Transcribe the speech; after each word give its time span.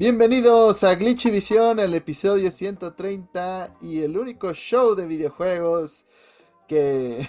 Bienvenidos 0.00 0.82
a 0.82 0.94
Glitchy 0.94 1.30
Visión, 1.30 1.78
el 1.78 1.92
episodio 1.92 2.50
130 2.50 3.76
y 3.82 4.00
el 4.00 4.16
único 4.16 4.54
show 4.54 4.94
de 4.94 5.06
videojuegos 5.06 6.06
que 6.66 7.28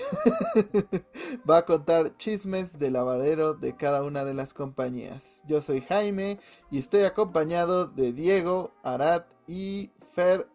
va 1.50 1.58
a 1.58 1.66
contar 1.66 2.16
chismes 2.16 2.80
del 2.80 2.94
lavadero 2.94 3.56
de 3.56 3.76
cada 3.76 4.04
una 4.04 4.24
de 4.24 4.34
las 4.34 4.54
compañías. 4.54 5.44
Yo 5.46 5.62
soy 5.62 5.82
Jaime 5.82 6.40
y 6.70 6.80
estoy 6.80 7.04
acompañado 7.04 7.88
de 7.88 8.14
Diego, 8.14 8.72
Arad 8.84 9.24
y 9.50 9.92
Fer. 10.16 10.48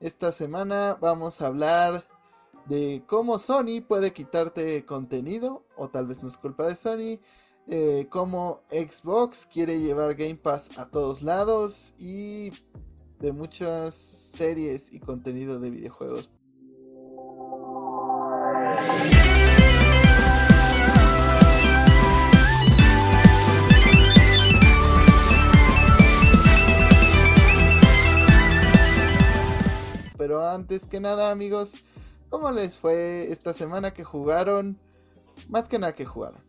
Esta 0.00 0.32
semana 0.32 0.98
vamos 1.00 1.40
a 1.40 1.46
hablar 1.46 2.04
de 2.66 3.02
cómo 3.06 3.38
Sony 3.38 3.80
puede 3.80 4.12
quitarte 4.12 4.84
contenido, 4.84 5.64
o 5.76 5.88
tal 5.88 6.06
vez 6.06 6.22
no 6.22 6.28
es 6.28 6.36
culpa 6.36 6.66
de 6.66 6.76
Sony, 6.76 7.20
eh, 7.70 8.06
cómo 8.08 8.62
Xbox 8.70 9.46
quiere 9.46 9.78
llevar 9.78 10.14
Game 10.14 10.36
Pass 10.36 10.70
a 10.78 10.86
todos 10.86 11.20
lados 11.22 11.92
y 11.98 12.50
de 13.20 13.32
muchas 13.32 13.94
series 13.94 14.90
y 14.92 15.00
contenido 15.00 15.60
de 15.60 15.68
videojuegos. 15.68 16.30
Pero 30.16 30.46
antes 30.48 30.86
que 30.86 31.00
nada 31.00 31.30
amigos, 31.30 31.74
¿cómo 32.30 32.50
les 32.50 32.78
fue 32.78 33.30
esta 33.30 33.52
semana 33.52 33.92
que 33.92 34.04
jugaron? 34.04 34.78
Más 35.48 35.68
que 35.68 35.78
nada 35.78 35.94
que 35.94 36.06
jugaron. 36.06 36.47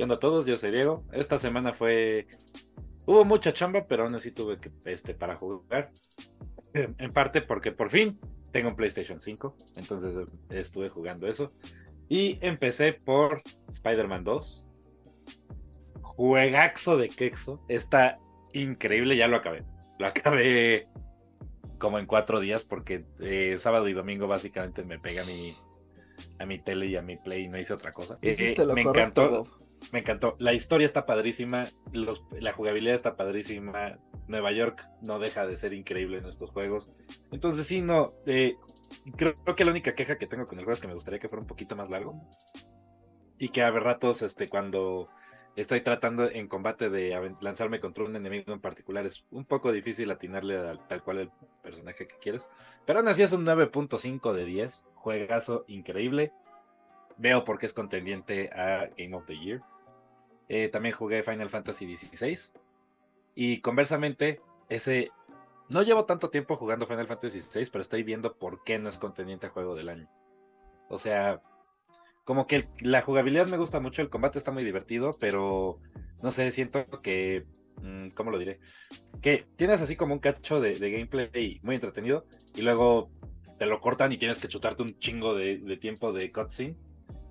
¿Qué 0.00 0.04
onda 0.04 0.14
a 0.14 0.18
todos? 0.18 0.46
Yo 0.46 0.56
soy 0.56 0.70
Diego. 0.70 1.04
Esta 1.12 1.36
semana 1.36 1.74
fue. 1.74 2.26
Hubo 3.04 3.22
mucha 3.26 3.52
chamba, 3.52 3.84
pero 3.86 4.04
aún 4.04 4.14
así 4.14 4.30
tuve 4.30 4.58
que 4.58 4.72
este, 4.86 5.12
para 5.12 5.36
jugar. 5.36 5.92
En 6.72 7.12
parte 7.12 7.42
porque 7.42 7.70
por 7.70 7.90
fin 7.90 8.18
tengo 8.50 8.70
un 8.70 8.76
PlayStation 8.76 9.20
5. 9.20 9.54
Entonces 9.76 10.16
estuve 10.48 10.88
jugando 10.88 11.26
eso. 11.26 11.52
Y 12.08 12.38
empecé 12.40 12.94
por 12.94 13.42
Spider-Man 13.68 14.24
2. 14.24 14.66
Juegaxo 16.00 16.96
de 16.96 17.10
quexo. 17.10 17.62
Está 17.68 18.18
increíble, 18.54 19.18
ya 19.18 19.28
lo 19.28 19.36
acabé. 19.36 19.64
Lo 19.98 20.06
acabé 20.06 20.88
como 21.76 21.98
en 21.98 22.06
cuatro 22.06 22.40
días 22.40 22.64
porque 22.64 23.04
eh, 23.20 23.56
sábado 23.58 23.86
y 23.86 23.92
domingo 23.92 24.26
básicamente 24.26 24.82
me 24.82 24.98
pegué 24.98 25.20
a 25.20 25.24
mi, 25.24 25.58
a 26.38 26.46
mi 26.46 26.58
tele 26.58 26.86
y 26.86 26.96
a 26.96 27.02
mi 27.02 27.18
play 27.18 27.44
y 27.44 27.48
no 27.48 27.58
hice 27.58 27.74
otra 27.74 27.92
cosa. 27.92 28.18
Eh, 28.22 28.56
me 28.74 28.80
encantó. 28.80 29.60
Me 29.92 30.00
encantó. 30.00 30.36
La 30.38 30.52
historia 30.52 30.86
está 30.86 31.06
padrísima, 31.06 31.68
la 31.92 32.52
jugabilidad 32.52 32.94
está 32.94 33.16
padrísima. 33.16 33.98
Nueva 34.28 34.52
York 34.52 34.88
no 35.00 35.18
deja 35.18 35.46
de 35.46 35.56
ser 35.56 35.72
increíble 35.72 36.18
en 36.18 36.26
estos 36.26 36.50
juegos. 36.50 36.90
Entonces, 37.32 37.66
sí, 37.66 37.80
no. 37.80 38.14
Eh, 38.26 38.54
creo, 39.16 39.34
que 39.56 39.64
la 39.64 39.72
única 39.72 39.94
queja 39.94 40.18
que 40.18 40.26
tengo 40.26 40.46
con 40.46 40.58
el 40.58 40.64
juego 40.64 40.74
es 40.74 40.80
que 40.80 40.86
me 40.86 40.94
gustaría 40.94 41.18
que 41.18 41.28
fuera 41.28 41.42
un 41.42 41.48
poquito 41.48 41.74
más 41.74 41.90
largo. 41.90 42.14
Y 43.38 43.48
que 43.48 43.62
a 43.62 43.70
ratos, 43.70 44.22
este, 44.22 44.48
cuando 44.48 45.08
estoy 45.56 45.80
tratando 45.80 46.30
en 46.30 46.46
combate 46.46 46.90
de 46.90 47.34
lanzarme 47.40 47.80
contra 47.80 48.04
un 48.04 48.14
enemigo 48.14 48.52
en 48.52 48.60
particular, 48.60 49.06
es 49.06 49.24
un 49.30 49.44
poco 49.44 49.72
difícil 49.72 50.10
atinarle 50.10 50.58
a 50.58 50.76
tal 50.86 51.02
cual 51.02 51.18
el 51.18 51.30
personaje 51.62 52.06
que 52.06 52.18
quieres. 52.18 52.48
Pero 52.86 53.00
aún 53.00 53.08
así 53.08 53.22
es 53.22 53.32
un 53.32 53.44
9.5 53.44 54.32
de 54.32 54.44
10. 54.44 54.86
Juegazo 54.94 55.64
increíble 55.66 56.32
veo 57.18 57.44
por 57.44 57.58
qué 57.58 57.66
es 57.66 57.72
contendiente 57.72 58.50
a 58.50 58.88
Game 58.96 59.14
of 59.14 59.26
the 59.26 59.38
Year. 59.38 59.62
Eh, 60.48 60.68
también 60.68 60.94
jugué 60.94 61.22
Final 61.22 61.48
Fantasy 61.48 61.96
XVI. 61.96 62.36
Y 63.34 63.60
conversamente, 63.60 64.40
ese. 64.68 65.10
No 65.68 65.82
llevo 65.82 66.04
tanto 66.04 66.30
tiempo 66.30 66.56
jugando 66.56 66.88
Final 66.88 67.06
Fantasy 67.06 67.40
XVI, 67.40 67.66
pero 67.70 67.82
estoy 67.82 68.02
viendo 68.02 68.36
por 68.36 68.64
qué 68.64 68.80
no 68.80 68.88
es 68.88 68.98
contendiente 68.98 69.46
a 69.46 69.50
juego 69.50 69.76
del 69.76 69.88
año. 69.88 70.08
O 70.88 70.98
sea, 70.98 71.40
como 72.24 72.48
que 72.48 72.68
la 72.80 73.02
jugabilidad 73.02 73.46
me 73.46 73.56
gusta 73.56 73.78
mucho, 73.78 74.02
el 74.02 74.10
combate 74.10 74.38
está 74.38 74.50
muy 74.50 74.64
divertido, 74.64 75.16
pero 75.20 75.78
no 76.22 76.32
sé, 76.32 76.50
siento 76.50 76.84
que. 77.00 77.46
Mm, 77.82 78.08
¿Cómo 78.10 78.32
lo 78.32 78.38
diré? 78.38 78.58
Que 79.22 79.46
tienes 79.54 79.80
así 79.80 79.94
como 79.94 80.14
un 80.14 80.20
cacho 80.20 80.60
de, 80.60 80.74
gameplay 80.78 81.60
muy 81.62 81.76
entretenido 81.76 82.26
y 82.56 82.62
luego 82.62 83.08
te 83.56 83.66
lo 83.66 83.80
cortan 83.80 84.12
y 84.12 84.18
tienes 84.18 84.38
que 84.38 84.48
chutarte 84.48 84.82
un 84.82 84.98
chingo 84.98 85.36
de, 85.36 85.58
de 85.58 85.76
tiempo 85.76 86.12
de 86.12 86.32
cutscene 86.32 86.76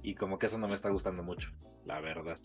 y 0.09 0.15
como 0.15 0.39
que 0.39 0.47
eso 0.47 0.57
no 0.57 0.67
me 0.67 0.73
está 0.73 0.89
gustando 0.89 1.21
mucho, 1.21 1.51
la 1.85 2.01
verdad. 2.01 2.39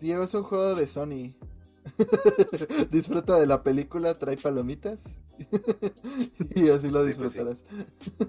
Diego 0.00 0.24
es 0.24 0.34
un 0.34 0.42
juego 0.42 0.74
de 0.74 0.88
Sony. 0.88 1.36
Disfruta 2.90 3.38
de 3.38 3.46
la 3.46 3.62
película, 3.62 4.18
trae 4.18 4.36
palomitas 4.36 5.20
y 6.56 6.68
así 6.70 6.90
lo 6.90 7.04
pues 7.04 7.06
disfrutarás. 7.06 7.64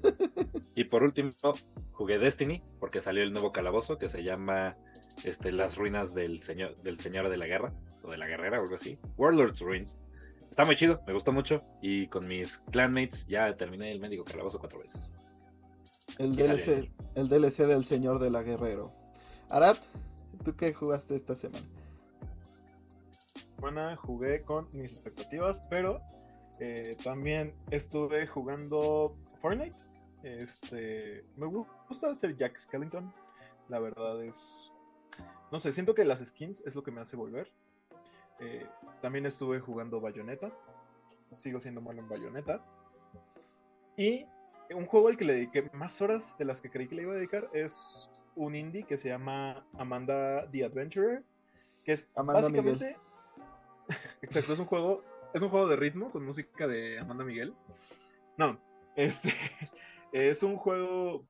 y 0.75 0.83
por 0.83 1.01
último, 1.01 1.31
jugué 1.93 2.19
Destiny 2.19 2.61
porque 2.79 3.01
salió 3.01 3.23
el 3.23 3.33
nuevo 3.33 3.51
calabozo 3.51 3.97
que 3.97 4.07
se 4.07 4.23
llama 4.23 4.77
este, 5.23 5.51
Las 5.51 5.77
ruinas 5.77 6.13
del 6.13 6.43
señor, 6.43 6.77
del 6.83 6.99
señor 6.99 7.27
de 7.27 7.37
la 7.37 7.47
guerra 7.47 7.73
o 8.03 8.11
de 8.11 8.19
la 8.19 8.27
guerrera 8.27 8.59
o 8.59 8.63
algo 8.63 8.75
así. 8.75 8.99
Warlords 9.17 9.61
Ruins. 9.61 9.97
Está 10.47 10.63
muy 10.63 10.75
chido, 10.75 11.01
me 11.07 11.13
gustó 11.13 11.31
mucho 11.31 11.63
y 11.81 12.07
con 12.07 12.27
mis 12.27 12.59
clanmates 12.71 13.25
ya 13.25 13.57
terminé 13.57 13.91
el 13.91 13.99
médico 13.99 14.25
calabozo 14.25 14.59
cuatro 14.59 14.77
veces. 14.77 15.09
El 16.17 16.35
DLC, 16.35 16.91
el 17.16 17.29
DLC 17.29 17.67
del 17.67 17.83
Señor 17.83 18.19
de 18.19 18.29
la 18.29 18.44
Guerrero. 18.44 18.91
Arad, 19.49 19.77
¿tú 20.44 20.55
qué 20.55 20.73
jugaste 20.73 21.16
esta 21.16 21.35
semana? 21.35 21.66
Bueno, 23.59 23.95
jugué 23.97 24.41
con 24.41 24.67
mis 24.73 24.94
expectativas, 24.94 25.61
pero 25.69 26.01
eh, 26.59 26.97
también 27.03 27.53
estuve 27.69 28.25
jugando 28.27 29.16
Fortnite. 29.39 29.75
Este, 30.23 31.25
me 31.38 31.47
gusta 31.47 32.13
ser 32.16 32.35
Jack 32.38 32.57
Skellington. 32.57 33.13
La 33.69 33.79
verdad 33.79 34.23
es, 34.23 34.72
no 35.51 35.59
sé, 35.59 35.72
siento 35.73 35.93
que 35.95 36.05
las 36.05 36.19
skins 36.19 36.61
es 36.66 36.75
lo 36.75 36.83
que 36.83 36.91
me 36.91 37.01
hace 37.01 37.16
volver. 37.16 37.51
Eh, 38.39 38.66
también 39.01 39.25
estuve 39.25 39.59
jugando 39.59 40.01
Bayonetta. 40.01 40.51
Sigo 41.29 41.59
siendo 41.59 41.81
malo 41.81 41.99
en 41.99 42.09
Bayonetta. 42.09 42.63
Y 43.97 44.25
un 44.73 44.85
juego 44.85 45.07
al 45.07 45.17
que 45.17 45.25
le 45.25 45.33
dediqué 45.33 45.69
más 45.73 46.01
horas 46.01 46.33
de 46.37 46.45
las 46.45 46.61
que 46.61 46.69
creí 46.69 46.87
que 46.87 46.95
le 46.95 47.03
iba 47.03 47.13
a 47.13 47.15
dedicar 47.15 47.49
es 47.53 48.11
un 48.35 48.55
indie 48.55 48.83
que 48.83 48.97
se 48.97 49.09
llama 49.09 49.65
Amanda 49.77 50.49
the 50.51 50.63
Adventurer, 50.63 51.23
que 51.83 51.93
es 51.93 52.11
Amanda 52.15 52.41
básicamente 52.41 52.97
Exacto, 54.21 54.53
es 54.53 54.59
un 54.59 54.65
juego 54.65 55.03
es 55.33 55.41
un 55.41 55.49
juego 55.49 55.67
de 55.67 55.75
ritmo 55.75 56.11
con 56.11 56.25
música 56.25 56.67
de 56.67 56.99
Amanda 56.99 57.23
Miguel. 57.23 57.53
No, 58.37 58.59
este 58.95 59.33
es 60.11 60.43
un 60.43 60.57
juego 60.57 61.25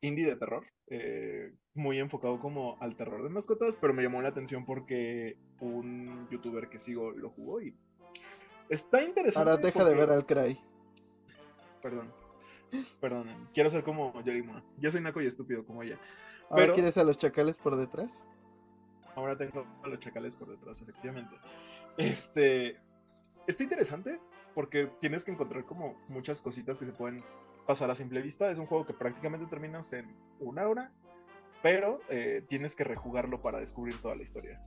indie 0.00 0.26
de 0.26 0.36
terror, 0.36 0.64
eh, 0.86 1.52
muy 1.74 1.98
enfocado 1.98 2.40
como 2.40 2.78
al 2.80 2.96
terror 2.96 3.22
de 3.22 3.28
mascotas, 3.28 3.76
pero 3.76 3.92
me 3.92 4.02
llamó 4.02 4.22
la 4.22 4.30
atención 4.30 4.64
porque 4.64 5.36
un 5.60 6.28
youtuber 6.30 6.68
que 6.68 6.78
sigo 6.78 7.10
lo 7.10 7.30
jugó 7.30 7.60
y 7.60 7.76
está 8.68 9.02
interesante. 9.02 9.50
Ahora 9.50 9.62
deja 9.62 9.84
de 9.84 9.94
ver 9.94 10.10
al 10.10 10.24
Cry. 10.24 10.58
Perdón. 11.82 12.19
Perdón, 13.00 13.48
quiero 13.54 13.70
ser 13.70 13.82
como 13.82 14.20
Yorima. 14.22 14.62
Yo 14.78 14.90
soy 14.90 15.00
naco 15.00 15.20
y 15.20 15.26
estúpido 15.26 15.64
como 15.64 15.82
ella. 15.82 15.98
¿Ahora 16.48 16.72
quieres 16.72 16.96
a 16.98 17.04
los 17.04 17.18
chacales 17.18 17.58
por 17.58 17.76
detrás? 17.76 18.24
Ahora 19.14 19.36
tengo 19.36 19.66
a 19.82 19.88
los 19.88 19.98
chacales 19.98 20.36
por 20.36 20.48
detrás, 20.48 20.80
efectivamente. 20.80 21.36
Este. 21.96 22.80
Está 23.46 23.62
interesante 23.62 24.20
porque 24.54 24.86
tienes 25.00 25.24
que 25.24 25.32
encontrar 25.32 25.64
como 25.64 25.96
muchas 26.08 26.40
cositas 26.42 26.78
que 26.78 26.84
se 26.84 26.92
pueden 26.92 27.24
pasar 27.66 27.90
a 27.90 27.94
simple 27.94 28.20
vista. 28.22 28.50
Es 28.50 28.58
un 28.58 28.66
juego 28.66 28.86
que 28.86 28.94
prácticamente 28.94 29.46
terminas 29.46 29.92
en 29.92 30.14
una 30.38 30.68
hora, 30.68 30.92
pero 31.62 32.00
eh, 32.08 32.44
tienes 32.48 32.74
que 32.74 32.84
rejugarlo 32.84 33.42
para 33.42 33.58
descubrir 33.58 34.00
toda 34.00 34.14
la 34.14 34.22
historia 34.22 34.60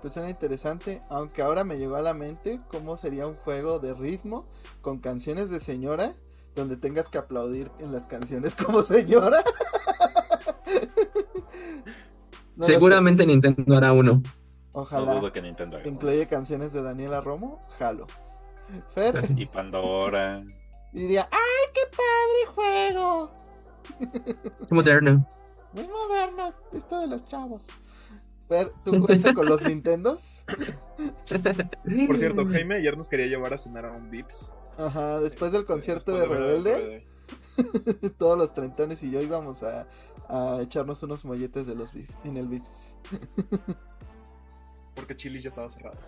pues 0.00 0.14
suena 0.14 0.30
interesante, 0.30 1.02
aunque 1.08 1.42
ahora 1.42 1.64
me 1.64 1.78
llegó 1.78 1.96
a 1.96 2.02
la 2.02 2.14
mente 2.14 2.60
cómo 2.68 2.96
sería 2.96 3.26
un 3.26 3.34
juego 3.36 3.78
de 3.78 3.94
ritmo 3.94 4.46
con 4.80 4.98
canciones 4.98 5.50
de 5.50 5.60
señora, 5.60 6.14
donde 6.54 6.76
tengas 6.76 7.08
que 7.08 7.18
aplaudir 7.18 7.70
en 7.78 7.92
las 7.92 8.06
canciones 8.06 8.54
como 8.64 8.82
señora. 8.82 9.42
Seguramente 12.60 13.26
Nintendo 13.26 13.76
hará 13.76 13.92
uno. 13.92 14.22
Ojalá. 14.72 15.14
No 15.14 15.20
dudo 15.20 15.32
que 15.32 15.42
Nintendo 15.42 15.76
haga 15.76 15.88
Incluye 15.88 16.26
canciones 16.26 16.72
de 16.72 16.82
Daniela 16.82 17.20
Romo, 17.20 17.66
jalo. 17.78 18.06
Fer. 18.88 19.20
Y 19.36 19.46
Pandora. 19.46 20.42
Y 20.92 21.00
diría, 21.00 21.28
¡ay, 21.30 21.72
qué 21.74 21.80
padre 21.96 22.46
juego! 22.54 23.30
Qué 24.68 24.74
moderno. 24.74 25.26
Muy 25.72 25.86
moderno 25.88 26.48
esto 26.72 27.00
de 27.00 27.06
los 27.06 27.24
chavos. 27.26 27.68
¿Tú 28.84 28.90
jugaste 29.00 29.34
con 29.34 29.46
los 29.46 29.62
Nintendos? 29.62 30.44
Por 32.06 32.18
cierto, 32.18 32.46
Jaime 32.46 32.76
ayer 32.76 32.96
nos 32.96 33.08
quería 33.08 33.26
llevar 33.26 33.54
a 33.54 33.58
cenar 33.58 33.86
a 33.86 33.92
un 33.92 34.10
Vips. 34.10 34.50
Ajá, 34.78 35.20
después 35.20 35.52
del 35.52 35.62
este, 35.62 35.72
concierto 35.72 36.12
de 36.12 36.26
Rebelde, 36.26 37.06
todos 38.18 38.36
los 38.36 38.52
trentones 38.52 39.02
y 39.02 39.10
yo 39.10 39.20
íbamos 39.20 39.62
a, 39.62 39.86
echarnos 40.60 41.02
unos 41.02 41.24
molletes 41.24 41.66
de 41.66 41.74
los 41.74 41.92
en 42.24 42.36
el 42.36 42.48
Vips. 42.48 42.96
Chili's 45.16 45.44
ya 45.44 45.50
estaba 45.50 45.70
cerrado. 45.70 45.98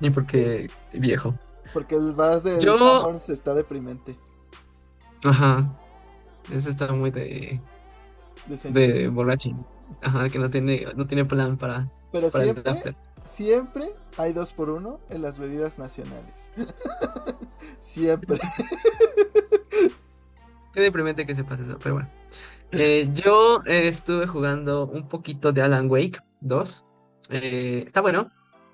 Y 0.00 0.10
porque 0.10 0.70
viejo. 0.92 1.34
Porque 1.72 1.96
el 1.96 2.14
bar 2.14 2.42
de 2.42 2.60
Yo- 2.60 2.78
Sanborns 2.78 3.28
está 3.30 3.54
deprimente. 3.54 4.16
Ajá. 5.24 5.76
Eso 6.52 6.68
está 6.68 6.92
muy 6.92 7.10
de, 7.10 7.60
de 8.46 8.70
de 8.70 9.08
borrachín. 9.08 9.64
Ajá, 10.02 10.30
que 10.30 10.38
no 10.38 10.50
tiene, 10.50 10.86
no 10.96 11.06
tiene 11.06 11.24
plan 11.24 11.58
para, 11.58 11.92
Pero 12.10 12.30
para 12.30 12.44
el 12.44 12.54
siempre, 12.54 12.70
after. 12.70 12.96
siempre 13.24 13.96
hay 14.16 14.32
dos 14.32 14.52
por 14.52 14.70
uno 14.70 15.00
en 15.08 15.22
las 15.22 15.38
bebidas 15.38 15.78
nacionales. 15.78 16.52
siempre. 17.80 18.40
Qué 20.72 20.80
deprimente 20.80 21.26
que 21.26 21.34
sepas 21.34 21.60
eso, 21.60 21.78
pero 21.82 21.94
bueno. 21.96 22.10
Eh, 22.72 23.10
yo 23.12 23.60
eh, 23.66 23.88
estuve 23.88 24.26
jugando 24.26 24.86
un 24.88 25.08
poquito 25.08 25.52
de 25.52 25.62
Alan 25.62 25.90
Wake 25.90 26.20
2. 26.40 26.86
Eh, 27.30 27.84
está 27.86 28.00
bueno. 28.00 28.30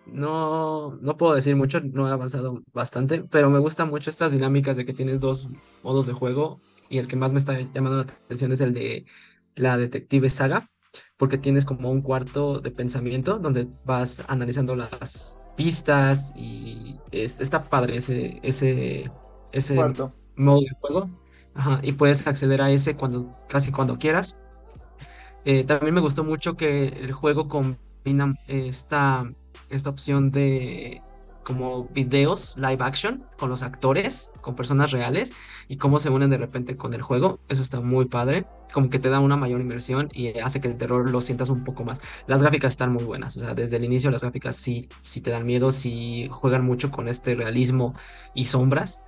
No, 0.06 0.96
no 1.00 1.16
puedo 1.16 1.34
decir 1.34 1.54
mucho, 1.56 1.80
no 1.80 2.08
he 2.08 2.12
avanzado 2.12 2.62
bastante, 2.72 3.22
pero 3.22 3.50
me 3.50 3.60
gustan 3.60 3.90
mucho 3.90 4.10
estas 4.10 4.32
dinámicas 4.32 4.76
de 4.76 4.84
que 4.86 4.94
tienes 4.94 5.20
dos 5.20 5.48
modos 5.82 6.06
de 6.06 6.14
juego 6.14 6.60
y 6.88 6.98
el 6.98 7.06
que 7.06 7.16
más 7.16 7.32
me 7.32 7.38
está 7.38 7.60
llamando 7.60 7.98
la 7.98 8.02
atención 8.02 8.50
es 8.52 8.60
el 8.60 8.74
de 8.74 9.06
la 9.54 9.76
Detective 9.78 10.30
Saga, 10.30 10.70
porque 11.16 11.38
tienes 11.38 11.64
como 11.64 11.90
un 11.90 12.02
cuarto 12.02 12.60
de 12.60 12.70
pensamiento 12.70 13.38
donde 13.38 13.68
vas 13.84 14.24
analizando 14.28 14.74
las 14.76 15.38
pistas 15.56 16.32
y 16.36 17.00
es- 17.10 17.40
está 17.40 17.62
padre 17.62 17.96
ese, 17.98 18.40
ese, 18.42 19.10
ese 19.52 19.76
Cuarto. 19.76 20.12
modo 20.36 20.60
de 20.62 20.68
juego. 20.80 21.10
Ajá, 21.54 21.80
y 21.82 21.92
puedes 21.92 22.26
acceder 22.26 22.62
a 22.62 22.70
ese 22.70 22.96
cuando, 22.96 23.36
casi 23.48 23.72
cuando 23.72 23.98
quieras. 23.98 24.36
Eh, 25.44 25.64
también 25.64 25.94
me 25.94 26.00
gustó 26.00 26.24
mucho 26.24 26.56
que 26.56 26.88
el 26.88 27.12
juego 27.12 27.48
combina 27.48 28.34
eh, 28.46 28.68
esta, 28.68 29.24
esta 29.68 29.90
opción 29.90 30.30
de 30.30 31.02
como 31.50 31.86
videos 31.86 32.56
live 32.58 32.78
action 32.78 33.24
con 33.36 33.50
los 33.50 33.64
actores, 33.64 34.30
con 34.40 34.54
personas 34.54 34.92
reales 34.92 35.32
y 35.66 35.78
cómo 35.78 35.98
se 35.98 36.08
unen 36.08 36.30
de 36.30 36.38
repente 36.38 36.76
con 36.76 36.94
el 36.94 37.02
juego. 37.02 37.40
Eso 37.48 37.60
está 37.60 37.80
muy 37.80 38.04
padre. 38.04 38.46
Como 38.72 38.88
que 38.88 39.00
te 39.00 39.08
da 39.08 39.18
una 39.18 39.36
mayor 39.36 39.60
inmersión 39.60 40.08
y 40.12 40.38
hace 40.38 40.60
que 40.60 40.68
el 40.68 40.76
terror 40.76 41.10
lo 41.10 41.20
sientas 41.20 41.50
un 41.50 41.64
poco 41.64 41.82
más. 41.82 42.00
Las 42.28 42.40
gráficas 42.42 42.70
están 42.70 42.92
muy 42.92 43.02
buenas. 43.02 43.36
O 43.36 43.40
sea, 43.40 43.52
desde 43.54 43.78
el 43.78 43.84
inicio 43.84 44.12
las 44.12 44.22
gráficas 44.22 44.54
sí, 44.54 44.88
sí 45.00 45.20
te 45.22 45.32
dan 45.32 45.44
miedo, 45.44 45.72
sí 45.72 46.28
juegan 46.30 46.64
mucho 46.64 46.92
con 46.92 47.08
este 47.08 47.34
realismo 47.34 47.96
y 48.32 48.44
sombras. 48.44 49.02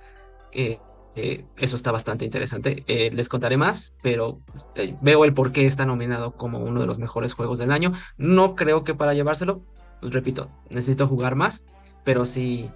Eh, 0.51 0.79
eh, 1.15 1.45
eso 1.57 1.77
está 1.77 1.93
bastante 1.93 2.25
interesante. 2.25 2.83
Eh, 2.87 3.09
les 3.13 3.29
contaré 3.29 3.55
más, 3.55 3.95
pero 4.01 4.41
eh, 4.75 4.97
veo 5.01 5.23
el 5.23 5.33
por 5.33 5.53
qué 5.53 5.65
está 5.65 5.85
nominado 5.85 6.33
como 6.35 6.59
uno 6.59 6.81
de 6.81 6.87
los 6.87 6.99
mejores 6.99 7.33
juegos 7.33 7.57
del 7.57 7.71
año. 7.71 7.93
No 8.17 8.55
creo 8.55 8.83
que 8.83 8.95
para 8.95 9.13
llevárselo, 9.13 9.63
repito, 10.01 10.49
necesito 10.69 11.07
jugar 11.07 11.35
más, 11.35 11.65
pero 12.03 12.25
sí, 12.25 12.69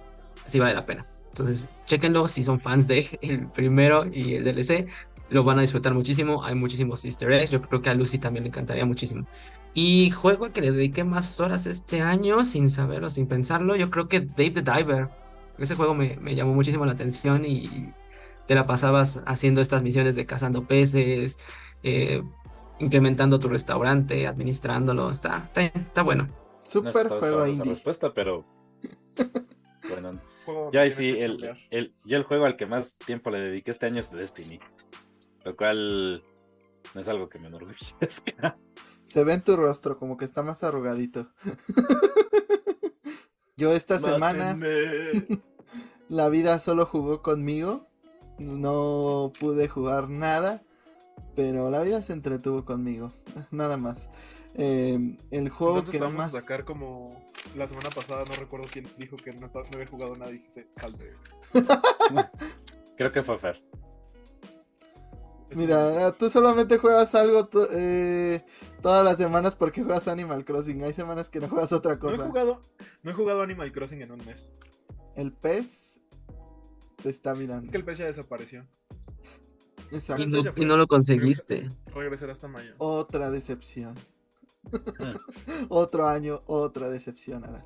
sí 0.46 0.58
vale 0.58 0.74
la 0.74 0.86
pena. 0.86 1.06
Entonces, 1.28 1.68
chéquenlo 1.86 2.26
si 2.28 2.42
son 2.42 2.60
fans 2.60 2.88
de 2.88 3.18
el 3.22 3.48
primero 3.48 4.06
y 4.10 4.34
el 4.34 4.44
DLC, 4.44 4.88
lo 5.30 5.44
van 5.44 5.58
a 5.58 5.62
disfrutar 5.62 5.94
muchísimo. 5.94 6.44
Hay 6.44 6.54
muchísimos 6.54 7.04
easter 7.04 7.32
eggs, 7.32 7.50
yo 7.50 7.60
creo 7.60 7.82
que 7.82 7.90
a 7.90 7.94
Lucy 7.94 8.18
también 8.18 8.44
le 8.44 8.48
encantaría 8.48 8.84
muchísimo. 8.86 9.26
Y 9.74 10.10
juego 10.10 10.46
al 10.46 10.52
que 10.52 10.60
le 10.62 10.72
dediqué 10.72 11.04
más 11.04 11.40
horas 11.40 11.66
este 11.66 12.00
año, 12.00 12.44
sin 12.44 12.70
saberlo, 12.70 13.10
sin 13.10 13.26
pensarlo, 13.28 13.76
yo 13.76 13.90
creo 13.90 14.08
que 14.08 14.20
Dave 14.20 14.50
the 14.50 14.62
Diver. 14.62 15.08
Ese 15.58 15.74
juego 15.74 15.94
me, 15.94 16.16
me 16.16 16.34
llamó 16.34 16.54
muchísimo 16.54 16.86
la 16.86 16.92
atención 16.92 17.44
y 17.44 17.92
te 18.46 18.54
la 18.54 18.66
pasabas 18.66 19.22
haciendo 19.26 19.60
estas 19.60 19.82
misiones 19.82 20.16
de 20.16 20.24
cazando 20.24 20.66
peces, 20.66 21.38
eh, 21.82 22.22
incrementando 22.78 23.38
tu 23.38 23.48
restaurante, 23.48 24.26
administrándolo. 24.26 25.10
Está, 25.10 25.50
está, 25.54 25.62
está 25.64 26.02
bueno. 26.02 26.24
No 26.24 26.34
Super 26.62 26.90
estaba 26.90 27.20
juego 27.20 27.46
indie. 27.46 27.72
respuesta, 27.72 28.12
pero 28.14 28.46
bueno, 29.88 30.20
ahí 30.48 30.70
tienes 30.70 30.94
sí, 30.94 31.10
el, 31.10 31.56
el, 31.70 31.94
yo 32.04 32.16
el 32.16 32.24
juego 32.24 32.44
al 32.44 32.56
que 32.56 32.66
más 32.66 32.98
tiempo 32.98 33.30
le 33.30 33.40
dediqué 33.40 33.70
este 33.70 33.86
año 33.86 34.00
es 34.00 34.10
Destiny, 34.10 34.60
lo 35.44 35.56
cual 35.56 36.22
no 36.94 37.00
es 37.00 37.08
algo 37.08 37.28
que 37.28 37.38
me 37.38 37.48
enorgullezca. 37.48 38.58
Se 39.04 39.24
ve 39.24 39.34
en 39.34 39.42
tu 39.42 39.56
rostro 39.56 39.98
como 39.98 40.16
que 40.16 40.24
está 40.24 40.42
más 40.42 40.62
arrugadito. 40.62 41.28
Yo 43.56 43.72
esta 43.72 43.98
semana 43.98 44.56
la 46.08 46.28
vida 46.28 46.58
solo 46.58 46.86
jugó 46.86 47.22
conmigo. 47.22 47.88
No 48.38 49.32
pude 49.40 49.68
jugar 49.68 50.08
nada. 50.08 50.62
Pero 51.34 51.70
la 51.70 51.82
vida 51.82 52.02
se 52.02 52.12
entretuvo 52.12 52.64
conmigo. 52.64 53.12
Nada 53.50 53.76
más. 53.76 54.08
Eh, 54.60 55.16
el 55.30 55.48
juego 55.50 55.84
que 55.84 56.00
más... 56.00 56.34
a 56.34 56.40
sacar 56.40 56.64
como 56.64 57.16
la 57.54 57.68
semana 57.68 57.90
pasada, 57.90 58.24
no 58.24 58.32
recuerdo 58.32 58.66
quién 58.70 58.86
dijo 58.98 59.16
que 59.16 59.32
no, 59.32 59.46
estaba- 59.46 59.64
no 59.66 59.70
había 59.74 59.86
jugado 59.86 60.16
nada 60.16 60.30
y 60.32 60.34
dijiste, 60.38 60.66
salte. 60.72 61.12
Creo 62.96 63.12
que 63.12 63.22
fue 63.22 63.38
Fer. 63.38 63.62
Mira, 65.54 66.12
tú 66.18 66.28
solamente 66.28 66.76
juegas 66.76 67.14
algo 67.14 67.48
eh, 67.72 68.44
todas 68.82 69.02
las 69.04 69.16
semanas 69.16 69.54
porque 69.56 69.82
juegas 69.82 70.06
Animal 70.08 70.44
Crossing. 70.44 70.82
Hay 70.82 70.92
semanas 70.92 71.30
que 71.30 71.40
no 71.40 71.48
juegas 71.48 71.72
otra 71.72 71.92
No 71.92 71.96
he 71.96 72.00
cosa. 72.00 72.26
jugado, 72.26 72.62
no 73.02 73.10
he 73.10 73.14
jugado 73.14 73.42
Animal 73.42 73.72
Crossing 73.72 74.02
en 74.02 74.10
un 74.12 74.26
mes. 74.26 74.52
El 75.14 75.32
pez 75.32 76.00
te 77.02 77.08
está 77.08 77.34
mirando. 77.34 77.64
Es 77.64 77.70
que 77.70 77.78
el 77.78 77.84
pez 77.84 77.98
ya 77.98 78.06
desapareció. 78.06 78.66
Exacto. 79.90 80.22
Y 80.22 80.26
no, 80.26 80.40
y 80.56 80.64
no 80.66 80.76
lo 80.76 80.86
conseguiste. 80.86 81.70
Regresará 81.94 82.32
hasta 82.32 82.48
mayo. 82.48 82.74
Otra 82.78 83.30
decepción. 83.30 83.94
Otro 85.68 86.06
año, 86.06 86.42
otra 86.46 86.88
decepción, 86.88 87.44
Arad. 87.44 87.64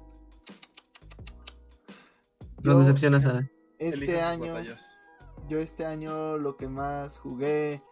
Nos 2.62 2.75
Yo, 2.75 2.78
decepciona, 2.78 3.20
Sara. 3.20 3.50
Este 3.78 4.20
año, 4.20 4.54
yo 5.49 5.58
este 5.58 5.84
año 5.84 6.38
lo 6.38 6.56
que 6.56 6.69
más 6.69 7.19
jugué, 7.19 7.82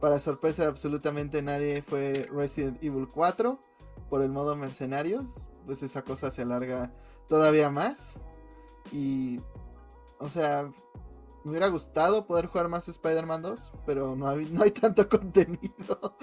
para 0.00 0.18
sorpresa 0.18 0.62
de 0.62 0.68
absolutamente 0.68 1.42
nadie, 1.42 1.82
fue 1.82 2.26
Resident 2.32 2.82
Evil 2.82 3.08
4 3.08 3.58
por 4.08 4.22
el 4.22 4.30
modo 4.30 4.56
mercenarios. 4.56 5.48
Pues 5.66 5.82
esa 5.82 6.02
cosa 6.02 6.30
se 6.30 6.42
alarga 6.42 6.92
todavía 7.28 7.70
más. 7.70 8.18
Y, 8.92 9.40
o 10.18 10.28
sea, 10.28 10.70
me 11.44 11.50
hubiera 11.50 11.68
gustado 11.68 12.26
poder 12.26 12.46
jugar 12.46 12.68
más 12.68 12.88
Spider-Man 12.88 13.42
2, 13.42 13.72
pero 13.84 14.16
no 14.16 14.28
hay, 14.28 14.46
no 14.50 14.62
hay 14.62 14.70
tanto 14.70 15.08
contenido. 15.08 16.16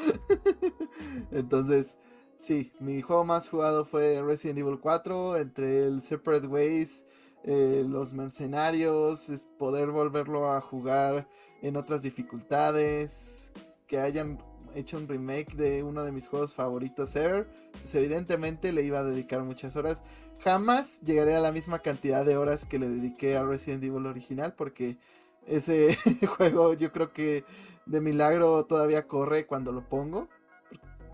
Entonces, 1.32 2.00
sí, 2.42 2.72
mi 2.80 3.02
juego 3.02 3.24
más 3.24 3.48
jugado 3.48 3.86
fue 3.86 4.22
Resident 4.22 4.60
Evil 4.60 4.80
4, 4.80 5.38
entre 5.38 5.86
el 5.86 6.02
Separate 6.02 6.48
Ways, 6.48 7.06
eh, 7.44 7.86
los 7.88 8.14
mercenarios, 8.14 9.30
poder 9.60 9.92
volverlo 9.92 10.52
a 10.52 10.60
jugar 10.60 11.28
en 11.62 11.78
otras 11.78 12.02
dificultades, 12.02 13.52
que 13.86 14.00
hayan 14.00 14.40
hecho 14.74 14.98
un 14.98 15.08
remake 15.08 15.54
de 15.54 15.84
uno 15.84 16.04
de 16.04 16.12
mis 16.12 16.28
juegos 16.28 16.56
favoritos 16.56 17.16
ever, 17.16 17.48
pues 17.74 17.94
evidentemente 17.94 18.72
le 18.72 18.84
iba 18.84 19.00
a 19.00 19.04
dedicar 19.04 19.44
muchas 19.44 19.76
horas. 19.76 20.02
Jamás 20.40 21.00
llegaré 21.02 21.36
a 21.36 21.42
la 21.42 21.52
misma 21.52 21.80
cantidad 21.80 22.26
de 22.26 22.38
horas 22.38 22.66
que 22.66 22.80
le 22.80 22.90
dediqué 22.90 23.38
a 23.38 23.44
Resident 23.44 23.84
Evil 23.84 24.08
original, 24.08 24.56
porque 24.56 24.98
ese 25.46 25.96
juego 26.38 26.74
yo 26.74 26.92
creo 26.92 27.14
que 27.14 27.44
de 27.86 28.02
milagro 28.02 28.66
todavía 28.66 29.08
corre 29.08 29.46
cuando 29.46 29.72
lo 29.72 29.88
pongo, 29.88 30.28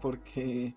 porque 0.02 0.76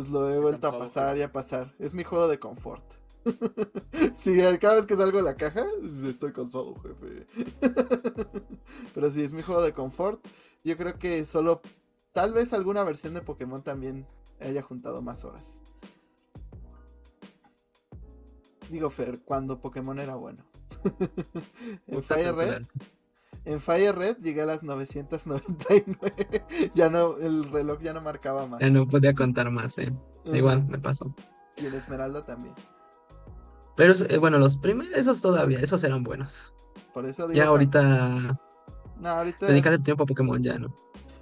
pues 0.00 0.10
lo 0.10 0.30
he 0.30 0.38
vuelto 0.38 0.66
a 0.66 0.78
pasar 0.78 1.18
y 1.18 1.22
a 1.22 1.30
pasar. 1.30 1.74
Es 1.78 1.92
mi 1.92 2.04
juego 2.04 2.26
de 2.26 2.38
confort. 2.38 2.82
sí, 4.16 4.34
cada 4.58 4.76
vez 4.76 4.86
que 4.86 4.96
salgo 4.96 5.18
de 5.18 5.24
la 5.24 5.36
caja, 5.36 5.66
estoy 6.08 6.32
cansado, 6.32 6.74
jefe. 6.76 7.26
Pero 8.94 9.10
sí, 9.10 9.22
es 9.22 9.34
mi 9.34 9.42
juego 9.42 9.60
de 9.60 9.74
confort. 9.74 10.26
Yo 10.64 10.74
creo 10.78 10.98
que 10.98 11.26
solo, 11.26 11.60
tal 12.12 12.32
vez 12.32 12.54
alguna 12.54 12.82
versión 12.82 13.12
de 13.12 13.20
Pokémon 13.20 13.62
también 13.62 14.06
haya 14.40 14.62
juntado 14.62 15.02
más 15.02 15.22
horas. 15.26 15.60
Digo, 18.70 18.88
Fer, 18.88 19.20
cuando 19.20 19.60
Pokémon 19.60 19.98
era 19.98 20.14
bueno. 20.14 20.46
en 21.88 22.02
Fire 22.02 22.34
Red, 22.34 22.64
en 23.44 23.60
Fire 23.60 23.94
Red 23.96 24.18
llegué 24.18 24.42
a 24.42 24.46
las 24.46 24.62
999. 24.62 26.44
ya 26.74 26.90
no, 26.90 27.16
el 27.18 27.44
reloj 27.50 27.80
ya 27.80 27.92
no 27.92 28.00
marcaba 28.00 28.46
más. 28.46 28.60
Ya 28.60 28.70
no 28.70 28.86
podía 28.86 29.14
contar 29.14 29.50
más, 29.50 29.78
eh. 29.78 29.92
Igual 30.26 30.66
me 30.66 30.78
pasó. 30.78 31.14
Y 31.56 31.66
en 31.66 31.74
Esmeralda 31.74 32.24
también. 32.24 32.54
Pero 33.76 33.94
eh, 34.08 34.18
bueno, 34.18 34.38
los 34.38 34.56
primeros, 34.56 34.92
esos 34.92 35.20
todavía, 35.22 35.58
esos 35.60 35.82
eran 35.84 36.04
buenos. 36.04 36.54
Por 36.92 37.06
eso 37.06 37.28
digo. 37.28 37.38
Ya 37.38 37.46
ahorita, 37.48 38.38
No, 38.98 39.08
ahorita, 39.08 39.46
dedicarle 39.46 39.78
tiempo 39.78 40.04
a 40.04 40.06
Pokémon 40.06 40.42
ya 40.42 40.58
no. 40.58 40.74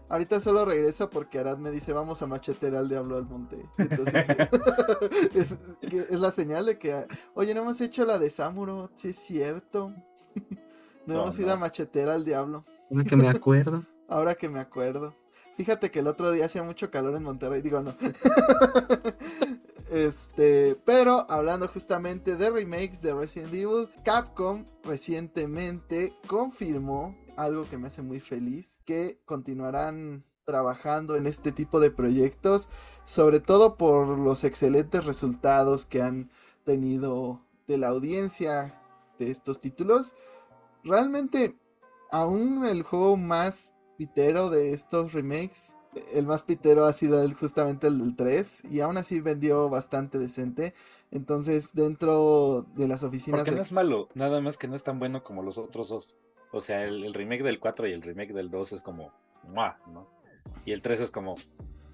ahorita 0.09 0.41
solo 0.41 0.65
regreso 0.65 1.09
porque 1.11 1.39
Arad 1.39 1.59
me 1.59 1.71
dice 1.71 1.93
vamos 1.93 2.21
a 2.23 2.27
machetear 2.27 2.75
al 2.75 2.89
diablo 2.89 3.17
al 3.17 3.27
monte. 3.27 3.65
Entonces, 3.79 4.27
es, 5.35 5.57
es 5.83 6.21
la 6.21 6.33
señal 6.33 6.67
de 6.67 6.79
que, 6.79 7.07
oye, 7.35 7.55
no 7.55 7.63
hemos 7.63 7.81
hecho 7.81 8.05
la 8.05 8.19
de 8.19 8.31
Samuro, 8.31 8.91
sí 8.97 9.11
es 9.11 9.19
cierto. 9.19 9.95
No, 11.09 11.15
No, 11.15 11.23
hemos 11.23 11.39
ido 11.39 11.49
no. 11.49 11.55
a 11.55 11.57
machetear 11.57 12.09
al 12.11 12.25
diablo. 12.25 12.65
Ahora 12.91 13.05
que 13.05 13.17
me 13.17 13.29
acuerdo. 13.29 13.85
Ahora 14.09 14.35
que 14.35 14.49
me 14.49 14.61
acuerdo. 14.61 15.15
Fíjate 15.57 15.91
que 15.91 15.99
el 16.01 16.07
otro 16.07 16.31
día 16.31 16.45
hacía 16.47 16.63
mucho 16.63 16.91
calor 16.91 17.17
en 17.17 17.25
Monterrey, 17.25 17.63
digo 17.63 17.81
no. 17.81 17.95
Este, 19.91 20.77
pero 20.85 21.25
hablando 21.31 21.67
justamente 21.69 22.37
de 22.37 22.51
remakes 22.51 23.01
de 23.01 23.15
Resident 23.15 23.55
Evil, 23.55 23.89
Capcom 24.05 24.67
recientemente 24.85 26.13
confirmó 26.27 27.17
algo 27.39 27.65
que 27.69 27.79
me 27.79 27.87
hace 27.87 28.03
muy 28.03 28.21
feliz, 28.21 28.81
que 28.85 29.19
continuarán 29.25 30.25
trabajando 30.45 31.17
en 31.17 31.27
este 31.27 31.53
tipo 31.53 31.81
de 31.81 31.91
proyectos, 31.91 32.69
sobre 33.07 33.41
todo 33.41 33.77
por 33.77 34.07
los 34.19 34.45
excelentes 34.45 35.05
resultados 35.07 35.87
que 35.87 36.03
han 36.03 36.31
tenido 36.65 37.41
de 37.67 37.79
la 37.79 37.89
audiencia 37.89 38.79
de 39.19 39.31
estos 39.31 39.59
títulos. 39.59 40.15
Realmente, 40.85 41.57
aún 42.11 42.67
el 42.67 42.83
juego 42.83 43.17
más 43.17 43.73
pitero 43.97 44.51
de 44.51 44.73
estos 44.73 45.13
remakes 45.13 45.75
el 46.13 46.27
más 46.27 46.43
pitero 46.43 46.85
ha 46.85 46.93
sido 46.93 47.23
el, 47.23 47.35
justamente 47.35 47.87
el 47.87 47.99
del 47.99 48.17
3 48.17 48.65
y 48.71 48.81
aún 48.81 48.97
así 48.97 49.21
vendió 49.21 49.69
bastante 49.69 50.19
decente. 50.19 50.75
Entonces, 51.11 51.73
dentro 51.75 52.67
de 52.75 52.87
las 52.87 53.03
oficinas... 53.03 53.41
Porque 53.41 53.53
de... 53.53 53.57
no 53.57 53.63
es 53.63 53.73
malo, 53.73 54.09
nada 54.15 54.41
más 54.41 54.59
que 54.59 54.69
no 54.69 54.77
es 54.77 54.85
tan 54.85 54.99
bueno 54.99 55.25
como 55.25 55.43
los 55.43 55.57
otros 55.57 55.89
dos. 55.89 56.17
O 56.53 56.61
sea, 56.61 56.85
el, 56.85 57.13
remake 57.15 57.43
del 57.43 57.59
4 57.59 57.89
y 57.89 57.93
el 57.93 58.03
remake 58.03 58.33
del 58.33 58.51
2 58.51 58.73
es 58.75 58.83
como... 58.83 59.13
¿no? 59.45 60.09
Y 60.65 60.73
el 60.73 60.83
3 60.83 61.01
es 61.03 61.11
como... 61.11 61.37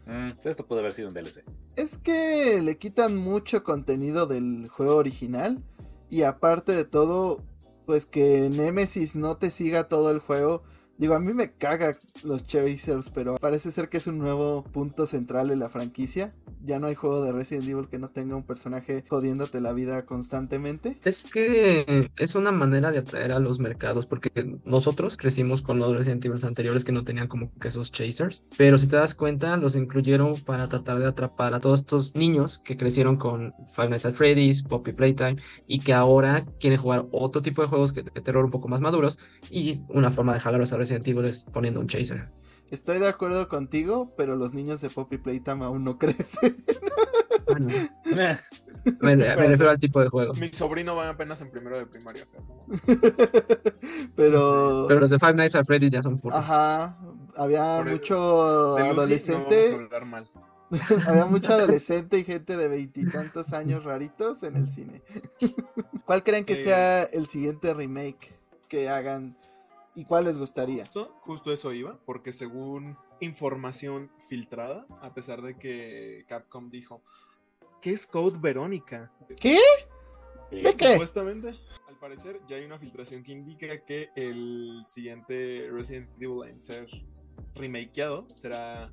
Mm, 0.07 0.33
esto 0.45 0.67
puede 0.67 0.81
haber 0.81 0.95
sido 0.95 1.09
un 1.09 1.14
DLC. 1.14 1.45
Es 1.76 1.97
que 1.97 2.61
le 2.61 2.76
quitan 2.76 3.17
mucho 3.17 3.62
contenido 3.62 4.26
del 4.26 4.69
juego 4.69 4.97
original 4.97 5.62
y 6.11 6.23
aparte 6.23 6.73
de 6.73 6.85
todo, 6.85 7.43
pues 7.87 8.07
que 8.07 8.49
Nemesis 8.50 9.17
no 9.17 9.37
te 9.37 9.50
siga 9.50 9.87
todo 9.87 10.11
el 10.11 10.21
juego 10.21 10.62
Digo, 10.97 11.15
a 11.15 11.21
mí 11.21 11.35
me 11.35 11.53
caga 11.53 11.99
los 12.23 12.47
Chasers, 12.47 13.11
pero 13.11 13.37
parece 13.37 13.73
ser 13.73 13.89
que 13.89 13.97
es 13.97 14.07
un 14.07 14.19
nuevo 14.19 14.63
punto 14.63 15.07
central 15.07 15.51
en 15.51 15.59
la 15.59 15.69
franquicia. 15.69 16.35
Ya 16.65 16.79
no 16.79 16.87
hay 16.87 16.95
juego 16.95 17.23
de 17.25 17.33
Resident 17.33 17.69
Evil 17.69 17.89
que 17.89 17.99
no 17.99 18.11
tenga 18.11 18.37
un 18.37 18.45
personaje 18.45 19.05
jodiéndote 19.09 19.61
la 19.61 19.73
vida 19.73 20.07
constantemente. 20.07 20.99
Es 21.05 21.27
que 21.27 22.11
es 22.17 22.35
una 22.37 22.53
manera 22.53 22.93
de 22.93 22.99
atraer 22.99 23.33
a 23.33 23.41
los 23.41 23.59
mercados, 23.59 24.07
porque 24.07 24.31
nosotros 24.65 25.17
crecimos 25.17 25.63
con 25.63 25.79
los 25.79 25.95
Resident 25.95 26.25
Evil 26.25 26.45
anteriores 26.45 26.85
que 26.85 26.93
no 26.93 27.05
tenían 27.05 27.29
como 27.29 27.53
que 27.59 27.69
esos 27.69 27.93
chasers, 27.93 28.45
pero 28.57 28.79
si 28.79 28.87
te 28.87 28.97
das 28.97 29.15
cuenta, 29.15 29.57
los 29.57 29.77
incluyeron 29.77 30.41
para 30.43 30.69
tratar 30.69 30.99
de 30.99 31.07
atrapar 31.07 31.55
a 31.55 31.61
todos 31.61 31.81
estos 31.81 32.15
niños 32.15 32.59
que 32.59 32.77
crecieron 32.77 33.17
con 33.17 33.53
Five 33.75 33.91
Nights 33.91 34.07
at 34.07 34.15
Freddy's, 34.15 34.63
Poppy 34.63 34.93
Playtime, 34.93 35.37
y 35.67 35.81
que 35.81 35.93
ahora 35.93 36.45
quieren 36.61 36.79
jugar 36.79 37.07
otro 37.13 37.43
tipo 37.43 37.63
de 37.63 37.69
juegos 37.69 37.95
de 37.95 38.03
terror 38.03 38.45
un 38.45 38.51
poco 38.51 38.69
más 38.69 38.81
maduros, 38.81 39.19
y 39.51 39.81
una 39.89 40.11
forma 40.11 40.35
de 40.35 40.41
jalarlos 40.41 40.73
a 40.73 40.79
Resident 40.85 41.09
Evil 41.09 41.25
es 41.25 41.47
poniendo 41.50 41.81
un 41.81 41.87
chaser. 41.87 42.29
Estoy 42.71 42.99
de 42.99 43.09
acuerdo 43.09 43.49
contigo, 43.49 44.12
pero 44.19 44.37
los 44.37 44.53
niños 44.53 44.83
de 44.83 44.91
Poppy 44.91 45.17
Playtime 45.17 45.64
aún 45.64 45.83
no 45.83 45.99
crecen. 45.99 46.62
Bueno, 47.47 47.69
me, 49.00 49.17
me, 49.17 49.35
refiero 49.35 49.71
al 49.71 49.79
tipo 49.79 50.00
de 50.00 50.09
juego. 50.09 50.35
Mi 50.35 50.50
sobrino 50.53 50.95
va 50.95 51.09
apenas 51.09 51.41
en 51.41 51.50
primero 51.50 51.79
de 51.79 51.87
primaria. 51.87 52.26
Pero... 54.14 54.85
pero 54.88 55.00
los 55.00 55.09
de 55.09 55.19
Five 55.19 55.35
Nights 55.35 55.55
at 55.55 55.64
Freddy's 55.64 55.91
ya 55.91 56.03
son 56.03 56.19
furros. 56.19 56.38
Ajá, 56.38 56.99
había 57.35 57.83
mucho 57.83 58.76
adolescente. 58.76 59.88
había 61.07 61.25
mucho 61.25 61.55
adolescente 61.55 62.19
y 62.19 62.25
gente 62.25 62.59
de 62.59 62.69
veintitantos 62.69 63.55
años 63.55 63.85
raritos 63.85 64.43
en 64.43 64.57
el 64.57 64.69
cine. 64.69 65.03
¿Cuál 66.05 66.23
creen 66.23 66.45
que 66.45 66.62
sea 66.62 67.05
el 67.05 67.25
siguiente 67.26 67.73
remake 67.73 68.35
que 68.69 68.91
hagan 68.91 69.37
¿Y 69.95 70.05
cuál 70.05 70.25
les 70.25 70.39
gustaría? 70.39 70.91
Justo, 71.21 71.53
eso 71.53 71.73
iba, 71.73 71.99
porque 72.05 72.33
según 72.33 72.97
información 73.21 74.11
filtrada, 74.29 74.87
a 75.01 75.15
pesar 75.15 75.41
de 75.43 75.57
que 75.57 76.25
Capcom 76.29 76.69
dijo, 76.71 77.03
¿qué 77.81 77.93
es 77.93 78.07
Code 78.07 78.39
Verónica? 78.41 79.13
¿Qué? 79.41 79.59
¿De 80.51 80.75
qué? 80.75 80.93
Supuestamente, 80.93 81.55
al 81.89 81.99
parecer, 82.01 82.41
ya 82.49 82.57
hay 82.57 82.65
una 82.65 82.79
filtración 82.79 83.23
que 83.23 83.33
indica 83.33 83.85
que 83.85 84.11
el 84.17 84.83
siguiente 84.87 85.69
Resident 85.71 86.11
Evil 86.21 86.49
en 86.49 86.63
ser 86.63 86.89
remakeado 87.55 88.27
será 88.35 88.93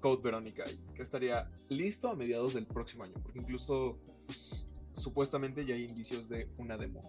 Code 0.00 0.22
Verónica, 0.24 0.64
que 0.94 1.02
estaría 1.02 1.48
listo 1.68 2.08
a 2.08 2.16
mediados 2.16 2.54
del 2.54 2.66
próximo 2.66 3.04
año, 3.04 3.14
porque 3.22 3.38
incluso 3.38 3.98
pues, 4.26 4.66
supuestamente 4.94 5.64
ya 5.64 5.74
hay 5.74 5.84
indicios 5.84 6.28
de 6.28 6.48
una 6.58 6.76
demo. 6.76 7.00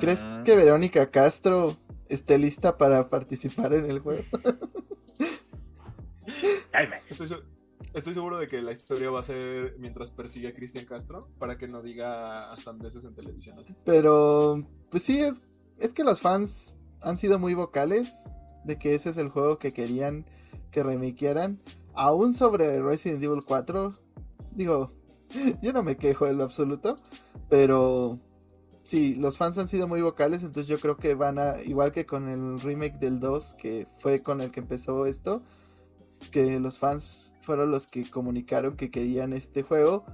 ¿Crees 0.00 0.26
que 0.44 0.56
Verónica 0.56 1.10
Castro 1.10 1.76
esté 2.08 2.38
lista 2.38 2.76
para 2.76 3.08
participar 3.08 3.72
en 3.72 3.90
el 3.90 4.00
juego? 4.00 4.24
estoy, 7.08 8.14
seguro 8.14 8.38
de 8.38 8.48
que 8.48 8.62
la 8.62 8.72
historia 8.72 9.10
va 9.10 9.20
a 9.20 9.24
ser 9.24 9.76
mientras 9.78 10.10
persigue 10.10 10.48
a 10.48 10.54
Cristian 10.54 10.84
Castro 10.84 11.28
para 11.38 11.58
que 11.58 11.68
no 11.68 11.82
diga 11.82 12.52
a 12.52 12.56
sandeces 12.56 13.04
en 13.04 13.14
televisión. 13.14 13.56
Pero, 13.84 14.64
pues 14.90 15.02
sí, 15.02 15.20
es, 15.20 15.40
es 15.78 15.92
que 15.92 16.04
los 16.04 16.20
fans 16.20 16.74
han 17.00 17.16
sido 17.16 17.38
muy 17.38 17.54
vocales 17.54 18.30
de 18.64 18.78
que 18.78 18.94
ese 18.94 19.10
es 19.10 19.16
el 19.16 19.28
juego 19.28 19.58
que 19.58 19.72
querían 19.72 20.26
que 20.70 20.82
remakearan. 20.82 21.60
Aún 21.94 22.32
sobre 22.32 22.80
Resident 22.80 23.22
Evil 23.22 23.42
4, 23.44 23.94
digo, 24.52 24.92
yo 25.62 25.72
no 25.72 25.82
me 25.82 25.96
quejo 25.96 26.26
en 26.26 26.38
lo 26.38 26.44
absoluto, 26.44 26.98
pero 27.48 28.18
sí, 28.88 29.14
los 29.14 29.36
fans 29.36 29.58
han 29.58 29.68
sido 29.68 29.86
muy 29.86 30.00
vocales, 30.00 30.42
entonces 30.42 30.66
yo 30.66 30.80
creo 30.80 30.96
que 30.96 31.14
van 31.14 31.38
a, 31.38 31.60
igual 31.62 31.92
que 31.92 32.06
con 32.06 32.28
el 32.28 32.58
remake 32.60 32.98
del 32.98 33.20
2, 33.20 33.54
que 33.54 33.86
fue 33.98 34.22
con 34.22 34.40
el 34.40 34.50
que 34.50 34.60
empezó 34.60 35.06
esto, 35.06 35.42
que 36.32 36.58
los 36.58 36.78
fans 36.78 37.34
fueron 37.40 37.70
los 37.70 37.86
que 37.86 38.10
comunicaron 38.10 38.76
que 38.76 38.90
querían 38.90 39.32
este 39.34 39.62
juego, 39.62 40.06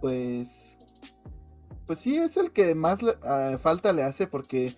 pues, 0.00 0.78
pues 1.86 1.98
sí, 1.98 2.16
es 2.16 2.36
el 2.38 2.50
que 2.52 2.74
más 2.74 3.00
ah, 3.22 3.58
falta 3.58 3.92
le 3.92 4.02
hace 4.02 4.26
porque 4.26 4.76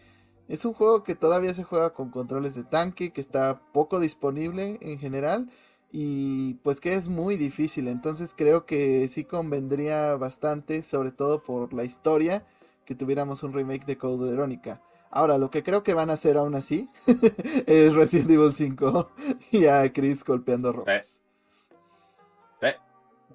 es 0.48 0.64
un 0.64 0.74
juego 0.74 1.04
que 1.04 1.14
todavía 1.14 1.54
se 1.54 1.64
juega 1.64 1.94
con 1.94 2.10
controles 2.10 2.54
de 2.56 2.64
tanque, 2.64 3.12
que 3.12 3.20
está 3.20 3.62
poco 3.72 4.00
disponible 4.00 4.78
en 4.80 4.98
general 4.98 5.50
y 5.92 6.54
pues 6.64 6.80
que 6.80 6.94
es 6.94 7.08
muy 7.08 7.36
difícil, 7.36 7.86
entonces 7.88 8.34
creo 8.36 8.66
que 8.66 9.06
sí 9.08 9.24
convendría 9.24 10.16
bastante, 10.16 10.82
sobre 10.82 11.12
todo 11.12 11.44
por 11.44 11.72
la 11.72 11.84
historia 11.84 12.44
que 12.86 12.94
tuviéramos 12.94 13.42
un 13.42 13.52
remake 13.52 13.84
de 13.84 13.98
Code 13.98 14.30
Verónica. 14.30 14.80
Ahora, 15.10 15.36
lo 15.38 15.50
que 15.50 15.62
creo 15.62 15.82
que 15.82 15.94
van 15.94 16.10
a 16.10 16.14
hacer 16.14 16.36
aún 16.36 16.54
así 16.54 16.88
es 17.66 17.94
Resident 17.94 18.30
Evil 18.30 18.52
5 18.52 19.12
y 19.50 19.66
a 19.66 19.92
Chris 19.92 20.24
golpeando 20.24 20.72
rocas. 20.72 21.22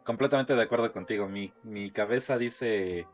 completamente 0.03 0.55
de 0.55 0.63
acuerdo 0.63 0.91
contigo. 0.91 1.27
Mi, 1.27 1.53
mi 1.63 1.91
cabeza 1.91 2.37
dice 2.37 3.05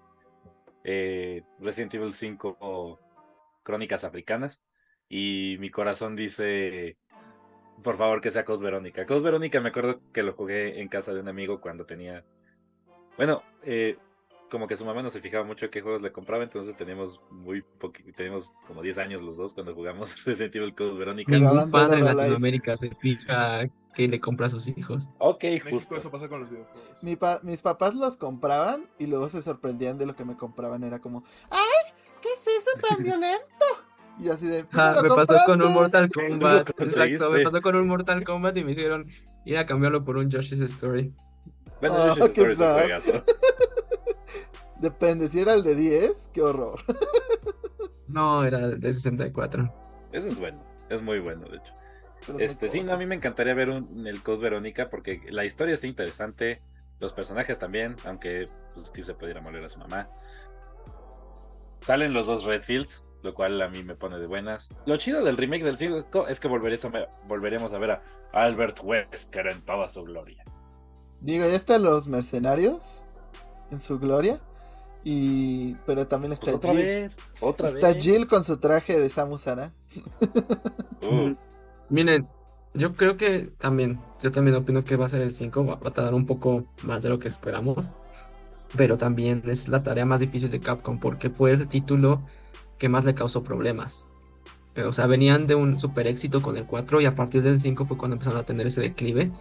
eh, 0.84 1.44
Resident 1.60 1.96
Evil 1.96 2.13
5 2.13 3.00
Crónicas 3.63 4.03
Africanas 4.06 4.62
y 5.10 5.58
mi 5.60 5.70
corazón 5.70 6.15
dice 6.15 6.98
por 7.84 7.98
favor 7.98 8.22
que 8.22 8.32
sea 8.32 8.46
Code 8.46 8.63
Verónica. 8.63 9.06
Code 9.06 9.22
Verónica 9.22 9.60
me 9.60 9.70
acuerdo 9.70 10.01
que 10.12 10.24
lo 10.24 10.34
jugué 10.34 10.79
en 10.82 10.88
casa 10.88 11.13
de 11.13 11.20
un 11.20 11.27
amigo 11.27 11.62
cuando 11.62 11.86
tenía... 11.86 12.24
Bueno, 13.17 13.44
eh, 13.63 13.98
como 14.49 14.67
que 14.67 14.75
su 14.77 14.85
mamá 14.85 15.03
no 15.03 15.09
se 15.09 15.21
fijaba 15.21 15.43
mucho 15.43 15.69
qué 15.69 15.81
juegos 15.81 16.01
le 16.01 16.11
compraba, 16.11 16.43
entonces 16.43 16.75
teníamos 16.77 17.21
muy 17.29 17.61
poquito, 17.61 18.11
teníamos 18.15 18.53
como 18.65 18.81
10 18.81 18.97
años 18.97 19.21
los 19.21 19.37
dos 19.37 19.53
cuando 19.53 19.73
jugamos 19.73 20.15
Resident 20.25 20.55
Evil 20.55 20.75
Code 20.75 20.97
Verónica. 20.97 21.31
Ningún 21.31 21.69
padre 21.71 21.99
en 21.99 22.05
Latinoamérica 22.05 22.77
se 22.77 22.89
fija 22.91 23.67
qué 23.93 24.07
le 24.07 24.19
compra 24.19 24.47
a 24.47 24.49
sus 24.49 24.67
hijos. 24.67 25.09
Ok, 25.17 25.43
justo. 25.69 25.95
eso 25.95 26.11
pasa 26.11 26.29
con 26.29 26.41
los 26.41 26.49
videojuegos. 26.49 27.43
mis 27.43 27.61
papás 27.61 27.95
los 27.95 28.15
compraban 28.15 28.87
y 28.99 29.07
luego 29.07 29.27
se 29.27 29.41
sorprendían 29.41 29.97
de 29.97 30.05
lo 30.05 30.15
que 30.15 30.23
me 30.23 30.37
compraban. 30.37 30.83
Era 30.83 30.99
como, 30.99 31.23
¡ay! 31.49 31.93
¿Qué 32.21 32.29
es 32.29 32.47
eso 32.47 32.71
tan 32.87 33.03
violento? 33.03 33.65
Y 34.19 34.29
así 34.29 34.47
de. 34.47 34.65
Ah, 34.73 34.99
me 35.01 35.09
pasó 35.09 35.35
con 35.45 35.61
un 35.61 35.73
Mortal 35.73 36.09
Kombat. 36.13 36.69
Exacto, 36.79 37.29
me 37.31 37.43
pasó 37.43 37.61
con 37.61 37.75
un 37.75 37.87
Mortal 37.87 38.23
Kombat 38.23 38.57
y 38.57 38.63
me 38.63 38.71
hicieron 38.71 39.07
ir 39.45 39.57
a 39.57 39.65
cambiarlo 39.65 40.03
por 40.03 40.17
un 40.17 40.29
Yoshi's 40.29 40.59
Story. 40.59 41.13
Bueno, 41.79 41.95
oh, 41.95 42.15
Yoshi's 42.15 42.59
Story 42.59 42.91
es 42.91 43.07
un 43.07 43.23
Depende, 44.79 45.27
si 45.27 45.39
era 45.39 45.53
el 45.53 45.63
de 45.63 45.75
10, 45.75 46.31
qué 46.34 46.41
horror. 46.41 46.79
no, 48.07 48.43
era 48.43 48.69
de 48.69 48.93
64. 48.93 49.74
Eso 50.12 50.27
es 50.27 50.39
bueno, 50.39 50.63
es 50.89 51.01
muy 51.01 51.19
bueno, 51.19 51.48
de 51.48 51.57
hecho. 51.57 51.74
este, 52.39 52.69
sí, 52.69 52.81
no, 52.81 52.93
a 52.93 52.98
mí 52.98 53.05
me 53.05 53.15
encantaría 53.15 53.53
ver 53.53 53.69
un, 53.69 54.05
el 54.07 54.22
Code 54.22 54.39
Verónica 54.39 54.89
porque 54.89 55.22
la 55.29 55.46
historia 55.46 55.74
está 55.74 55.88
interesante, 55.88 56.62
los 57.00 57.13
personajes 57.13 57.60
también, 57.60 57.96
aunque 58.05 58.50
pues, 58.74 58.88
Steve 58.88 59.05
se 59.05 59.13
pudiera 59.13 59.41
moler 59.41 59.63
a 59.63 59.69
su 59.69 59.79
mamá. 59.79 60.10
Salen 61.81 62.13
los 62.13 62.27
dos 62.27 62.43
Redfields, 62.43 63.05
lo 63.24 63.34
cual 63.34 63.62
a 63.62 63.69
mí 63.69 63.84
me 63.84 63.96
pone 63.96 64.19
de 64.19 64.27
buenas. 64.27 64.69
Lo 64.86 64.98
chido 64.98 65.24
del 65.24 65.38
remake 65.38 65.63
del 65.63 65.77
5 65.77 66.27
es 66.27 66.39
que 66.39 66.48
volveremos 66.48 67.74
a 67.74 67.77
ver 67.77 67.91
a 67.91 68.03
Albert 68.34 68.79
Wesker 68.84 69.48
en 69.48 69.62
toda 69.62 69.89
su 69.89 70.03
gloria. 70.03 70.43
Digo, 71.19 71.46
ya 71.46 71.55
están 71.55 71.84
los 71.84 72.07
mercenarios 72.07 73.03
en 73.72 73.79
su 73.79 74.00
gloria. 74.00 74.39
Y, 75.09 75.75
pero 75.85 76.07
también 76.07 76.33
está 76.33 76.51
pues 76.51 76.55
otra 76.57 76.73
Jill. 76.73 76.75
Vez, 76.75 77.21
otra 77.39 77.69
está 77.69 77.93
vez. 77.93 77.97
Jill 78.03 78.27
con 78.27 78.43
su 78.43 78.57
traje 78.59 78.99
de 78.99 79.09
Samus 79.09 79.47
Aran. 79.47 79.73
Uh. 81.01 81.35
Miren, 81.89 82.27
Yo 82.73 82.95
creo 82.95 83.17
que 83.17 83.51
también, 83.59 84.05
yo 84.21 84.31
también 84.31 84.55
opino 84.57 84.83
que 84.85 84.97
va 84.97 85.05
a 85.05 85.09
ser 85.09 85.21
el 85.21 85.33
5, 85.33 85.65
va, 85.65 85.75
va 85.77 85.89
a 85.89 85.93
tardar 85.93 86.13
un 86.13 86.25
poco 86.27 86.67
más 86.83 87.03
de 87.03 87.09
lo 87.09 87.19
que 87.19 87.27
esperamos, 87.27 87.91
pero 88.75 88.97
también 88.97 89.43
es 89.47 89.69
la 89.69 89.83
tarea 89.83 90.05
más 90.05 90.19
difícil 90.21 90.51
de 90.51 90.61
Capcom 90.61 90.99
porque 90.99 91.29
fue 91.31 91.51
el 91.53 91.67
título 91.69 92.25
que 92.77 92.89
más 92.89 93.05
le 93.05 93.15
causó 93.15 93.43
problemas. 93.43 94.07
Eh, 94.75 94.83
O 94.83 94.93
sea, 94.93 95.07
venían 95.07 95.47
de 95.47 95.55
un 95.55 95.77
super 95.79 96.07
éxito 96.07 96.41
con 96.41 96.57
el 96.57 96.65
4 96.67 97.01
y 97.01 97.05
a 97.05 97.15
partir 97.15 97.43
del 97.43 97.59
5 97.59 97.85
fue 97.87 97.97
cuando 97.97 98.15
empezaron 98.15 98.39
a 98.39 98.45
tener 98.45 98.67
ese 98.67 98.81
declive, 98.81 99.33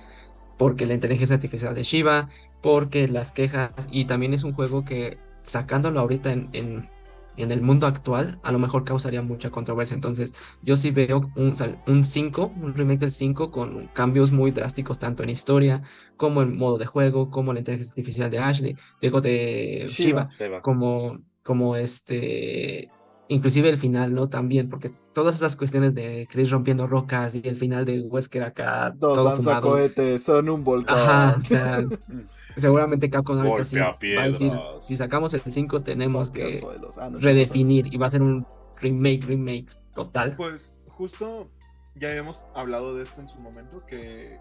porque 0.59 0.87
la 0.87 0.95
inteligencia 0.95 1.37
artificial 1.37 1.75
de 1.75 1.83
Shiva, 1.85 2.31
porque 2.63 3.09
las 3.09 3.33
quejas, 3.33 3.73
y 3.91 4.07
también 4.07 4.35
es 4.35 4.45
un 4.45 4.55
juego 4.55 4.85
que 4.85 5.19
sacándolo 5.47 6.01
ahorita 6.01 6.33
en, 6.33 6.51
en, 6.53 6.93
en 7.37 7.53
el 7.53 7.61
mundo 7.63 7.87
actual, 7.87 8.41
a 8.43 8.53
lo 8.53 8.59
mejor 8.59 8.85
causaría 8.85 9.23
mucha 9.23 9.51
controversia. 9.51 9.95
Entonces, 9.95 10.35
yo 10.63 10.77
sí 10.77 10.91
veo 10.91 11.33
un, 11.35 11.55
sal- 11.57 11.83
un 11.87 12.03
5, 12.05 12.47
un 12.57 12.75
remake 12.75 13.01
del 13.01 13.11
5 13.11 13.51
con 13.51 13.89
cambios 13.89 14.33
muy 14.33 14.51
drásticos 14.53 14.99
tanto 14.99 15.23
en 15.23 15.31
historia 15.31 15.83
como 16.17 16.43
en 16.43 16.57
modo 16.57 16.79
de 16.79 16.87
juego, 16.87 17.31
como 17.31 17.53
la 17.53 17.61
inteligencia 17.61 17.93
artificial 17.93 18.31
de 18.31 18.39
Ashley, 18.39 18.77
digo 19.01 19.21
de 19.21 19.93
Shiva. 19.97 20.29
Como, 20.61 21.19
como 21.43 21.77
este, 21.77 22.93
inclusive 23.29 23.69
el 23.69 23.77
final, 23.77 24.15
¿no? 24.15 24.29
También, 24.29 24.69
porque 24.69 24.91
todas 25.13 25.37
esas 25.37 25.57
cuestiones 25.57 25.95
de 25.95 26.29
Chris 26.31 26.51
rompiendo 26.51 26.87
rocas 26.87 27.35
y 27.35 27.43
el 27.45 27.57
final 27.57 27.85
de 27.85 28.01
Wesker 28.03 28.43
acá 28.43 28.91
Dos 28.91 29.15
todo 29.15 29.37
fumado. 29.37 29.53
lanzacohetes, 29.53 30.23
son 30.23 30.49
un 30.49 30.65
volcán. 30.65 30.97
Ajá, 30.97 31.37
o 31.39 31.43
sea, 31.43 31.85
seguramente 32.57 33.11
Capcom 33.11 33.39
ahorita 33.39 33.65
sí 33.65 33.79
va 33.79 34.23
a 34.23 34.27
decir, 34.27 34.53
si 34.81 34.97
sacamos 34.97 35.35
el 35.35 35.43
5 35.47 35.83
tenemos 35.83 36.31
que. 36.31 36.63
Ah, 36.99 37.11
no, 37.11 37.19
redefinir 37.19 37.93
y 37.93 37.97
va 37.97 38.07
a 38.07 38.11
ser 38.11 38.23
un 38.23 38.47
remake, 38.81 39.25
remake 39.25 39.69
total. 39.95 40.35
Pues 40.37 40.73
justo 40.89 41.49
ya 41.95 42.09
habíamos 42.09 42.45
hablado 42.55 42.95
de 42.95 43.03
esto 43.03 43.21
en 43.21 43.29
su 43.29 43.39
momento, 43.39 43.85
que 43.87 44.39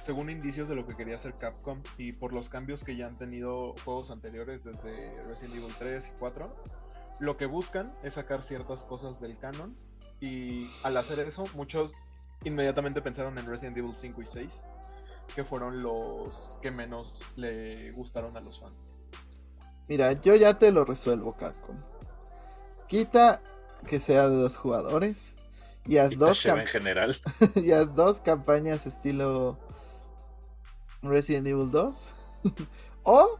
según 0.00 0.30
indicios 0.30 0.68
de 0.68 0.74
lo 0.74 0.86
que 0.86 0.96
quería 0.96 1.16
hacer 1.16 1.34
Capcom 1.38 1.82
y 1.98 2.12
por 2.12 2.32
los 2.32 2.48
cambios 2.48 2.84
que 2.84 2.96
ya 2.96 3.06
han 3.06 3.18
tenido 3.18 3.74
juegos 3.84 4.10
anteriores 4.10 4.64
desde 4.64 5.22
Resident 5.24 5.56
Evil 5.56 5.74
3 5.78 6.08
y 6.08 6.18
4, 6.18 6.56
lo 7.22 7.36
que 7.36 7.46
buscan 7.46 7.94
es 8.02 8.14
sacar 8.14 8.42
ciertas 8.42 8.82
cosas 8.82 9.20
del 9.20 9.38
canon 9.38 9.76
y 10.18 10.68
al 10.82 10.96
hacer 10.96 11.20
eso 11.20 11.44
muchos 11.54 11.92
inmediatamente 12.42 13.00
pensaron 13.00 13.38
en 13.38 13.46
Resident 13.46 13.76
Evil 13.76 13.94
5 13.94 14.22
y 14.22 14.26
6, 14.26 14.64
que 15.36 15.44
fueron 15.44 15.84
los 15.84 16.58
que 16.60 16.72
menos 16.72 17.22
le 17.36 17.92
gustaron 17.92 18.36
a 18.36 18.40
los 18.40 18.58
fans. 18.58 18.96
Mira, 19.86 20.20
yo 20.20 20.34
ya 20.34 20.58
te 20.58 20.72
lo 20.72 20.84
resuelvo, 20.84 21.36
Capcom. 21.36 21.76
Quita 22.88 23.40
que 23.86 24.00
sea 24.00 24.28
de 24.28 24.34
dos 24.34 24.56
jugadores 24.56 25.36
y 25.86 25.98
haz 25.98 26.12
Y 26.12 26.16
dos, 26.16 26.44
en 26.44 26.66
general. 26.66 27.16
y 27.54 27.70
haz 27.70 27.94
dos 27.94 28.18
campañas 28.18 28.84
estilo 28.84 29.60
Resident 31.02 31.46
Evil 31.46 31.70
2. 31.70 32.14
o 33.04 33.38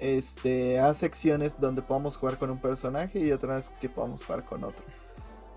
este 0.00 0.78
haz 0.80 0.98
secciones 0.98 1.60
donde 1.60 1.82
podamos 1.82 2.16
jugar 2.16 2.38
con 2.38 2.50
un 2.50 2.60
personaje 2.60 3.18
y 3.20 3.32
otras 3.32 3.70
que 3.80 3.88
podamos 3.88 4.24
jugar 4.24 4.44
con 4.44 4.64
otro. 4.64 4.84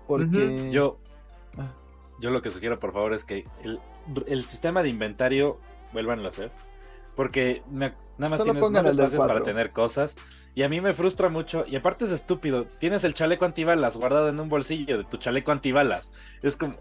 Porque 0.06 0.70
Yo, 0.70 0.98
Ah, 1.56 1.72
yo 2.20 2.30
lo 2.30 2.42
que 2.42 2.50
sugiero, 2.50 2.78
por 2.80 2.92
favor, 2.92 3.14
es 3.14 3.24
que 3.24 3.46
el, 3.62 3.80
el 4.26 4.44
sistema 4.44 4.82
de 4.82 4.88
inventario 4.88 5.58
vuelvan 5.92 6.24
a 6.24 6.28
hacer. 6.28 6.50
Porque 7.16 7.62
me- 7.70 7.94
nada 8.18 8.30
más 8.30 8.38
Solo 8.38 8.52
tienes 8.52 8.62
pongan 8.62 8.86
el 8.86 8.96
del 8.96 9.16
para 9.16 9.42
tener 9.42 9.70
cosas. 9.72 10.16
Y 10.56 10.62
a 10.62 10.68
mí 10.68 10.80
me 10.80 10.94
frustra 10.94 11.28
mucho. 11.28 11.64
Y 11.66 11.76
aparte 11.76 12.04
es 12.04 12.10
estúpido. 12.10 12.64
Tienes 12.78 13.04
el 13.04 13.14
chaleco 13.14 13.44
antibalas 13.44 13.96
guardado 13.96 14.28
en 14.28 14.38
un 14.40 14.48
bolsillo 14.48 14.98
de 14.98 15.04
tu 15.04 15.16
chaleco 15.16 15.52
antibalas. 15.52 16.12
Es 16.42 16.56
como. 16.56 16.74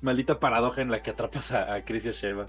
Maldita 0.00 0.38
paradoja 0.40 0.80
en 0.82 0.90
la 0.90 1.02
que 1.02 1.10
atrapas 1.10 1.52
a, 1.52 1.74
a 1.74 1.84
Chris 1.84 2.06
y 2.06 2.08
a 2.10 2.12
Sheva. 2.12 2.46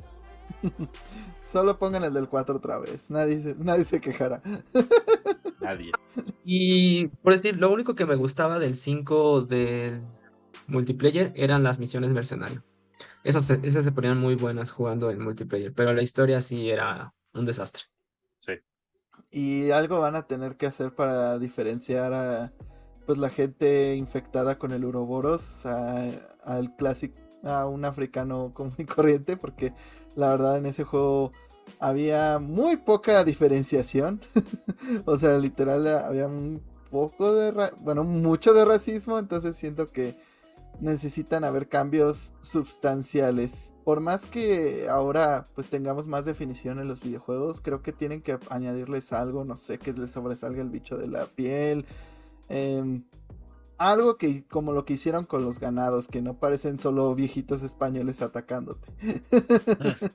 solo 1.46 1.78
pongan 1.78 2.04
el 2.04 2.14
del 2.14 2.28
4 2.30 2.56
otra 2.58 2.80
vez. 2.80 3.10
Nadie 3.10 3.42
se, 3.42 3.56
nadie 3.56 3.84
se 3.84 4.00
quejará. 4.02 4.42
Nadie. 5.62 5.92
Y 6.46 7.08
por 7.08 7.34
decir, 7.34 7.58
lo 7.58 7.72
único 7.72 7.94
que 7.96 8.06
me 8.06 8.16
gustaba 8.16 8.60
del 8.60 8.76
5 8.76 9.42
del 9.42 10.08
multiplayer 10.68 11.34
eran 11.36 11.64
las 11.64 11.80
misiones 11.80 12.12
mercenario. 12.12 12.64
Esas, 13.24 13.46
se- 13.46 13.60
esas 13.64 13.84
se 13.84 13.92
ponían 13.92 14.18
muy 14.20 14.36
buenas 14.36 14.72
jugando 14.72 15.12
en 15.12 15.22
multiplayer, 15.22 15.74
pero 15.74 15.94
la 15.94 16.02
historia 16.02 16.42
sí 16.42 16.70
era 16.70 17.14
un 17.34 17.46
desastre. 17.46 17.84
Sí. 18.40 18.54
Y 19.32 19.72
algo 19.72 20.00
van 20.00 20.16
a 20.16 20.28
tener 20.28 20.56
que 20.56 20.66
hacer 20.66 20.96
para 20.96 21.38
diferenciar 21.40 22.14
a 22.14 22.54
pues 23.06 23.18
la 23.18 23.30
gente 23.30 23.96
infectada 23.96 24.58
con 24.58 24.72
el 24.72 24.86
uroboros 24.86 25.66
a- 25.66 26.12
al 26.44 26.76
clásico 26.78 27.16
a 27.44 27.66
un 27.68 27.86
africano 27.86 28.54
común 28.54 28.76
y 28.78 28.86
corriente 28.86 29.38
porque 29.38 29.74
la 30.20 30.30
verdad 30.30 30.58
en 30.58 30.66
ese 30.68 30.84
juego 30.84 31.32
había 31.80 32.40
muy 32.40 32.78
poca 32.78 33.24
diferenciación 33.24 34.20
o 35.06 35.18
sea 35.18 35.38
literal 35.38 35.88
había 35.88 36.28
un 36.28 36.62
poco 36.92 37.34
de 37.34 37.52
ra- 37.52 37.74
bueno 37.80 38.04
mucho 38.04 38.54
de 38.54 38.66
racismo 38.66 39.18
entonces 39.20 39.56
siento 39.56 39.92
que 39.92 40.18
necesitan 40.82 41.44
haber 41.44 41.68
cambios 41.68 42.32
sustanciales. 42.40 43.74
Por 43.84 44.00
más 44.00 44.26
que 44.26 44.88
ahora 44.90 45.48
pues 45.54 45.70
tengamos 45.70 46.08
más 46.08 46.24
definición 46.26 46.80
en 46.80 46.88
los 46.88 47.02
videojuegos, 47.02 47.60
creo 47.60 47.82
que 47.82 47.92
tienen 47.92 48.22
que 48.22 48.38
añadirles 48.50 49.12
algo, 49.12 49.44
no 49.44 49.58
sé, 49.58 49.78
que 49.78 49.92
les 49.92 50.12
sobresalga 50.12 50.62
el 50.62 50.70
bicho 50.70 50.96
de 50.98 51.08
la 51.08 51.26
piel. 51.26 51.86
em, 52.48 53.04
algo 53.80 54.18
que 54.18 54.46
como 54.46 54.74
lo 54.74 54.86
que 54.86 54.94
hicieron 54.94 55.26
con 55.26 55.44
los 55.44 55.60
ganados, 55.60 56.08
que 56.08 56.22
no 56.22 56.38
parecen 56.38 56.78
solo 56.78 57.16
viejitos 57.16 57.64
españoles 57.64 58.22
atacándote. 58.22 58.88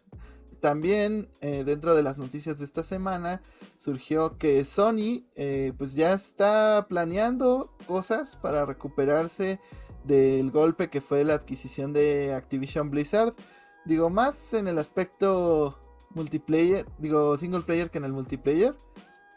También 0.60 1.28
eh, 1.40 1.64
dentro 1.64 1.94
de 1.94 2.02
las 2.02 2.16
noticias 2.16 2.58
de 2.58 2.64
esta 2.64 2.84
semana 2.84 3.42
surgió 3.78 4.38
que 4.38 4.64
Sony 4.64 5.26
eh, 5.34 5.72
pues 5.76 5.94
ya 5.94 6.12
está 6.12 6.86
planeando 6.88 7.70
cosas 7.86 8.36
para 8.36 8.64
recuperarse 8.64 9.60
del 10.04 10.50
golpe 10.50 10.88
que 10.88 11.00
fue 11.00 11.24
la 11.24 11.34
adquisición 11.34 11.92
de 11.92 12.34
Activision 12.34 12.90
Blizzard. 12.90 13.34
Digo, 13.84 14.08
más 14.10 14.54
en 14.54 14.68
el 14.68 14.78
aspecto 14.78 15.78
multiplayer, 16.10 16.86
digo 16.98 17.36
single 17.36 17.62
player 17.62 17.90
que 17.90 17.98
en 17.98 18.04
el 18.04 18.12
multiplayer. 18.12 18.74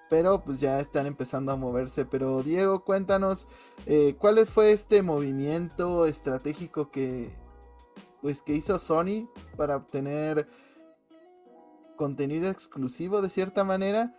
Pero 0.10 0.44
pues 0.44 0.60
ya 0.60 0.80
están 0.80 1.06
empezando 1.06 1.52
a 1.52 1.56
moverse. 1.56 2.06
Pero 2.06 2.44
Diego, 2.44 2.84
cuéntanos 2.84 3.48
eh, 3.86 4.16
cuál 4.18 4.46
fue 4.46 4.72
este 4.72 5.02
movimiento 5.02 6.06
estratégico 6.06 6.92
que 6.92 7.32
pues 8.22 8.42
que 8.42 8.56
hizo 8.56 8.80
Sony 8.80 9.30
para 9.56 9.76
obtener 9.76 10.48
contenido 11.96 12.50
exclusivo 12.50 13.22
de 13.22 13.30
cierta 13.30 13.64
manera. 13.64 14.16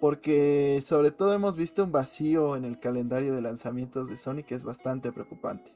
Porque 0.00 0.80
sobre 0.82 1.10
todo 1.10 1.32
hemos 1.34 1.56
visto 1.56 1.82
un 1.82 1.90
vacío 1.90 2.56
en 2.56 2.64
el 2.64 2.78
calendario 2.78 3.34
de 3.34 3.40
lanzamientos 3.40 4.08
de 4.08 4.18
Sony 4.18 4.42
que 4.46 4.54
es 4.54 4.62
bastante 4.62 5.10
preocupante. 5.10 5.72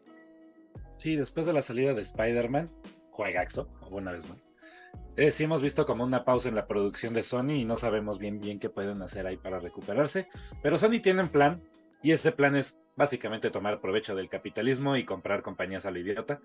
Sí, 0.99 1.17
después 1.17 1.47
de 1.47 1.55
la 1.55 1.63
salida 1.63 1.95
de 1.95 2.03
Spider-Man, 2.03 2.71
juegaxo, 3.11 3.69
una 3.91 4.13
vez 4.13 4.29
más. 4.29 4.50
Eh, 5.17 5.33
sí 5.33 5.45
hemos 5.45 5.61
visto 5.61 5.87
como 5.87 6.05
una 6.05 6.25
pausa 6.25 6.49
en 6.49 6.55
la 6.55 6.67
producción 6.67 7.13
de 7.15 7.23
Sony 7.23 7.53
y 7.53 7.65
no 7.65 7.77
sabemos 7.77 8.19
bien 8.19 8.41
bien 8.41 8.59
qué 8.59 8.71
pueden 8.71 9.03
hacer 9.03 9.27
ahí 9.27 9.37
para 9.37 9.59
recuperarse. 9.59 10.29
Pero 10.63 10.79
Sony 10.79 11.01
tiene 11.03 11.23
un 11.23 11.29
plan 11.29 11.63
y 12.03 12.13
ese 12.13 12.33
plan 12.33 12.57
es 12.57 12.79
básicamente 12.97 13.51
tomar 13.51 13.81
provecho 13.81 14.15
del 14.15 14.29
capitalismo 14.29 14.97
y 14.97 15.05
comprar 15.05 15.43
compañías 15.43 15.87
a 15.87 15.91
lo 15.91 15.99
idiota. 15.99 16.41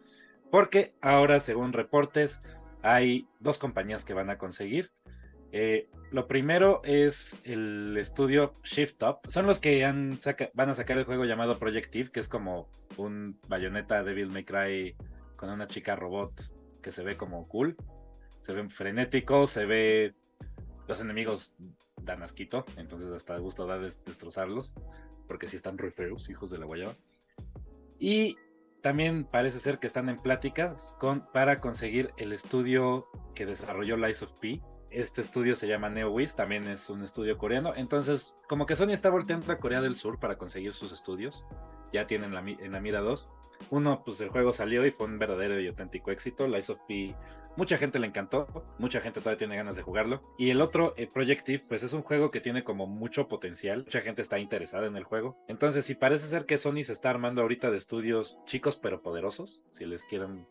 Porque 0.51 0.93
ahora, 1.01 1.39
según 1.39 1.73
reportes, 1.73 2.41
hay 2.81 3.27
dos 3.39 3.57
compañías 3.57 4.05
que 4.05 4.13
van 4.13 4.29
a 4.29 4.37
conseguir. 4.37 4.91
Eh, 5.51 5.89
lo 6.11 6.27
primero 6.27 6.81
es 6.83 7.39
el 7.43 7.95
estudio 7.97 8.53
Shift 8.63 9.01
Up. 9.03 9.19
Son 9.29 9.45
los 9.45 9.59
que 9.59 9.83
van 10.53 10.69
a 10.69 10.75
sacar 10.75 10.97
el 10.97 11.05
juego 11.05 11.25
llamado 11.25 11.57
Projective, 11.57 12.11
que 12.11 12.19
es 12.19 12.27
como 12.27 12.67
un 12.97 13.39
bayoneta 13.47 14.03
Devil 14.03 14.31
May 14.31 14.43
Cry 14.43 14.95
con 15.35 15.49
una 15.49 15.67
chica 15.67 15.95
robot 15.95 16.33
que 16.81 16.91
se 16.91 17.03
ve 17.03 17.15
como 17.17 17.47
cool. 17.47 17.75
Se 18.45 18.53
ve 18.53 18.69
frenético, 18.69 19.47
se 19.47 19.65
ve. 19.65 20.13
Los 20.87 21.01
enemigos 21.01 21.55
dan 22.03 22.21
asquito, 22.21 22.63
entonces 22.77 23.11
hasta 23.11 23.35
gusto 23.39 23.65
da 23.65 23.79
des- 23.79 24.05
destrozarlos, 24.05 24.71
porque 25.27 25.47
sí 25.47 25.55
están 25.55 25.79
re 25.79 25.89
feos, 25.89 26.29
hijos 26.29 26.51
de 26.51 26.59
la 26.59 26.67
guayaba. 26.67 26.93
Y 27.97 28.37
también 28.83 29.23
parece 29.25 29.59
ser 29.59 29.79
que 29.79 29.87
están 29.87 30.09
en 30.09 30.21
pláticas 30.21 30.95
con, 30.99 31.25
para 31.33 31.59
conseguir 31.59 32.11
el 32.17 32.33
estudio 32.33 33.07
que 33.33 33.47
desarrolló 33.47 33.97
Lies 33.97 34.21
of 34.21 34.31
P. 34.33 34.61
Este 34.91 35.21
estudio 35.21 35.55
se 35.55 35.67
llama 35.67 35.89
NeoWiz, 35.89 36.35
también 36.35 36.67
es 36.67 36.87
un 36.91 37.03
estudio 37.03 37.39
coreano. 37.39 37.73
Entonces, 37.75 38.35
como 38.47 38.67
que 38.67 38.75
Sony 38.75 38.91
está 38.91 39.09
volteando 39.09 39.51
a 39.51 39.57
Corea 39.57 39.81
del 39.81 39.95
Sur 39.95 40.19
para 40.19 40.37
conseguir 40.37 40.73
sus 40.73 40.91
estudios. 40.91 41.43
Ya 41.95 42.07
tienen 42.07 42.33
la 42.33 42.41
en 42.41 42.71
la 42.73 42.81
mira 42.81 42.99
dos. 42.99 43.25
Uno, 43.69 44.03
pues 44.03 44.19
el 44.19 44.27
juego 44.27 44.51
salió 44.51 44.85
y 44.85 44.91
fue 44.91 45.07
un 45.07 45.17
verdadero 45.17 45.57
y 45.61 45.67
auténtico 45.67 46.11
éxito. 46.11 46.45
Lies 46.45 46.69
of 46.69 46.79
P, 46.89 47.15
mucha 47.55 47.77
gente 47.77 47.99
le 47.99 48.07
encantó, 48.07 48.47
mucha 48.79 48.99
gente 48.99 49.21
todavía 49.21 49.37
tiene 49.37 49.55
ganas 49.55 49.77
de 49.77 49.81
jugarlo. 49.81 50.21
Y 50.37 50.49
el 50.49 50.59
otro, 50.59 50.93
eh, 50.97 51.07
Projective, 51.07 51.63
pues 51.69 51.83
es 51.83 51.93
un 51.93 52.01
juego 52.01 52.31
que 52.31 52.41
tiene 52.41 52.65
como 52.65 52.85
mucho 52.85 53.29
potencial. 53.29 53.85
Mucha 53.85 54.01
gente 54.01 54.21
está 54.21 54.39
interesada 54.39 54.87
en 54.87 54.97
el 54.97 55.05
juego. 55.05 55.37
Entonces, 55.47 55.85
si 55.85 55.95
parece 55.95 56.27
ser 56.27 56.45
que 56.45 56.57
Sony 56.57 56.83
se 56.83 56.91
está 56.91 57.11
armando 57.11 57.41
ahorita 57.41 57.71
de 57.71 57.77
estudios 57.77 58.37
chicos 58.43 58.75
pero 58.75 59.01
poderosos, 59.01 59.61
si 59.71 59.85
les 59.85 60.03
quieren 60.03 60.45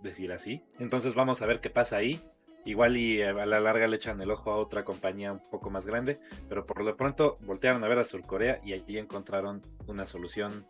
decir 0.00 0.30
así. 0.30 0.62
Entonces 0.78 1.16
vamos 1.16 1.42
a 1.42 1.46
ver 1.46 1.60
qué 1.60 1.70
pasa 1.70 1.96
ahí. 1.96 2.20
Igual 2.66 2.96
y 2.96 3.20
a 3.20 3.32
la 3.32 3.60
larga 3.60 3.88
le 3.88 3.96
echan 3.96 4.22
el 4.22 4.30
ojo 4.30 4.50
a 4.50 4.56
otra 4.56 4.84
compañía 4.84 5.32
un 5.32 5.50
poco 5.50 5.68
más 5.68 5.86
grande, 5.86 6.18
pero 6.48 6.64
por 6.64 6.82
lo 6.82 6.96
pronto 6.96 7.36
voltearon 7.42 7.84
a 7.84 7.88
ver 7.88 7.98
a 7.98 8.04
Surcorea 8.04 8.60
y 8.64 8.72
allí 8.72 8.96
encontraron 8.96 9.60
una 9.86 10.06
solución 10.06 10.66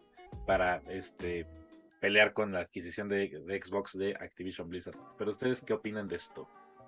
para 0.46 0.78
este 0.88 1.46
pelear 2.04 2.34
con 2.34 2.52
la 2.52 2.60
adquisición 2.60 3.08
de, 3.08 3.30
Xbox 3.64 3.96
de 3.96 4.14
Activision 4.14 4.68
Blizzard. 4.68 4.98
Pero 5.16 5.30
ustedes 5.30 5.62
qué 5.64 5.72
opinan 5.72 6.06
de 6.06 6.16
esto? 6.16 6.46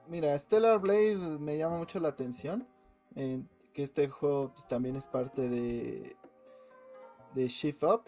Mira, 0.09 0.39
Stellar 0.39 0.79
Blade 0.79 1.39
me 1.39 1.57
llama 1.57 1.79
mucho 1.79 1.99
la 2.01 2.09
atención. 2.09 2.69
que 3.15 3.83
este 3.83 4.09
juego 4.09 4.53
pues, 4.53 4.69
también 4.69 4.95
es 4.97 5.07
parte 5.07 5.49
de, 5.49 6.17
Shift 7.35 7.83
Up. 7.83 8.03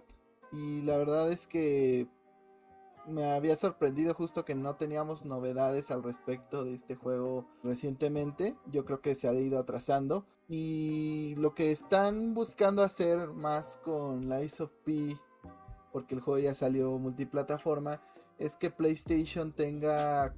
Y 0.53 0.83
la 0.83 0.99
verdad 0.99 1.33
es 1.33 1.47
que 1.47 2.07
me 3.07 3.25
había 3.33 3.57
sorprendido 3.57 4.13
justo 4.13 4.45
que 4.45 4.55
no 4.55 4.77
teníamos 4.77 5.25
novedades 5.25 5.91
al 5.91 6.03
respecto 6.03 6.65
de 6.65 6.75
este 6.75 6.95
juego 6.95 7.47
recientemente. 7.63 8.55
Yo 8.67 8.85
creo 8.85 9.01
que 9.01 9.15
se 9.15 9.29
ha 9.29 9.33
ido 9.33 9.59
atrasando. 9.59 10.27
Y 10.47 11.35
lo 11.37 11.55
que 11.55 11.73
están 11.73 12.35
buscando 12.35 12.83
hacer 12.83 13.29
más 13.29 13.79
con 13.79 14.29
la 14.29 14.41
of 14.41 14.71
P, 14.85 15.17
porque 15.99 16.15
el 16.15 16.21
juego 16.21 16.39
ya 16.39 16.55
salió 16.55 16.97
multiplataforma, 16.97 18.01
es 18.39 18.55
que 18.55 18.71
PlayStation 18.71 19.51
tenga 19.51 20.33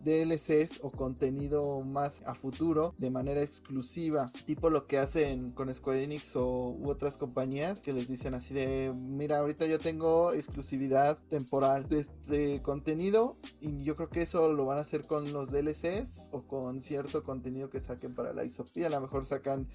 DLCs 0.00 0.80
o 0.82 0.90
contenido 0.90 1.80
más 1.82 2.22
a 2.26 2.34
futuro 2.34 2.92
de 2.98 3.08
manera 3.08 3.40
exclusiva, 3.40 4.32
tipo 4.46 4.68
lo 4.68 4.88
que 4.88 4.98
hacen 4.98 5.52
con 5.52 5.72
Square 5.72 6.02
Enix 6.02 6.34
o 6.34 6.70
u 6.70 6.90
otras 6.90 7.16
compañías 7.16 7.82
que 7.82 7.92
les 7.92 8.08
dicen 8.08 8.34
así 8.34 8.52
de, 8.52 8.92
mira, 8.92 9.38
ahorita 9.38 9.64
yo 9.66 9.78
tengo 9.78 10.32
exclusividad 10.32 11.18
temporal 11.28 11.88
de 11.88 12.00
este 12.00 12.60
contenido 12.60 13.36
y 13.60 13.84
yo 13.84 13.94
creo 13.94 14.08
que 14.08 14.22
eso 14.22 14.52
lo 14.52 14.64
van 14.64 14.78
a 14.78 14.80
hacer 14.80 15.06
con 15.06 15.32
los 15.32 15.52
DLCs 15.52 16.30
o 16.32 16.42
con 16.48 16.80
cierto 16.80 17.22
contenido 17.22 17.70
que 17.70 17.78
saquen 17.78 18.16
para 18.16 18.32
la 18.32 18.44
isopía, 18.44 18.88
a 18.88 18.90
lo 18.90 19.00
mejor 19.00 19.24
sacan 19.24 19.68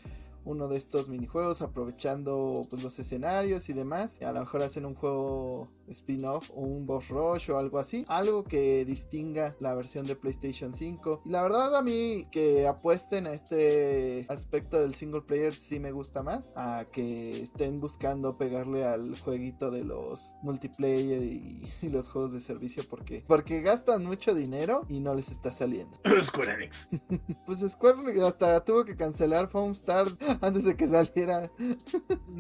uno 0.45 0.67
de 0.67 0.77
estos 0.77 1.09
minijuegos 1.09 1.61
aprovechando 1.61 2.65
pues, 2.69 2.81
los 2.81 2.97
escenarios 2.99 3.69
y 3.69 3.73
demás. 3.73 4.21
A 4.21 4.31
lo 4.31 4.39
mejor 4.39 4.61
hacen 4.61 4.85
un 4.85 4.95
juego 4.95 5.69
spin-off 5.87 6.49
o 6.51 6.61
un 6.61 6.85
boss 6.85 7.09
rush 7.09 7.51
o 7.51 7.57
algo 7.57 7.79
así. 7.79 8.05
Algo 8.07 8.43
que 8.43 8.85
distinga 8.85 9.55
la 9.59 9.73
versión 9.75 10.05
de 10.05 10.15
PlayStation 10.15 10.73
5. 10.73 11.23
Y 11.25 11.29
la 11.29 11.41
verdad 11.41 11.75
a 11.75 11.81
mí 11.81 12.27
que 12.31 12.67
apuesten 12.67 13.27
a 13.27 13.33
este 13.33 14.25
aspecto 14.29 14.79
del 14.79 14.95
single 14.95 15.21
player 15.21 15.53
sí 15.53 15.79
me 15.79 15.91
gusta 15.91 16.23
más. 16.23 16.53
A 16.55 16.85
que 16.91 17.41
estén 17.41 17.79
buscando 17.79 18.37
pegarle 18.37 18.85
al 18.85 19.19
jueguito 19.19 19.71
de 19.71 19.83
los 19.83 20.35
multiplayer 20.41 21.23
y, 21.23 21.71
los 21.81 22.09
juegos 22.09 22.33
de 22.33 22.41
servicio 22.41 22.83
porque, 22.89 23.23
porque 23.27 23.61
gastan 23.61 24.05
mucho 24.05 24.33
dinero 24.33 24.85
y 24.89 24.99
no 24.99 25.15
les 25.15 25.29
está 25.29 25.51
saliendo. 25.51 25.97
Square 26.23 26.53
Enix. 26.53 26.87
pues 27.45 27.59
Square 27.59 28.21
hasta 28.23 28.63
tuvo 28.63 28.85
que 28.85 28.95
cancelar 28.95 29.47
Foam 29.47 29.71
Stars 29.71 30.17
antes 30.41 30.65
de 30.65 30.75
que 30.75 30.87
saliera. 30.87 31.49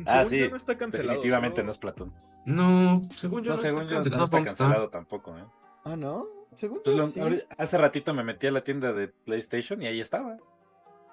ah, 0.05 0.25
sí. 0.25 0.47
no 0.49 0.57
está 0.57 0.77
cancelado. 0.77 1.09
Definitivamente 1.09 1.63
¿no? 1.63 1.71
es 1.71 1.77
Platón. 1.77 2.13
No, 2.45 3.01
según 3.15 3.43
yo 3.43 3.51
no, 3.51 3.57
según 3.57 3.81
está, 3.83 3.93
cancelado, 3.95 4.19
no 4.19 4.25
está 4.25 4.43
cancelado 4.43 4.89
tampoco, 4.89 5.37
¿eh? 5.37 5.45
Ah, 5.83 5.95
¿no? 5.95 6.27
Según 6.55 6.81
pues 6.83 6.95
yo 6.95 7.05
sí. 7.05 7.41
Hace 7.57 7.77
ratito 7.77 8.13
me 8.13 8.23
metí 8.23 8.47
a 8.47 8.51
la 8.51 8.63
tienda 8.63 8.93
de 8.93 9.07
PlayStation 9.07 9.81
y 9.81 9.87
ahí 9.87 9.99
estaba. 9.99 10.37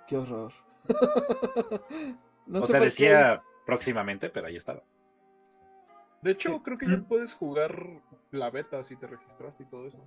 Qué 0.07 0.16
horror. 0.16 0.53
o 2.53 2.66
sea, 2.66 2.81
decía 2.81 3.42
próximamente, 3.66 4.31
pero 4.31 4.47
ahí 4.47 4.57
estaba. 4.57 4.83
De 6.23 6.31
hecho, 6.31 6.62
creo 6.62 6.79
que 6.79 6.88
ya 6.88 7.01
puedes 7.01 7.35
jugar 7.35 8.01
la 8.31 8.51
beta 8.51 8.85
si 8.85 8.95
te 8.95 9.09
registraste 9.09 9.64
y 9.64 9.66
todo 9.66 9.87
eso. 9.87 9.99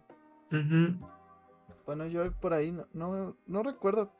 Bueno, 1.85 2.05
yo 2.07 2.31
por 2.33 2.53
ahí 2.53 2.71
no, 2.71 2.88
no, 2.93 3.35
no 3.45 3.63
recuerdo 3.63 4.11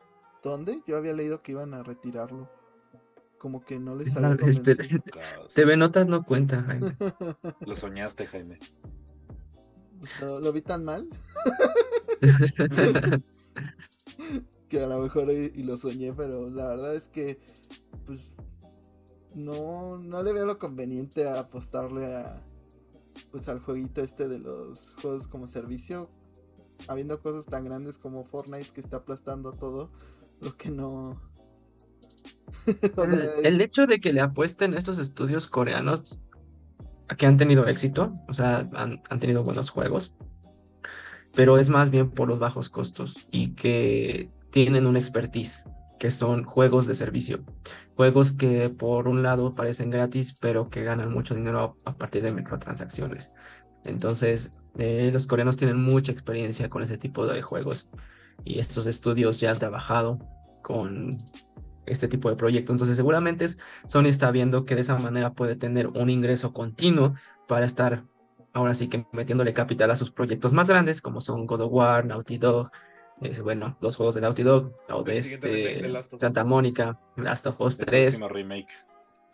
¿Dónde? 0.46 0.84
Yo 0.86 0.96
había 0.96 1.14
leído 1.14 1.42
que 1.42 1.54
iban 1.54 1.74
a 1.74 1.82
retirarlo. 1.82 2.48
Como 3.40 3.66
que 3.66 3.80
no 3.80 3.96
les 3.96 4.16
había 4.16 4.38
este, 4.48 4.76
TV 5.56 5.76
Notas 5.76 6.08
no 6.08 6.24
cuenta, 6.24 6.62
Jaime. 6.62 6.96
Lo 7.62 7.76
soñaste, 7.76 8.28
Jaime. 8.28 8.60
¿Lo, 10.22 10.54
vi 10.54 10.62
tan 10.62 10.84
mal? 10.84 11.10
que 14.70 14.84
a 14.84 14.86
lo 14.86 15.00
mejor 15.00 15.32
y, 15.32 15.64
lo 15.64 15.78
soñé, 15.78 16.14
pero 16.14 16.48
la 16.48 16.68
verdad 16.68 16.94
es 16.94 17.08
que 17.08 17.40
pues 18.06 18.32
no, 19.34 19.98
no 19.98 20.22
le 20.22 20.32
veo 20.32 20.46
lo 20.46 20.60
conveniente 20.60 21.28
a 21.28 21.40
apostarle 21.40 22.18
a 22.18 22.40
pues 23.32 23.50
al 23.50 23.62
jueguito 23.62 24.04
este 24.04 24.28
de 24.28 24.38
los 24.38 24.94
juegos 25.02 25.28
como 25.28 25.48
servicio, 25.48 26.12
habiendo 26.88 27.20
cosas 27.20 27.48
tan 27.48 27.64
grandes 27.64 27.98
como 27.98 28.24
Fortnite 28.26 28.70
que 28.70 28.82
está 28.82 28.98
aplastando 28.98 29.54
todo 29.54 29.90
lo 30.41 30.58
que 30.58 30.69
no. 30.69 31.21
el, 33.43 33.62
hecho 33.62 33.88
de 33.88 34.00
que 34.00 34.13
le 34.13 34.21
apuesten 34.21 34.74
estos 34.74 35.00
estudios 35.00 35.48
coreanos 35.48 36.19
a 37.08 37.15
que 37.15 37.26
han 37.26 37.38
tenido 37.38 37.67
éxito, 37.67 38.13
o 38.28 38.34
sea, 38.34 38.69
han, 38.74 39.02
tenido 39.19 39.43
buenos 39.43 39.69
juegos, 39.69 40.15
pero 41.34 41.58
es 41.58 41.69
más 41.69 41.91
bien 41.91 42.10
por 42.10 42.28
los 42.28 42.39
bajos 42.39 42.69
costos 42.69 43.28
y 43.32 43.54
que 43.54 44.32
tienen 44.50 44.88
una 44.88 45.00
expertise, 45.00 45.63
que 46.00 46.12
son 46.12 46.43
juegos 46.43 46.88
de 46.88 46.95
servicio, 46.95 47.43
juegos 47.95 48.32
que 48.32 48.69
por 48.69 49.08
un 49.08 49.21
lado 49.21 49.54
parecen 49.54 49.89
gratis, 49.89 50.36
pero 50.39 50.69
que 50.69 50.84
ganan 50.84 51.12
mucho 51.12 51.36
dinero 51.36 51.78
a, 51.86 51.95
partir 51.95 52.24
de 52.24 52.32
microtransacciones. 52.32 53.34
Entonces, 53.84 54.52
eh, 54.78 55.12
los 55.13 55.28
coreanos 55.28 55.58
tienen 55.58 55.78
mucha 55.78 56.12
experiencia 56.12 56.69
con 56.69 56.82
ese 56.82 56.98
tipo 56.98 57.28
de 57.28 57.41
juegos 57.41 57.89
y 58.43 58.60
estos 58.60 58.86
estudios 58.88 59.39
ya 59.39 59.52
han 59.52 59.60
trabajado 59.60 60.19
con 60.62 61.24
este 61.86 62.08
tipo 62.08 62.30
de 62.30 62.36
proyectos. 62.36 62.74
Entonces 62.74 62.98
seguramente 62.98 63.48
Sony 63.88 64.06
está 64.06 64.32
viendo 64.32 64.65
que 64.65 64.76
de 64.76 64.82
esa 64.82 64.98
manera 64.98 65.34
puede 65.34 65.56
tener 65.56 65.88
un 65.88 66.10
ingreso 66.10 66.54
continuo 66.54 67.13
para 67.48 67.65
estar 67.65 68.04
ahora 68.54 68.74
sí 68.74 68.88
que 68.88 69.06
metiéndole 69.12 69.54
capital 69.54 69.91
a 69.91 69.95
sus 69.95 70.12
proyectos 70.12 70.54
más 70.54 70.69
grandes 70.69 71.02
como 71.02 71.21
son 71.21 71.45
God 71.45 71.62
of 71.62 71.74
War, 71.74 72.06
Naughty 72.06 72.38
Dog, 72.38 72.71
bueno, 73.43 73.78
los 73.82 73.95
juegos 73.95 74.15
de 74.15 74.21
Naughty 74.21 74.43
Dog 74.43 74.74
o 74.89 75.04
de 75.04 75.17
este 75.17 75.93
Santa 76.17 76.43
Mónica, 76.43 77.00
Last 77.15 77.48
of 77.48 77.60
Us 77.62 77.78
3. 77.78 78.19
remake. 78.30 78.74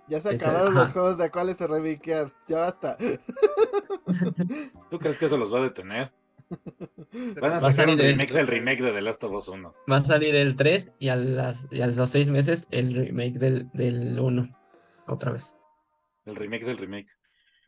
Ya 0.08 0.20
se 0.20 0.30
acabaron 0.30 0.74
los 0.74 0.92
juegos 0.92 1.18
de 1.18 1.32
cuáles 1.32 1.58
se 1.58 1.68
remakear. 1.68 2.34
Ya 2.48 2.58
basta. 2.58 2.98
¿Tú 4.90 5.00
crees 5.00 5.18
que 5.18 5.28
eso 5.28 5.38
los 5.38 5.54
va 5.54 5.60
a 5.60 5.64
detener? 5.64 6.12
Van 7.42 7.54
a, 7.54 7.60
sacar 7.60 7.74
salir 7.74 8.02
el 8.02 8.12
remake 8.12 8.34
del 8.34 8.48
remake 8.48 8.82
de 8.82 8.92
The 8.92 9.02
Last 9.02 9.24
of 9.24 9.34
Us 9.34 9.48
1. 9.48 9.74
Va 9.90 9.98
a 9.98 10.04
salir 10.04 10.36
el 10.36 10.56
3 10.56 10.92
y 11.00 11.10
a, 11.10 11.16
las, 11.16 11.68
y 11.72 11.82
a 11.82 11.88
los 11.88 12.10
6 12.10 12.28
meses 12.28 12.68
el 12.72 12.94
remake 12.94 13.38
del, 13.40 13.70
del 13.74 14.20
1. 14.20 14.58
Otra 15.08 15.32
vez. 15.32 15.56
El 16.26 16.36
remake 16.36 16.66
del 16.66 16.78
remake. 16.78 17.10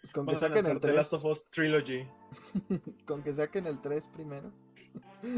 Pues 0.02 0.12
con 0.12 0.28
que 0.28 0.36
saquen 0.36 0.66
el 0.66 0.80
3. 0.80 0.82
The 0.82 0.94
Last 0.94 1.14
of 1.14 1.26
Us 1.26 1.50
Trilogy. 1.50 2.06
con 3.06 3.24
que 3.24 3.34
saquen 3.34 3.68
el 3.68 3.82
3 3.82 4.08
primero. 4.10 4.52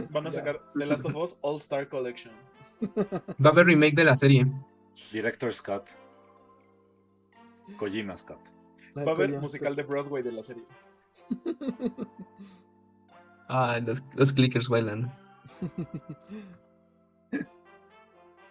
Van 0.09 0.27
a 0.27 0.31
sacar 0.31 0.61
The 0.77 0.85
Last 0.85 1.05
of 1.05 1.15
Us 1.15 1.37
All 1.41 1.57
Star 1.57 1.87
Collection. 1.87 2.33
Va 3.43 3.49
a 3.49 3.53
haber 3.53 3.67
remake 3.67 3.95
de 3.95 4.03
la 4.03 4.15
serie. 4.15 4.45
Director 5.11 5.53
Scott. 5.53 5.89
Kojima 7.77 8.15
Scott. 8.15 8.41
Va 8.97 9.11
a 9.11 9.15
haber 9.15 9.29
musical 9.39 9.75
de 9.75 9.83
Broadway 9.83 10.23
de 10.23 10.31
la 10.31 10.43
serie. 10.43 10.63
Ah, 13.47 13.79
los, 13.85 14.03
los 14.15 14.33
clickers 14.33 14.69
bailan. 14.69 15.13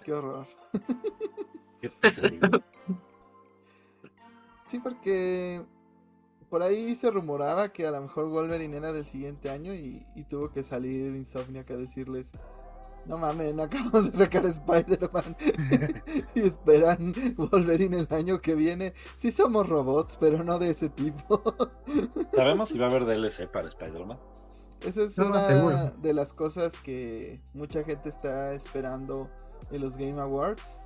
Qué 0.05 0.13
horror. 0.13 0.47
Qué 1.81 1.91
sí, 4.67 4.79
porque 4.79 5.63
por 6.49 6.63
ahí 6.63 6.95
se 6.95 7.11
rumoraba 7.11 7.73
que 7.73 7.87
a 7.87 7.91
lo 7.91 8.03
mejor 8.03 8.29
Wolverine 8.29 8.77
era 8.77 8.93
del 8.93 9.05
siguiente 9.05 9.51
año 9.51 9.75
y, 9.75 10.07
tuvo 10.29 10.51
que 10.51 10.63
salir 10.63 11.15
Insomniac 11.15 11.71
a 11.71 11.77
decirles, 11.77 12.33
no 13.07 13.19
mames, 13.19 13.55
no 13.55 13.65
acabamos 13.65 14.13
de 14.13 14.19
sacar 14.19 14.45
Spider-Man 14.47 15.37
y 16.35 16.41
esperan 16.41 17.15
Wolverine 17.37 18.01
el 18.01 18.09
año 18.11 18.41
que 18.41 18.55
viene. 18.55 18.95
Sí 19.17 19.33
somos 19.33 19.69
robots, 19.69 20.17
pero 20.19 20.45
no 20.45 20.59
de 20.59 20.71
ese 20.71 20.91
tipo. 20.91 21.43
¿Sabemos 22.31 22.69
si 22.69 22.79
va 22.79 22.87
a 22.87 22.91
haber 22.91 23.05
DLC 23.05 23.51
para 23.51 23.69
Spider-Man? 23.69 24.34
Esa 24.85 25.05
es 25.05 25.19
una 25.19 25.91
de 25.91 26.13
las 26.13 26.33
cosas 26.33 26.79
que 26.79 27.41
mucha 27.55 27.85
gente 27.85 28.09
está 28.09 28.53
esperando 28.53 29.31
en 29.71 29.81
los 29.81 29.97
Game 29.97 30.21
Awards. 30.21 30.81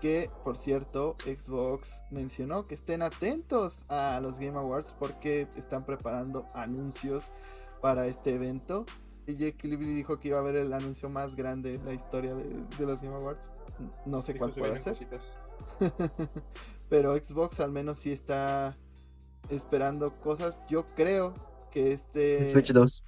Que, 0.00 0.30
por 0.42 0.56
cierto, 0.56 1.16
Xbox 1.24 2.02
mencionó 2.10 2.66
que 2.66 2.74
estén 2.74 3.00
atentos 3.00 3.86
a 3.88 4.18
los 4.20 4.38
Game 4.38 4.58
Awards 4.58 4.94
porque 4.98 5.48
están 5.56 5.86
preparando 5.86 6.46
anuncios 6.52 7.32
para 7.80 8.06
este 8.06 8.34
evento. 8.34 8.84
Y 9.26 9.36
Jake 9.36 9.66
Libby 9.66 9.86
dijo 9.94 10.18
que 10.20 10.28
iba 10.28 10.38
a 10.38 10.40
haber 10.40 10.56
el 10.56 10.72
anuncio 10.72 11.08
más 11.08 11.36
grande 11.36 11.76
en 11.76 11.84
la 11.86 11.94
historia 11.94 12.34
de, 12.34 12.84
los 12.84 13.00
Game 13.00 13.14
Awards. 13.14 13.50
No 14.04 14.20
sé 14.20 14.36
cuál 14.36 14.50
puede 14.50 14.78
ser. 14.78 14.96
Pero 16.90 17.14
Xbox 17.14 17.60
al 17.60 17.72
menos 17.72 17.98
sí 17.98 18.12
está 18.12 18.76
esperando 19.48 20.20
cosas. 20.20 20.60
Yo 20.68 20.86
creo 20.94 21.34
que 21.70 21.92
este. 21.92 22.44
Switch 22.44 22.72
2 22.72 23.04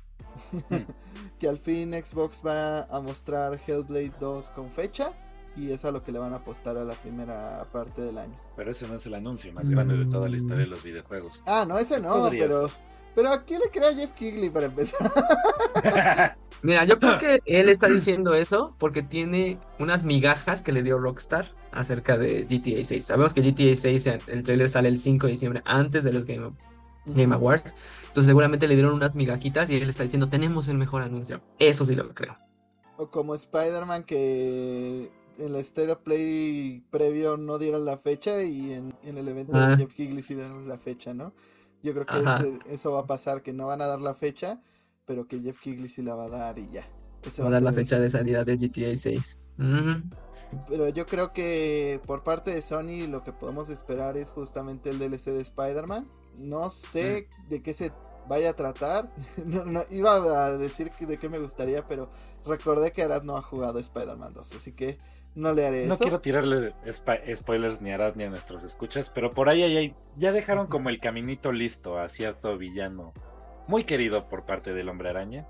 que 1.38 1.48
al 1.48 1.58
fin 1.58 1.92
Xbox 1.92 2.42
va 2.44 2.84
a 2.84 3.00
mostrar 3.00 3.58
Hellblade 3.66 4.12
2 4.20 4.50
con 4.50 4.70
fecha 4.70 5.12
y 5.56 5.72
es 5.72 5.84
a 5.84 5.90
lo 5.90 6.02
que 6.02 6.12
le 6.12 6.18
van 6.18 6.32
a 6.32 6.36
apostar 6.36 6.76
a 6.76 6.84
la 6.84 6.94
primera 6.94 7.66
parte 7.72 8.02
del 8.02 8.18
año. 8.18 8.38
Pero 8.56 8.70
ese 8.70 8.86
no 8.86 8.94
es 8.94 9.06
el 9.06 9.14
anuncio 9.14 9.52
más 9.52 9.68
grande 9.68 9.96
de 9.96 10.06
toda 10.06 10.28
la 10.28 10.36
historia 10.36 10.64
de 10.64 10.70
los 10.70 10.82
videojuegos. 10.82 11.42
Ah, 11.46 11.64
no, 11.66 11.78
ese 11.78 11.98
no, 11.98 12.28
pero, 12.30 12.70
pero 13.14 13.32
¿a 13.32 13.42
quién 13.44 13.60
le 13.60 13.70
crea 13.70 13.94
Jeff 13.94 14.12
Kigley 14.12 14.50
para 14.50 14.66
empezar? 14.66 15.10
Mira, 16.62 16.84
yo 16.84 16.98
creo 16.98 17.18
que 17.18 17.40
él 17.46 17.68
está 17.68 17.88
diciendo 17.88 18.34
eso 18.34 18.74
porque 18.78 19.02
tiene 19.02 19.58
unas 19.78 20.04
migajas 20.04 20.62
que 20.62 20.72
le 20.72 20.82
dio 20.82 20.98
Rockstar 20.98 21.46
acerca 21.70 22.16
de 22.16 22.44
GTA 22.44 22.84
6. 22.84 23.04
Sabemos 23.04 23.34
que 23.34 23.42
GTA 23.42 23.74
6, 23.74 24.06
el 24.26 24.42
trailer 24.42 24.68
sale 24.68 24.88
el 24.88 24.98
5 24.98 25.26
de 25.26 25.32
diciembre 25.32 25.62
antes 25.64 26.04
de 26.04 26.12
los 26.12 26.24
Game, 26.24 26.52
Game 27.06 27.34
Awards. 27.34 27.76
Entonces 28.16 28.28
seguramente 28.30 28.66
le 28.66 28.76
dieron 28.76 28.94
unas 28.94 29.14
migajitas 29.14 29.68
y 29.68 29.76
él 29.76 29.90
está 29.90 30.02
diciendo, 30.02 30.30
tenemos 30.30 30.68
el 30.68 30.78
mejor 30.78 31.02
anuncio. 31.02 31.42
Eso 31.58 31.84
sí 31.84 31.94
lo 31.94 32.14
creo. 32.14 32.34
O 32.96 33.10
como 33.10 33.34
Spider-Man 33.34 34.04
que 34.04 35.10
en 35.38 35.52
la 35.52 35.62
Stereo 35.62 36.02
Play 36.02 36.82
previo 36.90 37.36
no 37.36 37.58
dieron 37.58 37.84
la 37.84 37.98
fecha 37.98 38.42
y 38.42 38.72
en, 38.72 38.94
en 39.02 39.18
el 39.18 39.28
evento 39.28 39.52
Ah. 39.54 39.72
de 39.72 39.76
Jeff 39.84 39.92
Kigley 39.92 40.22
sí 40.22 40.34
dieron 40.34 40.66
la 40.66 40.78
fecha, 40.78 41.12
¿no? 41.12 41.34
Yo 41.82 41.92
creo 41.92 42.06
que 42.06 42.18
ese- 42.18 42.58
eso 42.70 42.90
va 42.92 43.00
a 43.00 43.06
pasar, 43.06 43.42
que 43.42 43.52
no 43.52 43.66
van 43.66 43.82
a 43.82 43.86
dar 43.86 44.00
la 44.00 44.14
fecha, 44.14 44.62
pero 45.04 45.28
que 45.28 45.40
Jeff 45.40 45.58
Kigley 45.60 45.90
sí 45.90 46.00
la 46.00 46.14
va 46.14 46.24
a 46.24 46.28
dar 46.30 46.58
y 46.58 46.70
ya. 46.70 46.88
Ese 47.22 47.42
Va 47.42 47.48
a 47.48 47.50
dar 47.50 47.62
la 47.62 47.68
el- 47.68 47.76
fecha 47.76 47.98
de 48.00 48.08
salida 48.08 48.44
de 48.44 48.56
GTA 48.56 48.96
6. 48.96 49.38
Ujú. 49.58 50.02
Pero 50.68 50.88
yo 50.88 51.04
creo 51.04 51.34
que 51.34 52.00
por 52.06 52.22
parte 52.22 52.54
de 52.54 52.62
Sony 52.62 53.06
lo 53.08 53.22
que 53.22 53.34
podemos 53.34 53.68
esperar 53.68 54.16
es 54.16 54.32
justamente 54.32 54.88
el 54.88 54.98
DLC 54.98 55.32
de 55.32 55.42
Spider-Man. 55.42 56.08
No 56.38 56.68
sé 56.70 57.28
de 57.48 57.62
qué 57.62 57.72
se 57.72 57.92
vaya 58.28 58.50
a 58.50 58.52
tratar. 58.54 59.08
No, 59.44 59.64
no, 59.64 59.84
iba 59.90 60.14
a 60.46 60.56
decir 60.56 60.90
que- 60.90 61.06
de 61.06 61.18
qué 61.18 61.28
me 61.28 61.38
gustaría, 61.38 61.86
pero 61.86 62.08
recordé 62.44 62.92
que 62.92 63.02
Arad 63.02 63.22
no 63.22 63.36
ha 63.36 63.42
jugado 63.42 63.78
Spider-Man 63.78 64.32
2, 64.34 64.54
así 64.54 64.72
que 64.72 64.98
no 65.34 65.52
le 65.52 65.66
haré 65.66 65.86
No 65.86 65.94
eso. 65.94 66.02
quiero 66.02 66.20
tirarle 66.20 66.74
spoilers 67.34 67.82
ni 67.82 67.92
a 67.92 67.96
Arad 67.96 68.14
ni 68.16 68.24
a 68.24 68.30
nuestros 68.30 68.64
escuchas, 68.64 69.10
pero 69.10 69.32
por 69.34 69.48
ahí, 69.48 69.62
ahí- 69.62 69.76
ahí 69.76 69.94
ya 70.16 70.32
dejaron 70.32 70.66
como 70.66 70.88
el 70.88 70.98
caminito 70.98 71.52
listo 71.52 71.98
a 71.98 72.08
cierto 72.08 72.56
villano 72.56 73.12
muy 73.68 73.84
querido 73.84 74.28
por 74.28 74.46
parte 74.46 74.72
del 74.72 74.88
hombre 74.88 75.10
araña. 75.10 75.46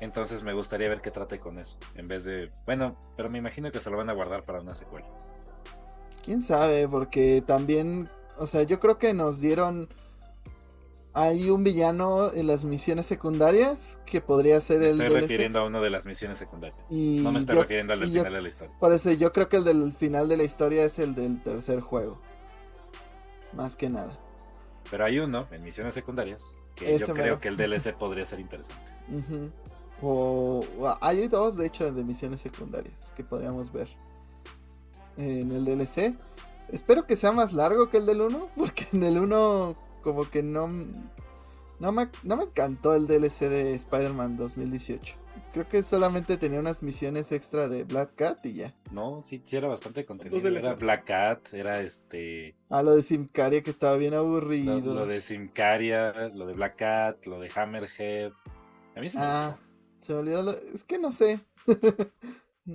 Entonces 0.00 0.42
me 0.42 0.54
gustaría 0.54 0.88
ver 0.88 1.02
qué 1.02 1.10
trate 1.10 1.38
con 1.38 1.58
eso. 1.58 1.76
En 1.94 2.08
vez 2.08 2.24
de. 2.24 2.50
Bueno, 2.64 2.96
pero 3.16 3.28
me 3.28 3.36
imagino 3.38 3.70
que 3.70 3.78
se 3.80 3.90
lo 3.90 3.98
van 3.98 4.08
a 4.08 4.14
guardar 4.14 4.44
para 4.44 4.60
una 4.60 4.74
secuela. 4.74 5.06
Quién 6.24 6.40
sabe, 6.40 6.88
porque 6.88 7.42
también, 7.46 8.08
o 8.38 8.46
sea, 8.46 8.62
yo 8.62 8.80
creo 8.80 8.98
que 8.98 9.12
nos 9.12 9.40
dieron 9.40 9.88
hay 11.14 11.50
un 11.50 11.62
villano 11.62 12.32
en 12.32 12.46
las 12.46 12.64
misiones 12.64 13.06
secundarias 13.06 13.98
que 14.06 14.20
podría 14.22 14.60
ser 14.60 14.78
Me 14.80 14.86
el 14.86 14.92
estoy 14.92 15.08
DLC. 15.08 15.20
refiriendo 15.22 15.58
a 15.60 15.66
una 15.66 15.80
de 15.80 15.90
las 15.90 16.06
misiones 16.06 16.38
secundarias. 16.38 16.78
Y 16.90 17.20
No 17.22 17.32
me 17.32 17.40
estoy 17.40 17.54
yo- 17.56 17.62
refiriendo 17.62 17.92
al 17.92 18.00
del 18.00 18.08
y 18.08 18.12
yo- 18.12 18.20
final 18.22 18.32
de 18.34 18.42
la 18.42 18.48
historia. 18.48 18.74
Por 18.78 18.92
eso 18.92 19.10
yo 19.12 19.32
creo 19.32 19.48
que 19.48 19.56
el 19.58 19.64
del 19.64 19.92
final 19.92 20.28
de 20.28 20.36
la 20.38 20.44
historia 20.44 20.84
es 20.84 20.98
el 20.98 21.14
del 21.14 21.42
tercer 21.42 21.80
juego. 21.80 22.18
Más 23.52 23.76
que 23.76 23.90
nada. 23.90 24.18
Pero 24.90 25.04
hay 25.04 25.18
uno 25.18 25.46
en 25.50 25.62
misiones 25.62 25.92
secundarias 25.94 26.42
que 26.74 26.94
Ese 26.94 27.00
yo 27.06 27.08
mero. 27.14 27.22
creo 27.22 27.40
que 27.40 27.48
el 27.48 27.56
DLC 27.58 27.92
podría 27.92 28.24
ser 28.24 28.40
interesante. 28.40 28.90
O, 30.00 30.64
o 30.80 30.98
hay 31.00 31.28
dos, 31.28 31.56
de 31.56 31.66
hecho, 31.66 31.92
de 31.92 32.02
misiones 32.04 32.40
secundarias 32.40 33.12
que 33.14 33.22
podríamos 33.22 33.70
ver 33.70 33.88
en 35.18 35.52
el 35.52 35.64
DLC. 35.64 36.14
Espero 36.70 37.06
que 37.06 37.16
sea 37.16 37.32
más 37.32 37.52
largo 37.52 37.90
que 37.90 37.98
el 37.98 38.06
del 38.06 38.22
1, 38.22 38.48
porque 38.56 38.86
en 38.92 39.02
el 39.02 39.18
1 39.18 39.76
como 40.02 40.28
que 40.28 40.42
no, 40.42 40.68
no, 41.78 41.92
me, 41.92 42.08
no 42.24 42.36
me 42.36 42.44
encantó 42.44 42.94
el 42.94 43.06
DLC 43.06 43.48
de 43.48 43.74
Spider-Man 43.74 44.36
2018. 44.36 45.16
Creo 45.52 45.68
que 45.68 45.82
solamente 45.82 46.36
tenía 46.38 46.60
unas 46.60 46.82
misiones 46.82 47.30
extra 47.32 47.68
de 47.68 47.84
Black 47.84 48.14
Cat 48.14 48.44
y 48.46 48.54
ya. 48.54 48.74
No, 48.90 49.20
sí, 49.20 49.42
sí 49.44 49.56
era 49.56 49.68
bastante 49.68 50.04
contenido. 50.06 50.46
Era 50.48 50.74
Black 50.74 51.04
Cat, 51.04 51.52
era 51.52 51.80
este. 51.80 52.56
Ah, 52.70 52.82
lo 52.82 52.94
de 52.94 53.02
Simcaria 53.02 53.62
que 53.62 53.70
estaba 53.70 53.96
bien 53.96 54.14
aburrido. 54.14 54.80
Lo, 54.80 55.00
lo 55.00 55.06
de 55.06 55.20
Simcaria, 55.20 56.30
lo 56.34 56.46
de 56.46 56.54
Black 56.54 56.76
Cat, 56.76 57.26
lo 57.26 57.38
de 57.40 57.50
Hammerhead. 57.54 58.32
A 58.96 59.00
mí 59.00 59.08
sí 59.10 59.18
me 59.18 59.24
Ah, 59.24 59.56
gustó. 59.58 60.04
se 60.04 60.12
me 60.14 60.18
olvidó. 60.20 60.42
lo- 60.42 60.52
Es 60.52 60.84
que 60.84 60.98
no 60.98 61.12
sé. 61.12 61.40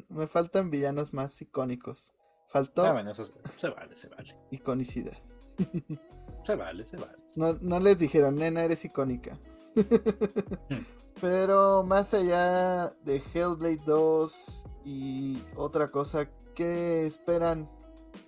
me 0.09 0.27
faltan 0.27 0.69
villanos 0.69 1.13
más 1.13 1.41
icónicos. 1.41 2.13
Faltó 2.49 2.85
Ah, 2.85 2.93
bueno, 2.93 3.11
eso 3.11 3.25
se, 3.25 3.33
se 3.57 3.69
vale, 3.69 3.95
se 3.95 4.07
vale. 4.09 4.35
iconicidad. 4.51 5.17
Se 6.47 6.55
vale, 6.55 6.85
se 6.85 6.95
vale. 6.95 7.17
No, 7.35 7.53
no 7.61 7.79
les 7.81 7.99
dijeron, 7.99 8.37
nena, 8.37 8.63
eres 8.63 8.83
icónica. 8.85 9.37
Hmm. 9.75 10.77
Pero 11.21 11.83
más 11.83 12.13
allá 12.13 12.89
de 13.03 13.21
Hellblade 13.33 13.81
2 13.85 14.65
y 14.85 15.39
otra 15.55 15.91
cosa, 15.91 16.29
¿qué 16.55 17.05
esperan 17.05 17.69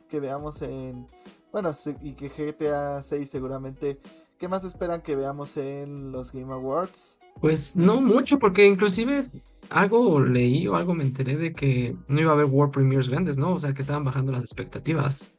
que 0.09 0.19
veamos 0.19 0.61
en... 0.63 1.07
Bueno, 1.51 1.73
y 2.01 2.13
que 2.13 2.27
GTA 2.29 3.01
6 3.01 3.29
seguramente... 3.29 3.99
¿Qué 4.37 4.47
más 4.47 4.63
esperan 4.65 5.01
que 5.01 5.15
veamos 5.15 5.55
en 5.57 6.11
los 6.11 6.31
Game 6.33 6.51
Awards? 6.53 7.17
Pues 7.39 7.75
no 7.77 8.01
mucho, 8.01 8.37
porque 8.37 8.65
inclusive 8.67 9.17
es- 9.17 9.31
algo 9.69 10.19
leí 10.19 10.67
o 10.67 10.75
algo 10.75 10.93
me 10.93 11.03
enteré 11.03 11.37
de 11.37 11.53
que 11.53 11.95
no 12.07 12.19
iba 12.19 12.31
a 12.31 12.33
haber 12.33 12.47
World 12.47 12.73
Premiers 12.73 13.07
grandes, 13.09 13.37
¿no? 13.37 13.53
O 13.53 13.59
sea, 13.59 13.73
que 13.73 13.81
estaban 13.81 14.03
bajando 14.03 14.31
las 14.33 14.43
expectativas. 14.43 15.29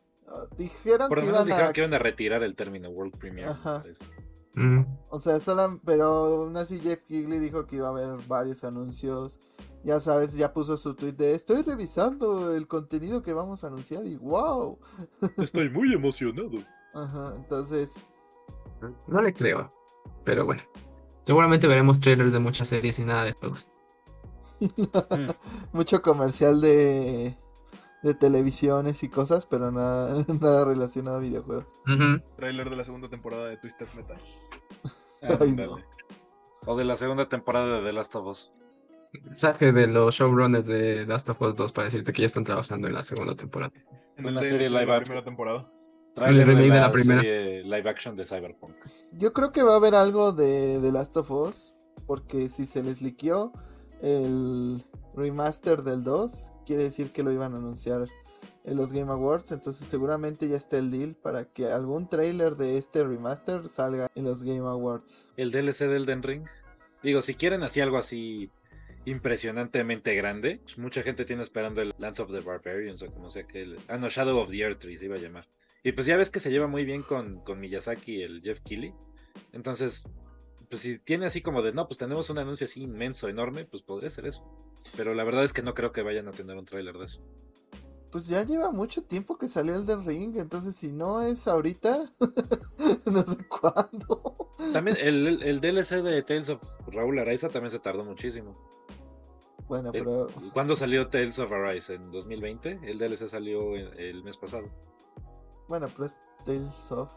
Dijeron 0.56 1.08
Por 1.08 1.18
lo 1.18 1.22
que 1.24 1.32
menos 1.32 1.46
iban 1.46 1.46
dijeron 1.46 1.70
a... 1.70 1.72
que 1.72 1.80
iban 1.80 1.94
a 1.94 1.98
retirar 1.98 2.42
el 2.42 2.54
término 2.54 2.88
World 2.90 3.16
Premiere. 3.16 3.50
Ajá. 3.50 3.82
Mm. 4.54 4.84
O 5.08 5.18
sea, 5.18 5.36
solam- 5.38 5.80
pero 5.84 6.04
aún 6.04 6.56
así 6.56 6.80
Jeff 6.80 7.02
Kigley 7.02 7.38
dijo 7.38 7.66
que 7.66 7.76
iba 7.76 7.88
a 7.88 7.90
haber 7.90 8.18
varios 8.26 8.64
anuncios. 8.64 9.38
Ya 9.84 10.00
sabes, 10.00 10.34
ya 10.34 10.52
puso 10.52 10.76
su 10.76 10.94
tweet 10.94 11.12
de 11.12 11.34
estoy 11.34 11.62
revisando 11.62 12.54
el 12.54 12.66
contenido 12.66 13.22
que 13.22 13.32
vamos 13.32 13.64
a 13.64 13.68
anunciar 13.68 14.04
y 14.06 14.16
wow. 14.16 14.78
Estoy 15.38 15.70
muy 15.70 15.94
emocionado. 15.94 16.58
Ajá, 16.92 17.32
entonces, 17.36 18.04
No 19.06 19.22
le 19.22 19.32
creo, 19.32 19.72
pero 20.24 20.44
bueno. 20.44 20.62
Seguramente 21.22 21.68
veremos 21.68 22.00
trailers 22.00 22.32
de 22.32 22.40
muchas 22.40 22.68
series 22.68 22.98
y 22.98 23.04
nada 23.04 23.24
de 23.24 23.32
juegos. 23.32 23.70
mucho 25.72 26.02
comercial 26.02 26.60
de, 26.60 27.38
de 28.02 28.14
televisiones 28.14 29.02
y 29.02 29.08
cosas, 29.08 29.46
pero 29.46 29.70
nada, 29.70 30.24
nada 30.40 30.64
relacionado 30.64 31.18
a 31.18 31.20
videojuegos. 31.20 31.66
Ujú. 31.86 32.22
Trailer 32.36 32.70
de 32.70 32.76
la 32.76 32.84
segunda 32.84 33.08
temporada 33.08 33.46
de 33.48 33.56
Twisted 33.58 33.86
Metal. 33.94 34.18
Ay, 35.22 35.36
Ándale. 35.50 35.66
no. 35.66 35.76
O 36.66 36.76
de 36.76 36.84
la 36.84 36.96
segunda 36.96 37.28
temporada 37.28 37.78
de 37.80 37.86
The 37.86 37.92
Last 37.92 38.14
of 38.16 38.26
Us. 38.26 38.52
Mensaje 39.24 39.72
de 39.72 39.86
los 39.86 40.14
showrunners 40.14 40.66
de 40.66 41.04
Last 41.06 41.28
of 41.30 41.40
Us 41.42 41.56
2 41.56 41.72
para 41.72 41.86
decirte 41.86 42.12
que 42.12 42.22
ya 42.22 42.26
están 42.26 42.44
trabajando 42.44 42.86
en 42.86 42.94
la 42.94 43.02
segunda 43.02 43.34
temporada. 43.34 43.72
En 44.16 44.26
el 44.26 44.38
serie 44.40 44.68
live 44.68 44.86
la 44.86 44.92
action. 44.94 45.02
primera 45.04 45.24
temporada. 45.24 45.72
Trailer 46.14 46.46
remake 46.46 46.70
de 46.72 46.80
la 46.80 46.90
primera. 46.92 47.20
serie 47.20 47.62
live 47.64 47.90
action 47.90 48.16
de 48.16 48.24
Cyberpunk. 48.26 48.74
Yo 49.12 49.32
creo 49.32 49.52
que 49.52 49.62
va 49.62 49.72
a 49.72 49.76
haber 49.76 49.94
algo 49.94 50.32
de 50.32 50.78
The 50.80 50.92
Last 50.92 51.16
of 51.16 51.30
Us, 51.30 51.74
porque 52.06 52.48
si 52.48 52.66
se 52.66 52.82
les 52.82 53.00
liqueó 53.02 53.52
el 54.02 54.84
remaster 55.14 55.82
del 55.82 56.04
2, 56.04 56.52
quiere 56.70 56.85
decir 56.85 57.11
que 57.11 57.24
lo 57.24 57.33
iban 57.33 57.52
a 57.54 57.56
anunciar 57.56 58.06
en 58.62 58.76
los 58.76 58.92
Game 58.92 59.11
Awards, 59.11 59.50
entonces 59.50 59.88
seguramente 59.88 60.48
ya 60.48 60.56
está 60.56 60.78
el 60.78 60.92
deal 60.92 61.16
para 61.16 61.44
que 61.44 61.66
algún 61.66 62.09
trailer 62.09 62.54
de 62.54 62.78
este 62.78 63.02
remaster 63.02 63.66
salga 63.66 64.09
en 64.14 64.22
los 64.22 64.44
Game 64.44 64.61
Awards. 64.61 65.28
El 65.37 65.50
DLC 65.50 65.88
del 65.88 66.06
Den 66.06 66.22
Ring. 66.22 66.46
Digo, 67.02 67.22
si 67.22 67.35
quieren 67.35 67.64
así 67.64 67.80
algo 67.80 67.98
así 67.98 68.52
impresionantemente 69.04 70.14
grande, 70.14 70.61
pues 70.62 70.78
mucha 70.78 71.02
gente 71.02 71.24
tiene 71.24 71.42
esperando 71.42 71.83
el 71.83 71.92
Lance 71.98 72.22
of 72.22 72.30
the 72.30 72.38
Barbarians 72.38 73.02
o 73.02 73.11
como 73.11 73.30
sea 73.30 73.42
que 73.48 73.62
el... 73.62 73.76
Ah, 73.88 73.96
no, 73.96 74.09
Shadow 74.09 74.38
of 74.38 74.50
the 74.50 74.61
Earth 74.61 74.78
Tree 74.78 74.96
se 74.96 75.06
iba 75.06 75.16
a 75.16 75.20
llamar. 75.20 75.48
Y 75.83 75.90
pues 75.90 76.06
ya 76.06 76.16
ves 76.16 76.30
que 76.30 76.38
se 76.38 76.52
lleva 76.52 76.68
muy 76.68 76.85
bien 76.85 77.02
con, 77.02 77.40
con 77.40 77.59
Miyazaki 77.59 78.22
el 78.22 78.42
Jeff 78.42 78.61
Keighley. 78.61 78.94
Entonces, 79.52 80.04
pues 80.68 80.83
si 80.83 81.00
tiene 81.00 81.26
así 81.26 81.42
como 81.42 81.62
de, 81.62 81.72
no, 81.72 81.88
pues 81.88 81.98
tenemos 81.98 82.30
un 82.30 82.38
anuncio 82.38 82.66
así 82.66 82.83
inmenso, 82.83 83.28
enorme, 83.28 83.64
pues 83.64 83.83
podría 83.83 84.09
ser 84.11 84.26
eso. 84.26 84.69
Pero 84.96 85.14
la 85.14 85.24
verdad 85.24 85.44
es 85.44 85.52
que 85.52 85.62
no 85.62 85.74
creo 85.74 85.92
que 85.92 86.02
vayan 86.02 86.28
a 86.28 86.32
tener 86.32 86.56
un 86.56 86.64
tráiler 86.64 86.96
de 86.98 87.06
eso. 87.06 87.20
Pues 88.10 88.26
ya 88.26 88.42
lleva 88.44 88.72
mucho 88.72 89.02
tiempo 89.04 89.38
que 89.38 89.46
salió 89.46 89.76
el 89.76 89.86
del 89.86 90.04
Ring, 90.04 90.36
entonces 90.36 90.74
si 90.74 90.90
no 90.92 91.22
es 91.22 91.46
ahorita, 91.46 92.12
no 93.04 93.22
sé 93.22 93.36
cuándo. 93.46 94.48
También 94.72 94.96
el, 95.00 95.26
el- 95.28 95.42
el 95.44 95.60
DLC 95.60 96.02
de 96.02 96.22
Tales 96.22 96.48
of 96.48 96.60
Raúl 96.88 97.18
Araiza 97.20 97.48
también 97.50 97.70
se 97.70 97.78
tardó 97.78 98.04
muchísimo. 98.04 98.56
Bueno, 99.68 99.90
El- 99.92 100.02
pero 100.02 100.26
¿Cuándo 100.52 100.74
salió 100.74 101.06
Tales 101.08 101.38
of 101.38 101.52
Arise? 101.52 101.94
¿En 101.94 102.10
2020? 102.10 102.80
El 102.82 102.98
DLC 102.98 103.28
salió 103.28 103.76
el, 103.76 104.24
mes 104.24 104.36
pasado. 104.36 104.68
bueno, 105.68 105.86
pero 105.92 106.06
es 106.06 106.18
Tales 106.44 106.92
of. 106.92 107.11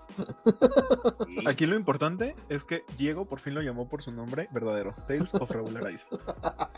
Aquí 1.46 1.66
lo 1.66 1.76
importante 1.76 2.36
es 2.50 2.64
que 2.64 2.84
Diego 2.98 3.26
por 3.26 3.40
fin 3.40 3.54
lo 3.56 3.62
llamó 3.62 3.88
por 3.88 4.02
su 4.02 4.12
nombre 4.12 4.48
verdadero. 4.52 4.96
Tales 5.08 5.34
of 5.36 5.50
Raúl 5.50 5.76
Araiza. 5.78 6.06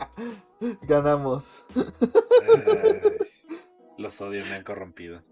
Ganamos. 0.82 1.64
Los 3.98 4.20
odios 4.20 4.48
me 4.48 4.56
han 4.56 4.64
corrompido. 4.64 5.22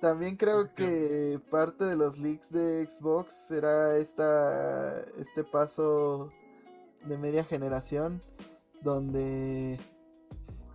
También 0.00 0.36
creo 0.36 0.74
que 0.74 1.38
parte 1.50 1.84
de 1.84 1.94
los 1.94 2.18
leaks 2.18 2.50
de 2.50 2.88
Xbox 2.88 3.34
será 3.34 3.98
esta, 3.98 5.02
este 5.18 5.44
paso 5.44 6.30
de 7.04 7.18
media 7.18 7.44
generación 7.44 8.22
donde 8.82 9.78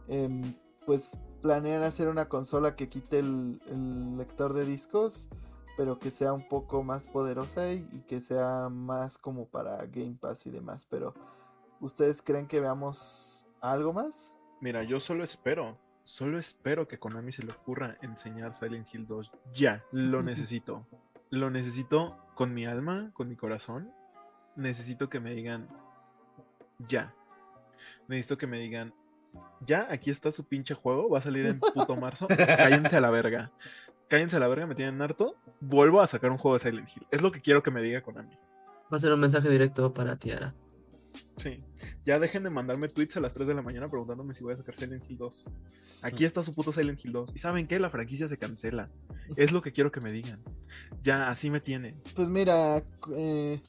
em, 0.08 0.54
pues 0.86 1.18
planean 1.42 1.82
hacer 1.84 2.08
una 2.08 2.30
consola 2.30 2.76
que 2.76 2.88
quite 2.88 3.20
el, 3.20 3.60
el, 3.68 4.18
lector 4.18 4.54
de 4.54 4.66
discos 4.66 5.30
pero 5.78 6.00
que 6.00 6.12
sea 6.12 6.34
un 6.34 6.48
poco 6.48 6.84
más 6.84 7.08
poderosa 7.08 7.72
y, 7.72 7.88
y, 7.92 8.02
que 8.08 8.22
sea 8.22 8.70
más 8.70 9.18
como 9.18 9.48
para 9.48 9.78
Game 9.86 10.18
Pass 10.20 10.46
y 10.48 10.52
demás 10.52 10.86
pero 10.90 11.14
ustedes 11.80 12.22
creen 12.22 12.48
que 12.48 12.60
veamos 12.60 13.46
algo 13.62 13.94
más 13.94 14.32
mira 14.62 14.84
yo 14.84 15.00
solo 15.00 15.24
espero 15.24 15.78
solo 16.04 16.40
espero 16.40 16.88
que 16.88 17.00
Konami 17.00 17.32
se 17.32 17.44
le 17.44 17.52
ocurra 17.52 17.98
enseñar 18.02 18.54
Silent 18.54 18.94
Hill 18.94 19.08
2 19.08 19.32
ya 19.54 19.84
lo 19.92 20.24
necesito 20.24 20.86
lo 21.30 21.50
necesito 21.50 22.18
con 22.36 22.54
mi 22.54 22.66
alma 22.66 23.12
con 23.14 23.28
mi 23.28 23.36
corazón 23.36 23.92
necesito 24.56 25.10
que 25.10 25.20
me 25.20 25.34
digan 25.34 25.68
ya. 26.80 27.14
Necesito 28.08 28.38
que 28.38 28.48
me 28.48 28.60
digan, 28.60 28.94
ya, 29.62 29.88
aquí 29.90 30.12
está 30.12 30.32
su 30.32 30.46
pinche 30.46 30.76
juego, 30.76 31.10
va 31.10 31.20
a 31.20 31.22
salir 31.22 31.46
en 31.46 31.60
puto 31.74 31.96
marzo, 31.96 32.28
cállense 32.28 32.96
a 32.98 33.02
la 33.02 33.10
verga. 33.10 33.52
Cállense 34.08 34.38
a 34.38 34.40
la 34.40 34.48
verga, 34.48 34.68
me 34.68 34.76
tienen 34.76 35.02
harto, 35.02 35.36
vuelvo 35.60 36.02
a 36.02 36.08
sacar 36.08 36.32
un 36.32 36.38
juego 36.38 36.58
de 36.58 36.60
Silent 36.60 36.90
Hill. 36.90 37.08
Es 37.12 37.22
lo 37.22 37.32
que 37.32 37.42
quiero 37.42 37.64
que 37.64 37.72
me 37.72 37.82
diga 37.82 38.02
Konami. 38.02 38.36
Va 38.92 38.98
a 38.98 39.00
ser 39.00 39.12
un 39.12 39.20
mensaje 39.20 39.50
directo 39.50 39.94
para 39.94 40.18
Tiara. 40.18 40.54
Sí. 41.38 41.60
Ya 42.06 42.20
dejen 42.20 42.44
de 42.44 42.50
mandarme 42.50 42.88
tweets 42.88 43.18
a 43.18 43.20
las 43.20 43.34
3 43.34 43.48
de 43.48 43.54
la 43.54 43.62
mañana 43.62 43.90
preguntándome 43.90 44.34
si 44.34 44.44
voy 44.44 44.54
a 44.54 44.58
sacar 44.58 44.76
Silent 44.76 45.10
Hill 45.10 45.18
2. 45.18 45.46
Aquí 46.02 46.24
está 46.24 46.44
su 46.44 46.54
puto 46.54 46.72
Silent 46.72 47.04
Hill 47.04 47.14
2. 47.14 47.32
¿Y 47.36 47.40
saben 47.40 47.68
qué? 47.68 47.80
La 47.80 47.90
franquicia 47.90 48.28
se 48.28 48.38
cancela. 48.38 48.86
Es 49.36 49.52
lo 49.52 49.62
que 49.62 49.72
quiero 49.72 49.92
que 49.92 50.02
me 50.02 50.12
digan. 50.12 50.44
Ya, 51.04 51.30
así 51.30 51.50
me 51.50 51.62
tienen. 51.62 52.00
Pues 52.16 52.30
mira, 52.30 52.84
eh, 53.16 53.62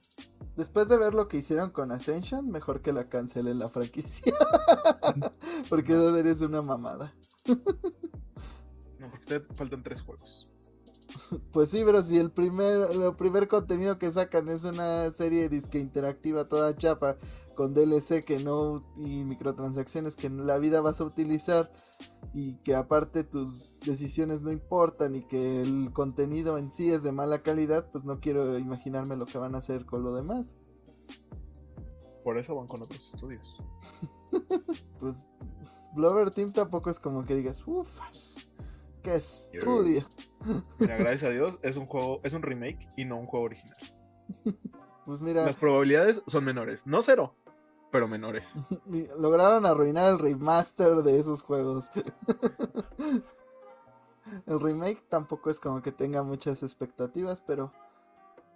después 0.56 0.88
de 0.88 0.98
ver 0.98 1.14
lo 1.14 1.28
que 1.28 1.38
hicieron 1.38 1.70
con 1.70 1.92
Ascension, 1.92 2.50
mejor 2.50 2.82
que 2.82 2.92
la 2.92 3.08
cancelen 3.08 3.58
la 3.58 3.68
franquicia. 3.68 4.34
porque 5.70 5.94
eres 5.94 6.42
una 6.42 6.60
mamada. 6.60 7.14
te 9.26 9.40
faltan 9.40 9.82
tres 9.82 10.02
juegos. 10.02 10.48
Pues 11.52 11.70
sí, 11.70 11.82
pero 11.84 12.02
si 12.02 12.18
el 12.18 12.30
primer, 12.30 12.90
el 12.90 13.14
primer 13.16 13.48
contenido 13.48 13.98
que 13.98 14.10
sacan 14.10 14.48
es 14.48 14.64
una 14.64 15.10
serie 15.12 15.48
disque 15.48 15.78
interactiva 15.78 16.48
toda 16.48 16.76
chapa 16.76 17.16
con 17.54 17.74
DLC 17.74 18.24
que 18.24 18.38
no 18.38 18.80
y 18.96 19.24
microtransacciones 19.24 20.14
que 20.14 20.26
en 20.26 20.46
la 20.46 20.58
vida 20.58 20.80
vas 20.80 21.00
a 21.00 21.04
utilizar 21.04 21.72
y 22.34 22.56
que 22.58 22.74
aparte 22.74 23.24
tus 23.24 23.80
decisiones 23.80 24.42
no 24.42 24.52
importan 24.52 25.16
y 25.16 25.22
que 25.22 25.62
el 25.62 25.90
contenido 25.92 26.58
en 26.58 26.70
sí 26.70 26.90
es 26.90 27.02
de 27.02 27.12
mala 27.12 27.42
calidad, 27.42 27.88
pues 27.90 28.04
no 28.04 28.20
quiero 28.20 28.58
imaginarme 28.58 29.16
lo 29.16 29.24
que 29.24 29.38
van 29.38 29.54
a 29.54 29.58
hacer 29.58 29.86
con 29.86 30.02
lo 30.02 30.14
demás. 30.14 30.54
Por 32.22 32.38
eso 32.38 32.54
van 32.54 32.66
con 32.66 32.82
otros 32.82 33.14
estudios. 33.14 33.56
pues 35.00 35.28
Blover 35.94 36.30
Team 36.30 36.52
tampoco 36.52 36.90
es 36.90 37.00
como 37.00 37.24
que 37.24 37.34
digas, 37.34 37.66
uff, 37.66 38.00
qué 39.06 39.16
estudio. 39.16 40.04
Mira, 40.78 40.96
gracias 40.96 41.24
a 41.24 41.30
Dios 41.30 41.58
es 41.62 41.76
un 41.76 41.86
juego, 41.86 42.20
es 42.24 42.32
un 42.32 42.42
remake 42.42 42.88
y 42.96 43.04
no 43.04 43.16
un 43.16 43.26
juego 43.26 43.46
original. 43.46 43.76
Pues 45.04 45.20
mira. 45.20 45.46
Las 45.46 45.56
probabilidades 45.56 46.22
son 46.26 46.44
menores, 46.44 46.86
no 46.86 47.02
cero, 47.02 47.36
pero 47.92 48.08
menores. 48.08 48.44
Lograron 49.18 49.64
arruinar 49.64 50.12
el 50.12 50.18
remaster 50.18 51.02
de 51.02 51.20
esos 51.20 51.42
juegos. 51.42 51.90
el 54.46 54.60
remake 54.60 55.04
tampoco 55.08 55.50
es 55.50 55.60
como 55.60 55.82
que 55.82 55.92
tenga 55.92 56.24
muchas 56.24 56.64
expectativas, 56.64 57.40
pero 57.40 57.72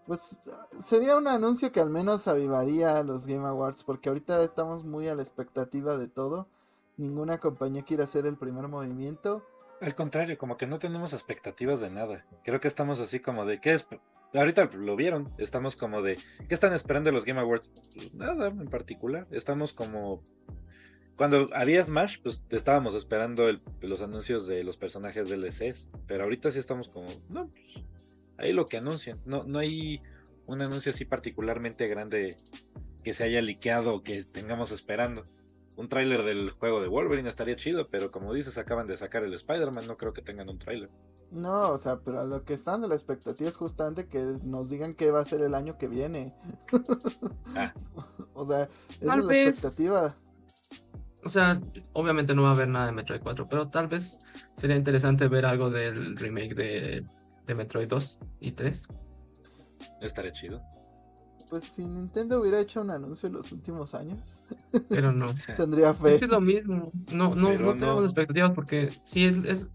pues 0.06 0.40
sería 0.82 1.16
un 1.16 1.28
anuncio 1.28 1.70
que 1.70 1.80
al 1.80 1.90
menos 1.90 2.26
avivaría 2.26 2.96
a 2.96 3.04
los 3.04 3.28
Game 3.28 3.46
Awards, 3.46 3.84
porque 3.84 4.08
ahorita 4.08 4.42
estamos 4.42 4.82
muy 4.82 5.08
a 5.08 5.14
la 5.14 5.22
expectativa 5.22 5.96
de 5.96 6.08
todo. 6.08 6.48
Ninguna 6.96 7.38
compañía 7.38 7.84
quiere 7.84 8.02
hacer 8.02 8.26
el 8.26 8.36
primer 8.36 8.66
movimiento. 8.66 9.44
Al 9.81 9.95
contrario, 9.95 10.37
como 10.37 10.57
que 10.57 10.66
no 10.66 10.79
tenemos 10.79 11.14
expectativas 11.14 11.81
de 11.81 11.90
nada. 11.90 12.27
Creo 12.45 12.61
que 12.61 12.69
estamos 12.69 13.01
así 13.01 13.19
como 13.19 13.47
de, 13.47 13.61
¿qué 13.61 13.73
es? 13.73 13.87
Ahorita 14.35 14.69
lo 14.75 14.95
vieron, 14.95 15.33
estamos 15.38 15.77
como 15.77 16.03
de, 16.03 16.19
¿qué 16.49 16.55
están 16.55 16.75
esperando 16.75 17.11
los 17.11 17.25
Game 17.25 17.40
Awards? 17.40 17.69
Pues 17.69 18.12
nada 18.14 18.49
en 18.49 18.69
particular, 18.69 19.27
estamos 19.31 19.73
como... 19.73 20.23
Cuando 21.16 21.51
había 21.53 21.83
Smash, 21.83 22.19
pues 22.23 22.43
estábamos 22.51 22.95
esperando 22.95 23.49
el, 23.49 23.61
los 23.81 24.01
anuncios 24.01 24.47
de 24.47 24.64
los 24.64 24.77
personajes 24.77 25.29
DLCs, 25.29 25.90
pero 26.07 26.25
ahorita 26.25 26.51
sí 26.51 26.59
estamos 26.59 26.88
como, 26.88 27.09
no, 27.29 27.49
pues, 27.49 27.85
ahí 28.38 28.53
lo 28.53 28.66
que 28.66 28.79
anuncian, 28.79 29.21
no, 29.25 29.45
no 29.45 29.59
hay 29.59 30.03
un 30.47 30.62
anuncio 30.62 30.93
así 30.93 31.05
particularmente 31.05 31.88
grande 31.88 32.37
que 33.03 33.14
se 33.14 33.25
haya 33.25 33.43
liqueado 33.43 33.95
o 33.95 34.03
que 34.03 34.25
tengamos 34.25 34.73
esperando 34.73 35.25
un 35.76 35.88
tráiler 35.88 36.22
del 36.24 36.50
juego 36.50 36.80
de 36.80 36.88
Wolverine 36.88 37.28
estaría 37.28 37.56
chido, 37.56 37.88
pero 37.88 38.11
como 38.11 38.33
dices, 38.35 38.59
acaban 38.59 38.87
de 38.87 38.96
sacar 38.96 39.24
el 39.24 39.35
Spider-Man, 39.35 39.87
no 39.87 39.96
creo 39.96 40.12
que 40.12 40.22
tengan 40.22 40.48
un 40.48 40.59
tráiler. 40.59 40.90
No, 41.30 41.70
o 41.70 41.78
sea, 41.78 42.00
pero 42.00 42.26
lo 42.26 42.44
que 42.44 42.54
están 42.54 42.83
de 42.83 42.88
la 42.88 42.94
expectativa 42.94 43.48
es 43.48 43.56
justamente 43.56 44.09
que 44.09 44.18
nos 44.42 44.68
digan 44.68 44.94
qué 44.94 45.11
va 45.11 45.20
a 45.20 45.24
ser 45.24 45.42
el 45.42 45.54
año 45.54 45.78
que 45.78 45.88
viene. 45.88 46.35
Ah. 47.56 47.74
o 48.35 48.44
sea, 48.44 48.68
es 49.00 49.02
la 49.02 49.16
expectativa. 49.16 50.16
O 51.24 51.28
sea, 51.28 51.61
obviamente 51.92 52.33
no 52.33 52.42
va 52.42 52.50
a 52.50 52.52
haber 52.52 52.68
nada 52.68 52.87
de 52.87 52.92
Metroid 52.92 53.20
4, 53.20 53.48
pero 53.48 53.68
tal 53.68 53.88
vez 53.88 54.20
sería 54.54 54.76
interesante 54.76 55.26
ver 55.26 55.44
algo 55.44 55.68
del 55.68 56.16
remake 56.16 56.54
de, 56.54 57.04
de 57.44 57.54
Metroid 57.56 57.88
2 57.88 58.18
y 58.38 58.52
3. 58.52 58.87
Estaría 60.00 60.33
chido 60.33 60.62
pues 61.50 61.64
si 61.64 61.84
Nintendo 61.84 62.40
hubiera 62.40 62.60
hecho 62.60 62.80
un 62.80 62.90
anuncio 62.90 63.26
en 63.26 63.34
los 63.34 63.50
últimos 63.52 63.94
años. 63.94 64.42
Pero 64.88 65.12
no. 65.12 65.34
tendría 65.56 65.92
fe. 65.92 66.08
Es 66.08 66.16
que 66.16 66.24
es 66.26 66.30
lo 66.30 66.40
mismo. 66.40 66.92
No, 67.12 67.34
no, 67.34 67.58
no 67.58 67.76
tenemos 67.76 68.04
expectativas 68.04 68.52
porque 68.52 68.90
sí 69.02 69.24
es, 69.26 69.36
es 69.38 69.68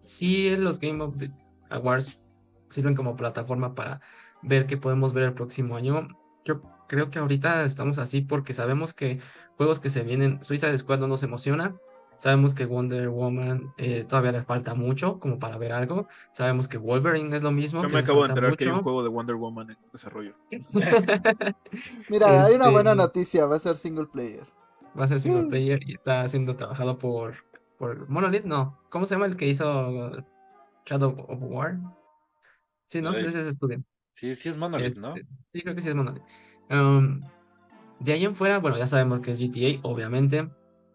sí 0.00 0.56
los 0.56 0.80
Game 0.80 1.02
of 1.02 1.18
the 1.18 1.30
Awards 1.70 2.18
sirven 2.70 2.94
como 2.94 3.16
plataforma 3.16 3.74
para 3.74 4.00
ver 4.42 4.66
qué 4.66 4.76
podemos 4.76 5.12
ver 5.12 5.24
el 5.24 5.34
próximo 5.34 5.76
año. 5.76 6.08
Yo 6.44 6.62
creo 6.88 7.10
que 7.10 7.18
ahorita 7.18 7.64
estamos 7.64 7.98
así 7.98 8.22
porque 8.22 8.54
sabemos 8.54 8.94
que 8.94 9.20
juegos 9.56 9.80
que 9.80 9.90
se 9.90 10.02
vienen, 10.02 10.42
Suiza 10.42 10.76
Squad 10.76 10.98
no 10.98 11.06
nos 11.06 11.22
emociona, 11.22 11.76
Sabemos 12.24 12.54
que 12.54 12.64
Wonder 12.64 13.10
Woman 13.10 13.74
eh, 13.76 14.06
todavía 14.08 14.32
le 14.32 14.42
falta 14.42 14.72
mucho 14.74 15.20
como 15.20 15.38
para 15.38 15.58
ver 15.58 15.72
algo. 15.72 16.08
Sabemos 16.32 16.68
que 16.68 16.78
Wolverine 16.78 17.36
es 17.36 17.42
lo 17.42 17.52
mismo. 17.52 17.82
Yo 17.82 17.90
me 17.90 17.98
acabo 17.98 18.22
de 18.22 18.30
enterar 18.30 18.56
que 18.56 18.64
hay 18.64 18.70
un 18.70 18.82
juego 18.82 19.02
de 19.02 19.10
Wonder 19.10 19.36
Woman 19.36 19.72
en 19.72 19.76
desarrollo. 19.92 20.34
Mira, 22.08 22.46
hay 22.46 22.54
una 22.54 22.70
buena 22.70 22.92
este, 22.92 23.02
noticia, 23.02 23.44
va 23.44 23.56
a 23.56 23.58
ser 23.58 23.76
single 23.76 24.06
player. 24.06 24.46
Va 24.98 25.04
a 25.04 25.08
ser 25.08 25.20
single 25.20 25.42
mm. 25.42 25.48
player 25.50 25.80
y 25.86 25.92
está 25.92 26.26
siendo 26.26 26.56
trabajado 26.56 26.96
por, 26.96 27.34
por 27.76 28.08
Monolith, 28.08 28.46
no. 28.46 28.80
¿Cómo 28.88 29.04
se 29.04 29.16
llama 29.16 29.26
el 29.26 29.36
que 29.36 29.46
hizo 29.46 30.24
Shadow 30.86 31.26
of 31.28 31.38
War? 31.42 31.78
Sí, 32.86 33.02
¿no? 33.02 33.12
Ese 33.12 33.40
es 33.40 33.48
estudio. 33.48 33.84
Sí, 34.14 34.34
sí 34.34 34.48
es 34.48 34.56
Monolith, 34.56 34.96
¿no? 35.02 35.10
Este, 35.10 35.26
sí, 35.52 35.60
creo 35.60 35.74
que 35.74 35.82
sí 35.82 35.90
es 35.90 35.94
Monolith. 35.94 36.22
Um, 36.70 37.20
de 38.00 38.14
ahí 38.14 38.24
en 38.24 38.34
fuera, 38.34 38.60
bueno, 38.60 38.78
ya 38.78 38.86
sabemos 38.86 39.20
que 39.20 39.32
es 39.32 39.38
GTA, 39.38 39.80
obviamente. 39.82 40.48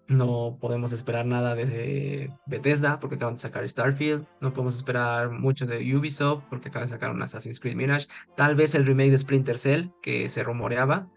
No 0.10 0.58
podemos 0.60 0.92
esperar 0.92 1.28
nada 1.28 1.54
de 1.54 2.34
Bethesda 2.48 3.00
porque 3.00 3.16
acaban 3.16 3.36
de 3.36 3.40
sacar 3.40 3.68
Starfield. 3.70 4.26
No 4.42 4.52
podemos 4.52 4.76
esperar 4.76 5.30
mucho 5.30 5.68
de 5.68 5.96
Ubisoft 5.96 6.44
porque 6.50 6.70
acaban 6.70 6.88
de 6.88 6.96
sacar 6.96 7.12
un 7.12 7.22
Assassin's 7.22 7.60
Creed 7.60 7.76
Mirage. 7.76 8.08
Tal 8.36 8.56
vez 8.56 8.74
el 8.74 8.88
remake 8.88 9.12
de 9.12 9.20
Splinter 9.20 9.60
Cell 9.60 9.90
que 10.02 10.28
se 10.28 10.44
rumoreaba. 10.44 11.08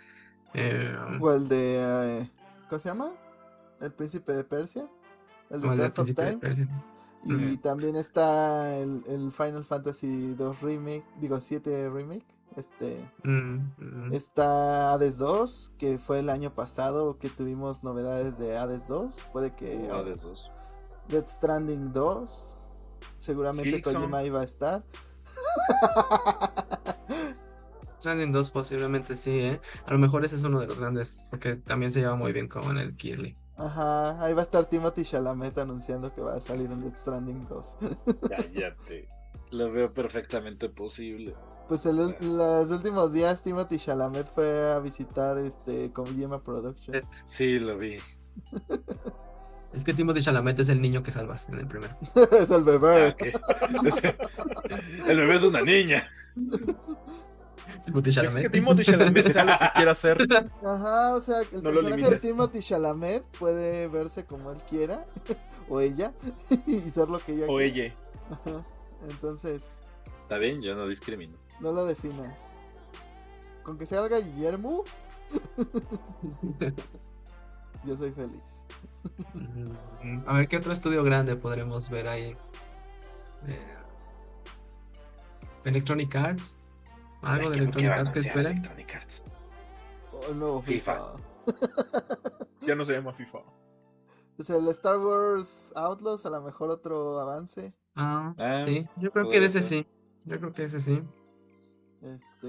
Eh, 0.52 0.94
o 1.18 1.32
el 1.32 1.48
de. 1.48 1.78
Eh, 1.80 2.30
¿Cómo 2.68 2.78
se 2.78 2.88
llama? 2.90 3.10
El 3.80 3.92
Príncipe 3.92 4.32
de 4.32 4.44
Persia. 4.44 4.86
El 5.48 5.62
de 5.62 5.74
Sands 5.74 5.98
of 5.98 6.12
Time. 6.14 6.38
Y 7.24 7.56
también 7.58 7.96
está 7.96 8.76
el, 8.76 9.02
el, 9.08 9.32
Final 9.32 9.64
Fantasy 9.64 10.34
2 10.34 10.60
Remake. 10.60 11.04
Digo, 11.18 11.40
7 11.40 11.88
Remake. 11.88 12.26
Este 12.56 12.98
mm, 13.24 13.58
mm. 13.78 14.12
está 14.12 14.92
Hades 14.92 15.18
2, 15.18 15.72
que 15.78 15.98
fue 15.98 16.20
el 16.20 16.28
año 16.28 16.54
pasado 16.54 17.18
que 17.18 17.28
tuvimos 17.28 17.82
novedades 17.82 18.38
de 18.38 18.56
Hades 18.56 18.88
2. 18.88 19.16
Puede 19.32 19.54
que 19.54 19.88
uh, 19.90 19.94
Hades 19.94 20.22
2. 20.22 20.50
Dead 21.08 21.26
Stranding 21.26 21.92
2. 21.92 22.56
Seguramente 23.16 23.82
Kojima 23.82 24.22
iba 24.22 24.40
a 24.40 24.44
estar. 24.44 24.84
Stranding 27.98 28.32
2 28.32 28.50
posiblemente 28.50 29.14
sí, 29.14 29.38
¿eh? 29.38 29.60
A 29.86 29.92
lo 29.92 29.98
mejor 29.98 30.24
ese 30.24 30.36
es 30.36 30.42
uno 30.42 30.60
de 30.60 30.66
los 30.66 30.80
grandes, 30.80 31.26
porque 31.30 31.56
también 31.56 31.90
se 31.90 32.00
lleva 32.00 32.16
muy 32.16 32.32
bien 32.32 32.48
con 32.48 32.76
el 32.78 32.96
Kirley. 32.96 33.36
Ajá, 33.56 34.22
ahí 34.22 34.34
va 34.34 34.40
a 34.40 34.44
estar 34.44 34.66
Timothy 34.66 35.04
Chalamet 35.04 35.56
anunciando 35.58 36.12
que 36.12 36.20
va 36.20 36.34
a 36.34 36.40
salir 36.40 36.70
en 36.70 36.80
Dead 36.80 36.96
Stranding 36.96 37.46
2. 37.48 37.76
Cállate. 38.28 39.08
Lo 39.52 39.70
veo 39.70 39.92
perfectamente 39.92 40.68
posible. 40.68 41.34
Pues 41.72 41.86
en 41.86 41.96
los 42.36 42.70
últimos 42.70 43.14
días 43.14 43.42
Timothy 43.42 43.78
Chalamet 43.78 44.26
fue 44.26 44.72
a 44.72 44.78
visitar 44.78 45.38
este 45.38 45.90
Kojima 45.90 46.42
Productions. 46.42 47.22
Sí, 47.24 47.58
lo 47.58 47.78
vi. 47.78 47.96
Es 49.72 49.82
que 49.86 49.94
Timothy 49.94 50.20
Chalamet 50.20 50.60
es 50.60 50.68
el 50.68 50.82
niño 50.82 51.02
que 51.02 51.10
salvas 51.10 51.48
en 51.48 51.58
el 51.58 51.66
primero. 51.66 51.96
es 52.38 52.50
el 52.50 52.62
bebé. 52.62 53.16
Ah, 53.18 53.70
el 55.08 55.16
bebé 55.16 55.36
es 55.36 55.42
una 55.44 55.62
niña. 55.62 56.10
Timothy 57.86 58.12
Chalamet. 58.12 58.42
que 58.42 58.50
Timothy 58.50 58.84
Chalamet 58.84 59.32
sea 59.32 59.44
lo 59.46 59.58
que 59.58 59.70
quiera 59.74 59.92
hacer. 59.92 60.18
Ajá, 60.62 61.14
o 61.14 61.20
sea, 61.20 61.40
el 61.40 61.62
No 61.62 61.72
personaje 61.72 62.10
de. 62.10 62.16
Timothy 62.18 62.60
Chalamet 62.60 63.24
puede 63.38 63.88
verse 63.88 64.26
como 64.26 64.52
él 64.52 64.58
quiera, 64.68 65.06
o 65.70 65.80
ella, 65.80 66.12
y 66.66 66.90
ser 66.90 67.08
lo 67.08 67.18
que 67.18 67.32
ella 67.32 67.46
O 67.48 67.56
quiera. 67.56 67.64
ella. 67.64 67.94
Ajá. 68.30 68.66
Entonces, 69.08 69.80
Está 70.32 70.36
bien, 70.36 70.60
yo 70.60 70.74
no 70.74 70.86
discrimino. 70.86 71.41
No 71.60 71.72
lo 71.72 71.86
definas. 71.86 72.54
Con 73.62 73.78
que 73.78 73.86
salga 73.86 74.18
Guillermo, 74.18 74.82
yo 77.84 77.96
soy 77.96 78.12
feliz. 78.12 78.64
A 80.26 80.34
ver 80.36 80.48
qué 80.48 80.56
otro 80.56 80.72
estudio 80.72 81.04
grande 81.04 81.36
podremos 81.36 81.88
ver 81.88 82.08
ahí. 82.08 82.36
Eh, 83.46 83.74
Electronic 85.64 86.14
Arts. 86.16 86.58
Algo 87.22 87.50
de 87.50 87.56
Es 87.56 87.60
que, 87.60 87.66
¿por 87.68 87.76
qué 87.76 87.86
Electronic 87.86 87.98
Arts 87.98 88.10
que 88.10 88.18
esperen. 88.20 88.52
Electronic 88.52 88.94
Arts? 88.94 89.24
O 90.12 90.26
el 90.30 90.38
nuevo 90.38 90.62
FIFA. 90.62 90.94
FIFA. 90.94 91.16
Ya 92.64 92.76
no 92.76 92.84
se 92.84 92.92
llama 92.92 93.12
FIFA. 93.12 93.38
Pues 94.36 94.48
el 94.50 94.68
Star 94.68 94.96
Wars 94.96 95.72
Outlaws, 95.74 96.24
a 96.26 96.30
lo 96.30 96.40
mejor 96.42 96.70
otro 96.70 97.18
avance. 97.18 97.74
Ah, 97.96 98.32
Ah, 98.38 98.60
sí, 98.60 98.86
yo 98.98 99.10
creo 99.10 99.28
que 99.28 99.40
de 99.40 99.46
ese 99.46 99.62
sí. 99.62 99.84
Yo 100.26 100.38
creo 100.38 100.52
que 100.52 100.62
ese 100.64 100.78
sí. 100.78 101.02
Este. 102.02 102.48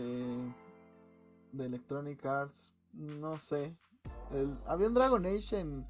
De 1.51 1.65
Electronic 1.65 2.25
Arts, 2.25 2.73
no 2.93 3.37
sé. 3.37 3.75
El, 4.31 4.57
había 4.65 4.87
un 4.87 4.93
Dragon 4.95 5.25
Age 5.25 5.59
en, 5.59 5.85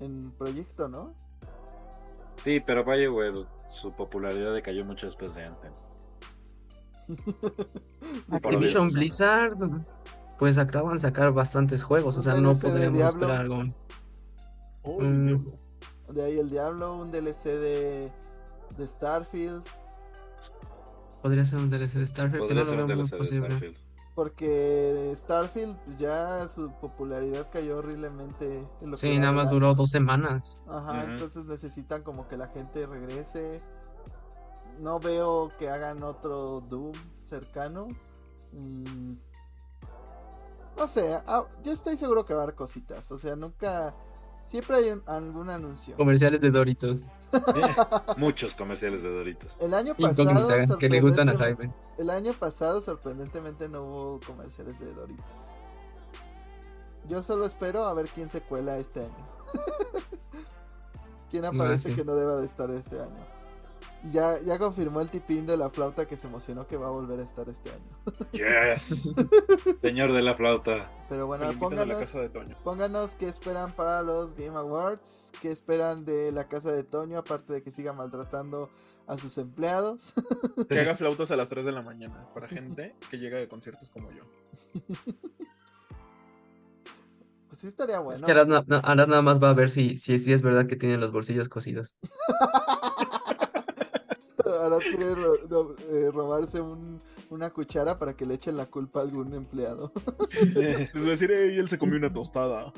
en 0.00 0.32
proyecto, 0.32 0.88
¿no? 0.88 1.14
Sí, 2.42 2.60
pero 2.60 2.84
BioWare, 2.84 3.46
su 3.68 3.92
popularidad 3.92 4.52
decayó 4.52 4.84
mucho 4.84 5.06
después 5.06 5.34
de 5.34 5.44
Anthem. 5.44 5.72
Activision. 8.30 8.90
Blizzard, 8.90 9.54
pues 10.38 10.58
acaban 10.58 10.94
de 10.94 10.98
sacar 10.98 11.32
bastantes 11.32 11.82
juegos, 11.82 12.18
o 12.18 12.22
sea, 12.22 12.34
no 12.34 12.50
DLC 12.52 12.62
de 12.62 12.68
podríamos 12.68 12.98
Diablo. 12.98 13.20
esperar 13.20 13.40
algo. 13.40 13.74
Oh, 14.82 15.00
Mm. 15.00 15.44
De 16.12 16.24
ahí 16.24 16.38
el 16.38 16.50
Diablo, 16.50 16.96
un 16.96 17.10
DLC 17.10 17.44
de, 17.46 18.12
de 18.76 18.86
Starfield. 18.86 19.64
Podría 21.26 21.44
ser 21.44 21.58
un 21.58 21.70
DLC 21.70 21.94
de 21.98 22.06
Starfield, 22.06 22.46
que 22.46 22.54
Podría 22.54 22.64
no 22.64 22.70
lo 22.82 22.86
veo 22.86 22.96
muy 22.98 23.08
posible. 23.08 23.74
Porque 24.14 25.12
Starfield 25.16 25.76
pues, 25.84 25.98
ya 25.98 26.46
su 26.48 26.70
popularidad 26.80 27.48
cayó 27.52 27.78
horriblemente. 27.78 28.58
en 28.80 28.90
lo 28.90 28.92
que 28.92 28.96
Sí, 28.96 29.18
nada 29.18 29.32
más 29.32 29.50
duró 29.50 29.74
dos 29.74 29.90
semanas. 29.90 30.62
Ajá, 30.68 31.04
entonces 31.04 31.44
necesitan 31.44 32.02
como 32.02 32.26
que 32.28 32.36
la 32.36 32.48
gente 32.48 32.86
regrese. 32.86 33.60
No 34.80 35.00
veo 35.00 35.50
que 35.58 35.68
hagan 35.68 36.02
otro 36.02 36.60
Doom 36.60 36.92
cercano. 37.22 37.88
Mm, 38.52 39.14
No 40.78 40.86
sé, 40.88 41.14
ah, 41.26 41.44
yo 41.64 41.72
estoy 41.72 41.96
seguro 41.96 42.24
que 42.26 42.34
va 42.34 42.40
a 42.40 42.42
haber 42.44 42.54
cositas. 42.54 43.10
O 43.10 43.16
sea, 43.16 43.34
nunca. 43.34 43.94
Siempre 44.44 44.76
hay 44.76 44.90
un- 44.90 45.02
algún 45.06 45.50
anuncio. 45.50 45.96
Comerciales 45.96 46.40
de 46.40 46.50
Doritos. 46.50 47.02
Muchos 48.16 48.54
comerciales 48.54 49.02
de 49.02 49.10
Doritos. 49.10 49.56
El 49.60 49.74
año 49.74 49.94
pasado. 49.94 50.78
Que 50.78 50.88
le 50.88 51.00
gustan 51.00 51.28
a 51.28 51.32
sorprendentemente- 51.32 51.56
Jaime. 51.68 51.74
El 51.98 52.10
año 52.10 52.32
pasado, 52.32 52.80
sorprendentemente, 52.80 53.68
no 53.68 53.82
hubo 53.82 54.20
comerciales 54.26 54.78
de 54.80 54.92
Doritos. 54.92 55.56
Yo 57.08 57.22
solo 57.22 57.46
espero 57.46 57.84
a 57.84 57.94
ver 57.94 58.08
quién 58.08 58.28
se 58.28 58.40
cuela 58.40 58.78
este 58.78 59.00
año. 59.00 59.28
¿Quién 61.30 61.44
aparece 61.44 61.90
sí. 61.90 61.94
que 61.96 62.04
no 62.04 62.14
deba 62.14 62.36
de 62.36 62.46
estar 62.46 62.70
este 62.70 63.00
año? 63.00 63.35
Ya, 64.12 64.40
ya 64.42 64.58
confirmó 64.58 65.00
el 65.00 65.10
tipín 65.10 65.46
de 65.46 65.56
la 65.56 65.70
flauta 65.70 66.06
que 66.06 66.16
se 66.16 66.26
emocionó 66.26 66.66
que 66.66 66.76
va 66.76 66.88
a 66.88 66.90
volver 66.90 67.20
a 67.20 67.22
estar 67.22 67.48
este 67.48 67.70
año. 67.70 68.22
Yes. 68.32 69.14
Señor 69.82 70.12
de 70.12 70.22
la 70.22 70.34
flauta. 70.34 70.90
Pero 71.08 71.26
bueno, 71.26 71.50
pónganos, 71.58 71.98
casa 71.98 72.20
de 72.20 72.28
Toño. 72.28 72.56
pónganos 72.62 73.14
qué 73.14 73.28
esperan 73.28 73.72
para 73.72 74.02
los 74.02 74.34
Game 74.34 74.56
Awards, 74.56 75.32
qué 75.40 75.50
esperan 75.50 76.04
de 76.04 76.32
la 76.32 76.48
casa 76.48 76.72
de 76.72 76.84
Toño, 76.84 77.18
aparte 77.18 77.52
de 77.52 77.62
que 77.62 77.70
siga 77.70 77.92
maltratando 77.92 78.70
a 79.06 79.16
sus 79.16 79.38
empleados. 79.38 80.12
Que 80.68 80.80
haga 80.80 80.96
flautas 80.96 81.30
a 81.30 81.36
las 81.36 81.48
3 81.48 81.64
de 81.64 81.72
la 81.72 81.82
mañana 81.82 82.28
para 82.34 82.48
gente 82.48 82.94
que 83.10 83.18
llega 83.18 83.38
de 83.38 83.48
conciertos 83.48 83.90
como 83.90 84.10
yo. 84.10 84.24
Pues 87.48 87.60
sí 87.60 87.68
estaría 87.68 88.00
bueno. 88.00 88.16
Es 88.16 88.22
que 88.22 88.32
Arad 88.32 89.06
nada 89.06 89.22
más 89.22 89.42
va 89.42 89.50
a 89.50 89.54
ver 89.54 89.70
si, 89.70 89.96
si, 89.98 90.18
si 90.18 90.32
es 90.32 90.42
verdad 90.42 90.66
que 90.66 90.76
tienen 90.76 91.00
los 91.00 91.12
bolsillos 91.12 91.48
cosidos. 91.48 91.96
Ahora 94.46 94.78
quiere 94.78 95.14
ro- 95.14 95.36
ro- 95.48 95.76
eh, 95.90 96.10
robarse 96.12 96.60
un- 96.60 97.00
una 97.30 97.50
cuchara 97.50 97.98
para 97.98 98.14
que 98.16 98.24
le 98.26 98.34
echen 98.34 98.56
la 98.56 98.66
culpa 98.66 99.00
a 99.00 99.02
algún 99.02 99.34
empleado. 99.34 99.92
Les 100.54 100.92
voy 100.92 101.06
a 101.06 101.10
decir, 101.10 101.30
"Ey, 101.32 101.58
él 101.58 101.68
se 101.68 101.78
comió 101.78 101.96
una 101.96 102.12
tostada. 102.12 102.72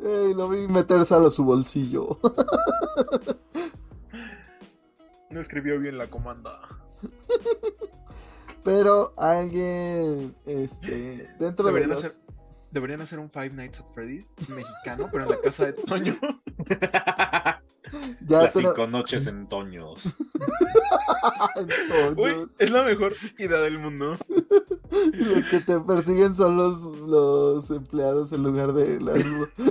Ey, 0.00 0.34
lo 0.34 0.48
vi 0.48 0.68
meterse 0.68 1.14
a 1.14 1.30
su 1.30 1.44
bolsillo. 1.44 2.18
No 5.30 5.40
escribió 5.40 5.80
bien 5.80 5.98
la 5.98 6.06
comanda. 6.08 6.60
Pero 8.62 9.12
alguien, 9.16 10.36
este, 10.46 11.28
dentro 11.40 11.72
de 11.72 11.86
los... 11.88 12.04
hacer, 12.04 12.20
deberían 12.74 13.00
hacer 13.00 13.18
un 13.18 13.30
Five 13.30 13.50
Nights 13.50 13.80
at 13.80 13.86
Freddy's 13.94 14.28
mexicano, 14.48 15.08
pero 15.10 15.24
en 15.24 15.30
la 15.30 15.40
casa 15.40 15.66
de 15.66 15.72
Toño. 15.72 16.14
Ya 18.26 18.42
Las 18.44 18.54
cinco 18.54 18.86
noches 18.88 19.26
en 19.28 19.46
Toños. 19.46 20.16
Uy, 22.16 22.46
es 22.58 22.70
la 22.70 22.82
mejor 22.82 23.14
idea 23.38 23.60
del 23.60 23.78
mundo. 23.78 24.16
los 25.12 25.46
que 25.46 25.60
te 25.60 25.78
persiguen 25.78 26.34
son 26.34 26.56
los, 26.56 26.82
los 26.84 27.70
empleados 27.70 28.32
en 28.32 28.42
lugar 28.42 28.72
de 28.72 28.98
las- 29.00 29.24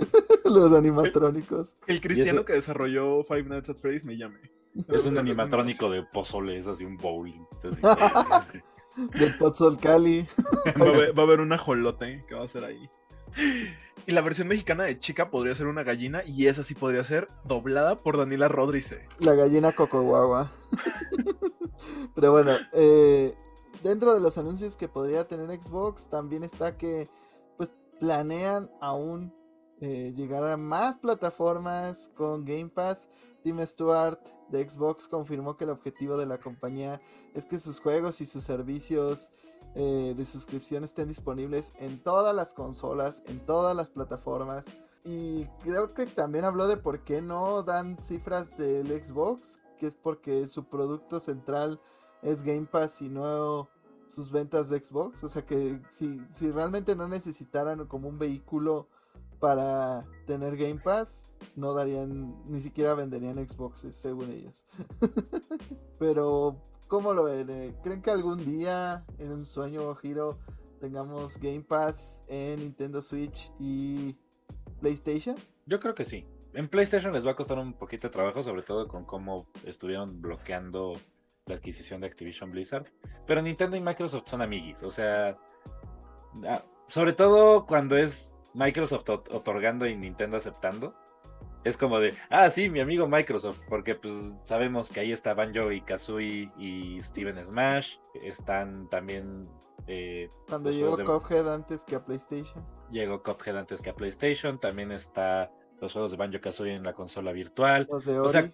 los 0.46 0.72
animatrónicos. 0.74 1.76
El 1.88 2.00
cristiano 2.00 2.46
que 2.46 2.54
desarrolló 2.54 3.24
Five 3.24 3.44
Nights 3.44 3.70
at 3.70 3.76
Freddy's 3.78 4.06
me 4.06 4.16
llame. 4.16 4.40
Es 4.88 5.06
un 5.06 5.18
animatrónico 5.18 5.90
de 5.90 6.04
pozole, 6.04 6.58
es 6.58 6.68
así 6.68 6.86
un 6.86 6.98
bowling. 6.98 7.42
Entonces, 7.64 8.62
Del 8.96 9.38
Pozzol 9.38 9.80
Cali. 9.80 10.28
Va 10.82 10.86
a, 10.86 10.90
haber, 10.90 11.18
va 11.18 11.24
a 11.24 11.26
haber 11.26 11.40
un 11.40 11.52
ajolote 11.54 12.24
que 12.28 12.36
va 12.36 12.44
a 12.44 12.48
ser 12.48 12.64
ahí. 12.64 12.90
Y 14.06 14.12
la 14.12 14.22
versión 14.22 14.48
mexicana 14.48 14.84
de 14.84 15.00
Chica 15.00 15.32
podría 15.32 15.56
ser 15.56 15.68
una 15.68 15.84
gallina 15.84 16.24
y 16.26 16.48
esa 16.48 16.64
sí 16.64 16.76
podría 16.76 17.04
ser 17.04 17.30
doblada 17.46 18.02
por 18.02 18.18
Daniela 18.18 18.48
Rodríguez. 18.48 19.00
La 19.20 19.34
gallina 19.34 19.72
Cocoguagua. 19.72 20.52
Pero 22.16 22.32
bueno, 22.32 22.52
eh, 22.74 23.34
dentro 23.82 24.14
de 24.14 24.20
los 24.20 24.38
anuncios 24.38 24.76
que 24.76 24.90
podría 24.90 25.28
tener 25.28 25.50
Xbox, 25.62 26.10
también 26.10 26.44
está 26.44 26.78
que 26.78 27.10
pues 27.58 27.74
planean 28.00 28.70
aún 28.82 29.34
eh, 29.80 30.14
llegar 30.16 30.44
a 30.44 30.58
más 30.58 30.98
plataformas 30.98 32.12
con 32.14 32.46
Game 32.46 32.70
Pass. 32.70 33.08
Tim 33.44 33.60
Stewart 33.66 34.20
de 34.54 34.70
Xbox 34.70 35.08
confirmó 35.08 35.58
que 35.58 35.66
el 35.66 35.72
objetivo 35.72 36.16
de 36.16 36.26
la 36.26 36.38
compañía 36.38 37.02
es 37.34 37.46
que 37.46 37.60
sus 37.60 37.82
juegos 37.82 38.22
y 38.22 38.26
sus 38.26 38.44
servicios 38.44 39.32
eh, 39.76 40.14
de 40.16 40.26
suscripción 40.26 40.84
estén 40.84 41.08
disponibles 41.08 41.74
en 41.80 42.00
todas 42.02 42.36
las 42.36 42.54
consolas, 42.54 43.24
en 43.26 43.46
todas 43.46 43.76
las 43.76 43.90
plataformas. 43.90 44.66
Y 45.04 45.48
creo 45.64 45.94
que 45.94 46.06
también 46.06 46.46
habló 46.46 46.68
de 46.68 46.78
por 46.78 47.04
qué 47.04 47.22
no 47.22 47.64
dan 47.64 47.98
cifras 48.02 48.56
del 48.58 48.88
Xbox, 49.04 49.60
que 49.78 49.88
es 49.88 49.96
porque 49.96 50.48
su 50.48 50.66
producto 50.66 51.20
central 51.20 51.82
es 52.22 52.44
Game 52.44 52.68
Pass 52.72 53.02
y 53.02 53.10
no 53.10 53.68
sus 54.08 54.32
ventas 54.32 54.70
de 54.70 54.80
Xbox. 54.82 55.24
O 55.24 55.28
sea 55.28 55.46
que 55.46 55.82
si, 55.90 56.22
si 56.32 56.52
realmente 56.52 56.96
no 56.96 57.08
necesitaran 57.08 57.86
como 57.88 58.08
un 58.08 58.20
vehículo 58.20 58.88
para 59.44 60.06
tener 60.26 60.56
Game 60.56 60.80
Pass, 60.80 61.28
no 61.58 61.74
darían, 61.74 62.34
ni 62.50 62.62
siquiera 62.62 62.94
venderían 62.94 63.46
Xboxes, 63.46 63.94
según 63.94 64.32
ellos. 64.32 64.64
Pero, 66.00 66.62
¿cómo 66.88 67.14
lo 67.14 67.26
ven? 67.26 67.50
Eh, 67.50 67.76
¿Creen 67.84 68.02
que 68.02 68.10
algún 68.10 68.46
día 68.46 69.04
en 69.18 69.34
un 69.34 69.44
sueño 69.44 69.94
giro 69.96 70.40
tengamos 70.80 71.38
Game 71.40 71.60
Pass 71.60 72.24
en 72.30 72.62
Nintendo 72.62 73.02
Switch 73.02 73.52
y 73.60 74.16
PlayStation? 74.80 75.36
Yo 75.66 75.78
creo 75.82 75.94
que 75.94 76.06
sí. 76.06 76.26
En 76.54 76.70
PlayStation 76.70 77.12
les 77.12 77.28
va 77.28 77.32
a 77.32 77.36
costar 77.36 77.60
un 77.60 77.74
poquito 77.74 78.08
de 78.08 78.14
trabajo, 78.14 78.44
sobre 78.44 78.62
todo 78.62 78.88
con 78.88 79.04
cómo 79.04 79.48
estuvieron 79.66 80.22
bloqueando 80.22 80.94
la 81.48 81.56
adquisición 81.56 82.00
de 82.00 82.08
Activision 82.08 82.50
Blizzard. 82.50 82.86
Pero 83.28 83.42
Nintendo 83.42 83.76
y 83.76 83.82
Microsoft 83.82 84.30
son 84.30 84.42
amiguis, 84.42 84.82
o 84.84 84.90
sea, 84.90 85.38
ah, 86.48 86.64
sobre 86.88 87.12
todo 87.12 87.66
cuando 87.66 87.98
es 87.98 88.33
Microsoft 88.54 89.06
ot- 89.06 89.34
otorgando 89.34 89.86
y 89.88 89.96
Nintendo 89.96 90.38
aceptando. 90.38 90.96
Es 91.64 91.78
como 91.78 92.00
de, 92.00 92.14
ah, 92.30 92.50
sí, 92.50 92.70
mi 92.70 92.82
amigo 92.82 93.08
Microsoft, 93.08 93.60
porque 93.70 93.96
pues 93.96 94.14
sabemos 94.44 94.90
que 94.92 95.00
ahí 95.00 95.12
está 95.14 95.34
Banjo 95.34 95.72
y 95.72 95.80
Kazooie 95.82 96.52
y 96.58 97.02
Steven 97.02 97.46
Smash, 97.46 97.96
están 98.22 98.90
también 98.90 99.48
eh, 99.88 100.30
Cuando 100.50 100.72
llegó 100.72 100.98
de- 100.98 101.06
Cuphead 101.06 101.54
antes 101.54 101.86
que 101.86 101.96
a 101.96 102.04
PlayStation. 102.04 102.66
llegó 102.90 103.24
Cuphead 103.24 103.58
antes 103.58 103.82
que 103.82 103.90
a 103.92 103.96
PlayStation, 103.96 104.60
también 104.60 104.92
está 104.92 105.52
los 105.80 105.94
juegos 105.94 106.12
de 106.12 106.18
Banjo 106.18 106.42
Kazooie 106.42 106.74
en 106.76 106.84
la 106.84 106.94
consola 106.94 107.32
virtual, 107.32 107.88
Los 107.90 108.06
de 108.06 108.20
O 108.20 108.24
Ori. 108.24 108.32
sea, 108.32 108.52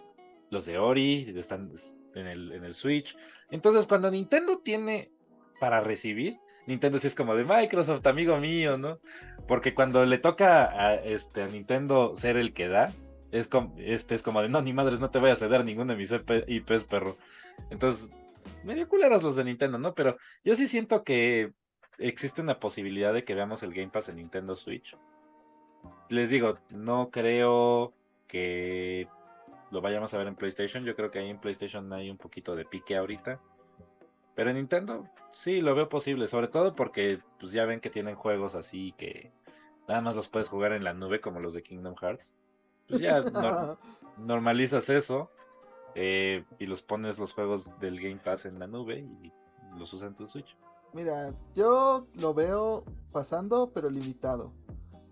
los 0.51 0.65
de 0.67 0.77
Ori 0.77 1.33
están 1.35 1.71
en 2.13 2.27
el, 2.27 2.51
en 2.51 2.63
el 2.63 2.73
Switch. 2.75 3.17
Entonces, 3.49 3.87
cuando 3.87 4.09
Nintendo 4.11 4.59
tiene 4.59 5.11
para 5.59 5.81
recibir, 5.81 6.39
Nintendo 6.69 6.99
sí 6.99 7.07
es 7.07 7.15
como 7.15 7.35
de 7.35 7.43
Microsoft, 7.43 8.05
amigo 8.05 8.37
mío, 8.37 8.77
¿no? 8.77 8.99
Porque 9.47 9.73
cuando 9.73 10.05
le 10.05 10.19
toca 10.19 10.65
a, 10.65 10.95
este, 10.95 11.47
Nintendo 11.47 12.15
ser 12.15 12.37
el 12.37 12.53
que 12.53 12.67
da, 12.67 12.93
es 13.31 13.47
como, 13.47 13.75
este, 13.79 14.15
es 14.15 14.21
como 14.21 14.41
de, 14.41 14.49
no, 14.49 14.61
ni 14.61 14.71
madres, 14.71 14.99
no 14.99 15.09
te 15.09 15.19
voy 15.19 15.31
a 15.31 15.35
ceder 15.35 15.65
ninguno 15.65 15.93
de 15.93 15.97
mis 15.97 16.11
IPs, 16.11 16.83
perro. 16.83 17.17
Entonces, 17.71 18.11
medio 18.63 18.87
culeros 18.87 19.23
los 19.23 19.35
de 19.35 19.45
Nintendo, 19.45 19.79
¿no? 19.79 19.95
Pero 19.95 20.17
yo 20.43 20.55
sí 20.55 20.67
siento 20.67 21.03
que 21.03 21.51
existe 21.97 22.41
una 22.41 22.59
posibilidad 22.59 23.13
de 23.13 23.23
que 23.23 23.35
veamos 23.35 23.63
el 23.63 23.73
Game 23.73 23.89
Pass 23.89 24.09
en 24.09 24.17
Nintendo 24.17 24.55
Switch. 24.55 24.95
Les 26.09 26.29
digo, 26.29 26.59
no 26.69 27.09
creo 27.09 27.93
que 28.27 29.07
lo 29.71 29.81
vayamos 29.81 30.13
a 30.13 30.19
ver 30.19 30.27
en 30.27 30.35
PlayStation. 30.35 30.85
Yo 30.85 30.95
creo 30.95 31.09
que 31.09 31.19
ahí 31.19 31.29
en 31.29 31.39
PlayStation 31.39 31.91
hay 31.93 32.09
un 32.09 32.17
poquito 32.17 32.55
de 32.55 32.65
pique 32.65 32.95
ahorita. 32.95 33.39
Pero 34.35 34.49
en 34.49 34.57
Nintendo 34.57 35.07
sí 35.31 35.61
lo 35.61 35.75
veo 35.75 35.89
posible, 35.89 36.27
sobre 36.27 36.47
todo 36.47 36.75
porque 36.75 37.19
pues 37.39 37.51
ya 37.51 37.65
ven 37.65 37.79
que 37.79 37.89
tienen 37.89 38.15
juegos 38.15 38.55
así 38.55 38.93
que 38.97 39.31
nada 39.87 40.01
más 40.01 40.15
los 40.15 40.27
puedes 40.27 40.47
jugar 40.47 40.73
en 40.73 40.83
la 40.83 40.93
nube 40.93 41.21
como 41.21 41.39
los 41.39 41.53
de 41.53 41.63
Kingdom 41.63 41.95
Hearts. 41.95 42.35
Pues 42.87 43.01
ya 43.01 43.21
normalizas 44.17 44.89
eso 44.89 45.29
eh, 45.95 46.45
y 46.59 46.65
los 46.65 46.81
pones 46.81 47.19
los 47.19 47.33
juegos 47.33 47.77
del 47.79 47.99
Game 47.99 48.21
Pass 48.23 48.45
en 48.45 48.59
la 48.59 48.67
nube 48.67 48.99
y 48.99 49.31
los 49.77 49.93
usas 49.93 50.09
en 50.09 50.15
tu 50.15 50.25
Switch. 50.25 50.55
Mira, 50.93 51.33
yo 51.53 52.07
lo 52.15 52.33
veo 52.33 52.83
pasando, 53.11 53.71
pero 53.73 53.89
limitado. 53.89 54.51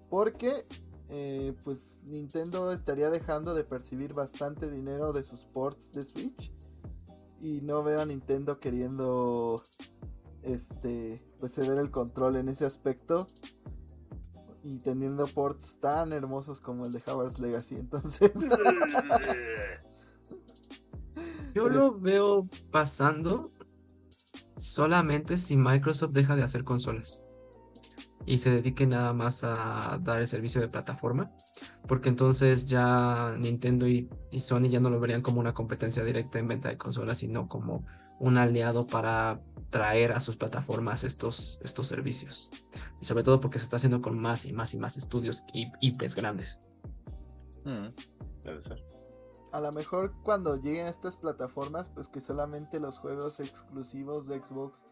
Porque, 0.09 0.65
eh, 1.09 1.53
pues, 1.63 2.01
Nintendo 2.05 2.72
estaría 2.72 3.09
dejando 3.09 3.53
de 3.53 3.63
percibir 3.63 4.13
bastante 4.13 4.72
dinero 4.72 5.13
de 5.13 5.24
sus 5.24 5.45
ports 5.45 5.93
de 5.93 6.05
Switch. 6.05 6.51
Y 7.39 7.61
no 7.61 7.83
veo 7.83 8.01
a 8.01 8.05
Nintendo 8.05 8.59
queriendo, 8.59 9.63
este, 10.41 11.23
pues, 11.39 11.53
ceder 11.53 11.77
el 11.77 11.91
control 11.91 12.38
en 12.38 12.49
ese 12.49 12.65
aspecto. 12.65 13.27
Y 14.63 14.79
teniendo 14.79 15.27
ports 15.27 15.79
tan 15.79 16.13
hermosos 16.13 16.59
como 16.59 16.85
el 16.85 16.91
de 16.91 17.03
Howard's 17.05 17.39
Legacy. 17.39 17.75
Entonces. 17.79 18.31
Yo 21.53 21.69
lo 21.69 21.99
veo 21.99 22.47
pasando 22.71 23.51
solamente 24.57 25.38
si 25.38 25.57
Microsoft 25.57 26.11
deja 26.11 26.35
de 26.35 26.43
hacer 26.43 26.63
consolas 26.63 27.23
y 28.28 28.39
se 28.39 28.51
dedique 28.51 28.86
nada 28.86 29.13
más 29.13 29.45
a 29.45 29.99
dar 30.03 30.19
el 30.19 30.28
servicio 30.28 30.59
de 30.59 30.67
plataforma, 30.67 31.32
porque 31.88 32.09
entonces 32.09 32.65
ya 32.65 33.34
Nintendo 33.39 33.88
y, 33.88 34.09
Sony 34.38 34.67
ya 34.69 34.82
no 34.82 34.89
lo 34.89 34.99
verían 34.99 35.21
como 35.21 35.39
una 35.39 35.53
competencia 35.53 36.03
directa 36.03 36.38
en 36.38 36.49
venta 36.49 36.67
de 36.67 36.78
consolas, 36.78 37.19
sino 37.19 37.47
como 37.47 37.86
un 38.19 38.38
aliado 38.38 38.86
para 38.86 39.41
traer 39.69 40.11
a 40.11 40.19
sus 40.19 40.36
plataformas 40.36 41.05
estos, 41.05 41.61
estos 41.63 41.88
servicios. 41.88 42.51
Y 43.01 43.05
sobre 43.05 43.23
todo 43.23 43.39
porque 43.39 43.59
se 43.59 43.63
está 43.63 43.78
haciendo 43.78 44.01
con 44.01 44.19
más 44.19 44.45
y 44.45 44.51
más 44.51 44.73
y 44.73 44.78
más 44.78 44.97
estudios 44.97 45.45
y 45.53 45.71
IPs 45.80 46.15
grandes. 46.15 46.61
Mm, 47.63 47.88
debe 48.43 48.61
ser 48.61 48.84
a 49.51 49.61
lo 49.61 49.71
mejor 49.71 50.13
cuando 50.23 50.55
lleguen 50.57 50.88
a 50.88 50.89
estas 50.89 51.17
plataformas, 51.17 51.89
pues 51.89 52.07
que 52.07 52.21
solamente 52.21 52.80
los 52.80 52.99
juegos 52.99 53.39
exclusivos 53.39 54.28
de 54.28 54.43
Xbox 54.43 54.86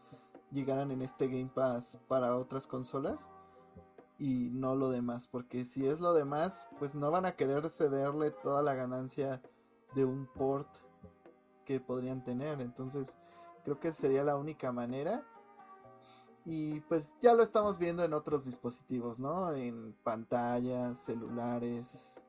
llegaran 0.50 0.90
en 0.90 1.02
este 1.02 1.26
Game 1.28 1.50
Pass 1.52 1.98
para 2.08 2.36
otras 2.36 2.66
consolas 2.66 3.30
y 4.18 4.50
no 4.52 4.74
lo 4.76 4.90
demás, 4.90 5.28
porque 5.28 5.64
si 5.64 5.86
es 5.86 6.00
lo 6.00 6.14
demás, 6.14 6.68
pues 6.78 6.94
no 6.94 7.10
van 7.10 7.26
a 7.26 7.36
querer 7.36 7.68
cederle 7.68 8.30
toda 8.30 8.62
la 8.62 8.74
ganancia 8.74 9.42
de 9.94 10.04
un 10.04 10.26
port 10.26 10.68
que 11.64 11.80
podrían 11.80 12.22
tener, 12.22 12.60
entonces 12.60 13.18
creo 13.64 13.80
que 13.80 13.92
sería 13.92 14.24
la 14.24 14.36
única 14.36 14.72
manera. 14.72 15.24
Y 16.44 16.80
pues 16.82 17.16
ya 17.20 17.34
lo 17.34 17.42
estamos 17.42 17.76
viendo 17.76 18.04
en 18.04 18.12
otros 18.12 18.44
dispositivos, 18.44 19.18
¿no? 19.18 19.52
En 19.52 19.94
pantallas, 20.04 21.00
celulares, 21.00 22.22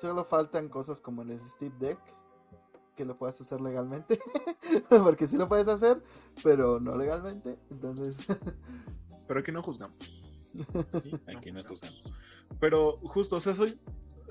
Solo 0.00 0.24
faltan 0.24 0.70
cosas 0.70 0.98
como 0.98 1.20
el 1.20 1.38
Steam 1.46 1.78
Deck, 1.78 1.98
que 2.96 3.04
lo 3.04 3.16
puedas 3.16 3.40
hacer 3.40 3.60
legalmente. 3.60 4.18
Porque 4.88 5.26
sí 5.26 5.36
lo 5.36 5.48
puedes 5.48 5.68
hacer, 5.68 6.02
pero 6.42 6.80
no 6.80 6.96
legalmente. 6.96 7.58
Entonces. 7.70 8.26
pero 9.26 9.40
aquí 9.40 9.52
no 9.52 9.62
juzgamos. 9.62 9.96
aquí 11.36 11.52
no 11.52 11.62
juzgamos. 11.64 12.12
Pero 12.58 12.98
justo, 12.98 13.36
o 13.36 13.40
sea, 13.40 13.54
soy. 13.54 13.78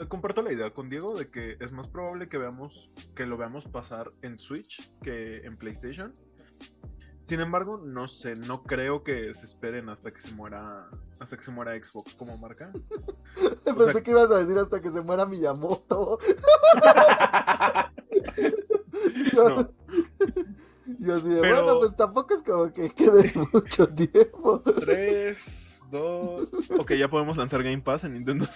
Comparto 0.08 0.42
la 0.42 0.54
idea 0.54 0.70
con 0.70 0.90
Diego 0.90 1.14
de 1.18 1.30
que 1.30 1.58
es 1.60 1.74
más 1.74 1.90
probable 1.90 2.30
que 2.30 2.38
veamos 2.38 2.90
que 3.16 3.26
lo 3.26 3.36
veamos 3.36 3.66
pasar 3.66 4.14
en 4.22 4.40
Switch 4.40 4.90
que 5.02 5.46
en 5.46 5.58
PlayStation. 5.58 6.14
Sin 7.30 7.42
embargo, 7.42 7.78
no 7.78 8.08
sé, 8.08 8.36
no 8.36 8.64
creo 8.64 9.04
que 9.04 9.34
se 9.36 9.46
esperen 9.46 9.90
hasta 9.90 10.12
que 10.12 10.20
se 10.22 10.32
muera 10.32 10.90
hasta 11.20 11.38
que 11.38 11.44
se 11.44 11.52
muera 11.52 11.78
Xbox 11.78 12.16
como 12.16 12.38
marca. 12.38 12.72
Pensé 13.66 14.02
que 14.02 14.12
ibas 14.12 14.32
a 14.32 14.40
decir 14.40 14.58
hasta 14.58 14.82
que 14.82 14.90
se 14.90 15.02
muera 15.02 15.26
Miyamoto. 15.26 16.18
yo, 19.34 19.74
yo 21.00 21.16
así 21.16 21.30
de, 21.30 21.40
bueno, 21.40 21.80
pues 21.80 21.96
tampoco 21.96 22.34
es 22.34 22.42
como 22.42 22.74
que 22.74 22.90
quede 22.90 23.32
mucho 23.54 23.88
tiempo. 23.88 24.62
Tres, 24.62 25.82
dos. 25.92 26.50
Ok, 26.78 26.94
ya 26.94 27.10
podemos 27.10 27.38
lanzar 27.38 27.64
Game 27.64 27.82
Pass 27.82 28.04
en 28.04 28.14
Nintendo. 28.14 28.48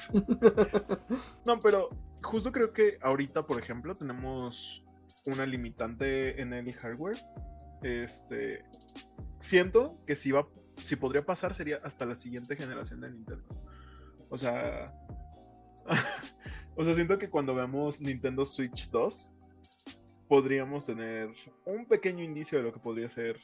no, 1.45 1.59
pero 1.59 1.89
justo 2.21 2.51
creo 2.51 2.73
que 2.73 2.97
ahorita, 3.01 3.45
por 3.45 3.59
ejemplo, 3.59 3.95
tenemos 3.95 4.83
una 5.25 5.45
limitante 5.45 6.41
en 6.41 6.53
el 6.53 6.73
hardware 6.73 7.17
este, 7.83 8.63
siento 9.39 9.97
que 10.07 10.15
si 10.15 10.31
va, 10.31 10.47
si 10.83 10.95
podría 10.95 11.21
pasar 11.21 11.53
sería 11.53 11.79
hasta 11.83 12.05
la 12.05 12.15
siguiente 12.15 12.55
generación 12.55 13.01
de 13.01 13.11
Nintendo. 13.11 13.43
O 14.29 14.37
sea, 14.37 14.93
o 16.75 16.83
sea, 16.83 16.95
siento 16.95 17.17
que 17.19 17.29
cuando 17.29 17.53
veamos 17.53 18.01
Nintendo 18.01 18.45
Switch 18.45 18.89
2 18.89 19.32
podríamos 20.27 20.85
tener 20.85 21.29
un 21.65 21.85
pequeño 21.85 22.23
indicio 22.23 22.57
de 22.57 22.63
lo 22.63 22.73
que 22.73 22.79
podría 22.79 23.09
ser 23.09 23.39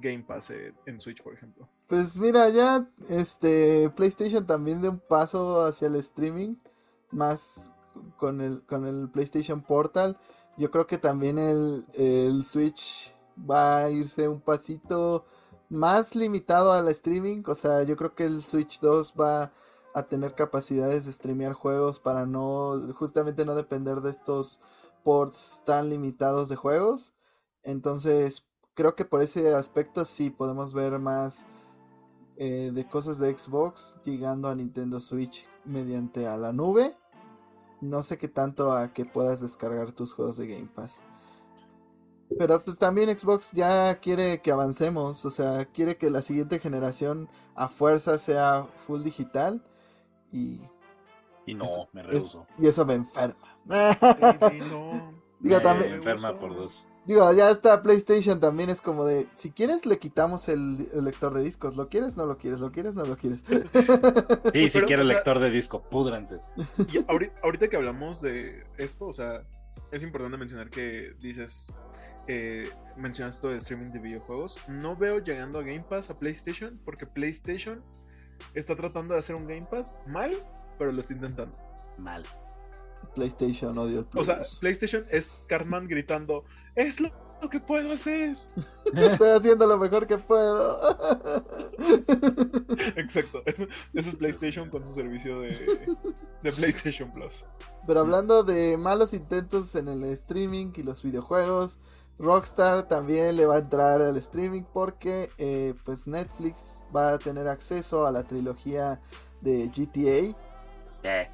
Game 0.00 0.24
Pass 0.26 0.52
en 0.86 1.00
Switch, 1.00 1.22
por 1.22 1.34
ejemplo. 1.34 1.68
Pues 1.86 2.18
mira, 2.18 2.48
ya 2.48 2.88
este 3.08 3.90
PlayStation 3.90 4.46
también 4.46 4.80
de 4.80 4.88
un 4.88 4.98
paso 4.98 5.64
hacia 5.64 5.88
el 5.88 5.96
streaming, 5.96 6.56
más 7.10 7.72
con 8.16 8.40
el, 8.40 8.62
con 8.62 8.86
el 8.86 9.10
PlayStation 9.10 9.60
Portal. 9.60 10.16
Yo 10.56 10.70
creo 10.70 10.86
que 10.86 10.98
también 10.98 11.38
el, 11.38 11.84
el 11.94 12.44
Switch 12.44 13.14
va 13.48 13.78
a 13.78 13.90
irse 13.90 14.28
un 14.28 14.40
pasito 14.40 15.24
más 15.68 16.14
limitado 16.14 16.72
al 16.72 16.88
streaming. 16.88 17.42
O 17.46 17.54
sea, 17.54 17.82
yo 17.82 17.96
creo 17.96 18.14
que 18.14 18.24
el 18.24 18.42
Switch 18.42 18.80
2 18.80 19.14
va 19.18 19.52
a 19.94 20.02
tener 20.04 20.34
capacidades 20.34 21.06
de 21.06 21.12
streamear 21.12 21.52
juegos 21.52 21.98
para 21.98 22.26
no, 22.26 22.92
justamente 22.94 23.44
no 23.44 23.54
depender 23.54 24.00
de 24.00 24.10
estos 24.10 24.60
ports 25.02 25.62
tan 25.64 25.88
limitados 25.88 26.48
de 26.48 26.56
juegos. 26.56 27.14
Entonces, 27.62 28.46
creo 28.74 28.94
que 28.94 29.04
por 29.04 29.22
ese 29.22 29.54
aspecto 29.54 30.04
sí 30.04 30.30
podemos 30.30 30.72
ver 30.72 30.98
más 30.98 31.46
eh, 32.36 32.70
de 32.72 32.88
cosas 32.88 33.18
de 33.18 33.36
Xbox 33.36 33.96
llegando 34.04 34.48
a 34.48 34.54
Nintendo 34.54 35.00
Switch 35.00 35.48
mediante 35.64 36.26
a 36.26 36.36
la 36.36 36.52
nube. 36.52 36.96
No 37.80 38.02
sé 38.02 38.18
qué 38.18 38.28
tanto 38.28 38.72
a 38.72 38.92
que 38.92 39.04
puedas 39.04 39.40
descargar 39.40 39.92
tus 39.92 40.12
juegos 40.12 40.36
de 40.36 40.46
Game 40.46 40.70
Pass. 40.74 41.00
Pero 42.38 42.62
pues 42.64 42.78
también 42.78 43.16
Xbox 43.18 43.50
ya 43.52 43.98
quiere 44.00 44.40
que 44.40 44.52
avancemos, 44.52 45.24
o 45.24 45.30
sea, 45.30 45.64
quiere 45.66 45.96
que 45.96 46.10
la 46.10 46.22
siguiente 46.22 46.60
generación 46.60 47.28
a 47.54 47.68
fuerza 47.68 48.18
sea 48.18 48.66
full 48.76 49.02
digital 49.02 49.64
y... 50.32 50.62
Y 51.50 51.54
no, 51.54 51.66
me 51.92 52.02
rehuso. 52.02 52.46
y 52.58 52.66
eso 52.66 52.84
me 52.86 52.94
enferma. 52.94 53.58
no. 54.70 55.20
Digo, 55.40 55.60
también... 55.60 55.90
Me 55.90 55.96
enferma 55.96 56.38
por 56.38 56.54
dos. 56.54 56.86
Digo, 57.06 57.32
ya 57.32 57.50
está 57.50 57.82
PlayStation 57.82 58.40
también 58.40 58.68
es 58.68 58.82
como 58.82 59.06
de, 59.06 59.26
si 59.34 59.50
quieres 59.50 59.86
le 59.86 59.98
quitamos 59.98 60.48
el, 60.50 60.88
lector 61.02 61.32
de 61.32 61.42
discos, 61.42 61.74
¿lo 61.74 61.88
quieres? 61.88 62.16
No 62.16 62.26
lo 62.26 62.36
quieres, 62.36 62.60
¿lo 62.60 62.70
quieres? 62.70 62.94
No 62.94 63.04
lo 63.04 63.16
quieres. 63.16 63.42
Sí, 64.52 64.68
si 64.68 64.80
quiero 64.82 65.02
el 65.02 65.08
lector 65.08 65.38
de 65.40 65.50
disco, 65.50 65.82
púdranse. 65.82 66.40
Y 66.92 66.98
ahorita, 67.08 67.40
ahorita 67.42 67.68
que 67.68 67.76
hablamos 67.76 68.20
de 68.20 68.64
esto, 68.76 69.06
o 69.06 69.12
sea, 69.14 69.42
es 69.90 70.02
importante 70.02 70.36
mencionar 70.36 70.68
que 70.68 71.14
dices, 71.20 71.72
eh, 72.26 72.70
mencionas 72.96 73.36
esto 73.36 73.48
de 73.48 73.56
streaming 73.56 73.90
de 73.92 73.98
videojuegos. 73.98 74.58
No 74.68 74.94
veo 74.94 75.18
llegando 75.18 75.58
a 75.58 75.62
Game 75.62 75.84
Pass 75.88 76.10
a 76.10 76.18
PlayStation 76.18 76.80
porque 76.84 77.06
PlayStation 77.06 77.82
está 78.54 78.76
tratando 78.76 79.14
de 79.14 79.20
hacer 79.20 79.34
un 79.36 79.46
Game 79.46 79.66
Pass 79.70 79.94
mal, 80.06 80.32
pero 80.80 80.92
lo 80.92 81.02
está 81.02 81.12
intentando. 81.12 81.54
Mal. 81.98 82.24
PlayStation 83.14 83.76
odio 83.76 83.98
el 83.98 84.06
Plus. 84.06 84.22
O 84.22 84.24
sea, 84.24 84.40
PlayStation 84.60 85.04
es 85.10 85.34
Cartman 85.46 85.86
gritando, 85.86 86.44
es 86.74 87.00
lo 87.00 87.10
que 87.50 87.60
puedo 87.60 87.92
hacer. 87.92 88.38
Estoy 88.94 89.28
haciendo 89.28 89.66
lo 89.66 89.76
mejor 89.76 90.06
que 90.06 90.16
puedo. 90.16 90.80
Exacto. 92.96 93.42
Eso 93.92 94.08
es 94.08 94.14
PlayStation 94.14 94.70
con 94.70 94.82
su 94.82 94.94
servicio 94.94 95.42
de, 95.42 95.86
de, 96.42 96.52
PlayStation 96.52 97.12
Plus. 97.12 97.44
Pero 97.86 98.00
hablando 98.00 98.42
de 98.42 98.78
malos 98.78 99.12
intentos 99.12 99.74
en 99.74 99.88
el 99.88 100.04
streaming 100.04 100.72
y 100.76 100.82
los 100.82 101.02
videojuegos, 101.02 101.78
Rockstar 102.18 102.88
también 102.88 103.36
le 103.36 103.44
va 103.44 103.56
a 103.56 103.58
entrar 103.58 104.00
al 104.00 104.16
streaming 104.16 104.62
porque 104.62 105.28
eh, 105.36 105.74
pues 105.84 106.06
Netflix 106.06 106.80
va 106.96 107.12
a 107.12 107.18
tener 107.18 107.48
acceso 107.48 108.06
a 108.06 108.12
la 108.12 108.24
trilogía 108.24 109.02
de 109.42 109.68
GTA. 109.68 110.36
Eh, 111.02 111.28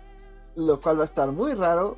Lo 0.55 0.81
cual 0.81 0.99
va 0.99 1.03
a 1.03 1.07
estar 1.07 1.31
muy 1.33 1.55
raro. 1.55 1.97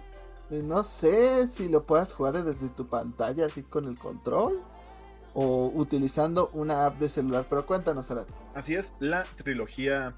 No 0.50 0.82
sé 0.82 1.46
si 1.48 1.68
lo 1.68 1.84
puedas 1.84 2.12
jugar 2.12 2.42
desde 2.42 2.68
tu 2.70 2.88
pantalla 2.88 3.46
así 3.46 3.62
con 3.62 3.86
el 3.86 3.98
control. 3.98 4.62
O 5.34 5.70
utilizando 5.74 6.50
una 6.52 6.86
app 6.86 6.98
de 6.98 7.08
celular. 7.08 7.46
Pero 7.48 7.66
cuéntanos, 7.66 8.10
Arad. 8.10 8.26
Así 8.54 8.74
es, 8.74 8.94
la 8.98 9.24
trilogía 9.36 10.16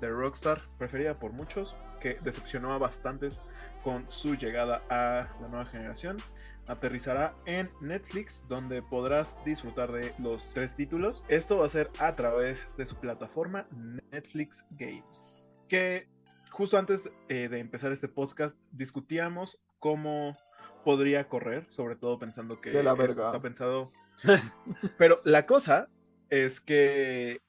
de 0.00 0.10
Rockstar, 0.10 0.62
preferida 0.78 1.18
por 1.18 1.32
muchos, 1.32 1.76
que 2.00 2.18
decepcionó 2.22 2.72
a 2.72 2.78
bastantes 2.78 3.42
con 3.82 4.06
su 4.08 4.34
llegada 4.34 4.82
a 4.88 5.28
la 5.40 5.48
nueva 5.48 5.66
generación, 5.66 6.18
aterrizará 6.66 7.34
en 7.44 7.70
Netflix, 7.80 8.44
donde 8.48 8.82
podrás 8.82 9.36
disfrutar 9.44 9.92
de 9.92 10.14
los 10.18 10.48
tres 10.50 10.74
títulos. 10.74 11.22
Esto 11.28 11.58
va 11.58 11.66
a 11.66 11.68
ser 11.68 11.90
a 11.98 12.14
través 12.16 12.66
de 12.76 12.86
su 12.86 12.96
plataforma 12.96 13.66
Netflix 14.10 14.66
Games. 14.70 15.50
Que 15.68 16.08
justo 16.54 16.78
antes 16.78 17.10
eh, 17.28 17.48
de 17.48 17.58
empezar 17.58 17.90
este 17.90 18.06
podcast 18.06 18.56
discutíamos 18.70 19.60
cómo 19.80 20.38
podría 20.84 21.28
correr, 21.28 21.66
sobre 21.68 21.96
todo 21.96 22.18
pensando 22.18 22.60
que 22.60 22.70
De 22.70 22.84
la 22.84 22.92
esto 22.92 23.02
verga. 23.02 23.26
está 23.26 23.42
pensado. 23.42 23.92
Pero 24.98 25.20
la 25.24 25.46
cosa 25.46 25.88
es 26.30 26.60
que 26.60 27.40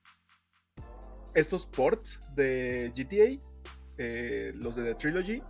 estos 1.35 1.67
ports 1.67 2.19
de 2.33 2.91
GTA, 2.95 3.41
eh, 3.99 4.53
los 4.55 4.75
de 4.75 4.83
The 4.83 4.95
Trilogy, 4.95 5.43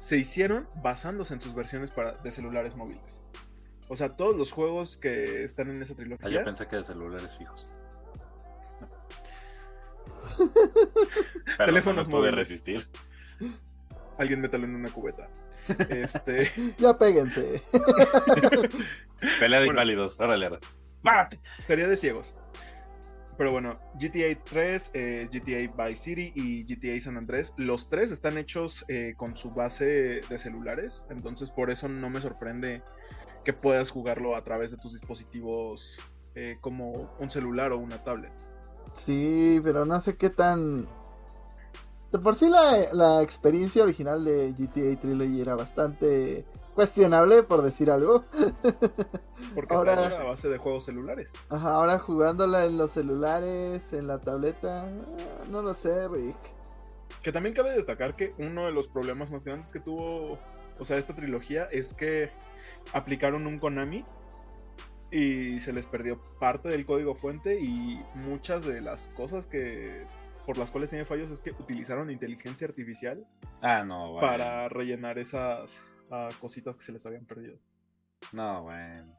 se 0.00 0.18
hicieron 0.18 0.68
basándose 0.82 1.34
en 1.34 1.40
sus 1.40 1.54
versiones 1.54 1.92
para, 1.92 2.12
de 2.18 2.32
celulares 2.32 2.74
móviles. 2.74 3.22
O 3.88 3.94
sea, 3.94 4.16
todos 4.16 4.36
los 4.36 4.50
juegos 4.50 4.96
que 4.96 5.44
están 5.44 5.70
en 5.70 5.80
esa 5.82 5.92
ah, 5.92 5.96
trilogía. 5.96 6.28
yo 6.28 6.44
pensé 6.44 6.66
que 6.66 6.76
de 6.76 6.82
celulares 6.82 7.36
fijos. 7.36 7.66
Perdón, 10.36 11.66
Teléfonos 11.66 12.08
no 12.08 12.18
pude 12.18 12.30
resistir. 12.30 12.86
Alguien 14.18 14.40
métalo 14.40 14.64
en 14.64 14.74
una 14.74 14.90
cubeta. 14.90 15.28
Este, 15.90 16.50
Ya 16.78 16.96
péguense. 16.96 17.60
Pelea 19.40 19.60
de 19.60 19.66
Bueno. 19.66 19.72
inválidos, 19.72 20.18
órale, 20.18 20.46
ahora. 20.46 20.60
¡Párate! 21.02 21.40
sería 21.66 21.86
de 21.86 21.96
ciegos. 21.96 22.34
Pero 23.36 23.52
bueno, 23.52 23.78
GTA 23.94 24.42
3, 24.44 24.90
eh, 24.94 25.28
GTA 25.30 25.86
Vice 25.86 26.02
City 26.02 26.32
y 26.34 26.64
GTA 26.64 26.98
San 27.00 27.16
Andrés, 27.16 27.52
los 27.56 27.88
tres 27.88 28.10
están 28.10 28.36
hechos 28.36 28.84
eh, 28.88 29.14
con 29.16 29.36
su 29.36 29.50
base 29.52 30.22
de 30.28 30.38
celulares. 30.38 31.04
Entonces, 31.08 31.50
por 31.50 31.70
eso 31.70 31.86
no 31.88 32.10
me 32.10 32.20
sorprende 32.20 32.82
que 33.44 33.52
puedas 33.52 33.90
jugarlo 33.90 34.34
a 34.34 34.42
través 34.42 34.72
de 34.72 34.76
tus 34.78 34.92
dispositivos 34.92 35.96
eh, 36.34 36.56
como 36.60 37.14
un 37.20 37.30
celular 37.30 37.70
o 37.72 37.78
una 37.78 38.02
tablet. 38.02 38.32
Sí, 38.98 39.60
pero 39.62 39.84
no 39.84 40.00
sé 40.00 40.16
qué 40.16 40.30
tan. 40.30 40.86
De 42.12 42.18
por 42.18 42.34
sí 42.34 42.48
la, 42.48 42.92
la 42.92 43.22
experiencia 43.22 43.82
original 43.82 44.24
de 44.24 44.52
GTA 44.56 44.98
Trilogy 44.98 45.40
era 45.42 45.54
bastante 45.54 46.46
cuestionable, 46.74 47.42
por 47.42 47.62
decir 47.62 47.90
algo. 47.90 48.24
Porque 49.54 49.74
Ahora- 49.74 49.94
está 49.94 50.06
hecha 50.08 50.20
a 50.22 50.24
base 50.24 50.48
de 50.48 50.58
juegos 50.58 50.84
celulares. 50.84 51.30
Ajá, 51.50 51.72
ahora 51.74 51.98
jugándola 51.98 52.64
en 52.64 52.78
los 52.78 52.92
celulares, 52.92 53.92
en 53.92 54.06
la 54.06 54.18
tableta, 54.20 54.84
ah, 54.84 55.44
no 55.50 55.62
lo 55.62 55.74
sé, 55.74 56.08
Rick. 56.08 56.36
Que 57.22 57.32
también 57.32 57.54
cabe 57.54 57.70
destacar 57.72 58.16
que 58.16 58.34
uno 58.38 58.66
de 58.66 58.72
los 58.72 58.88
problemas 58.88 59.30
más 59.30 59.44
grandes 59.44 59.70
que 59.72 59.80
tuvo, 59.80 60.38
o 60.78 60.84
sea, 60.84 60.98
esta 60.98 61.14
trilogía 61.14 61.64
es 61.70 61.94
que 61.94 62.30
aplicaron 62.92 63.46
un 63.46 63.58
Konami 63.58 64.04
y 65.10 65.60
se 65.60 65.72
les 65.72 65.86
perdió 65.86 66.20
parte 66.38 66.68
del 66.68 66.84
código 66.84 67.14
fuente 67.14 67.58
y 67.60 68.02
muchas 68.14 68.64
de 68.66 68.80
las 68.80 69.08
cosas 69.08 69.46
que 69.46 70.06
por 70.44 70.56
las 70.58 70.70
cuales 70.70 70.90
tiene 70.90 71.04
fallos 71.04 71.30
es 71.30 71.42
que 71.42 71.50
utilizaron 71.50 72.10
inteligencia 72.10 72.66
artificial 72.66 73.26
Ah, 73.60 73.84
no, 73.84 74.12
bueno. 74.12 74.26
para 74.26 74.68
rellenar 74.68 75.18
esas 75.18 75.78
ah, 76.10 76.30
cositas 76.40 76.76
que 76.76 76.82
se 76.84 76.92
les 76.92 77.04
habían 77.04 77.26
perdido. 77.26 77.58
No, 78.32 78.62
bueno. 78.62 79.14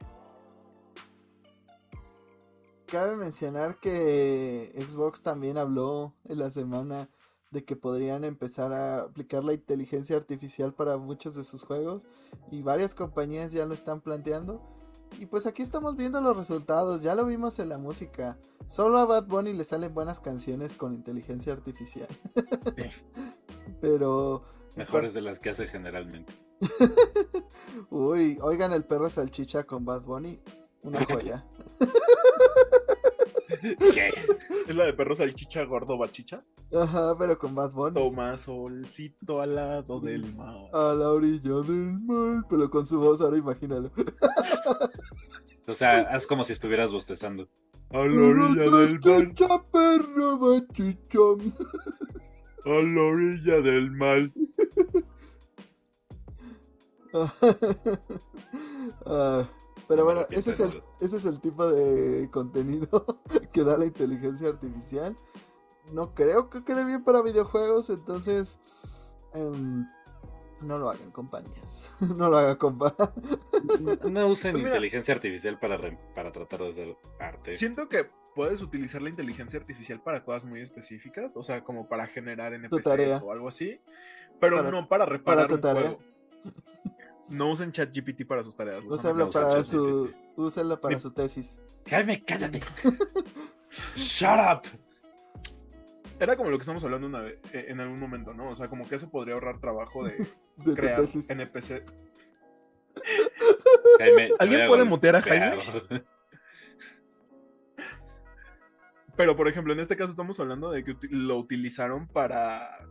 Cabe 2.86 3.14
mencionar 3.16 3.78
que 3.78 4.72
Xbox 4.88 5.22
también 5.22 5.56
habló 5.58 6.14
en 6.24 6.40
la 6.40 6.50
semana 6.50 7.08
de 7.52 7.64
que 7.64 7.76
podrían 7.76 8.24
empezar 8.24 8.72
a 8.72 9.02
aplicar 9.02 9.44
la 9.44 9.52
inteligencia 9.52 10.16
artificial 10.16 10.74
para 10.74 10.96
muchos 10.96 11.36
de 11.36 11.44
sus 11.44 11.62
juegos 11.62 12.06
y 12.50 12.62
varias 12.62 12.94
compañías 12.94 13.52
ya 13.52 13.66
lo 13.66 13.74
están 13.74 14.00
planteando. 14.00 14.60
Y 15.18 15.26
pues 15.26 15.46
aquí 15.46 15.62
estamos 15.62 15.96
viendo 15.96 16.20
los 16.20 16.36
resultados, 16.36 17.02
ya 17.02 17.14
lo 17.14 17.26
vimos 17.26 17.58
en 17.58 17.68
la 17.68 17.78
música. 17.78 18.38
Solo 18.66 18.98
a 18.98 19.04
Bad 19.04 19.26
Bunny 19.26 19.52
le 19.52 19.64
salen 19.64 19.92
buenas 19.92 20.20
canciones 20.20 20.74
con 20.74 20.94
inteligencia 20.94 21.52
artificial. 21.52 22.08
Pero... 23.80 24.44
Mejores 24.76 25.12
de 25.14 25.20
las 25.20 25.40
que 25.40 25.50
hace 25.50 25.66
generalmente. 25.66 26.32
Uy, 27.90 28.38
oigan 28.40 28.72
el 28.72 28.84
perro 28.84 29.10
salchicha 29.10 29.64
con 29.64 29.84
Bad 29.84 30.02
Bunny. 30.02 30.40
Una 30.82 31.04
joya. 31.10 31.44
¿Qué? 33.60 34.10
Es 34.68 34.76
la 34.76 34.84
de 34.84 34.92
perro 34.92 35.14
salchicha 35.14 35.64
gordo 35.64 35.98
bachicha. 35.98 36.44
Ajá, 36.72 37.16
pero 37.18 37.38
con 37.38 37.54
Bad 37.54 37.72
Bunny. 37.72 37.94
Toma 37.94 38.38
solcito 38.38 39.40
al 39.40 39.54
lado 39.56 40.00
del 40.00 40.34
mar. 40.34 40.68
A 40.72 40.94
la 40.94 41.10
orilla 41.10 41.60
del 41.60 41.98
mar. 42.00 42.44
Pero 42.48 42.70
con 42.70 42.86
su 42.86 43.00
voz, 43.00 43.20
ahora 43.20 43.36
imagínalo. 43.38 43.90
O 45.66 45.74
sea, 45.74 46.00
haz 46.00 46.26
como 46.26 46.44
si 46.44 46.52
estuvieras 46.52 46.92
bostezando. 46.92 47.48
A 47.90 47.98
la 47.98 48.22
orilla 48.22 48.70
del 48.70 49.00
mar. 49.00 49.64
Perro 49.72 50.38
bachichón. 50.38 51.54
A 52.64 52.70
la 52.70 53.02
orilla 53.02 53.60
del 53.60 53.90
mal. 53.90 54.32
Ah, 59.06 59.48
pero 59.90 60.04
bueno, 60.04 60.20
ese 60.30 60.52
es, 60.52 60.60
el, 60.60 60.82
ese 61.00 61.16
es 61.16 61.24
el 61.24 61.40
tipo 61.40 61.68
de 61.68 62.28
contenido 62.32 63.04
que 63.52 63.64
da 63.64 63.76
la 63.76 63.86
inteligencia 63.86 64.48
artificial. 64.48 65.16
No 65.92 66.14
creo 66.14 66.48
que 66.48 66.62
quede 66.62 66.84
bien 66.84 67.02
para 67.02 67.20
videojuegos, 67.22 67.90
entonces 67.90 68.60
em, 69.34 69.84
no 70.60 70.78
lo 70.78 70.90
hagan 70.90 71.10
compañías. 71.10 71.90
no 72.16 72.30
lo 72.30 72.36
hagan 72.38 72.54
compa. 72.56 72.94
No 74.08 74.28
usen 74.28 74.52
Pues 74.52 74.62
mira. 74.62 74.68
inteligencia 74.76 75.12
artificial 75.12 75.58
para, 75.58 75.76
re- 75.76 75.98
para 76.14 76.30
tratar 76.30 76.60
de 76.60 76.68
hacer 76.68 76.96
arte. 77.18 77.52
Siento 77.52 77.88
que 77.88 78.08
puedes 78.36 78.62
utilizar 78.62 79.02
la 79.02 79.08
inteligencia 79.10 79.58
artificial 79.58 80.00
para 80.00 80.24
cosas 80.24 80.44
muy 80.44 80.60
específicas, 80.60 81.36
o 81.36 81.42
sea, 81.42 81.64
como 81.64 81.88
para 81.88 82.06
generar 82.06 82.54
NPCs 82.54 82.82
tarea. 82.84 83.16
o 83.18 83.32
algo 83.32 83.48
así, 83.48 83.80
pero 84.38 84.58
Para- 84.58 84.70
no 84.70 84.86
para 84.88 85.04
reparar 85.04 85.48
tu 85.48 85.56
un 85.56 85.60
tarea. 85.60 85.82
juego. 85.82 85.98
No 87.30 87.50
usen 87.50 87.70
ChatGPT 87.70 88.26
para 88.26 88.42
sus 88.42 88.56
tareas. 88.56 88.82
usa 88.86 89.14
para 89.30 89.62
su, 89.62 90.10
úsenlo 90.36 90.80
para 90.80 90.98
su 90.98 91.12
tesis. 91.12 91.60
Jaime, 91.88 92.22
cállate. 92.24 92.60
Shut 93.94 94.38
up. 94.38 94.62
Era 96.18 96.36
como 96.36 96.50
lo 96.50 96.58
que 96.58 96.62
estamos 96.62 96.84
hablando 96.84 97.06
una 97.06 97.20
vez, 97.20 97.38
eh, 97.52 97.66
en 97.68 97.80
algún 97.80 97.98
momento, 97.98 98.34
¿no? 98.34 98.50
O 98.50 98.54
sea, 98.54 98.68
como 98.68 98.86
que 98.86 98.96
eso 98.96 99.08
podría 99.10 99.34
ahorrar 99.34 99.58
trabajo 99.58 100.04
de 100.04 100.12
De 100.56 100.64
tu 100.64 100.74
crear 100.74 101.00
tesis. 101.00 101.30
NPC. 101.30 101.84
Jaime, 103.98 104.30
¿Alguien 104.38 104.66
puede 104.66 104.84
mutear 104.84 105.16
a 105.16 105.20
golpear. 105.20 106.04
Pero, 109.16 109.36
por 109.36 109.48
ejemplo, 109.48 109.72
en 109.72 109.80
este 109.80 109.96
caso 109.96 110.10
estamos 110.10 110.38
hablando 110.40 110.70
de 110.70 110.84
que 110.84 110.96
lo 111.10 111.38
utilizaron 111.38 112.08
para. 112.08 112.86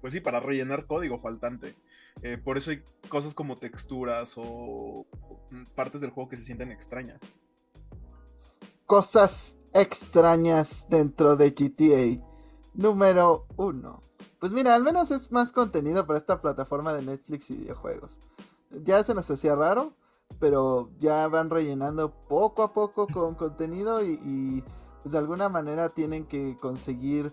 Pues 0.00 0.12
sí, 0.12 0.20
para 0.20 0.40
rellenar 0.40 0.86
código 0.86 1.20
faltante. 1.20 1.76
Eh, 2.22 2.38
por 2.38 2.56
eso 2.56 2.70
hay 2.70 2.82
cosas 3.08 3.34
como 3.34 3.58
texturas 3.58 4.34
o 4.36 5.06
mm, 5.50 5.64
partes 5.74 6.00
del 6.00 6.10
juego 6.10 6.30
que 6.30 6.36
se 6.36 6.44
sienten 6.44 6.72
extrañas. 6.72 7.20
Cosas 8.86 9.58
extrañas 9.74 10.86
dentro 10.88 11.36
de 11.36 11.50
GTA. 11.50 12.24
Número 12.74 13.46
1. 13.56 14.02
Pues 14.38 14.52
mira, 14.52 14.74
al 14.74 14.82
menos 14.82 15.10
es 15.10 15.32
más 15.32 15.52
contenido 15.52 16.06
para 16.06 16.18
esta 16.18 16.40
plataforma 16.40 16.92
de 16.92 17.02
Netflix 17.02 17.50
y 17.50 17.56
videojuegos. 17.56 18.20
Ya 18.70 19.02
se 19.02 19.14
nos 19.14 19.30
hacía 19.30 19.54
raro, 19.54 19.94
pero 20.38 20.90
ya 20.98 21.26
van 21.28 21.50
rellenando 21.50 22.12
poco 22.28 22.62
a 22.62 22.72
poco 22.72 23.06
con 23.06 23.34
contenido 23.34 24.04
y, 24.04 24.20
y, 24.22 24.64
pues 25.02 25.12
de 25.12 25.18
alguna 25.18 25.48
manera 25.48 25.90
tienen 25.90 26.26
que 26.26 26.56
conseguir 26.60 27.32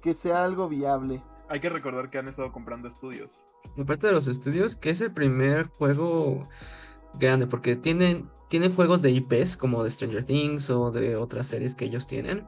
que 0.00 0.14
sea 0.14 0.44
algo 0.44 0.68
viable. 0.68 1.22
Hay 1.48 1.60
que 1.60 1.70
recordar 1.70 2.10
que 2.10 2.18
han 2.18 2.28
estado 2.28 2.52
comprando 2.52 2.88
estudios. 2.88 3.44
Aparte 3.78 4.06
de 4.06 4.12
los 4.12 4.28
estudios, 4.28 4.76
que 4.76 4.90
es 4.90 5.00
el 5.00 5.12
primer 5.12 5.66
juego 5.66 6.48
grande, 7.18 7.46
porque 7.46 7.76
tienen, 7.76 8.28
tienen 8.48 8.74
juegos 8.74 9.02
de 9.02 9.10
IPs 9.10 9.56
como 9.56 9.82
de 9.82 9.90
Stranger 9.90 10.24
Things 10.24 10.70
o 10.70 10.90
de 10.90 11.16
otras 11.16 11.46
series 11.46 11.74
que 11.74 11.86
ellos 11.86 12.06
tienen, 12.06 12.46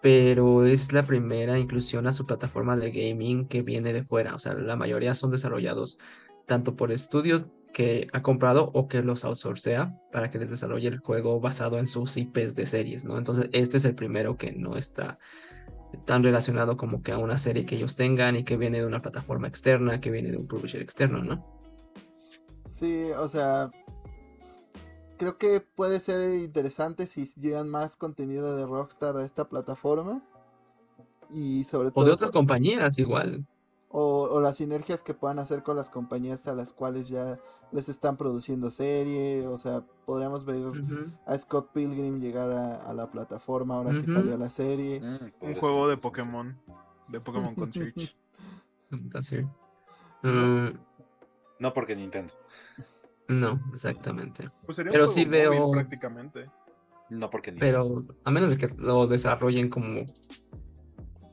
pero 0.00 0.64
es 0.64 0.92
la 0.92 1.04
primera 1.04 1.58
inclusión 1.58 2.06
a 2.06 2.12
su 2.12 2.26
plataforma 2.26 2.76
de 2.76 2.90
gaming 2.90 3.46
que 3.48 3.62
viene 3.62 3.92
de 3.92 4.04
fuera, 4.04 4.34
o 4.34 4.38
sea, 4.38 4.54
la 4.54 4.76
mayoría 4.76 5.14
son 5.14 5.30
desarrollados 5.30 5.98
tanto 6.46 6.76
por 6.76 6.92
estudios 6.92 7.46
que 7.72 8.08
ha 8.12 8.22
comprado 8.22 8.70
o 8.74 8.88
que 8.88 9.02
los 9.02 9.24
outsourcea 9.24 9.94
para 10.10 10.30
que 10.30 10.38
les 10.38 10.50
desarrolle 10.50 10.88
el 10.88 10.98
juego 10.98 11.40
basado 11.40 11.78
en 11.78 11.86
sus 11.86 12.16
IPs 12.16 12.54
de 12.54 12.66
series, 12.66 13.04
¿no? 13.04 13.18
Entonces, 13.18 13.50
este 13.52 13.76
es 13.76 13.84
el 13.84 13.94
primero 13.94 14.36
que 14.36 14.52
no 14.52 14.76
está 14.76 15.18
tan 16.04 16.22
relacionado 16.22 16.76
como 16.76 17.02
que 17.02 17.12
a 17.12 17.18
una 17.18 17.38
serie 17.38 17.66
que 17.66 17.76
ellos 17.76 17.96
tengan 17.96 18.36
y 18.36 18.44
que 18.44 18.56
viene 18.56 18.78
de 18.78 18.86
una 18.86 19.02
plataforma 19.02 19.48
externa, 19.48 20.00
que 20.00 20.10
viene 20.10 20.30
de 20.30 20.36
un 20.36 20.46
publisher 20.46 20.80
externo, 20.82 21.22
¿no? 21.22 21.44
Sí, 22.66 23.10
o 23.12 23.28
sea, 23.28 23.70
creo 25.16 25.36
que 25.36 25.60
puede 25.60 26.00
ser 26.00 26.30
interesante 26.30 27.06
si 27.06 27.26
llegan 27.38 27.68
más 27.68 27.96
contenido 27.96 28.56
de 28.56 28.66
Rockstar 28.66 29.16
a 29.16 29.24
esta 29.24 29.48
plataforma. 29.48 30.22
Y 31.30 31.64
sobre 31.64 31.90
todo... 31.90 32.02
O 32.02 32.06
de 32.06 32.12
otras 32.12 32.30
compañías 32.30 32.98
igual. 32.98 33.46
O, 33.90 34.40
las 34.40 34.56
sinergias 34.56 35.02
que 35.02 35.14
puedan 35.14 35.38
hacer 35.38 35.62
con 35.62 35.76
las 35.76 35.88
compañías 35.88 36.46
a 36.46 36.54
las 36.54 36.72
cuales 36.72 37.08
ya 37.08 37.38
les 37.72 37.88
están 37.88 38.16
produciendo 38.16 38.70
serie. 38.70 39.46
O 39.46 39.56
sea, 39.56 39.82
podríamos 40.04 40.44
ver 40.44 40.58
a 41.26 41.38
Scott 41.38 41.72
Pilgrim 41.72 42.20
llegar 42.20 42.50
a, 42.50 42.92
la 42.92 43.10
plataforma 43.10 43.76
ahora 43.76 43.92
que 43.92 44.06
salió 44.06 44.36
la 44.36 44.50
serie. 44.50 45.00
Mm, 45.00 45.32
Un 45.40 45.54
juego 45.54 45.88
de 45.88 45.96
Pokémon. 45.96 46.58
De 47.08 47.20
Pokémon 47.20 47.54
con 47.54 47.72
Switch. 47.72 48.16
Mm. 50.20 50.70
no 51.60 51.74
porque 51.74 51.94
Nintendo. 51.94 52.32
No, 53.28 53.60
exactamente. 53.74 54.50
Pues 54.64 54.78
Pero 54.78 55.06
sí 55.06 55.26
veo. 55.26 55.70
Prácticamente. 55.70 56.50
No 57.10 57.30
porque 57.30 57.52
Pero 57.52 58.04
a 58.24 58.30
menos 58.30 58.50
de 58.50 58.58
que 58.58 58.68
lo 58.76 59.06
desarrollen 59.06 59.68
como 59.68 60.06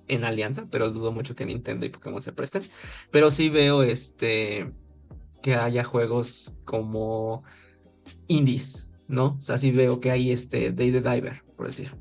en 0.08 0.24
alianza, 0.24 0.68
pero 0.70 0.92
dudo 0.92 1.12
mucho 1.12 1.36
que 1.36 1.46
Nintendo 1.46 1.86
y 1.86 1.90
Pokémon 1.90 2.22
se 2.22 2.34
presten. 2.34 2.64
Pero 3.12 3.32
sí 3.32 3.50
veo 3.50 3.84
este 3.84 4.72
que 5.42 5.56
haya 5.56 5.84
juegos 5.84 6.56
como 6.66 7.44
indies, 8.28 8.90
¿no? 9.08 9.38
O 9.40 9.42
sea, 9.42 9.58
sí 9.58 9.72
veo 9.72 10.00
que 10.00 10.12
hay 10.12 10.32
este 10.32 10.72
Day 10.72 10.92
the 10.92 11.02
Diver, 11.02 11.44
por 11.56 11.68
decir. 11.68 11.96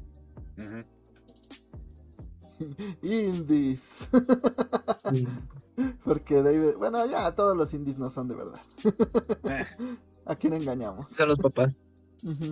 indies. 3.03 4.09
Porque 6.05 6.43
David, 6.43 6.77
bueno, 6.79 7.05
ya 7.07 7.35
todos 7.35 7.57
los 7.57 7.75
indies 7.75 7.99
no 7.99 8.09
son 8.09 8.29
de 8.29 8.37
verdad. 8.37 8.61
Eh. 9.45 9.67
¿A 10.27 10.37
quién 10.37 10.55
engañamos? 10.55 11.13
Son 11.13 11.29
los 11.29 11.39
papás. 11.39 11.85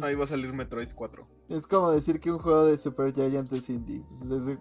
Ahí 0.03 0.15
va 0.15 0.25
a 0.25 0.27
salir 0.27 0.53
Metroid 0.53 0.91
4. 0.95 1.27
Es 1.49 1.67
como 1.67 1.91
decir 1.91 2.21
que 2.21 2.31
un 2.31 2.39
juego 2.39 2.67
de 2.67 2.77
Super 2.77 3.13
Giant 3.15 3.51
es 3.53 3.71
indie. 3.71 4.05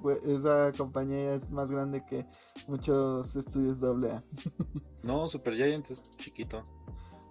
Pues 0.02 0.24
esa 0.24 0.72
compañía 0.78 1.34
es 1.34 1.52
más 1.52 1.70
grande 1.70 2.04
que 2.06 2.26
muchos 2.68 3.36
estudios 3.36 3.84
AA. 3.84 4.24
no, 5.04 5.28
Super 5.28 5.56
Giant 5.56 5.92
es 5.92 6.04
chiquito. 6.18 6.66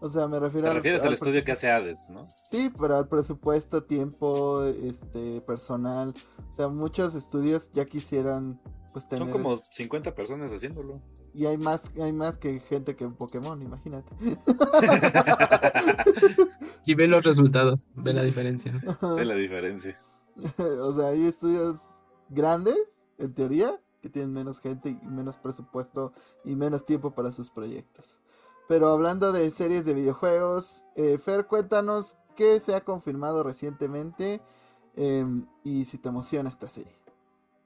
O 0.02 0.08
sea, 0.08 0.26
me 0.26 0.40
refiero 0.40 0.68
Te 0.68 0.74
refieres 0.74 1.02
al, 1.02 1.12
estudio 1.12 1.44
que 1.44 1.52
hace 1.52 1.70
Hades, 1.70 2.10
¿no? 2.10 2.28
Sí, 2.44 2.70
pero 2.78 2.96
al 2.96 3.08
presupuesto, 3.08 3.84
tiempo, 3.84 4.64
este, 4.64 5.42
personal. 5.42 6.14
O 6.50 6.54
sea, 6.54 6.68
muchos 6.68 7.14
estudios 7.14 7.70
ya 7.72 7.84
quisieran 7.84 8.60
pues 8.92 9.06
tener... 9.06 9.24
Son 9.24 9.30
como 9.30 9.56
50 9.56 10.14
personas 10.14 10.52
haciéndolo. 10.52 11.02
Y 11.32 11.46
hay 11.46 11.58
más, 11.58 11.92
hay 12.00 12.12
más 12.12 12.38
que 12.38 12.58
gente 12.58 12.96
que 12.96 13.04
en 13.04 13.14
Pokémon, 13.14 13.60
imagínate. 13.62 14.14
y 16.84 16.94
ve 16.94 17.06
los 17.06 17.24
resultados, 17.24 17.88
ve 17.94 18.12
la 18.12 18.22
diferencia. 18.22 18.80
Ve 19.16 19.24
la 19.24 19.34
diferencia. 19.34 20.00
o 20.80 20.92
sea, 20.92 21.08
hay 21.08 21.26
estudios 21.26 21.80
grandes, 22.28 22.76
en 23.18 23.34
teoría, 23.34 23.80
que 24.00 24.08
tienen 24.08 24.32
menos 24.32 24.60
gente 24.60 24.90
y 24.90 25.06
menos 25.06 25.36
presupuesto 25.36 26.12
y 26.44 26.56
menos 26.56 26.84
tiempo 26.84 27.12
para 27.12 27.32
sus 27.32 27.50
proyectos. 27.50 28.20
Pero 28.68 28.88
hablando 28.88 29.32
de 29.32 29.50
series 29.50 29.84
de 29.84 29.94
videojuegos, 29.94 30.84
eh, 30.94 31.18
Fer, 31.18 31.46
cuéntanos 31.46 32.16
qué 32.36 32.60
se 32.60 32.74
ha 32.74 32.82
confirmado 32.82 33.42
recientemente 33.42 34.40
em, 34.96 35.46
y 35.64 35.84
si 35.84 35.98
te 35.98 36.08
emociona 36.08 36.48
esta 36.48 36.68
serie. 36.68 36.96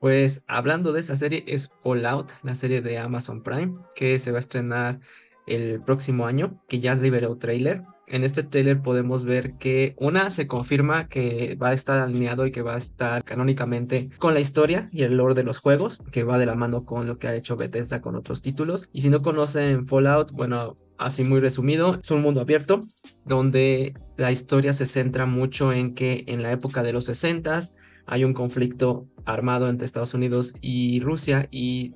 Pues 0.04 0.42
hablando 0.48 0.92
de 0.92 1.00
esa 1.00 1.16
serie 1.16 1.44
es 1.46 1.72
Fallout, 1.82 2.30
la 2.42 2.54
serie 2.54 2.82
de 2.82 2.98
Amazon 2.98 3.42
Prime, 3.42 3.78
que 3.94 4.18
se 4.18 4.32
va 4.32 4.36
a 4.36 4.40
estrenar 4.40 5.00
el 5.46 5.80
próximo 5.80 6.26
año, 6.26 6.62
que 6.68 6.78
ya 6.80 6.94
liberó 6.94 7.38
trailer. 7.38 7.84
En 8.06 8.22
este 8.22 8.42
trailer 8.42 8.82
podemos 8.82 9.24
ver 9.24 9.54
que 9.56 9.94
una 9.96 10.28
se 10.28 10.46
confirma 10.46 11.08
que 11.08 11.56
va 11.56 11.68
a 11.68 11.72
estar 11.72 11.98
alineado 12.00 12.44
y 12.44 12.52
que 12.52 12.60
va 12.60 12.74
a 12.74 12.76
estar 12.76 13.24
canónicamente 13.24 14.10
con 14.18 14.34
la 14.34 14.40
historia 14.40 14.90
y 14.92 15.04
el 15.04 15.16
lore 15.16 15.32
de 15.32 15.42
los 15.42 15.56
juegos, 15.56 16.02
que 16.12 16.22
va 16.22 16.36
de 16.36 16.44
la 16.44 16.54
mano 16.54 16.84
con 16.84 17.06
lo 17.06 17.16
que 17.16 17.28
ha 17.28 17.34
hecho 17.34 17.56
Bethesda 17.56 18.02
con 18.02 18.14
otros 18.14 18.42
títulos. 18.42 18.90
Y 18.92 19.00
si 19.00 19.08
no 19.08 19.22
conocen 19.22 19.86
Fallout, 19.86 20.32
bueno, 20.32 20.76
así 20.98 21.24
muy 21.24 21.40
resumido, 21.40 21.98
es 22.02 22.10
un 22.10 22.20
mundo 22.20 22.42
abierto 22.42 22.82
donde 23.24 23.94
la 24.18 24.32
historia 24.32 24.74
se 24.74 24.84
centra 24.84 25.24
mucho 25.24 25.72
en 25.72 25.94
que 25.94 26.24
en 26.26 26.42
la 26.42 26.52
época 26.52 26.82
de 26.82 26.92
los 26.92 27.08
60s 27.08 27.72
hay 28.06 28.24
un 28.24 28.34
conflicto 28.34 29.06
armado 29.24 29.68
entre 29.68 29.86
Estados 29.86 30.14
Unidos 30.14 30.54
y 30.60 31.00
Rusia 31.00 31.48
y 31.50 31.94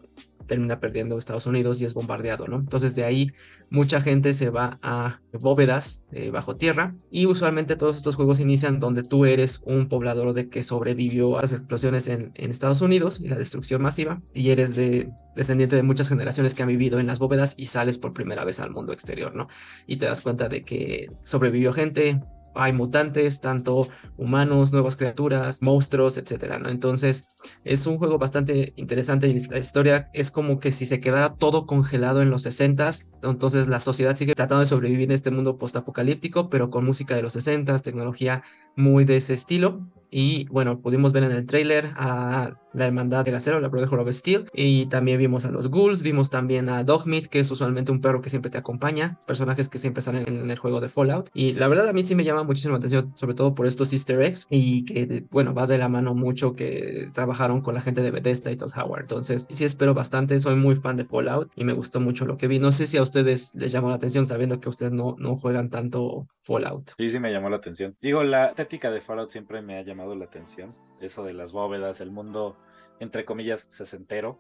termina 0.49 0.81
perdiendo 0.81 1.17
Estados 1.17 1.47
Unidos 1.47 1.81
y 1.81 1.85
es 1.85 1.95
bombardeado, 1.95 2.49
¿no? 2.49 2.57
Entonces 2.57 2.97
de 2.97 3.05
ahí 3.05 3.31
mucha 3.71 4.01
gente 4.01 4.33
se 4.33 4.51
va 4.51 4.81
a 4.83 5.19
bóvedas 5.33 6.03
eh, 6.11 6.31
bajo 6.31 6.57
tierra 6.57 6.97
y 7.11 7.27
usualmente 7.27 7.77
todos 7.77 7.97
estos 7.97 8.17
juegos 8.17 8.41
inician 8.41 8.81
donde 8.81 9.05
tú 9.05 9.27
eres 9.27 9.61
un 9.65 9.89
poblador 9.89 10.33
de 10.33 10.49
que 10.49 10.65
sobrevivió 10.65 11.39
a 11.39 11.43
las 11.43 11.53
explosiones 11.53 12.09
en, 12.09 12.33
Estados 12.35 12.81
Unidos 12.81 13.21
y 13.21 13.29
la 13.29 13.37
destrucción 13.37 13.83
masiva 13.83 14.21
y 14.33 14.51
eres 14.51 14.75
de 14.75 15.11
descendiente 15.37 15.77
de 15.77 15.83
muchas 15.83 16.09
generaciones 16.09 16.55
que 16.55 16.63
han 16.63 16.69
vivido 16.69 16.99
en 16.99 17.07
las 17.07 17.19
bóvedas 17.21 17.55
y 17.57 17.67
sales 17.67 17.99
por 17.99 18.13
primera 18.13 18.43
vez 18.43 18.59
al 18.59 18.71
mundo 18.71 18.93
exterior, 18.93 19.37
¿no? 19.37 19.49
Y 19.87 19.99
te 19.99 20.07
das 20.07 20.23
cuenta 20.23 20.49
de 20.49 20.63
que 20.63 21.11
sobrevivió 21.23 21.73
gente, 21.73 22.21
hay 22.55 22.73
mutantes, 22.73 23.41
tanto 23.41 23.89
humanos, 24.17 24.73
nuevas 24.73 24.97
criaturas, 24.97 25.63
monstruos, 25.63 26.19
etcétera, 26.19 26.59
¿no? 26.59 26.69
Entonces, 26.69 27.29
es 27.65 27.87
un 27.87 27.99
juego 27.99 28.19
bastante 28.19 28.73
interesante 28.77 29.29
y 29.29 29.39
la 29.41 29.59
historia 29.59 30.11
es 30.13 30.31
como 30.31 30.59
que 30.59 30.73
si 30.73 30.87
se 30.87 31.01
quedara 31.01 31.35
todo 31.35 31.67
congelado 31.67 32.23
en 32.23 32.31
los 32.31 32.43
60 32.43 32.79
entonces 33.23 33.69
la 33.69 33.81
sociedad 33.81 34.15
sigue 34.15 34.35
tratando 34.35 34.61
de 34.61 34.67
sobrevivir 34.67 35.05
en 35.05 35.13
este 35.13 35.31
mundo 35.31 35.59
postapocalíptico, 35.59 36.49
pero 36.49 36.71
con 36.71 36.85
música 36.85 37.17
de 37.17 37.23
los 37.23 37.33
60 37.33 37.79
tecnología 37.81 38.43
muy 38.79 39.05
de 39.05 39.17
ese 39.17 39.35
estilo. 39.35 39.91
Y 40.11 40.47
bueno, 40.47 40.81
pudimos 40.81 41.13
ver 41.13 41.25
en 41.25 41.33
el 41.33 41.45
trailer 41.45 41.91
a 41.97 42.55
la 42.73 42.87
Hermandad 42.87 43.25
del 43.25 43.35
Acero, 43.35 43.61
la 43.61 43.69
Brotherhood 43.69 44.01
of 44.01 44.15
Steel, 44.15 44.49
y 44.55 44.87
también 44.87 45.19
vimos 45.19 45.45
a 45.45 45.51
los 45.51 45.69
Ghouls, 45.71 46.03
vimos 46.03 46.31
también 46.31 46.69
a 46.69 46.85
Dogmeat, 46.85 47.27
que 47.27 47.41
es 47.41 47.51
usualmente 47.51 47.93
un 47.93 48.01
perro 48.01 48.21
que 48.21 48.31
siempre 48.31 48.51
te 48.51 48.59
acompaña, 48.59 49.19
personajes 49.27 49.69
que 49.69 49.79
siempre 49.79 50.03
salen 50.03 50.27
en 50.29 50.51
el 50.51 50.59
juego 50.59 50.81
de 50.81 50.89
Fallout. 50.89 51.29
Y 51.35 51.53
la 51.53 51.69
verdad 51.69 51.89
a 51.89 51.93
mí 51.93 52.03
sí 52.03 52.15
me 52.15 52.25
llama 52.25 52.45
muchísimo 52.45 52.73
la 52.73 52.79
atención, 52.79 53.13
sobre 53.17 53.35
todo 53.35 53.55
por 53.55 53.67
estos 53.67 53.93
easter 53.93 54.23
eggs, 54.23 54.47
y 54.49 54.85
que 54.85 55.27
bueno, 55.31 55.55
va 55.55 55.67
de 55.67 55.79
la 55.79 55.89
mano 55.89 56.15
mucho 56.15 56.55
que 56.55 57.11
trabajaron 57.13 57.61
con 57.61 57.75
la 57.75 57.81
gente 57.81 58.03
de 58.03 58.11
Bethesda 58.11 58.51
y 58.51 58.57
Todd 58.57 58.73
Howard. 58.77 59.03
Entonces, 59.03 59.47
sí 59.51 59.65
espero 59.65 59.93
bastante, 59.95 60.41
soy 60.41 60.57
muy 60.57 60.77
fan 60.77 60.97
de 60.97 61.05
Fallout 61.05 61.51
y 61.57 61.65
me 61.65 61.73
gustó 61.73 62.01
mucho 62.01 62.27
lo 62.27 62.37
que 62.37 62.49
vi. 62.49 62.59
No 62.59 62.73
sé 62.73 62.87
si 62.87 62.97
a 62.97 63.03
ustedes 63.03 63.55
les 63.55 63.73
llamó 63.73 63.89
la 63.89 63.97
atención 63.97 64.25
sabiendo 64.27 64.61
que 64.61 64.69
ustedes 64.69 64.93
no, 64.93 65.17
no 65.19 65.37
juegan 65.37 65.71
tanto 65.71 66.29
Fallout. 66.55 66.91
Sí, 66.97 67.11
sí 67.11 67.21
me 67.21 67.33
llamó 67.33 67.51
la 67.51 67.57
atención. 67.57 67.97
Digo, 68.01 68.23
la 68.23 68.47
estética 68.47 68.91
de 68.91 69.01
Fallout 69.01 69.31
siempre 69.31 69.63
me 69.63 69.79
ha 69.79 69.83
llamado 69.83 70.15
la 70.15 70.25
atención. 70.25 70.75
Eso 71.01 71.25
de 71.25 71.35
las 71.35 71.53
bóvedas, 71.53 72.01
el 72.01 72.11
mundo, 72.11 72.57
entre 73.01 73.25
comillas, 73.25 73.67
sesentero. 73.71 74.39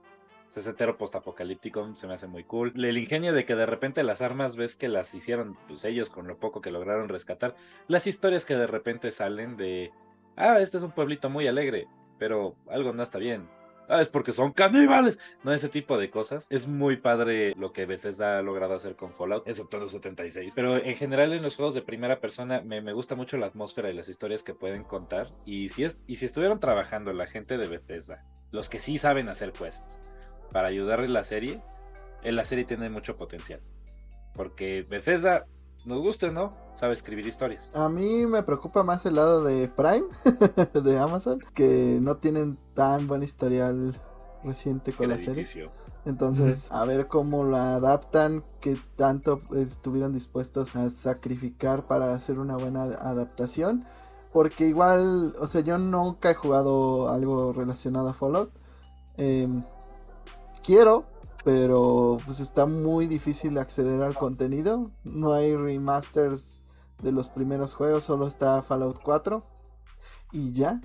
Sesentero 0.49 0.97
postapocalíptico, 0.97 1.95
se 1.97 2.07
me 2.07 2.15
hace 2.15 2.27
muy 2.27 2.45
cool. 2.45 2.73
El 2.83 2.97
ingenio 2.97 3.33
de 3.33 3.45
que 3.45 3.55
de 3.55 3.67
repente 3.67 4.03
las 4.03 4.23
armas 4.23 4.57
ves 4.57 4.77
que 4.77 4.89
las 4.89 5.15
hicieron 5.15 5.59
pues 5.69 5.85
ellos 5.85 6.09
con 6.09 6.27
lo 6.27 6.39
poco 6.39 6.61
que 6.61 6.71
lograron 6.71 7.09
rescatar. 7.09 7.55
Las 7.87 8.07
historias 8.07 8.45
que 8.47 8.57
de 8.57 8.67
repente 8.67 9.13
salen 9.13 9.57
de, 9.57 9.93
ah, 10.37 10.59
este 10.61 10.79
es 10.79 10.83
un 10.83 10.93
pueblito 10.93 11.29
muy 11.29 11.47
alegre, 11.47 11.87
pero 12.19 12.57
algo 12.69 12.95
no 12.95 13.03
está 13.03 13.19
bien 13.19 13.47
es 13.97 14.09
porque 14.09 14.33
son 14.33 14.53
caníbales. 14.53 15.19
No, 15.43 15.53
ese 15.53 15.69
tipo 15.69 15.97
de 15.99 16.11
cosas. 16.11 16.47
Es 16.51 16.67
muy 16.67 16.97
padre 16.97 17.55
lo 17.57 17.73
que 17.73 17.87
Bethesda 17.87 18.39
ha 18.39 18.43
logrado 18.43 18.75
hacer 18.75 18.97
con 18.97 19.13
Fallout, 19.13 19.49
excepto 19.49 19.79
los 19.79 19.93
76. 19.93 20.53
Pero 20.55 20.77
en 20.77 20.95
general 20.97 21.33
en 21.33 21.43
los 21.43 21.57
juegos 21.57 21.75
de 21.75 21.83
primera 21.83 22.21
persona 22.21 22.61
me, 22.61 22.93
gusta 22.93 23.15
mucho 23.15 23.37
la 23.39 23.47
atmósfera 23.47 23.91
y 23.91 23.95
las 23.95 24.09
historias 24.09 24.43
que 24.43 24.55
pueden 24.55 24.85
contar. 24.85 25.29
Y 25.45 25.71
si, 25.71 25.85
es, 25.85 26.01
y 26.07 26.17
si 26.17 26.27
estuvieron 26.27 26.61
trabajando 26.61 27.13
la 27.13 27.27
gente 27.27 27.57
de 27.57 27.67
Bethesda, 27.67 28.25
los 28.51 28.69
que 28.69 28.81
sí 28.81 28.99
saben 28.99 29.29
hacer 29.29 29.53
quests, 29.53 30.01
para 30.53 30.69
ayudarle 30.69 31.07
a 31.07 31.11
la 31.11 31.23
serie, 31.23 31.63
en 32.23 32.37
la 32.37 32.45
serie 32.45 32.65
tiene 32.65 32.91
mucho 32.91 33.17
potencial. 33.17 33.61
Porque 34.35 34.83
Bethesda 34.83 35.47
nos 35.89 36.01
guste, 36.01 36.31
¿no? 36.31 36.53
Sabe 36.77 36.93
escribir 36.93 37.27
historias. 37.27 37.69
A 37.75 37.89
mí 37.89 38.27
me 38.27 38.43
preocupa 38.43 38.83
más 38.83 39.05
el 39.07 39.17
lado 39.17 39.43
de 39.43 39.69
Prime, 39.69 40.07
de 40.85 40.99
Amazon, 40.99 41.41
que 41.55 41.99
no 42.01 42.19
tienen 42.19 42.59
tan 42.75 43.07
buen 43.07 43.23
historial 43.23 44.01
reciente 44.45 44.93
con 44.93 45.09
la 45.09 45.19
serie. 45.19 45.47
Entonces, 46.05 46.71
a 46.71 46.85
ver 46.85 47.09
cómo 47.09 47.45
la 47.45 47.75
adaptan, 47.75 48.45
que 48.61 48.79
tanto 48.97 49.43
estuvieron 49.57 50.13
dispuestos 50.13 50.77
a 50.77 50.89
sacrificar 50.91 51.87
para 51.87 52.15
hacer 52.15 52.39
una 52.39 52.57
buena 52.57 52.85
adaptación. 52.85 53.85
Porque 54.33 54.67
igual, 54.67 55.35
o 55.41 55.47
sea, 55.47 55.63
yo 55.63 55.79
nunca 55.79 56.31
he 56.31 56.35
jugado 56.35 57.09
algo 57.09 57.53
relacionado 57.53 58.09
a 58.09 58.15
Fallout. 58.15 58.53
Em, 59.17 59.65
quiero, 60.63 61.07
pero 61.49 62.19
pues 62.27 62.41
está 62.41 62.67
muy 62.67 63.07
difícil 63.07 63.57
acceder 63.57 64.03
al 64.03 64.15
contenido. 64.15 64.91
No 65.03 65.33
hay 65.33 65.57
remasters 65.57 66.61
de 67.03 67.11
los 67.11 67.31
primeros 67.31 67.73
juegos, 67.73 68.05
solo 68.05 68.27
está 68.27 68.61
Fallout 68.61 68.99
4 69.03 69.43
y 70.33 70.53
ya 70.53 70.83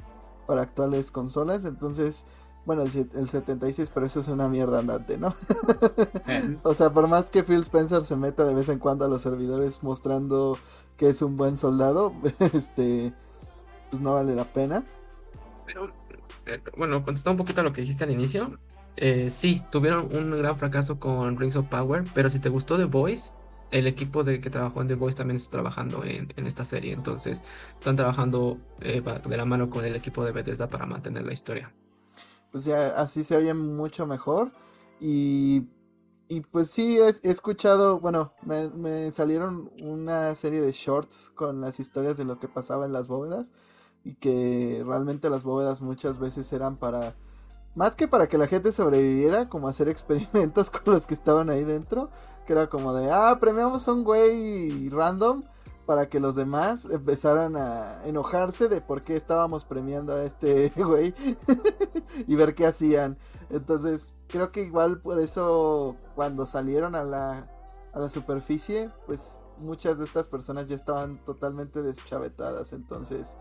para 0.47 0.61
actuales 0.61 1.11
consolas. 1.11 1.65
Entonces, 1.65 2.23
bueno, 2.65 2.83
el, 2.83 3.27
76, 3.27 3.91
pero 3.93 4.05
eso 4.05 4.21
es 4.21 4.29
una 4.29 4.47
mierda 4.47 4.79
andante, 4.79 5.17
¿no? 5.17 5.35
o 6.63 6.73
sea, 6.73 6.93
por 6.93 7.09
más 7.09 7.29
que 7.29 7.43
Phil 7.43 7.59
Spencer 7.59 8.03
se 8.05 8.15
meta 8.15 8.45
de 8.45 8.55
vez 8.55 8.69
en 8.69 8.79
cuando 8.79 9.03
a 9.03 9.09
los 9.09 9.21
servidores 9.21 9.83
mostrando 9.83 10.57
que 10.95 11.09
es 11.09 11.21
un 11.21 11.35
buen 11.35 11.57
soldado, 11.57 12.13
este, 12.53 13.11
pues 13.91 14.01
no 14.01 14.13
vale 14.13 14.33
la 14.33 14.45
pena. 14.45 14.85
Pero, 15.65 15.91
eh, 16.45 16.61
bueno, 16.77 17.03
contestando 17.03 17.33
un 17.33 17.45
poquito 17.45 17.59
a 17.59 17.65
lo 17.65 17.73
que 17.73 17.81
dijiste 17.81 18.05
al 18.05 18.11
inicio, 18.11 18.57
eh, 18.95 19.29
sí, 19.29 19.63
tuvieron 19.71 20.15
un 20.15 20.31
gran 20.37 20.57
fracaso 20.57 20.99
con 20.99 21.37
Rings 21.37 21.55
of 21.55 21.67
Power, 21.67 22.05
pero 22.13 22.29
si 22.29 22.39
te 22.39 22.49
gustó 22.49 22.77
The 22.77 22.85
Voice, 22.85 23.33
el 23.71 23.87
equipo 23.87 24.23
de 24.23 24.39
que 24.39 24.49
trabajó 24.49 24.81
en 24.81 24.87
The 24.87 24.95
Voice 24.95 25.17
también 25.17 25.35
está 25.37 25.51
trabajando 25.51 26.03
en, 26.03 26.31
esta 26.45 26.63
serie, 26.63 26.93
entonces 26.93 27.43
están 27.75 27.95
trabajando 27.95 28.59
eh, 28.81 29.01
de 29.01 29.37
la 29.37 29.45
mano 29.45 29.69
con 29.69 29.83
el 29.83 29.95
equipo 29.95 30.23
de 30.23 30.31
Bethesda 30.31 30.69
para 30.69 30.85
mantener 30.85 31.25
la 31.25 31.33
historia. 31.33 31.73
Pues 32.51 32.65
ya 32.65 32.89
así 32.89 33.23
se 33.23 33.35
oye 33.35 33.53
mucho 33.55 34.05
mejor 34.05 34.51
y, 34.99 35.63
y 36.27 36.41
pues 36.41 36.69
sí, 36.69 36.99
he, 36.99 37.09
escuchado, 37.29 37.99
bueno, 37.99 38.31
me, 38.45 39.11
salieron 39.11 39.71
una 39.81 40.35
serie 40.35 40.61
de 40.61 40.71
shorts 40.71 41.31
con 41.33 41.61
las 41.61 41.79
historias 41.79 42.15
de 42.15 42.25
lo 42.25 42.37
que 42.37 42.47
pasaba 42.47 42.85
en 42.85 42.93
las 42.93 43.07
bóvedas 43.07 43.53
y 44.03 44.13
que 44.15 44.83
realmente 44.85 45.31
las 45.31 45.43
bóvedas 45.43 45.81
muchas 45.81 46.19
veces 46.19 46.53
eran 46.53 46.77
para 46.77 47.15
más 47.75 47.95
que 47.95 48.07
para 48.07 48.27
que 48.27 48.37
la 48.37 48.47
gente 48.47 48.71
sobreviviera, 48.71 49.49
como 49.49 49.67
hacer 49.67 49.89
experimentos 49.89 50.69
con 50.71 50.93
los 50.93 51.05
que 51.05 51.13
estaban 51.13 51.49
ahí 51.49 51.63
dentro, 51.63 52.09
que 52.45 52.53
era 52.53 52.67
como 52.67 52.93
de, 52.93 53.11
ah, 53.11 53.37
premiamos 53.39 53.87
a 53.87 53.93
un 53.93 54.03
güey 54.03 54.89
random 54.89 55.43
para 55.85 56.07
que 56.07 56.19
los 56.19 56.35
demás 56.35 56.85
empezaran 56.85 57.57
a 57.57 58.03
enojarse 58.05 58.69
de 58.69 58.79
por 58.79 59.03
qué 59.03 59.15
estábamos 59.15 59.65
premiando 59.65 60.13
a 60.13 60.23
este 60.23 60.71
güey 60.77 61.13
y 62.27 62.35
ver 62.35 62.55
qué 62.55 62.65
hacían. 62.65 63.17
Entonces, 63.49 64.15
creo 64.27 64.51
que 64.51 64.63
igual 64.63 65.01
por 65.01 65.19
eso 65.19 65.95
cuando 66.15 66.45
salieron 66.45 66.95
a 66.95 67.03
la, 67.03 67.49
a 67.91 67.99
la 67.99 68.09
superficie, 68.09 68.89
pues 69.05 69.41
muchas 69.59 69.97
de 69.97 70.05
estas 70.05 70.27
personas 70.27 70.67
ya 70.67 70.75
estaban 70.75 71.23
totalmente 71.25 71.81
deschavetadas. 71.81 72.73
Entonces, 72.73 73.37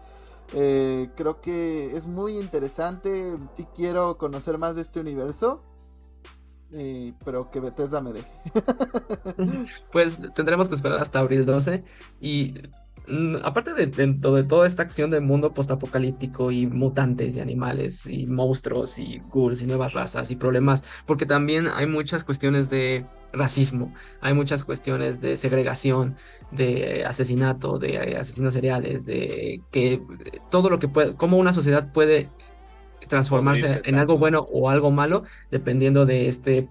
eh, 0.53 1.11
creo 1.17 1.41
que 1.41 1.97
es 1.97 2.07
muy 2.07 2.39
interesante. 2.39 3.39
Si 3.57 3.65
quiero 3.67 4.19
conocer 4.19 4.59
más 4.59 4.77
de 4.77 4.83
este 4.83 5.01
universo. 5.01 5.63
Eh, 6.75 7.13
pero 7.25 7.51
que 7.51 7.61
Bethesda 7.61 8.01
me 8.01 8.13
deje. 8.13 8.31
pues 9.93 10.21
tendremos 10.35 10.69
que 10.69 10.75
esperar 10.75 10.99
hasta 11.01 11.19
abril 11.19 11.45
12. 11.45 11.85
Y 12.21 12.55
mm, 13.09 13.37
aparte 13.45 13.75
de, 13.75 13.87
de, 13.87 14.15
toda 14.15 14.67
esta 14.67 14.83
acción 14.83 15.11
del 15.11 15.21
mundo 15.21 15.53
postapocalíptico 15.53 16.51
y 16.51 16.67
mutantes 16.67 17.37
y 17.37 17.41
animales 17.41 18.07
y 18.07 18.27
monstruos 18.27 18.99
y 18.99 19.21
ghouls 19.31 19.61
y 19.63 19.67
nuevas 19.67 19.93
razas 19.93 20.31
y 20.31 20.37
problemas, 20.37 20.83
porque 21.07 21.27
también 21.27 21.69
hay 21.69 21.87
muchas 21.87 22.25
cuestiones 22.25 22.71
de 22.71 23.07
racismo, 23.33 23.95
hay 24.21 24.35
muchas 24.35 24.65
cuestiones 24.65 25.21
de 25.21 25.37
segregación, 25.37 26.17
de 26.51 27.05
asesinato, 27.05 27.79
de 27.79 28.17
asesinos 28.19 28.55
seriales, 28.55 29.07
de 29.07 29.63
que 29.71 30.03
todo 30.51 30.71
lo 30.71 30.79
que 30.79 30.89
puede, 30.89 31.15
cómo 31.15 31.37
una 31.39 31.53
sociedad 31.53 31.93
puede 31.93 32.29
transformarse 33.09 33.83
en 33.85 33.99
algo 33.99 34.17
bueno 34.17 34.47
o 34.53 34.71
algo 34.71 34.91
malo 34.91 35.25
dependiendo 35.51 36.07
de 36.07 36.29
este 36.29 36.69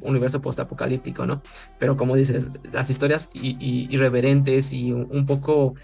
universo 0.00 0.40
postapocalíptico, 0.40 1.26
¿no? 1.26 1.42
Pero 1.78 1.96
como 1.96 2.16
dices, 2.16 2.50
las 2.72 2.90
historias 2.90 3.30
irreverentes 3.32 4.72
y 4.72 4.92
un, 4.92 5.26
poco 5.26 5.74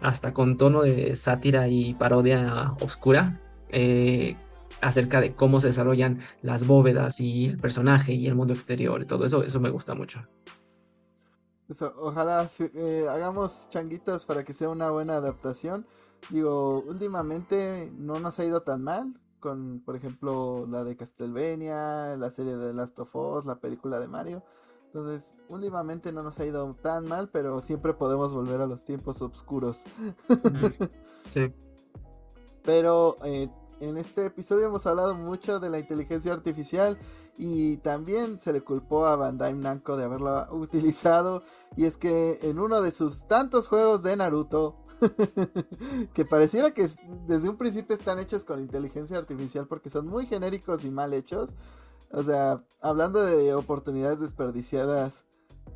hasta 0.00 0.32
con 0.32 0.56
tono 0.56 0.82
de 0.82 1.16
sátira 1.16 1.68
y 1.68 1.94
parodia 1.94 2.74
oscura, 2.80 3.40
eh, 3.70 4.36
acerca 4.80 5.20
de 5.20 5.34
cómo 5.34 5.60
se 5.60 5.68
desarrollan 5.68 6.20
las 6.42 6.66
bóvedas 6.66 7.20
y 7.20 7.46
el 7.46 7.58
personaje 7.58 8.12
y 8.12 8.26
el 8.26 8.34
mundo 8.34 8.54
exterior 8.54 9.02
y 9.02 9.06
todo 9.06 9.24
eso, 9.24 9.42
eso 9.42 9.60
me 9.60 9.70
gusta 9.70 9.94
mucho. 9.94 10.26
ojalá 11.96 12.48
eh, 12.58 13.06
hagamos 13.08 13.68
changuitos 13.70 14.26
para 14.26 14.44
que 14.44 14.52
sea 14.52 14.68
una 14.68 14.90
buena 14.90 15.16
adaptación. 15.16 15.86
Digo, 16.30 16.82
últimamente 16.86 17.90
no 17.96 18.18
nos 18.18 18.38
ha 18.38 18.44
ido 18.44 18.62
tan 18.62 18.82
mal 18.82 19.14
con, 19.40 19.80
por 19.80 19.94
ejemplo, 19.94 20.66
la 20.66 20.84
de 20.84 20.96
Castlevania, 20.96 22.16
la 22.16 22.30
serie 22.30 22.56
de 22.56 22.72
Last 22.72 22.98
of 22.98 23.14
Us, 23.14 23.44
la 23.44 23.60
película 23.60 24.00
de 24.00 24.08
Mario. 24.08 24.42
Entonces, 24.86 25.38
últimamente 25.48 26.12
no 26.12 26.22
nos 26.22 26.38
ha 26.38 26.46
ido 26.46 26.72
tan 26.76 27.06
mal, 27.06 27.28
pero 27.28 27.60
siempre 27.60 27.92
podemos 27.92 28.32
volver 28.32 28.62
a 28.62 28.66
los 28.66 28.84
tiempos 28.84 29.20
oscuros. 29.20 29.84
sí. 31.28 31.52
Pero 32.62 33.18
eh, 33.24 33.50
en 33.88 33.98
este 33.98 34.26
episodio 34.26 34.66
hemos 34.66 34.86
hablado 34.86 35.14
mucho 35.14 35.60
de 35.60 35.70
la 35.70 35.78
inteligencia 35.78 36.32
artificial 36.32 36.98
y 37.36 37.78
también 37.78 38.38
se 38.38 38.52
le 38.52 38.62
culpó 38.62 39.06
a 39.06 39.16
Bandai 39.16 39.54
Namco 39.54 39.96
de 39.96 40.04
haberla 40.04 40.48
utilizado 40.52 41.42
y 41.76 41.84
es 41.84 41.96
que 41.96 42.38
en 42.42 42.58
uno 42.58 42.80
de 42.80 42.92
sus 42.92 43.26
tantos 43.26 43.68
juegos 43.68 44.02
de 44.02 44.16
Naruto 44.16 44.76
que 46.14 46.24
pareciera 46.24 46.72
que 46.72 46.88
desde 47.26 47.48
un 47.48 47.56
principio 47.56 47.94
están 47.94 48.18
hechos 48.18 48.44
con 48.44 48.60
inteligencia 48.60 49.18
artificial 49.18 49.66
porque 49.66 49.90
son 49.90 50.06
muy 50.06 50.26
genéricos 50.26 50.84
y 50.84 50.90
mal 50.90 51.12
hechos. 51.12 51.54
O 52.10 52.22
sea, 52.22 52.62
hablando 52.80 53.24
de 53.24 53.54
oportunidades 53.54 54.20
desperdiciadas, 54.20 55.24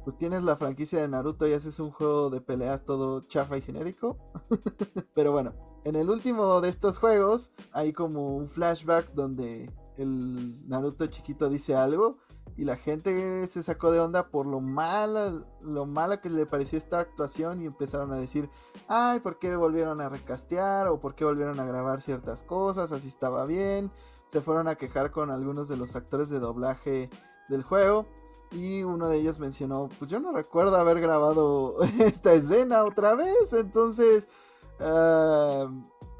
pues 0.04 0.16
tienes 0.16 0.44
la 0.44 0.56
franquicia 0.56 1.00
de 1.00 1.08
Naruto 1.08 1.46
y 1.46 1.52
haces 1.52 1.80
un 1.80 1.90
juego 1.90 2.30
de 2.30 2.40
peleas 2.40 2.84
todo 2.84 3.26
chafa 3.26 3.58
y 3.58 3.60
genérico. 3.60 4.16
Pero 5.14 5.32
bueno, 5.32 5.67
en 5.84 5.96
el 5.96 6.10
último 6.10 6.60
de 6.60 6.68
estos 6.68 6.98
juegos 6.98 7.52
hay 7.72 7.92
como 7.92 8.36
un 8.36 8.46
flashback 8.46 9.12
donde 9.12 9.70
el 9.96 10.68
Naruto 10.68 11.06
chiquito 11.06 11.48
dice 11.48 11.74
algo 11.74 12.18
y 12.58 12.64
la 12.64 12.76
gente 12.76 13.46
se 13.46 13.62
sacó 13.62 13.92
de 13.92 14.00
onda 14.00 14.30
por 14.30 14.44
lo 14.44 14.60
mala, 14.60 15.32
lo 15.60 15.86
mala 15.86 16.20
que 16.20 16.28
le 16.28 16.44
pareció 16.44 16.76
esta 16.76 16.98
actuación 16.98 17.62
y 17.62 17.66
empezaron 17.66 18.12
a 18.12 18.18
decir, 18.18 18.50
ay, 18.88 19.20
¿por 19.20 19.38
qué 19.38 19.54
volvieron 19.54 20.00
a 20.00 20.08
recastear? 20.08 20.88
o 20.88 20.98
¿por 20.98 21.14
qué 21.14 21.24
volvieron 21.24 21.60
a 21.60 21.64
grabar 21.64 22.00
ciertas 22.00 22.42
cosas? 22.42 22.90
Así 22.90 23.06
estaba 23.06 23.46
bien. 23.46 23.92
Se 24.26 24.40
fueron 24.40 24.66
a 24.66 24.74
quejar 24.74 25.12
con 25.12 25.30
algunos 25.30 25.68
de 25.68 25.76
los 25.76 25.94
actores 25.94 26.30
de 26.30 26.40
doblaje 26.40 27.10
del 27.48 27.62
juego. 27.62 28.06
Y 28.50 28.82
uno 28.82 29.08
de 29.08 29.18
ellos 29.18 29.38
mencionó, 29.38 29.88
pues 29.96 30.10
yo 30.10 30.18
no 30.18 30.32
recuerdo 30.32 30.76
haber 30.78 31.00
grabado 31.00 31.80
esta 32.00 32.32
escena 32.32 32.82
otra 32.82 33.14
vez. 33.14 33.52
Entonces... 33.52 34.26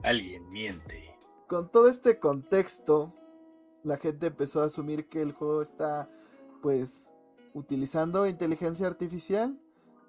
Alguien 0.02 0.50
miente. 0.50 1.16
Con 1.46 1.70
todo 1.70 1.88
este 1.88 2.18
contexto, 2.18 3.14
la 3.82 3.96
gente 3.96 4.26
empezó 4.26 4.62
a 4.62 4.66
asumir 4.66 5.08
que 5.08 5.22
el 5.22 5.32
juego 5.32 5.62
está 5.62 6.10
pues 6.62 7.12
utilizando 7.54 8.26
inteligencia 8.26 8.86
artificial 8.86 9.58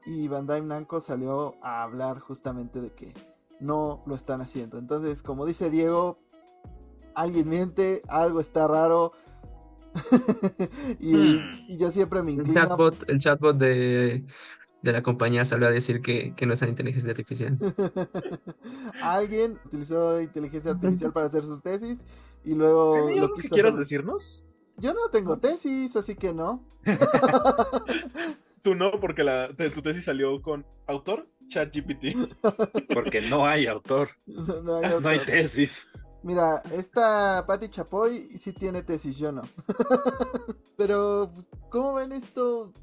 y 0.06 0.28
Bandai 0.28 0.62
Namco 0.62 1.00
salió 1.00 1.56
a 1.62 1.84
hablar 1.84 2.20
justamente 2.20 2.82
de 2.82 2.91
que 2.93 3.14
no 3.60 4.04
lo 4.06 4.16
están 4.16 4.41
haciendo. 4.41 4.78
Entonces, 4.78 5.22
como 5.22 5.45
dice 5.45 5.70
Diego, 5.70 6.20
alguien 7.16 7.50
miente, 7.50 8.02
algo 8.08 8.39
está 8.39 8.68
raro. 8.68 9.14
Hmm. 11.02 11.68
y, 11.68 11.78
yo 11.78 11.91
siempre 11.91 12.22
me 12.22 12.32
inclino. 12.32 12.50
El 12.60 12.68
chatbot, 12.68 13.10
el 13.10 13.18
chatbot 13.18 13.58
de, 13.58 14.26
la 14.82 15.03
compañía 15.03 15.45
salió 15.45 15.67
a 15.67 15.71
decir 15.71 16.01
que, 16.01 16.34
no 16.45 16.53
es 16.53 16.61
inteligencia 16.61 17.11
artificial. 17.11 17.57
alguien 19.01 19.59
utilizó 19.65 20.21
inteligencia 20.21 20.71
artificial 20.71 21.11
para 21.11 21.27
hacer 21.27 21.43
sus 21.43 21.61
tesis 21.61 22.05
y 22.43 22.53
luego... 22.55 23.09
lo 23.11 23.36
que 23.36 23.49
quieras 23.49 23.77
decirnos? 23.77 24.45
Yo 24.77 24.93
no 24.93 25.09
tengo 25.11 25.38
tesis, 25.39 25.95
así 25.95 26.15
que 26.15 26.34
no. 26.34 26.63
Tú 28.61 28.75
no, 28.75 28.91
porque 28.99 29.23
la, 29.23 29.49
tu 29.73 29.82
tesis 29.82 30.05
salió 30.05 30.41
con 30.41 30.65
autor 30.88 31.27
ChatGPT. 31.47 32.15
Porque 32.93 33.21
no 33.21 33.45
hay 33.45 33.67
autor. 33.67 34.09
No, 34.27 35.07
hay, 35.07 35.19
tesis. 35.25 35.88
Mira, 36.23 36.61
esta 36.71 37.45
Patty 37.47 37.69
Chapoy 37.69 38.38
sí 38.38 38.53
tiene 38.53 38.84
tesis, 38.84 39.17
yo 39.17 39.32
no. 39.32 39.41
Pero, 40.77 41.32
pues, 41.34 41.47
¿cómo 41.69 41.93
ven 41.95 42.11
esto? 42.11 42.73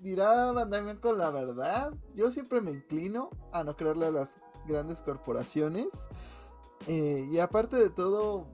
¿Dirá 0.00 0.52
Bandai 0.52 0.98
con 0.98 1.18
la 1.18 1.30
verdad? 1.30 1.92
Yo 2.14 2.30
siempre 2.30 2.60
me 2.60 2.70
inclino 2.70 3.30
a 3.52 3.64
no 3.64 3.76
creerle 3.76 4.06
a 4.06 4.10
las 4.10 4.36
grandes 4.66 5.02
corporaciones. 5.02 5.88
Eh, 6.86 7.28
y 7.30 7.38
aparte 7.38 7.76
de 7.76 7.90
todo, 7.90 8.46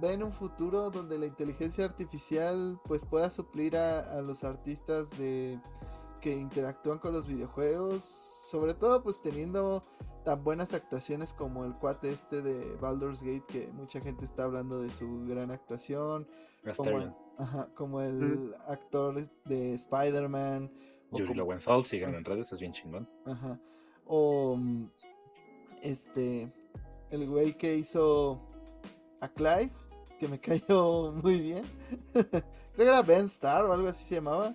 ven 0.00 0.22
un 0.22 0.32
futuro 0.32 0.90
donde 0.90 1.18
la 1.18 1.26
inteligencia 1.26 1.84
artificial 1.84 2.80
pues 2.84 3.04
pueda 3.04 3.30
suplir 3.30 3.76
a, 3.76 4.20
los 4.22 4.44
artistas 4.44 5.16
de 5.18 5.60
que 6.20 6.32
interactúan 6.32 6.98
con 6.98 7.12
los 7.12 7.26
videojuegos, 7.26 8.02
sobre 8.02 8.74
todo 8.74 9.02
pues 9.02 9.20
teniendo 9.20 9.84
tan 10.24 10.42
buenas 10.42 10.72
actuaciones 10.72 11.34
como 11.34 11.64
el 11.64 11.74
cuate 11.74 12.10
este 12.10 12.40
de 12.40 12.76
Baldur's 12.76 13.22
Gate 13.22 13.44
que 13.46 13.68
mucha 13.72 14.00
gente 14.00 14.24
está 14.24 14.44
hablando 14.44 14.80
de 14.80 14.90
su 14.90 15.26
gran 15.26 15.50
actuación, 15.50 16.26
Ajá, 17.38 17.68
como 17.74 18.00
el 18.00 18.54
actor 18.68 19.20
de 19.44 19.74
Spider-Man. 19.74 20.70
Yuri 21.12 21.26
como- 21.28 21.34
Lowenthal, 21.40 21.84
síganlo 21.84 22.18
en 22.18 22.24
redes, 22.24 22.52
es 22.52 22.60
bien 22.60 22.72
chingón. 22.72 23.08
Ajá. 23.26 23.58
O 24.06 24.56
mm, 24.56 24.86
este 25.82 26.52
el 27.10 27.28
güey 27.28 27.56
que 27.56 27.76
hizo 27.76 28.40
a 29.20 29.28
Clive, 29.28 29.70
que 30.18 30.28
me 30.28 30.38
cayó 30.68 31.12
muy 31.12 31.40
bien. 31.40 31.64
Creo 32.12 32.42
que 32.76 32.82
era 32.82 33.02
Ben 33.02 33.26
Starr 33.26 33.66
o 33.66 33.72
algo 33.72 33.88
así 33.88 34.04
se 34.04 34.16
llamaba. 34.16 34.54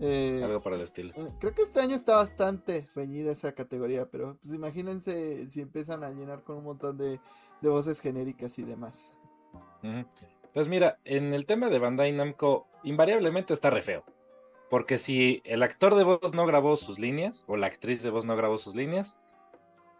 Eh, 0.00 0.40
Algo 0.44 0.60
por 0.62 0.72
el 0.74 0.80
estilo. 0.82 1.12
eh, 1.16 1.32
Creo 1.40 1.52
que 1.54 1.62
este 1.62 1.80
año 1.80 1.96
está 1.96 2.16
bastante 2.16 2.86
reñida 2.94 3.32
esa 3.32 3.52
categoría, 3.52 4.08
pero 4.08 4.36
pues 4.40 4.54
imagínense 4.54 5.48
si 5.48 5.60
empiezan 5.60 6.04
a 6.04 6.10
llenar 6.10 6.44
con 6.44 6.56
un 6.58 6.64
montón 6.64 6.96
de, 6.96 7.20
de 7.60 7.68
voces 7.68 7.98
genéricas 8.00 8.58
y 8.60 8.62
demás. 8.62 9.12
Pues 10.54 10.68
mira, 10.68 10.98
en 11.04 11.34
el 11.34 11.46
tema 11.46 11.68
de 11.68 11.78
Bandai 11.78 12.12
Namco, 12.12 12.66
invariablemente 12.82 13.54
está 13.54 13.70
re 13.70 13.82
feo. 13.82 14.04
Porque 14.70 14.98
si 14.98 15.40
el 15.44 15.62
actor 15.62 15.94
de 15.94 16.04
voz 16.04 16.34
no 16.34 16.46
grabó 16.46 16.76
sus 16.76 16.98
líneas, 16.98 17.44
o 17.46 17.56
la 17.56 17.68
actriz 17.68 18.02
de 18.02 18.10
voz 18.10 18.24
no 18.24 18.36
grabó 18.36 18.58
sus 18.58 18.74
líneas, 18.74 19.18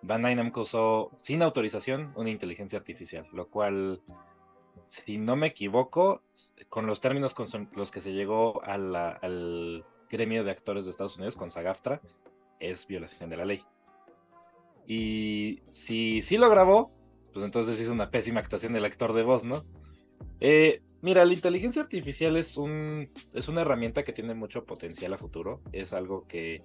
Bandai 0.02 0.34
Namco 0.34 0.62
usó 0.62 1.10
sin 1.16 1.42
autorización 1.42 2.12
una 2.16 2.30
inteligencia 2.30 2.78
artificial, 2.78 3.26
lo 3.32 3.48
cual, 3.48 4.00
si 4.84 5.18
no 5.18 5.36
me 5.36 5.48
equivoco, 5.48 6.22
con 6.68 6.86
los 6.86 7.00
términos 7.00 7.34
con 7.34 7.46
los 7.74 7.90
que 7.90 8.00
se 8.00 8.12
llegó 8.12 8.62
al 8.64 9.84
gremio 10.10 10.44
de 10.44 10.50
actores 10.50 10.84
de 10.84 10.90
Estados 10.90 11.16
Unidos, 11.16 11.36
con 11.36 11.50
SAGAFTRA, 11.50 12.00
es 12.60 12.86
violación 12.86 13.30
de 13.30 13.36
la 13.36 13.44
ley. 13.44 13.62
Y 14.86 15.60
si 15.70 16.22
sí 16.22 16.38
lo 16.38 16.48
grabó, 16.48 16.90
pues 17.32 17.44
entonces 17.44 17.80
hizo 17.80 17.92
una 17.92 18.10
pésima 18.10 18.40
actuación 18.40 18.72
del 18.72 18.84
actor 18.84 19.12
de 19.12 19.22
voz, 19.22 19.44
¿no? 19.44 19.64
Eh, 20.40 20.82
mira, 21.02 21.24
la 21.24 21.32
inteligencia 21.32 21.82
artificial 21.82 22.36
es 22.36 22.56
un 22.56 23.10
es 23.34 23.48
una 23.48 23.62
herramienta 23.62 24.04
que 24.04 24.12
tiene 24.12 24.34
mucho 24.34 24.64
potencial 24.64 25.12
a 25.12 25.18
futuro. 25.18 25.62
Es 25.72 25.92
algo 25.92 26.26
que 26.26 26.62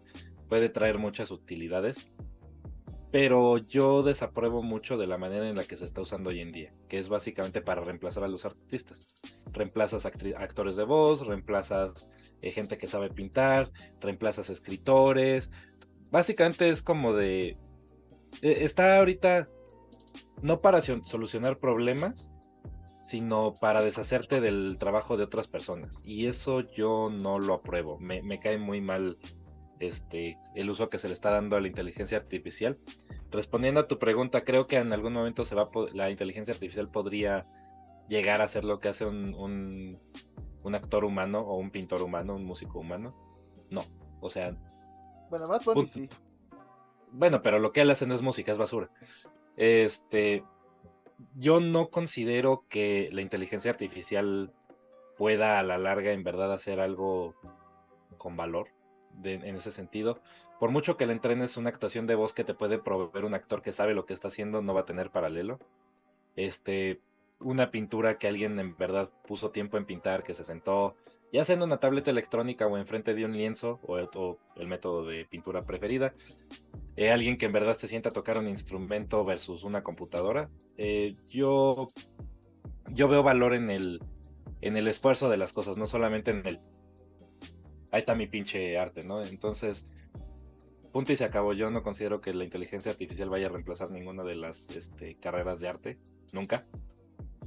puede 0.49 0.69
traer 0.69 0.97
muchas 0.97 1.31
utilidades. 1.31 2.09
Pero 3.11 3.59
yo 3.59 4.01
desapruebo 4.01 4.63
mucho 4.63 4.97
de 4.97 5.05
la 5.05 5.19
manera 5.19 5.47
en 5.47 5.55
la 5.55 5.65
que 5.65 5.77
se 5.77 5.85
está 5.85 6.01
usando 6.01 6.31
hoy 6.31 6.39
en 6.39 6.51
día, 6.51 6.73
que 6.89 6.97
es 6.97 7.09
básicamente 7.09 7.61
para 7.61 7.83
reemplazar 7.83 8.23
a 8.23 8.27
los 8.27 8.43
artistas. 8.43 9.07
Reemplazas 9.51 10.07
actores 10.07 10.75
de 10.75 10.83
voz, 10.83 11.23
reemplazas 11.27 12.09
eh, 12.41 12.49
gente 12.51 12.79
que 12.79 12.87
sabe 12.87 13.11
pintar, 13.11 13.71
reemplazas 14.01 14.49
escritores. 14.49 15.51
Básicamente 16.09 16.69
es 16.69 16.81
como 16.81 17.13
de... 17.13 17.49
eh, 18.41 18.57
está 18.61 18.97
ahorita 18.97 19.47
no 20.41 20.57
para 20.57 20.81
solucionar 20.81 21.59
problemas, 21.59 22.31
sino 23.03 23.53
para 23.59 23.83
deshacerte 23.83 24.39
del 24.39 24.77
trabajo 24.79 25.17
de 25.17 25.25
otras 25.25 25.47
personas. 25.47 25.99
Y 26.05 26.27
eso 26.27 26.61
yo 26.61 27.09
no 27.11 27.37
lo 27.37 27.55
apruebo. 27.55 27.99
Me, 27.99 28.23
me 28.23 28.39
cae 28.39 28.57
muy 28.57 28.79
mal 28.79 29.17
este, 29.79 30.37
el 30.55 30.69
uso 30.69 30.89
que 30.89 30.97
se 30.97 31.09
le 31.09 31.13
está 31.13 31.29
dando 31.29 31.57
a 31.57 31.61
la 31.61 31.67
inteligencia 31.67 32.17
artificial. 32.17 32.79
Respondiendo 33.29 33.81
a 33.81 33.87
tu 33.89 33.99
pregunta, 33.99 34.45
creo 34.45 34.67
que 34.67 34.77
en 34.77 34.93
algún 34.93 35.11
momento 35.11 35.43
se 35.43 35.53
va 35.53 35.69
la 35.93 36.09
inteligencia 36.09 36.53
artificial 36.53 36.89
podría 36.89 37.41
llegar 38.07 38.41
a 38.41 38.47
ser 38.47 38.63
lo 38.63 38.79
que 38.79 38.87
hace 38.87 39.05
un, 39.05 39.33
un, 39.33 39.99
un 40.63 40.75
actor 40.75 41.03
humano 41.03 41.41
o 41.41 41.57
un 41.57 41.71
pintor 41.71 42.03
humano, 42.03 42.35
un 42.35 42.45
músico 42.45 42.79
humano. 42.79 43.13
No, 43.69 43.83
o 44.21 44.29
sea, 44.29 44.55
Bueno, 45.29 45.47
Bunny 45.47 45.59
Punto. 45.65 45.87
sí. 45.87 46.09
bueno, 47.11 47.41
pero 47.41 47.59
lo 47.59 47.73
que 47.73 47.81
él 47.81 47.91
hace 47.91 48.07
no 48.07 48.15
es 48.15 48.21
música, 48.21 48.53
es 48.53 48.57
basura. 48.57 48.89
Este, 49.57 50.45
yo 51.35 51.59
no 51.59 51.89
considero 51.89 52.65
que 52.69 53.09
la 53.11 53.21
inteligencia 53.21 53.71
artificial 53.71 54.51
pueda 55.17 55.59
a 55.59 55.63
la 55.63 55.77
larga 55.77 56.11
en 56.11 56.23
verdad 56.23 56.53
hacer 56.53 56.79
algo 56.79 57.35
con 58.17 58.35
valor 58.35 58.67
en 59.23 59.55
ese 59.55 59.71
sentido. 59.71 60.19
Por 60.59 60.71
mucho 60.71 60.95
que 60.95 61.05
le 61.05 61.13
entrenes 61.13 61.57
una 61.57 61.69
actuación 61.69 62.07
de 62.07 62.15
voz 62.15 62.33
que 62.33 62.43
te 62.43 62.53
puede 62.53 62.77
proveer 62.77 63.25
un 63.25 63.33
actor 63.33 63.61
que 63.61 63.71
sabe 63.73 63.93
lo 63.93 64.05
que 64.05 64.13
está 64.13 64.29
haciendo, 64.29 64.61
no 64.61 64.73
va 64.73 64.81
a 64.81 64.85
tener 64.85 65.09
paralelo. 65.09 65.59
Este, 66.35 67.01
una 67.39 67.69
pintura 67.69 68.17
que 68.17 68.27
alguien 68.27 68.59
en 68.59 68.77
verdad 68.77 69.09
puso 69.27 69.51
tiempo 69.51 69.77
en 69.77 69.85
pintar, 69.85 70.23
que 70.23 70.33
se 70.33 70.43
sentó, 70.43 70.95
ya 71.33 71.43
sea 71.43 71.55
en 71.55 71.63
una 71.63 71.77
tableta 71.77 72.11
electrónica 72.11 72.67
o 72.67 72.77
enfrente 72.77 73.15
de 73.15 73.25
un 73.25 73.35
lienzo, 73.35 73.79
o, 73.81 73.97
el 74.55 74.67
método 74.67 75.05
de 75.07 75.25
pintura 75.25 75.63
preferida, 75.63 76.13
eh, 76.95 77.11
alguien 77.11 77.39
que 77.39 77.47
en 77.47 77.51
verdad 77.51 77.75
se 77.75 77.87
sienta 77.87 78.09
a 78.09 78.13
tocar 78.13 78.37
un 78.37 78.47
instrumento 78.47 79.25
versus 79.25 79.63
una 79.63 79.81
computadora, 79.81 80.51
eh, 80.77 81.15
yo, 81.31 81.89
yo 82.89 83.07
veo 83.07 83.23
valor 83.23 83.55
en 83.55 83.71
el, 83.71 83.99
en 84.61 84.77
el 84.77 84.87
esfuerzo 84.87 85.27
de 85.27 85.37
las 85.37 85.53
cosas, 85.53 85.75
no 85.75 85.87
solamente 85.87 86.29
en 86.29 86.45
el... 86.45 86.59
Ahí 87.91 87.99
está 87.99 88.13
mi 88.13 88.27
pinche 88.27 88.77
arte, 88.77 89.03
¿no? 89.03 89.23
Entonces, 89.23 89.87
punto 90.91 91.13
y 91.13 91.15
se 91.15 91.25
acabó. 91.25 91.53
Yo 91.53 91.69
no 91.69 91.83
considero 91.83 92.21
que 92.21 92.33
la 92.33 92.43
inteligencia 92.43 92.91
artificial 92.91 93.29
vaya 93.29 93.47
a 93.47 93.49
reemplazar 93.49 93.91
ninguna 93.91 94.23
de 94.23 94.35
las 94.35 94.69
este, 94.69 95.15
carreras 95.15 95.59
de 95.59 95.67
arte, 95.67 95.99
nunca. 96.31 96.65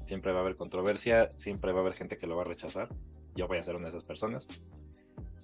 Siempre 0.07 0.33
va 0.33 0.39
a 0.39 0.43
haber 0.43 0.57
controversia, 0.57 1.33
siempre 1.35 1.73
va 1.73 1.79
a 1.79 1.83
haber 1.83 1.95
gente 1.95 2.17
que 2.17 2.27
lo 2.27 2.37
va 2.37 2.43
a 2.43 2.47
rechazar. 2.47 2.89
Yo 3.37 3.47
voy 3.47 3.59
a 3.59 3.63
ser 3.63 3.77
una 3.77 3.85
de 3.85 3.91
esas 3.91 4.05
personas. 4.05 4.47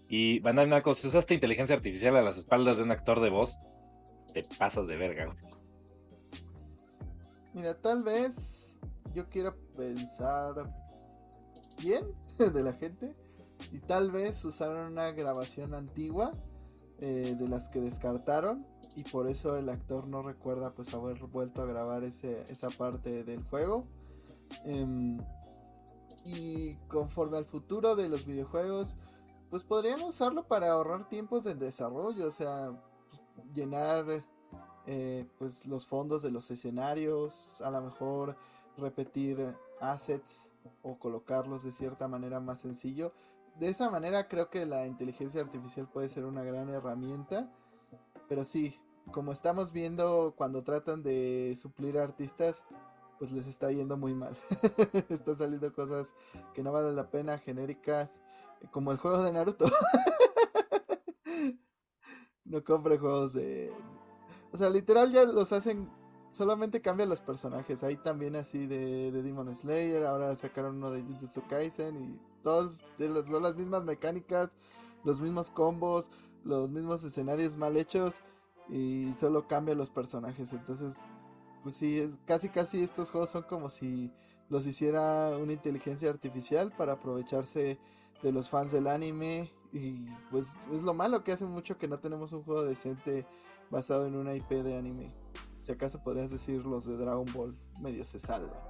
Y 0.08 0.40
Bandai 0.40 0.66
Namco, 0.66 0.94
si 0.94 1.08
usaste 1.08 1.34
inteligencia 1.34 1.76
artificial 1.76 2.16
a 2.16 2.22
las 2.22 2.36
espaldas 2.36 2.76
de 2.76 2.82
un 2.82 2.90
actor 2.90 3.20
de 3.20 3.30
voz, 3.30 3.58
te 4.32 4.44
pasas 4.58 4.86
de 4.86 4.96
verga. 4.96 5.32
Mira, 7.54 7.74
tal 7.80 8.02
vez 8.02 8.78
yo 9.14 9.28
quiero 9.28 9.52
pensar 9.76 10.54
bien 11.82 12.06
de 12.38 12.62
la 12.62 12.72
gente 12.72 13.14
y 13.70 13.78
tal 13.78 14.10
vez 14.10 14.44
usaron 14.44 14.92
una 14.92 15.12
grabación 15.12 15.74
antigua 15.74 16.32
eh, 16.98 17.36
de 17.38 17.48
las 17.48 17.68
que 17.68 17.80
descartaron 17.80 18.66
y 18.94 19.04
por 19.04 19.28
eso 19.28 19.56
el 19.56 19.68
actor 19.68 20.06
no 20.06 20.22
recuerda 20.22 20.74
pues 20.74 20.92
haber 20.94 21.18
vuelto 21.26 21.62
a 21.62 21.66
grabar 21.66 22.04
ese, 22.04 22.44
esa 22.50 22.68
parte 22.68 23.24
del 23.24 23.42
juego. 23.44 23.86
Em, 24.64 25.18
y 26.24 26.76
conforme 26.88 27.38
al 27.38 27.44
futuro 27.44 27.96
de 27.96 28.08
los 28.08 28.26
videojuegos, 28.26 28.96
pues 29.50 29.64
podrían 29.64 30.02
usarlo 30.02 30.46
para 30.46 30.70
ahorrar 30.70 31.08
tiempos 31.08 31.44
de 31.44 31.54
desarrollo, 31.54 32.26
o 32.26 32.30
sea, 32.30 32.72
pues, 33.08 33.20
llenar 33.54 34.24
eh, 34.86 35.26
pues 35.38 35.66
los 35.66 35.86
fondos 35.86 36.22
de 36.22 36.30
los 36.30 36.50
escenarios, 36.50 37.60
a 37.60 37.70
lo 37.70 37.80
mejor 37.82 38.36
repetir 38.76 39.54
assets 39.80 40.50
o 40.82 40.98
colocarlos 40.98 41.64
de 41.64 41.72
cierta 41.72 42.08
manera 42.08 42.40
más 42.40 42.60
sencillo. 42.60 43.12
De 43.58 43.68
esa 43.68 43.90
manera 43.90 44.28
creo 44.28 44.48
que 44.48 44.64
la 44.64 44.86
inteligencia 44.86 45.42
artificial 45.42 45.86
puede 45.86 46.08
ser 46.08 46.24
una 46.24 46.42
gran 46.42 46.70
herramienta, 46.70 47.52
pero 48.28 48.44
sí, 48.44 48.80
como 49.10 49.32
estamos 49.32 49.72
viendo 49.72 50.34
cuando 50.36 50.62
tratan 50.62 51.02
de 51.02 51.56
suplir 51.60 51.98
artistas, 51.98 52.64
pues 53.22 53.30
les 53.30 53.46
está 53.46 53.70
yendo 53.70 53.96
muy 53.96 54.14
mal. 54.14 54.36
Están 55.08 55.36
saliendo 55.36 55.72
cosas 55.72 56.12
que 56.54 56.62
no 56.64 56.72
valen 56.72 56.96
la 56.96 57.08
pena, 57.08 57.38
genéricas, 57.38 58.20
como 58.72 58.90
el 58.90 58.98
juego 58.98 59.22
de 59.22 59.32
Naruto. 59.32 59.66
no 62.44 62.64
compre 62.64 62.98
juegos 62.98 63.34
de 63.34 63.72
o 64.52 64.56
sea, 64.56 64.70
literal 64.70 65.12
ya 65.12 65.24
los 65.24 65.52
hacen. 65.52 65.88
Solamente 66.32 66.82
cambian 66.82 67.08
los 67.08 67.20
personajes. 67.20 67.84
Hay 67.84 67.94
también 67.94 68.34
así 68.34 68.66
de, 68.66 69.12
de 69.12 69.22
Demon 69.22 69.54
Slayer. 69.54 70.04
Ahora 70.04 70.34
sacaron 70.34 70.78
uno 70.78 70.90
de 70.90 71.02
Jujutsu 71.02 71.46
Kaisen. 71.46 72.02
Y 72.02 72.20
todos 72.42 72.84
son 72.98 73.42
las 73.44 73.54
mismas 73.54 73.84
mecánicas. 73.84 74.56
Los 75.04 75.20
mismos 75.20 75.52
combos. 75.52 76.10
Los 76.42 76.72
mismos 76.72 77.04
escenarios 77.04 77.56
mal 77.56 77.76
hechos. 77.76 78.18
Y 78.68 79.14
solo 79.14 79.46
cambian 79.46 79.78
los 79.78 79.90
personajes. 79.90 80.52
Entonces, 80.52 80.96
pues 81.62 81.76
sí, 81.76 81.98
es, 81.98 82.16
casi 82.26 82.48
casi 82.48 82.82
estos 82.82 83.10
juegos 83.10 83.30
son 83.30 83.42
como 83.44 83.68
si 83.68 84.12
los 84.48 84.66
hiciera 84.66 85.36
una 85.38 85.52
inteligencia 85.52 86.10
artificial 86.10 86.72
para 86.76 86.94
aprovecharse 86.94 87.78
de 88.22 88.32
los 88.32 88.50
fans 88.50 88.72
del 88.72 88.86
anime. 88.86 89.50
Y 89.72 90.06
pues 90.30 90.54
es 90.72 90.82
lo 90.82 90.92
malo 90.92 91.24
que 91.24 91.32
hace 91.32 91.46
mucho 91.46 91.78
que 91.78 91.88
no 91.88 91.98
tenemos 91.98 92.32
un 92.32 92.42
juego 92.42 92.62
decente 92.62 93.26
basado 93.70 94.06
en 94.06 94.16
una 94.16 94.34
IP 94.34 94.50
de 94.50 94.76
anime. 94.76 95.14
Si 95.60 95.72
acaso 95.72 96.02
podrías 96.02 96.30
decir 96.30 96.66
los 96.66 96.84
de 96.84 96.96
Dragon 96.96 97.26
Ball 97.32 97.56
medio 97.80 98.04
se 98.04 98.20
salvan. 98.20 98.60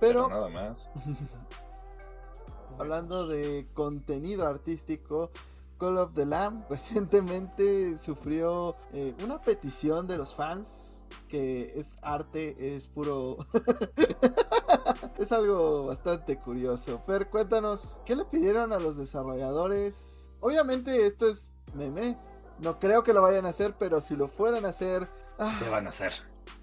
Pero 0.00 0.24
Pero, 0.24 0.28
nada 0.28 0.48
más. 0.48 0.90
hablando 2.78 3.26
de 3.26 3.68
contenido 3.74 4.46
artístico, 4.46 5.30
Call 5.78 5.98
of 5.98 6.12
the 6.14 6.26
Lamb 6.26 6.64
recientemente 6.70 7.96
sufrió 7.98 8.76
eh, 8.92 9.14
una 9.24 9.40
petición 9.40 10.06
de 10.06 10.18
los 10.18 10.34
fans 10.34 10.91
que 11.28 11.72
es 11.76 11.98
arte, 12.02 12.76
es 12.76 12.86
puro... 12.88 13.38
es 15.18 15.32
algo 15.32 15.86
bastante 15.86 16.38
curioso. 16.38 17.02
Fer, 17.06 17.28
cuéntanos, 17.28 18.00
¿qué 18.04 18.16
le 18.16 18.24
pidieron 18.24 18.72
a 18.72 18.78
los 18.78 18.96
desarrolladores? 18.96 20.30
Obviamente 20.40 21.06
esto 21.06 21.28
es 21.28 21.50
meme, 21.74 22.18
no 22.58 22.78
creo 22.78 23.02
que 23.02 23.12
lo 23.12 23.22
vayan 23.22 23.46
a 23.46 23.50
hacer, 23.50 23.74
pero 23.78 24.00
si 24.00 24.16
lo 24.16 24.28
fueran 24.28 24.64
a 24.64 24.68
hacer, 24.68 25.08
ah, 25.38 25.58
¿Qué 25.62 25.68
van 25.68 25.86
a 25.86 25.90
hacer? 25.90 26.12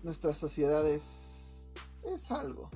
nuestra 0.03 0.33
sociedad 0.33 0.87
es, 0.87 1.71
es 2.03 2.31
algo. 2.31 2.69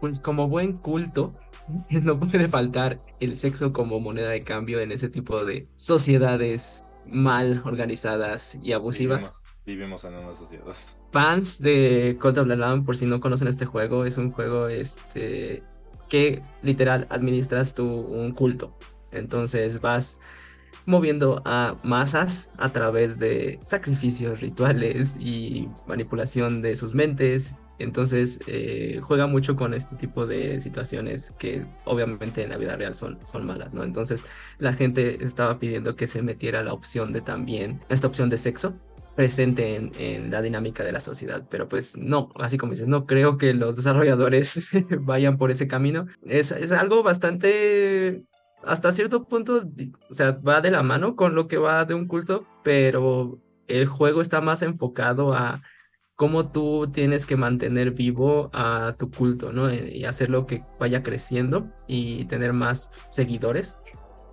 pues 0.00 0.20
como 0.20 0.48
buen 0.48 0.76
culto, 0.76 1.34
no 1.90 2.18
puede 2.18 2.48
faltar 2.48 3.00
el 3.20 3.36
sexo 3.36 3.72
como 3.72 4.00
moneda 4.00 4.30
de 4.30 4.42
cambio 4.42 4.80
en 4.80 4.92
ese 4.92 5.08
tipo 5.08 5.44
de 5.44 5.68
sociedades 5.76 6.84
mal 7.06 7.62
organizadas 7.64 8.56
y 8.62 8.72
abusivas. 8.72 9.34
Vivimos, 9.64 10.04
en 10.04 10.14
una 10.14 10.34
sociedad. 10.34 10.74
Fans 11.12 11.60
de 11.60 12.16
Cult 12.20 12.38
of 12.38 12.48
por 12.84 12.96
si 12.96 13.06
no 13.06 13.20
conocen 13.20 13.46
este 13.46 13.64
juego, 13.64 14.04
es 14.04 14.18
un 14.18 14.32
juego 14.32 14.66
este, 14.66 15.62
que 16.08 16.42
literal 16.62 17.06
administras 17.10 17.74
tú 17.74 17.86
un 17.86 18.32
culto. 18.32 18.76
Entonces 19.12 19.80
vas 19.80 20.20
moviendo 20.84 21.42
a 21.44 21.78
masas 21.84 22.52
a 22.58 22.72
través 22.72 23.18
de 23.18 23.60
sacrificios, 23.62 24.40
rituales 24.40 25.16
y 25.20 25.68
manipulación 25.86 26.60
de 26.60 26.74
sus 26.74 26.94
mentes. 26.94 27.56
Entonces 27.78 28.40
eh, 28.48 29.00
juega 29.02 29.26
mucho 29.28 29.54
con 29.54 29.74
este 29.74 29.94
tipo 29.96 30.26
de 30.26 30.60
situaciones 30.60 31.32
que 31.38 31.66
obviamente 31.84 32.42
en 32.42 32.50
la 32.50 32.56
vida 32.56 32.74
real 32.74 32.94
son, 32.94 33.18
son 33.26 33.46
malas, 33.46 33.72
¿no? 33.72 33.84
Entonces 33.84 34.24
la 34.58 34.72
gente 34.72 35.24
estaba 35.24 35.58
pidiendo 35.58 35.94
que 35.94 36.06
se 36.06 36.22
metiera 36.22 36.64
la 36.64 36.72
opción 36.72 37.12
de 37.12 37.20
también, 37.20 37.80
esta 37.88 38.08
opción 38.08 38.28
de 38.28 38.38
sexo 38.38 38.74
presente 39.14 39.76
en, 39.76 40.30
la 40.30 40.42
dinámica 40.42 40.84
de 40.84 40.92
la 40.92 41.00
sociedad, 41.00 41.46
pero 41.50 41.68
pues 41.68 41.96
no, 41.96 42.30
así 42.36 42.58
como 42.58 42.72
dices, 42.72 42.88
no 42.88 43.06
creo 43.06 43.36
que 43.36 43.54
los 43.54 43.76
desarrolladores 43.76 44.70
vayan 45.00 45.38
por 45.38 45.50
ese 45.50 45.68
camino. 45.68 46.06
Es, 46.24 46.52
es 46.52 46.72
algo 46.72 47.02
bastante 47.02 48.24
hasta 48.64 48.92
cierto 48.92 49.24
punto, 49.24 49.62
o 50.10 50.14
sea, 50.14 50.32
va 50.32 50.60
de 50.60 50.70
la 50.70 50.82
mano 50.82 51.16
con 51.16 51.34
lo 51.34 51.48
que 51.48 51.58
va 51.58 51.84
de 51.84 51.94
un 51.94 52.06
culto, 52.06 52.46
pero 52.62 53.40
el 53.68 53.86
juego 53.86 54.20
está 54.20 54.40
más 54.40 54.62
enfocado 54.62 55.34
a 55.34 55.62
cómo 56.16 56.52
tú 56.52 56.88
tienes 56.92 57.26
que 57.26 57.36
mantener 57.36 57.92
vivo 57.92 58.50
a 58.52 58.94
tu 58.98 59.10
culto, 59.10 59.52
¿no? 59.52 59.68
Eh, 59.68 59.96
y 59.96 60.04
hacerlo 60.04 60.46
que 60.46 60.64
vaya 60.78 61.02
creciendo 61.02 61.72
y 61.88 62.26
tener 62.26 62.52
más 62.52 62.90
seguidores, 63.08 63.78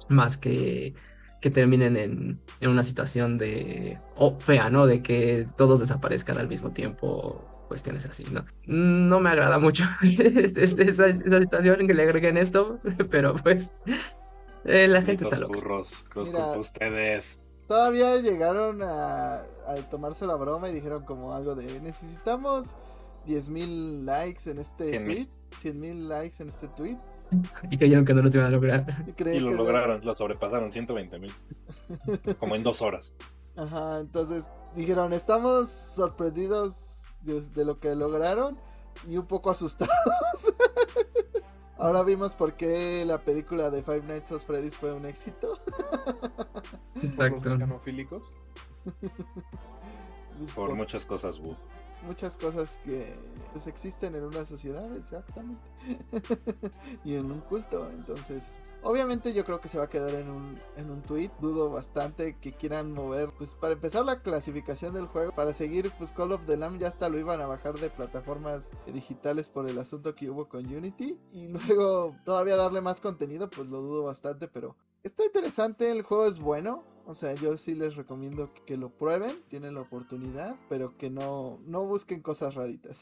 más 0.09 0.37
que 0.37 0.93
que 1.41 1.49
terminen 1.49 1.97
en, 1.97 2.39
una 2.61 2.83
situación 2.83 3.37
de 3.37 3.99
oh, 4.15 4.37
fea, 4.39 4.69
¿no? 4.69 4.85
De 4.85 5.01
que 5.01 5.47
todos 5.57 5.79
desaparezcan 5.79 6.37
al 6.37 6.47
mismo 6.47 6.71
tiempo, 6.71 7.65
cuestiones 7.67 8.05
así, 8.05 8.25
¿no? 8.31 8.45
No 8.67 9.19
me 9.19 9.29
agrada 9.29 9.59
mucho 9.59 9.85
esa, 10.01 10.61
esa, 10.61 11.39
situación 11.39 11.81
en 11.81 11.87
que 11.87 11.93
le 11.93 12.03
agreguen 12.03 12.37
esto, 12.37 12.79
pero 13.09 13.35
pues 13.35 13.75
eh, 14.65 14.87
la 14.87 15.01
gente 15.01 15.23
está 15.23 15.39
loca. 15.39 15.57
Burros, 15.59 16.05
ustedes. 16.57 17.39
Todavía 17.67 18.17
llegaron 18.17 18.81
a, 18.83 19.45
tomarse 19.91 20.25
la 20.25 20.35
broma 20.35 20.69
y 20.69 20.73
dijeron 20.73 21.05
como 21.05 21.35
algo 21.35 21.53
de 21.53 21.79
necesitamos 21.81 22.77
10.000 23.27 24.05
likes 24.05 24.49
en 24.49 24.57
este 24.57 24.99
tweet, 24.99 25.27
100.000 25.61 26.07
likes 26.07 26.41
en 26.41 26.49
este 26.49 26.67
tweet. 26.69 26.97
Y 27.69 27.77
creyeron 27.77 28.05
que 28.05 28.13
no 28.13 28.21
lo 28.21 28.29
iban 28.29 28.45
a 28.45 28.49
lograr. 28.49 29.05
Y, 29.17 29.39
lo 29.39 29.51
lograron, 29.51 30.03
lo 30.03 30.15
sobrepasaron, 30.15 30.71
120 30.71 31.19
mil. 31.19 31.33
como 32.39 32.55
en 32.55 32.63
dos 32.63 32.81
horas. 32.81 33.13
Ajá, 33.55 33.99
entonces 33.99 34.49
dijeron, 34.75 35.13
estamos 35.13 35.69
sorprendidos 35.69 37.03
de 37.21 37.65
lo 37.65 37.79
que 37.79 37.93
lograron 37.95 38.57
y 39.07 39.17
un 39.17 39.27
poco 39.27 39.51
asustados. 39.51 39.93
Ahora 41.77 42.03
vimos 42.03 42.33
por 42.33 42.55
qué 42.55 43.05
la 43.05 43.23
película 43.23 43.69
de 43.69 43.83
Five 43.83 44.03
Nights 44.03 44.31
at 44.31 44.39
Freddy's 44.39 44.75
fue 44.75 44.91
un 44.91 45.05
éxito. 45.05 45.59
Exacto. 47.01 47.57
Por 47.57 48.21
por 50.55 50.75
muchas 50.75 51.05
cosas, 51.05 51.39
Wu 51.39 51.55
muchas 52.03 52.37
cosas 52.37 52.79
que 52.83 53.15
pues, 53.51 53.67
existen 53.67 54.15
en 54.15 54.23
una 54.23 54.45
sociedad, 54.45 54.95
exactamente. 54.95 55.61
y 57.03 57.15
en 57.15 57.31
un 57.31 57.41
culto. 57.41 57.89
Entonces, 57.91 58.57
obviamente 58.81 59.33
yo 59.33 59.45
creo 59.45 59.59
que 59.59 59.67
se 59.67 59.77
va 59.77 59.85
a 59.85 59.89
quedar 59.89 60.15
en 60.15 60.29
un, 60.29 60.59
en 60.77 60.89
un 60.89 61.01
tweet. 61.01 61.31
Dudo 61.39 61.69
bastante 61.69 62.37
que 62.39 62.53
quieran 62.53 62.91
mover, 62.91 63.31
pues 63.37 63.55
para 63.55 63.73
empezar 63.73 64.05
la 64.05 64.21
clasificación 64.21 64.93
del 64.93 65.07
juego, 65.07 65.33
para 65.33 65.53
seguir, 65.53 65.91
pues 65.97 66.11
Call 66.11 66.31
of 66.31 66.45
the 66.45 66.57
Lamb 66.57 66.79
ya 66.79 66.87
hasta 66.87 67.09
lo 67.09 67.19
iban 67.19 67.41
a 67.41 67.47
bajar 67.47 67.79
de 67.79 67.89
plataformas 67.89 68.71
digitales 68.87 69.49
por 69.49 69.69
el 69.69 69.77
asunto 69.79 70.15
que 70.15 70.29
hubo 70.29 70.47
con 70.47 70.65
Unity. 70.65 71.19
Y 71.31 71.47
luego 71.67 72.15
todavía 72.25 72.55
darle 72.55 72.81
más 72.81 73.01
contenido, 73.01 73.49
pues 73.49 73.69
lo 73.69 73.81
dudo 73.81 74.03
bastante, 74.03 74.47
pero 74.47 74.75
está 75.03 75.25
interesante, 75.25 75.91
el 75.91 76.03
juego 76.03 76.25
es 76.25 76.39
bueno. 76.39 76.83
O 77.09 77.15
sea, 77.15 77.33
yo 77.33 77.57
sí 77.57 77.73
les 77.73 77.95
recomiendo 77.95 78.51
que 78.67 78.77
lo 78.77 78.91
prueben, 78.91 79.35
tienen 79.47 79.73
la 79.73 79.81
oportunidad, 79.81 80.55
pero 80.69 80.95
que 80.95 81.09
no, 81.09 81.57
no 81.65 81.83
busquen 81.83 82.21
cosas 82.21 82.53
raritas. 82.53 83.01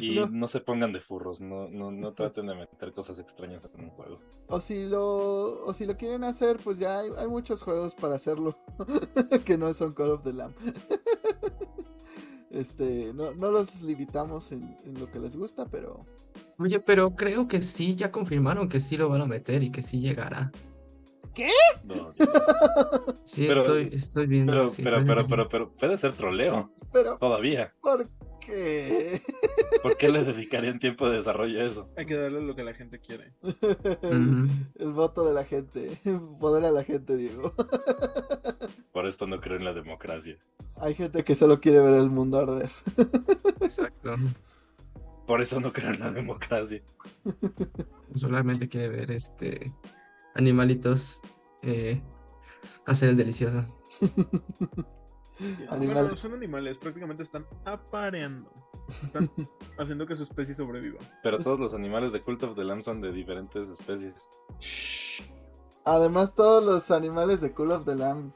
Y 0.00 0.18
no. 0.30 0.48
se 0.48 0.60
pongan 0.60 0.94
de 0.94 1.00
furros, 1.02 1.42
no, 1.42 1.68
no, 1.68 1.90
no 1.90 2.14
traten 2.14 2.46
de 2.46 2.54
meter 2.54 2.94
cosas 2.94 3.18
extrañas 3.18 3.68
en 3.74 3.84
un 3.84 3.90
juego. 3.90 4.18
O 4.46 4.60
si 4.60 4.86
lo, 4.86 5.62
o 5.62 5.74
si 5.74 5.84
lo 5.84 5.98
quieren 5.98 6.24
hacer, 6.24 6.56
pues 6.64 6.78
ya 6.78 7.00
hay, 7.00 7.28
muchos 7.28 7.62
juegos 7.62 7.94
para 7.94 8.14
hacerlo 8.14 8.56
que 9.44 9.58
no 9.58 9.74
son 9.74 9.92
Call 9.92 10.12
of 10.12 10.22
the 10.22 10.32
Lamb. 10.32 10.54
Este, 12.48 13.12
no, 13.12 13.34
no 13.34 13.50
los 13.50 13.82
limitamos 13.82 14.52
en, 14.52 14.62
en, 14.86 14.98
lo 14.98 15.10
que 15.10 15.18
les 15.18 15.36
gusta, 15.36 15.66
pero. 15.66 16.06
Oye, 16.58 16.80
pero 16.80 17.14
creo 17.14 17.46
que 17.46 17.60
sí, 17.60 17.94
ya 17.94 18.10
confirmaron 18.10 18.70
que 18.70 18.80
sí 18.80 18.96
lo 18.96 19.10
van 19.10 19.20
a 19.20 19.26
meter 19.26 19.62
y 19.62 19.70
que 19.70 19.82
sí 19.82 20.00
llegará. 20.00 20.50
¿Qué? 21.36 21.50
sí, 23.24 23.46
estoy, 23.46 23.90
estoy 23.92 24.26
viendo. 24.26 24.52
Pero, 24.52 24.70
pero, 24.82 25.04
pero, 25.04 25.26
pero, 25.28 25.48
pero, 25.50 25.72
puede 25.72 25.98
ser 25.98 26.12
troleo. 26.12 26.72
Pero. 26.90 27.18
Todavía. 27.18 27.74
¿Por 27.82 28.08
qué? 28.40 29.20
¿Por 29.82 29.98
qué 29.98 30.08
le 30.08 30.24
dedicarían 30.24 30.78
tiempo 30.78 31.10
de 31.10 31.18
desarrollo 31.18 31.60
a 31.60 31.64
eso? 31.64 31.90
Hay 31.94 32.06
que 32.06 32.16
darle 32.16 32.40
lo 32.40 32.56
que 32.56 32.64
la 32.64 32.72
gente 32.72 33.00
quiere. 33.00 33.34
El 33.42 34.92
voto 34.92 35.28
de 35.28 35.34
la 35.34 35.44
gente. 35.44 36.00
Poder 36.40 36.64
a 36.64 36.70
la 36.70 36.84
gente, 36.84 37.18
Diego. 37.18 37.52
Por 38.92 39.06
esto 39.06 39.26
no 39.26 39.38
creo 39.38 39.58
en 39.58 39.64
la 39.66 39.74
democracia. 39.74 40.38
Hay 40.80 40.94
gente 40.94 41.22
que 41.22 41.34
solo 41.34 41.60
quiere 41.60 41.80
ver 41.80 41.96
el 41.96 42.08
mundo 42.08 42.38
arder. 42.38 42.70
Exacto. 43.60 44.14
Por 45.26 45.42
eso 45.42 45.60
no 45.60 45.70
creo 45.70 45.90
en 45.90 46.00
la 46.00 46.12
democracia. 46.12 46.80
Solamente 48.14 48.70
quiere 48.70 48.88
ver 48.88 49.10
este 49.10 49.70
animalitos 50.36 51.20
eh, 51.62 52.02
hacer 52.86 53.10
el 53.10 53.16
delicioso. 53.16 53.66
son 56.16 56.34
animales, 56.34 56.78
prácticamente 56.78 57.22
están 57.22 57.46
apareando. 57.64 58.50
Están 59.04 59.30
haciendo 59.78 60.06
que 60.06 60.16
su 60.16 60.22
especie 60.22 60.54
sobreviva. 60.54 60.98
Pero 61.22 61.38
todos 61.38 61.58
los 61.58 61.74
animales 61.74 62.12
de 62.12 62.22
Cult 62.22 62.42
of 62.44 62.56
the 62.56 62.64
Lamb 62.64 62.82
son 62.82 63.00
de 63.00 63.12
diferentes 63.12 63.68
especies. 63.68 64.28
Además, 65.84 66.34
todos 66.34 66.64
los 66.64 66.90
animales 66.90 67.40
de 67.40 67.52
Cult 67.52 67.72
of 67.72 67.84
the 67.84 67.94
Lamb. 67.94 68.32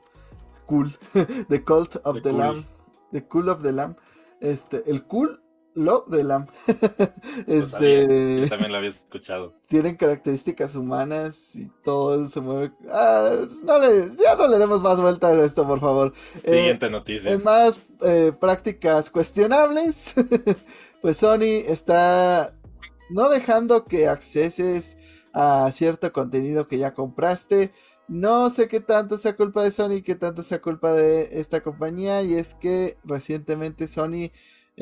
Cool. 0.67 0.93
The 1.49 1.65
Cult 1.65 1.97
of 2.05 2.23
the, 2.23 2.33
Lamb. 2.33 2.65
The 3.11 3.27
Cool 3.27 3.49
of 3.49 3.63
the 3.63 3.73
Lamb. 3.73 3.97
Este, 4.41 4.89
el 4.89 5.05
cool 5.07 5.43
lo 5.75 6.05
de 6.09 6.25
Lamb. 6.25 6.49
este. 7.47 8.47
también 8.49 8.73
lo 8.73 8.79
había 8.79 8.91
escuchado. 8.91 9.55
Tienen 9.67 9.97
características 9.97 10.75
humanas 10.75 11.55
y 11.57 11.71
todo 11.85 12.27
se 12.27 12.41
mueve. 12.41 12.73
Ah, 12.91 13.47
no 13.63 13.79
le, 13.79 14.13
ya 14.17 14.35
no 14.37 14.49
le 14.49 14.59
demos 14.59 14.81
más 14.81 15.01
vuelta 15.01 15.29
a 15.29 15.45
esto, 15.45 15.67
por 15.67 15.81
favor. 15.81 16.13
Siguiente 16.45 16.87
eh, 16.87 16.91
noticia. 16.91 17.31
En 17.31 17.43
más 17.45 17.81
eh, 18.03 18.33
prácticas 18.39 19.11
cuestionables, 19.11 20.15
pues 21.03 21.17
Sony 21.17 21.63
está 21.67 22.55
no 23.11 23.29
dejando 23.29 23.85
que 23.85 24.09
acceses 24.09 24.99
a 25.33 25.71
cierto 25.73 26.13
contenido 26.13 26.69
que 26.69 26.79
ya 26.79 26.95
compraste. 26.95 27.73
No 28.09 28.51
sé 28.51 28.67
qué 28.67 28.81
tanto 28.81 29.19
sea 29.19 29.37
culpa 29.37 29.63
de 29.63 29.71
Sony, 29.71 30.03
qué 30.05 30.17
tanto 30.17 30.43
sea 30.43 30.61
culpa 30.61 30.93
de 30.93 31.29
esta 31.39 31.61
compañía. 31.61 32.23
Y 32.23 32.35
es 32.35 32.55
que 32.55 32.99
recientemente 33.05 33.87
Sony 33.87 34.33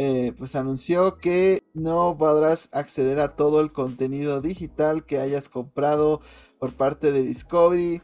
eh, 0.00 0.32
pues 0.38 0.54
anunció 0.54 1.18
que 1.18 1.64
no 1.74 2.14
podrás 2.16 2.68
acceder 2.70 3.18
a 3.18 3.34
todo 3.34 3.60
el 3.60 3.72
contenido 3.72 4.40
digital 4.40 5.04
que 5.04 5.18
hayas 5.18 5.48
comprado 5.48 6.20
por 6.60 6.72
parte 6.72 7.10
de 7.10 7.22
Discovery. 7.22 8.00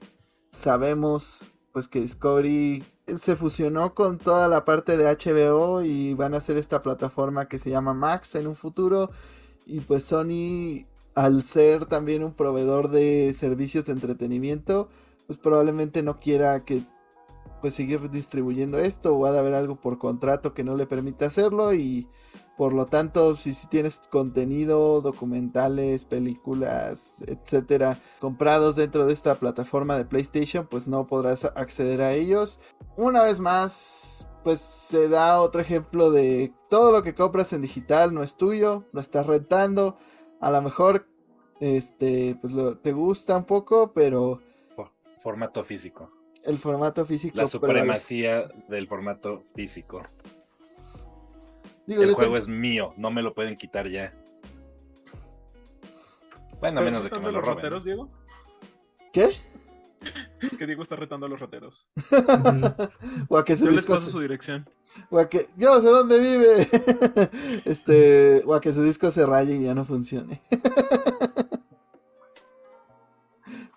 Sabemos 0.51 1.53
pues 1.73 1.87
que 1.87 2.01
Discovery 2.01 2.83
se 3.16 3.37
fusionó 3.37 3.95
con 3.95 4.19
toda 4.19 4.49
la 4.49 4.65
parte 4.65 4.97
de 4.97 5.05
HBO 5.05 5.83
y 5.85 6.15
van 6.15 6.35
a 6.35 6.39
hacer 6.39 6.57
esta 6.57 6.83
plataforma 6.83 7.47
que 7.47 7.61
se 7.61 7.71
llama 7.71 7.95
Max 7.95 8.35
en 8.35 8.49
un 8.49 8.57
futuro. 8.57 9.12
Y 9.65 9.79
pues 9.79 10.03
Sony, 10.03 10.87
al 11.15 11.45
ser 11.45 11.87
también 11.87 12.25
un 12.25 12.35
proveedor 12.35 12.89
de 12.89 13.33
servicios 13.35 13.85
de 13.85 13.93
entretenimiento, 13.93 14.89
pues 15.29 15.39
probablemente 15.39 16.03
no 16.03 16.19
quiera 16.19 16.65
que 16.65 16.83
pues 17.65 17.73
seguir 17.73 18.11
distribuyendo 18.11 18.78
esto 18.78 19.16
o 19.16 19.24
ha 19.24 19.32
de 19.32 19.39
haber 19.39 19.55
algo 19.55 19.77
por 19.77 19.97
contrato 19.97 20.53
que 20.53 20.62
no 20.62 20.77
le 20.77 20.85
permite 20.85 21.24
hacerlo 21.24 21.73
y 21.73 22.07
por 22.59 22.74
lo 22.74 22.85
tanto 22.85 23.36
si, 23.36 23.55
si 23.55 23.69
tienes 23.69 24.03
contenido, 24.11 25.01
documentales, 25.01 26.05
películas, 26.05 27.24
etcétera, 27.27 28.03
comprados 28.20 28.77
dentro 28.77 29.07
de 29.07 29.15
esta 29.15 29.36
plataforma 29.36 29.97
de 29.97 30.05
PlayStation, 30.05 30.66
pues 30.66 30.86
no 30.86 31.07
podrás 31.07 31.47
acceder 31.47 32.03
a 32.03 32.12
ellos. 32.12 32.61
Una 32.99 33.23
vez 33.23 33.41
más, 33.41 34.28
pues 34.43 34.61
se 34.61 35.09
da 35.09 35.41
otro 35.41 35.62
ejemplo 35.62 36.11
de 36.11 36.53
todo 36.69 36.93
lo 36.93 37.03
que 37.03 37.15
compras 37.15 37.55
en 37.55 37.62
digital 37.62 38.12
no 38.12 38.23
es 38.23 38.36
tuyo, 38.36 38.85
lo 38.93 39.01
estás 39.01 39.27
rentando, 39.27 39.97
a 40.39 40.51
lo 40.51 40.61
mejor 40.61 41.09
este 41.61 42.36
pues 42.43 42.53
lo, 42.53 42.77
te 42.77 42.93
gusta 42.93 43.39
un 43.39 43.45
poco, 43.45 43.95
pero 43.95 44.43
formato 45.23 45.65
físico. 45.65 46.14
El 46.45 46.59
formato 46.59 47.07
físico. 47.07 47.37
La 47.37 47.47
supremacía 47.47 48.49
del 48.69 48.87
formato 48.87 49.45
físico. 49.55 50.03
el 51.87 52.12
juego 52.12 52.37
es 52.37 52.49
mío, 52.49 52.93
no 52.97 53.11
me 53.11 53.23
lo 53.23 53.35
pueden 53.35 53.57
quitar 53.57 53.89
ya. 53.89 54.12
Bueno, 56.61 56.81
a 56.81 56.85
menos 56.85 57.05
de 57.05 57.11
que 57.11 57.19
me 57.19 57.33
lo 57.33 57.41
roben. 57.41 57.57
Rateros, 57.57 57.85
Diego? 57.85 58.11
¿Qué? 59.12 59.37
que 60.59 60.66
Diego 60.66 60.83
está 60.83 60.97
retando 60.97 61.27
a 61.27 61.29
los 61.29 61.41
rateros. 61.41 61.87
o 63.29 63.39
a 63.39 63.45
que 63.45 63.57
su 63.57 63.66
Yo 63.66 63.73
disco 63.73 63.93
les 63.93 64.01
paso 64.01 64.11
su 64.11 64.21
dirección. 64.21 64.69
O 65.11 65.19
a 65.19 65.29
que 65.29 65.49
yo 65.57 65.81
sé 65.81 65.89
dónde 65.89 66.19
vive. 66.19 66.69
este, 67.65 68.43
o 68.45 68.55
a 68.55 68.61
que 68.61 68.73
su 68.73 68.83
disco 68.83 69.11
se 69.11 69.27
raye 69.27 69.57
y 69.57 69.65
ya 69.65 69.75
no 69.75 69.85
funcione. 69.85 70.43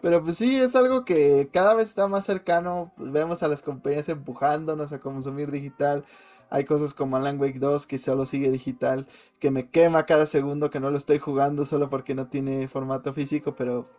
Pero 0.07 0.23
pues 0.23 0.37
sí, 0.37 0.55
es 0.55 0.73
algo 0.73 1.03
que 1.03 1.49
cada 1.51 1.73
vez 1.73 1.89
está 1.89 2.07
más 2.07 2.23
cercano. 2.23 2.93
Pues, 2.95 3.11
vemos 3.11 3.43
a 3.43 3.49
las 3.49 3.61
compañías 3.61 4.07
empujándonos 4.07 4.93
a 4.93 5.01
consumir 5.01 5.51
digital. 5.51 6.05
Hay 6.49 6.63
cosas 6.63 6.93
como 6.93 7.17
Alan 7.17 7.37
Wake 7.37 7.59
2 7.59 7.85
que 7.87 7.97
solo 7.97 8.25
sigue 8.25 8.49
digital, 8.49 9.05
que 9.37 9.51
me 9.51 9.69
quema 9.69 10.05
cada 10.05 10.25
segundo 10.25 10.69
que 10.69 10.79
no 10.79 10.91
lo 10.91 10.97
estoy 10.97 11.19
jugando 11.19 11.65
solo 11.65 11.89
porque 11.89 12.15
no 12.15 12.27
tiene 12.27 12.69
formato 12.69 13.11
físico, 13.11 13.53
pero 13.57 13.89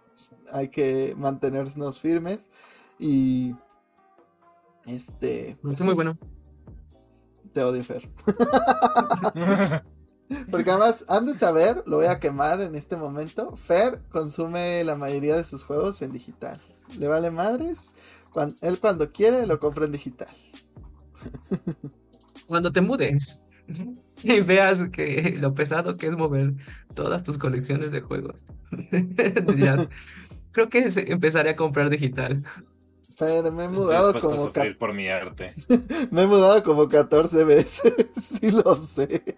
hay 0.50 0.70
que 0.70 1.14
mantenernos 1.14 2.00
firmes. 2.00 2.48
Y 2.98 3.54
este. 4.86 5.58
Pues, 5.60 5.78
muy 5.82 5.92
bueno. 5.92 6.16
Te 7.52 7.62
odio, 7.62 7.84
Fer. 7.84 8.08
Porque 10.50 10.70
además, 10.70 11.04
han 11.08 11.26
de 11.26 11.34
saber, 11.34 11.82
lo 11.86 11.96
voy 11.96 12.06
a 12.06 12.20
quemar 12.20 12.60
en 12.60 12.74
este 12.74 12.96
momento. 12.96 13.56
Fer 13.56 14.00
consume 14.10 14.84
la 14.84 14.94
mayoría 14.94 15.36
de 15.36 15.44
sus 15.44 15.64
juegos 15.64 16.02
en 16.02 16.12
digital. 16.12 16.60
Le 16.98 17.08
vale 17.08 17.30
madres. 17.30 17.94
él 18.60 18.78
cuando 18.80 19.12
quiere 19.12 19.46
lo 19.46 19.58
compra 19.58 19.86
en 19.86 19.92
digital. 19.92 20.28
Cuando 22.46 22.72
te 22.72 22.80
mudes 22.80 23.42
y 24.22 24.40
veas 24.40 24.88
que 24.88 25.36
lo 25.38 25.52
pesado 25.52 25.98
que 25.98 26.06
es 26.06 26.16
mover 26.16 26.54
todas 26.94 27.22
tus 27.22 27.36
colecciones 27.36 27.92
de 27.92 28.00
juegos, 28.00 28.46
creo 30.52 30.68
que 30.70 30.88
empezaré 31.08 31.50
a 31.50 31.56
comprar 31.56 31.90
digital. 31.90 32.42
Fer, 33.18 33.50
me 33.52 33.64
he 33.64 33.68
mudado 33.68 34.20
como. 34.20 34.52
por 34.78 34.94
mi 34.94 35.08
arte. 35.08 35.52
me 36.12 36.22
he 36.22 36.26
mudado 36.28 36.62
como 36.62 36.88
14 36.88 37.42
veces, 37.42 37.92
sí 38.14 38.52
lo 38.52 38.76
sé. 38.76 39.36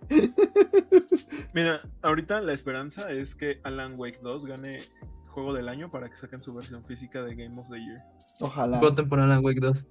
Mira, 1.55 1.81
ahorita 2.03 2.43
la 2.43 2.53
esperanza 2.53 3.11
es 3.11 3.35
que 3.35 3.59
Alan 3.65 3.95
Wake 3.99 4.21
2 4.23 4.45
gane 4.45 4.81
juego 5.29 5.55
del 5.55 5.71
año 5.71 5.91
para 5.91 6.11
que 6.11 6.17
saquen 6.17 6.43
su 6.43 6.53
versión 6.53 6.85
física 6.85 7.23
de 7.23 7.35
Game 7.35 7.59
of 7.59 7.71
the 7.71 7.79
Year. 7.79 8.03
Ojalá. 8.41 8.81
Voten 8.81 9.09
por 9.09 9.19
Alan 9.19 9.43
Wake 9.43 9.61
2. 9.61 9.87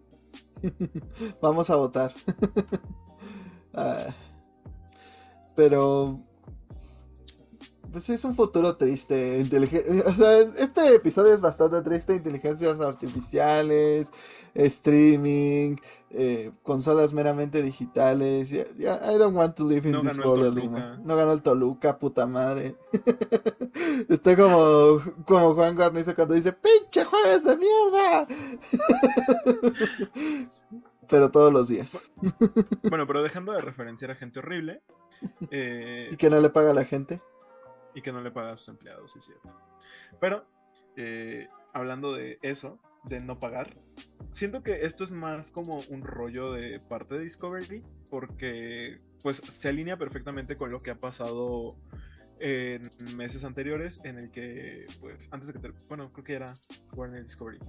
Vamos 1.41 1.72
a 1.72 1.76
votar. 1.76 2.14
Ah, 3.74 4.14
pero 5.56 6.22
pues 7.91 8.10
es 8.10 8.24
un 8.24 8.36
futuro 8.36 8.76
triste. 8.76 9.40
O 10.06 10.11
sea, 10.11 10.40
este 10.40 10.95
episodio 10.95 11.34
es 11.34 11.41
bastante 11.41 11.82
triste. 11.82 12.16
Inteligencias 12.16 12.80
artificiales, 12.80 14.11
streaming, 14.53 15.78
eh, 16.11 16.52
consolas 16.64 17.14
meramente 17.14 17.61
digitales. 17.61 18.52
I 18.52 19.18
don't 19.18 19.36
want 19.36 19.56
to 19.56 19.68
live 19.68 19.90
in 19.90 20.02
this 20.02 20.18
world 20.18 20.57
anymore. 20.57 20.98
No 21.03 21.16
ganó 21.16 21.34
el 21.34 21.41
Toluca, 21.41 21.98
puta 21.98 22.26
madre. 22.26 22.76
Estoy 24.10 24.36
como, 24.36 25.02
como 25.26 25.53
Juan 25.53 25.76
Garnizo 25.76 26.16
cuando 26.16 26.34
dice, 26.34 26.53
pinche 26.53 27.06
jueves 27.06 27.44
de 27.44 27.57
mierda. 27.57 28.28
pero 31.10 31.32
todos 31.32 31.52
los 31.52 31.68
días. 31.68 32.10
bueno, 32.90 33.07
pero 33.07 33.24
dejando 33.24 33.52
de 33.52 33.61
referenciar 33.61 34.11
a 34.11 34.16
gente 34.16 34.40
horrible. 34.40 34.82
Eh, 35.52 36.10
¿Y 36.11 36.18
que 36.18 36.30
no 36.30 36.40
le 36.40 36.49
paga 36.49 36.72
a 36.72 36.74
la 36.74 36.86
gente? 36.86 37.22
Y 37.94 38.02
que 38.02 38.11
no 38.11 38.22
le 38.22 38.32
paga 38.32 38.53
a 38.53 38.57
sus 38.57 38.70
empleados, 38.70 39.16
es 39.16 39.26
cierto. 39.26 39.56
Pero, 40.20 40.45
eh, 40.95 41.48
hablando 41.74 42.14
de 42.14 42.40
eso, 42.41 42.80
de 43.06 43.20
no 43.20 43.40
pagar, 43.40 43.76
siento 44.32 44.64
que 44.64 44.86
esto 44.86 45.03
es 45.03 45.11
más 45.11 45.52
como 45.52 45.80
un 45.90 46.02
rollo 46.02 46.52
de 46.52 46.80
parte 46.80 47.16
de 47.16 47.22
Discovery, 47.22 47.84
porque 48.10 48.99
pues 49.22 49.38
se 49.38 49.70
alinea 49.70 49.98
perfectamente 49.98 50.56
con 50.56 50.72
lo 50.72 50.80
que 50.80 50.91
ha 50.91 50.99
pasado 50.99 51.76
en 52.40 52.90
meses 53.18 53.44
anteriores, 53.44 53.99
en 54.06 54.18
el 54.18 54.32
que, 54.32 54.86
pues, 55.02 55.28
antes 55.32 55.52
de 55.52 55.60
que, 55.60 55.74
bueno, 55.90 56.11
creo 56.14 56.24
que 56.24 56.34
era 56.36 56.56
Warner 56.94 57.24
Discovery, 57.24 57.60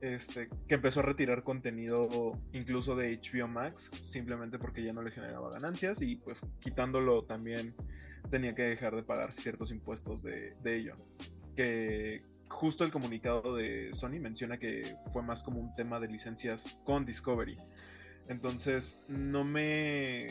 este, 0.00 0.48
que 0.68 0.74
empezó 0.74 1.00
a 1.00 1.02
retirar 1.04 1.42
contenido 1.42 2.32
incluso 2.52 2.96
de 2.96 3.18
HBO 3.18 3.48
Max, 3.48 3.90
simplemente 4.02 4.58
porque 4.58 4.82
ya 4.82 4.92
no 4.92 5.02
le 5.02 5.10
generaba 5.10 5.50
ganancias 5.50 6.02
y 6.02 6.16
pues 6.16 6.42
quitándolo 6.60 7.24
también 7.24 7.74
tenía 8.30 8.54
que 8.54 8.62
dejar 8.62 8.94
de 8.94 9.02
pagar 9.02 9.32
ciertos 9.32 9.70
impuestos 9.70 10.22
de, 10.22 10.56
ello. 10.64 10.96
Que 11.54 12.22
justo 12.48 12.84
el 12.84 12.92
comunicado 12.92 13.56
de 13.56 13.90
Sony 13.92 14.20
menciona 14.20 14.58
que 14.58 14.96
fue 15.12 15.22
más 15.22 15.42
como 15.42 15.60
un 15.60 15.74
tema 15.74 16.00
de 16.00 16.08
licencias 16.08 16.78
con 16.84 17.04
Discovery. 17.04 17.56
Entonces, 18.28 19.02
no 19.08 19.44
me. 19.44 20.28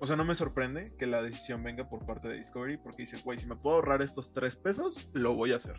O 0.00 0.06
sea, 0.06 0.14
no 0.14 0.24
me 0.24 0.36
sorprende 0.36 0.92
que 0.96 1.06
la 1.06 1.22
decisión 1.22 1.62
venga 1.64 1.88
por 1.88 2.06
parte 2.06 2.28
de 2.28 2.36
Discovery 2.36 2.76
porque 2.76 3.02
dice, 3.02 3.20
güey, 3.24 3.36
si 3.36 3.46
me 3.46 3.56
puedo 3.56 3.76
ahorrar 3.76 4.00
estos 4.00 4.32
tres 4.32 4.54
pesos, 4.54 5.08
lo 5.12 5.34
voy 5.34 5.52
a 5.52 5.56
hacer. 5.56 5.74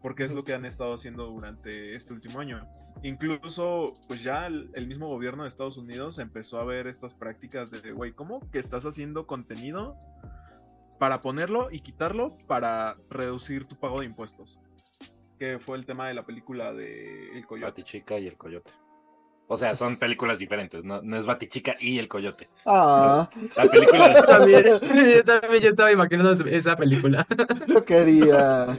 Porque 0.00 0.24
es 0.24 0.32
lo 0.32 0.44
que 0.44 0.54
han 0.54 0.64
estado 0.64 0.94
haciendo 0.94 1.26
durante 1.26 1.96
este 1.96 2.12
último 2.12 2.38
año. 2.38 2.68
Incluso, 3.02 3.94
pues 4.06 4.22
ya 4.22 4.46
el 4.46 4.86
mismo 4.86 5.08
gobierno 5.08 5.42
de 5.42 5.48
Estados 5.48 5.78
Unidos 5.78 6.18
empezó 6.18 6.60
a 6.60 6.64
ver 6.64 6.86
estas 6.86 7.14
prácticas 7.14 7.70
de, 7.72 7.90
güey, 7.90 8.12
¿cómo 8.12 8.40
que 8.52 8.60
estás 8.60 8.86
haciendo 8.86 9.26
contenido 9.26 9.98
para 10.98 11.20
ponerlo 11.20 11.68
y 11.70 11.80
quitarlo 11.80 12.36
para 12.46 12.96
reducir 13.10 13.66
tu 13.66 13.76
pago 13.76 14.00
de 14.00 14.06
impuestos. 14.06 14.60
Que 15.38 15.58
fue 15.58 15.76
el 15.76 15.84
tema 15.84 16.08
de 16.08 16.14
la 16.14 16.24
película 16.24 16.72
de 16.72 17.36
El 17.36 17.46
Coyote. 17.46 17.70
Batichica 17.70 18.18
y 18.18 18.26
El 18.26 18.36
Coyote. 18.36 18.72
O 19.48 19.56
sea, 19.56 19.76
son 19.76 19.96
películas 19.98 20.38
diferentes, 20.38 20.84
no, 20.84 21.02
no 21.02 21.16
es 21.16 21.26
Batichica 21.26 21.76
y 21.78 21.98
El 21.98 22.08
Coyote. 22.08 22.48
Ah. 22.64 23.28
La 23.56 23.64
película 23.66 24.08
de... 24.14 24.22
también, 24.22 24.64
yo 25.14 25.24
también 25.24 25.62
yo 25.62 25.70
estaba 25.70 25.92
imaginando 25.92 26.32
esa 26.32 26.76
película. 26.76 27.26
Lo 27.66 27.84
quería. 27.84 28.78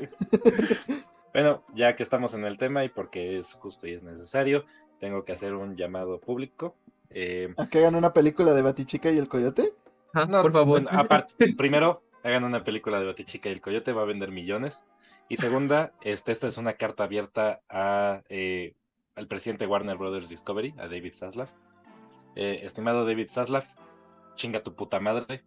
Bueno, 1.33 1.63
ya 1.75 1.95
que 1.95 2.03
estamos 2.03 2.33
en 2.33 2.45
el 2.45 2.57
tema 2.57 2.83
y 2.83 2.89
porque 2.89 3.37
es 3.37 3.53
justo 3.53 3.87
y 3.87 3.93
es 3.93 4.03
necesario, 4.03 4.65
tengo 4.99 5.23
que 5.23 5.33
hacer 5.33 5.53
un 5.53 5.75
llamado 5.75 6.19
público. 6.19 6.75
Eh... 7.11 7.53
¿A 7.57 7.67
que 7.67 7.79
hagan 7.79 7.95
una 7.95 8.11
película 8.11 8.53
de 8.53 8.61
Batichica 8.61 9.11
y 9.11 9.17
el 9.17 9.27
Coyote? 9.27 9.73
no, 10.27 10.41
por 10.41 10.51
favor. 10.51 10.83
aparte, 10.89 11.53
primero, 11.55 12.01
hagan 12.27 12.43
una 12.43 12.63
película 12.63 12.99
de 12.99 13.05
Batichica 13.05 13.49
y 13.49 13.53
el 13.53 13.61
Coyote, 13.61 13.93
va 13.93 14.03
a 14.03 14.05
vender 14.05 14.31
millones. 14.31 14.83
Y 15.29 15.37
segunda, 15.37 15.93
este, 16.01 16.31
esta 16.31 16.47
es 16.47 16.57
una 16.57 16.73
carta 16.73 17.03
abierta 17.03 17.61
a, 17.69 18.21
eh, 18.29 18.75
al 19.15 19.27
presidente 19.27 19.67
Warner 19.67 19.97
Brothers 19.97 20.29
Discovery, 20.29 20.73
a 20.77 20.87
David 20.87 21.13
Zaslav. 21.15 21.49
Eh, 22.35 22.61
estimado 22.63 23.05
David 23.05 23.29
Zaslav, 23.29 23.65
chinga 24.35 24.63
tu 24.63 24.75
puta 24.75 24.99
madre. 24.99 25.43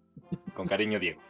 Con 0.55 0.67
cariño, 0.67 0.99
Diego. 0.99 1.21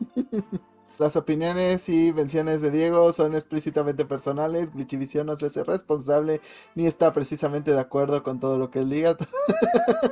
Las 0.98 1.16
opiniones 1.16 1.88
y 1.88 2.08
invenciones 2.08 2.60
de 2.60 2.70
Diego 2.70 3.10
son 3.14 3.34
explícitamente 3.34 4.04
personales. 4.04 4.70
Glitchivision 4.70 5.26
no 5.26 5.34
se 5.34 5.46
hace 5.46 5.64
responsable 5.64 6.42
ni 6.74 6.86
está 6.86 7.14
precisamente 7.14 7.72
de 7.72 7.80
acuerdo 7.80 8.22
con 8.22 8.38
todo 8.38 8.58
lo 8.58 8.70
que 8.70 8.80
él 8.80 8.90
diga. 8.90 9.16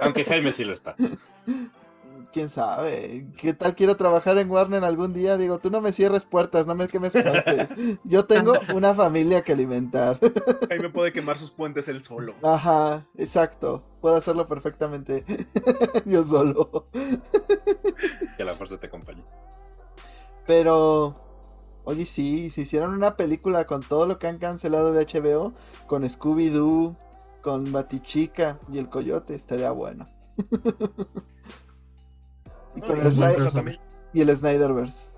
Aunque 0.01 0.25
Jaime 0.25 0.51
sí 0.51 0.65
lo 0.65 0.73
está 0.73 0.97
quién 2.33 2.51
sabe. 2.51 3.27
¿Qué 3.37 3.55
tal 3.55 3.75
quiero 3.75 3.97
trabajar 3.97 4.39
en 4.39 4.51
Warner 4.51 4.85
algún 4.85 5.13
día? 5.13 5.37
Digo, 5.37 5.59
tú 5.59 5.71
no 5.71 5.81
me 5.81 5.93
cierres 5.93 6.25
puertas, 6.25 6.67
no 6.67 6.75
me 6.75 6.89
quemes 6.89 7.13
puentes. 7.13 7.75
Yo 8.05 8.25
tengo 8.27 8.55
una 8.75 8.95
familia 8.95 9.43
que 9.43 9.53
alimentar. 9.53 10.19
Ahí 10.71 10.79
me 10.79 10.91
puede 10.91 11.13
quemar 11.13 11.39
sus 11.39 11.51
puentes 11.51 11.89
él 11.89 12.03
solo. 12.03 12.35
Ajá, 12.43 13.07
exacto. 13.17 13.83
Puedo 14.01 14.17
hacerlo 14.17 14.47
perfectamente 14.47 15.25
yo 16.05 16.23
solo. 16.23 16.87
Que 18.37 18.45
la 18.45 18.55
fuerza 18.55 18.79
te 18.79 18.87
acompañe. 18.87 19.25
Pero, 20.47 21.17
oye, 21.85 22.07
sí, 22.07 22.49
si 22.51 22.61
hicieron 22.63 22.95
una 22.95 23.17
película 23.17 23.67
con 23.67 23.83
todo 23.83 24.07
lo 24.07 24.19
que 24.19 24.29
han 24.29 24.39
cancelado 24.39 24.93
de 24.93 25.05
HBO, 25.05 25.53
con 25.87 26.05
Scooby-Doo, 26.05 26.97
con 27.43 27.73
Batichica 27.73 28.61
y 28.73 28.79
el 28.79 28.89
Coyote, 28.89 29.35
estaría 29.35 29.73
bueno. 29.73 30.07
Y, 34.13 34.21
el 34.21 34.37
Snyderverse. 34.37 35.13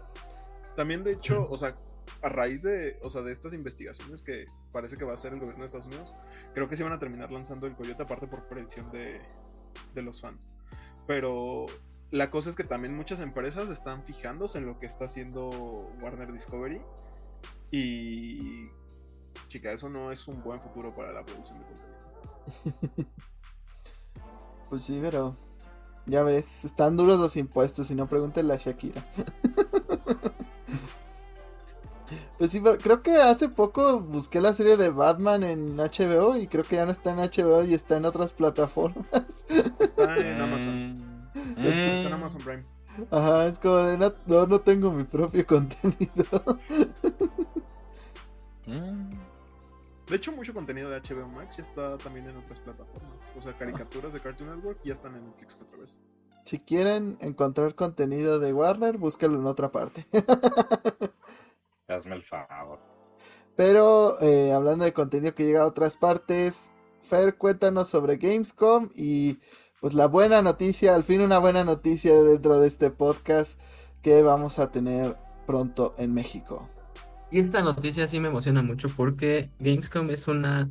También, 0.77 1.05
de 1.05 1.13
hecho, 1.13 1.47
o 1.49 1.57
sea, 1.57 1.77
a 2.23 2.29
raíz 2.29 2.63
de, 2.63 2.99
o 3.03 3.11
sea, 3.11 3.23
de 3.23 3.33
estas 3.33 3.55
investigaciones 3.55 4.23
que 4.23 4.47
parece 4.73 4.97
que 4.97 5.05
va 5.05 5.13
a 5.13 5.15
hacer 5.15 5.33
el 5.33 5.41
gobierno 5.41 5.63
de 5.63 5.67
Estados 5.67 5.87
Unidos, 5.87 6.15
creo 6.55 6.69
que 6.69 6.77
se 6.77 6.83
van 6.83 6.93
a 6.93 6.99
terminar 6.99 7.31
lanzando 7.31 7.67
el 7.67 7.75
Coyote 7.75 8.03
aparte 8.03 8.27
por 8.27 8.49
predicción 8.49 8.91
de, 8.91 9.21
los 9.95 10.21
fans. 10.21 10.51
Pero 11.07 11.67
la 12.11 12.31
cosa 12.31 12.51
es 12.51 12.57
que 12.57 12.65
también 12.65 12.97
muchas 12.97 13.21
empresas 13.21 13.71
están 13.71 14.05
fijándose 14.05 14.59
en 14.59 14.67
lo 14.67 14.79
que 14.79 14.87
está 14.87 15.07
haciendo 15.07 15.49
Warner 16.01 16.33
Discovery. 16.33 16.81
Y. 17.71 18.69
Chica, 19.47 19.73
eso 19.73 19.89
no 19.89 20.11
es 20.11 20.27
un 20.27 20.43
buen 20.43 20.61
futuro 20.61 20.95
para 20.95 21.13
la 21.13 21.25
producción 21.25 21.59
de 21.61 21.65
contenido. 21.67 23.11
Pues 24.69 24.85
sí, 24.85 25.01
pero. 25.03 25.37
Ya 26.11 26.23
ves, 26.23 26.65
están 26.65 26.97
duros 26.97 27.19
los 27.19 27.37
impuestos 27.37 27.91
y 27.91 27.95
no 27.95 28.09
pregúntenle 28.09 28.55
a 28.55 28.57
Shakira. 28.57 29.07
Pues 32.41 32.53
sí, 32.53 32.61
pero 32.61 32.79
creo 32.79 33.03
que 33.03 33.19
hace 33.19 33.51
poco 33.51 34.01
busqué 34.01 34.41
la 34.41 34.55
serie 34.55 34.79
de 34.79 34.89
Batman 34.89 35.43
en 35.43 35.77
HBO 35.77 36.39
y 36.39 36.47
creo 36.47 36.65
que 36.65 36.77
ya 36.77 36.87
no 36.87 36.91
está 36.91 37.11
en 37.11 37.19
HBO 37.19 37.65
y 37.65 37.75
está 37.75 37.99
en 37.99 38.07
otras 38.07 38.33
plataformas. 38.33 39.05
Está 39.79 40.17
en 40.17 40.41
Amazon. 40.41 40.93
Mm. 41.35 41.67
Está 41.67 42.01
en 42.01 42.13
Amazon 42.15 42.41
Prime. 42.41 42.65
Ajá, 43.11 43.47
es 43.47 43.59
como 43.59 43.77
de 43.77 43.99
no, 43.99 44.15
no, 44.25 44.47
no 44.47 44.61
tengo 44.61 44.91
mi 44.91 45.05
propio 45.05 45.47
contenido. 45.47 46.25
De 50.11 50.17
hecho, 50.17 50.33
mucho 50.33 50.53
contenido 50.53 50.91
de 50.91 51.01
HBO 51.01 51.29
Max 51.29 51.59
ya 51.59 51.63
está 51.63 51.97
también 51.99 52.29
en 52.29 52.37
otras 52.37 52.59
plataformas. 52.59 53.33
O 53.39 53.43
sea, 53.43 53.57
caricaturas 53.57 54.13
de 54.13 54.21
Cartoon 54.21 54.57
Network 54.57 54.81
ya 54.85 54.93
están 54.93 55.15
en 55.15 55.25
Netflix 55.25 55.57
otra 55.63 55.79
vez. 55.79 56.01
Si 56.45 56.59
quieren 56.59 57.17
encontrar 57.21 57.77
contenido 57.77 58.41
de 58.41 58.53
Warner, 58.53 58.99
búsquenlo 58.99 59.39
en 59.39 59.47
otra 59.47 59.71
parte. 59.71 60.07
Hazme 61.87 62.17
el 62.17 62.25
favor. 62.25 62.81
Pero 63.55 64.21
eh, 64.21 64.53
hablando 64.53 64.85
de 64.85 64.93
contenido 64.93 65.33
que 65.37 65.45
llega 65.45 65.61
a 65.61 65.67
otras 65.67 65.97
partes, 65.97 66.73
Fer, 67.03 67.37
cuéntanos 67.37 67.87
sobre 67.87 68.17
Gamescom 68.17 68.91
y 68.97 69.39
pues 69.81 69.95
la 69.95 70.09
buena 70.09 70.43
noticia, 70.43 70.97
al 70.97 71.05
fin 71.05 71.21
una 71.21 71.39
buena 71.39 71.63
noticia 71.63 72.21
dentro 72.21 72.59
de 72.59 72.67
este 72.67 72.91
podcast 72.91 73.61
que 74.03 74.23
vamos 74.23 74.59
a 74.59 74.73
tener 74.73 75.17
pronto 75.47 75.95
en 75.99 76.15
México. 76.15 76.69
Y 77.31 77.39
esta 77.39 77.63
noticia 77.63 78.07
sí 78.09 78.19
me 78.19 78.29
emociona 78.29 78.63
mucho 78.63 78.89
porque 78.97 79.51
Gamescom 79.61 80.11
es 80.11 80.27
una 80.27 80.69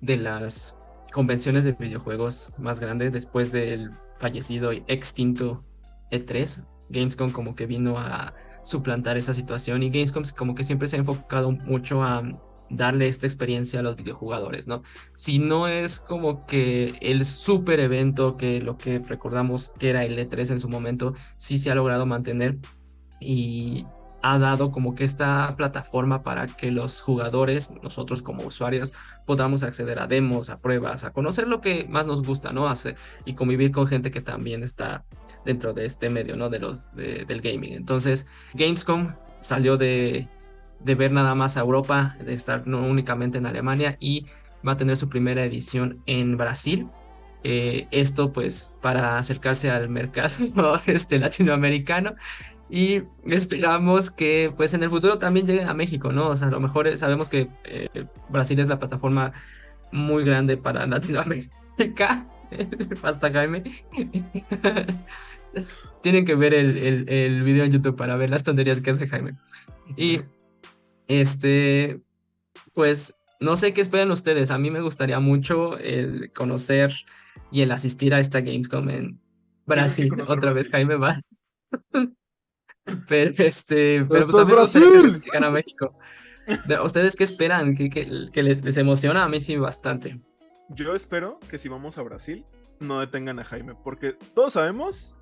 de 0.00 0.16
las 0.16 0.76
convenciones 1.12 1.64
de 1.64 1.72
videojuegos 1.72 2.52
más 2.58 2.80
grandes 2.80 3.12
después 3.12 3.52
del 3.52 3.92
fallecido 4.18 4.72
y 4.72 4.82
extinto 4.88 5.64
E3. 6.10 6.64
Gamescom 6.88 7.30
como 7.30 7.54
que 7.54 7.66
vino 7.66 7.96
a 7.98 8.34
suplantar 8.64 9.16
esa 9.16 9.34
situación 9.34 9.82
y 9.84 9.90
Gamescom 9.90 10.24
como 10.36 10.54
que 10.56 10.64
siempre 10.64 10.88
se 10.88 10.96
ha 10.96 10.98
enfocado 10.98 11.52
mucho 11.52 12.02
a 12.02 12.22
darle 12.70 13.08
esta 13.08 13.26
experiencia 13.26 13.80
a 13.80 13.82
los 13.82 13.96
videojugadores, 13.96 14.66
¿no? 14.66 14.82
Si 15.14 15.38
no 15.38 15.68
es 15.68 16.00
como 16.00 16.46
que 16.46 16.94
el 17.00 17.24
super 17.24 17.80
evento 17.80 18.36
que 18.36 18.60
lo 18.60 18.76
que 18.78 18.98
recordamos 18.98 19.72
que 19.78 19.90
era 19.90 20.04
el 20.04 20.18
E3 20.18 20.52
en 20.52 20.60
su 20.60 20.68
momento, 20.68 21.14
sí 21.36 21.58
se 21.58 21.70
ha 21.70 21.74
logrado 21.74 22.06
mantener 22.06 22.58
y 23.20 23.86
ha 24.22 24.38
dado 24.38 24.70
como 24.70 24.94
que 24.94 25.04
esta 25.04 25.54
plataforma 25.56 26.22
para 26.22 26.46
que 26.46 26.70
los 26.70 27.00
jugadores, 27.00 27.70
nosotros 27.82 28.22
como 28.22 28.44
usuarios, 28.44 28.92
podamos 29.26 29.62
acceder 29.62 29.98
a 29.98 30.06
demos, 30.06 30.50
a 30.50 30.58
pruebas, 30.60 31.04
a 31.04 31.12
conocer 31.12 31.48
lo 31.48 31.60
que 31.60 31.86
más 31.88 32.06
nos 32.06 32.22
gusta, 32.22 32.52
¿no? 32.52 32.68
Hacer, 32.68 32.96
y 33.24 33.34
convivir 33.34 33.70
con 33.70 33.86
gente 33.86 34.10
que 34.10 34.20
también 34.20 34.62
está 34.62 35.04
dentro 35.44 35.72
de 35.72 35.86
este 35.86 36.10
medio, 36.10 36.36
¿no? 36.36 36.50
De 36.50 36.58
los, 36.58 36.94
de, 36.94 37.24
del 37.24 37.40
gaming. 37.40 37.72
Entonces, 37.72 38.26
Gamescom 38.54 39.08
salió 39.40 39.76
de, 39.76 40.28
de 40.80 40.94
ver 40.94 41.12
nada 41.12 41.34
más 41.34 41.56
a 41.56 41.60
Europa, 41.60 42.16
de 42.24 42.34
estar 42.34 42.66
no 42.66 42.86
únicamente 42.86 43.38
en 43.38 43.46
Alemania 43.46 43.96
y 44.00 44.26
va 44.66 44.72
a 44.72 44.76
tener 44.76 44.96
su 44.96 45.08
primera 45.08 45.44
edición 45.44 46.02
en 46.06 46.36
Brasil. 46.36 46.88
Eh, 47.42 47.88
esto 47.90 48.32
pues 48.32 48.74
para 48.82 49.16
acercarse 49.16 49.70
al 49.70 49.88
mercado 49.88 50.34
este, 50.86 51.18
latinoamericano 51.18 52.14
y 52.70 53.02
esperamos 53.26 54.10
que 54.10 54.52
pues 54.56 54.74
en 54.74 54.82
el 54.82 54.90
futuro 54.90 55.18
también 55.18 55.46
lleguen 55.46 55.68
a 55.68 55.74
México, 55.74 56.12
¿no? 56.12 56.28
O 56.28 56.36
sea, 56.36 56.48
a 56.48 56.50
lo 56.52 56.60
mejor 56.60 56.96
sabemos 56.96 57.28
que 57.28 57.48
eh, 57.64 58.06
Brasil 58.28 58.60
es 58.60 58.68
la 58.68 58.78
plataforma 58.78 59.32
muy 59.90 60.24
grande 60.24 60.56
para 60.56 60.86
Latinoamérica. 60.86 62.28
Hasta 63.02 63.32
Jaime. 63.32 63.64
Tienen 66.02 66.24
que 66.24 66.36
ver 66.36 66.54
el, 66.54 66.76
el, 66.78 67.08
el, 67.08 67.42
video 67.42 67.64
en 67.64 67.72
YouTube 67.72 67.96
para 67.96 68.14
ver 68.14 68.30
las 68.30 68.44
tonterías 68.44 68.80
que 68.80 68.90
hace 68.90 69.08
Jaime. 69.08 69.34
Y 69.96 70.20
este, 71.08 72.00
pues 72.72 73.18
no 73.40 73.56
sé 73.56 73.74
qué 73.74 73.80
esperan 73.80 74.12
ustedes. 74.12 74.52
A 74.52 74.58
mí 74.58 74.70
me 74.70 74.80
gustaría 74.80 75.18
mucho 75.18 75.76
el 75.78 76.32
conocer 76.32 76.92
y 77.50 77.62
el 77.62 77.72
asistir 77.72 78.14
a 78.14 78.20
esta 78.20 78.42
Gamescom 78.42 78.88
en 78.90 79.20
Brasil. 79.66 80.12
Otra 80.28 80.52
vez 80.52 80.68
Jaime 80.68 80.94
va. 80.94 81.20
Pero 83.08 83.30
este, 83.38 84.04
pero 84.08 84.20
¡Esto 84.20 84.44
pues, 84.44 84.66
es 84.66 84.72
también 84.72 85.02
Brasil! 85.02 85.22
que 85.22 85.38
a 85.38 85.50
México. 85.50 85.94
¿Ustedes 86.84 87.14
qué 87.14 87.24
esperan? 87.24 87.76
¿Que, 87.76 87.90
que, 87.90 88.28
que 88.32 88.42
les 88.42 88.76
emociona? 88.76 89.24
A 89.24 89.28
mí 89.28 89.40
sí 89.40 89.56
bastante. 89.56 90.18
Yo 90.70 90.94
espero 90.94 91.38
que 91.48 91.58
si 91.58 91.68
vamos 91.68 91.98
a 91.98 92.02
Brasil 92.02 92.44
no 92.80 93.00
detengan 93.00 93.38
a 93.38 93.44
Jaime, 93.44 93.74
porque 93.84 94.16
todos 94.34 94.54
sabemos 94.54 95.14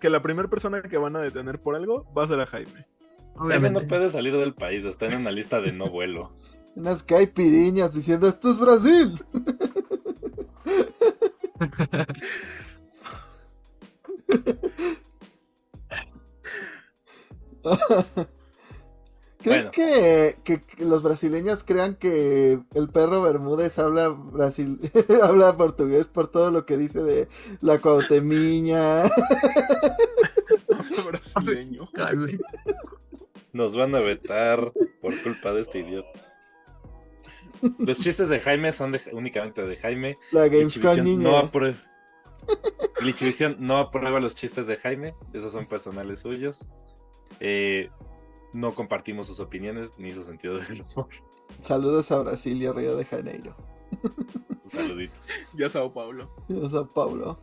que 0.00 0.10
la 0.10 0.20
primera 0.22 0.48
persona 0.48 0.82
que 0.82 0.98
van 0.98 1.16
a 1.16 1.20
detener 1.20 1.60
por 1.60 1.76
algo 1.76 2.04
va 2.16 2.24
a 2.24 2.28
ser 2.28 2.40
a 2.40 2.46
Jaime. 2.46 2.86
Jaime 3.36 3.70
no 3.70 3.86
puede 3.86 4.10
salir 4.10 4.36
del 4.36 4.54
país, 4.54 4.84
está 4.84 5.06
en 5.06 5.20
una 5.20 5.30
lista 5.30 5.60
de 5.60 5.72
no 5.72 5.88
vuelo. 5.88 6.32
Unas 6.74 7.02
caipiriñas 7.02 7.94
diciendo 7.94 8.28
esto 8.28 8.50
es 8.50 8.58
Brasil. 8.58 9.24
¿Creen 19.38 19.70
Bueno. 19.70 19.70
que, 19.70 20.38
que- 20.44 20.62
que 20.62 20.84
los 20.84 21.02
brasileños 21.02 21.62
crean 21.62 21.94
que 21.96 22.58
el 22.74 22.88
perro 22.88 23.22
Bermúdez 23.22 23.78
habla 23.78 24.08
brasil 24.08 24.80
habla 25.22 25.56
portugués 25.56 26.06
por 26.08 26.28
todo 26.28 26.50
lo 26.50 26.66
que 26.66 26.76
dice 26.76 27.02
de 27.02 27.28
la 27.60 27.78
cuautemiña? 27.80 29.04
Brasileño. 31.06 31.88
Jaime. 31.94 32.38
Nos 33.52 33.76
van 33.76 33.94
a 33.94 34.00
vetar 34.00 34.72
por 35.00 35.22
culpa 35.22 35.52
de 35.52 35.60
este 35.60 35.78
idiota. 35.80 36.20
Los 37.78 38.00
chistes 38.00 38.28
de 38.28 38.40
Jaime 38.40 38.72
son 38.72 38.92
de- 38.92 39.00
únicamente 39.12 39.62
de 39.62 39.76
Jaime. 39.76 40.18
La 40.32 40.48
Gamescom 40.48 41.22
no 41.22 41.36
aprueba. 41.38 41.76
No 43.58 43.78
aprueba 43.78 44.20
los 44.20 44.34
chistes 44.34 44.66
de 44.66 44.76
Jaime. 44.76 45.14
Esos 45.32 45.52
son 45.52 45.66
personales 45.66 46.20
suyos. 46.20 46.70
Eh, 47.40 47.90
no 48.52 48.74
compartimos 48.74 49.26
sus 49.26 49.40
opiniones 49.40 49.94
ni 49.98 50.12
su 50.12 50.24
sentido 50.24 50.58
del 50.58 50.82
humor. 50.82 51.08
Saludos 51.60 52.10
a 52.12 52.20
Brasil 52.20 52.60
y 52.60 52.66
a 52.66 52.72
Río 52.72 52.96
de 52.96 53.04
Janeiro. 53.04 53.56
Saluditos. 54.66 55.20
Ya 55.54 55.68
Sao 55.68 55.92
Paulo. 55.92 56.30
Y 56.48 56.64
a 56.64 56.68
Sao 56.68 56.92
Paulo. 56.92 57.38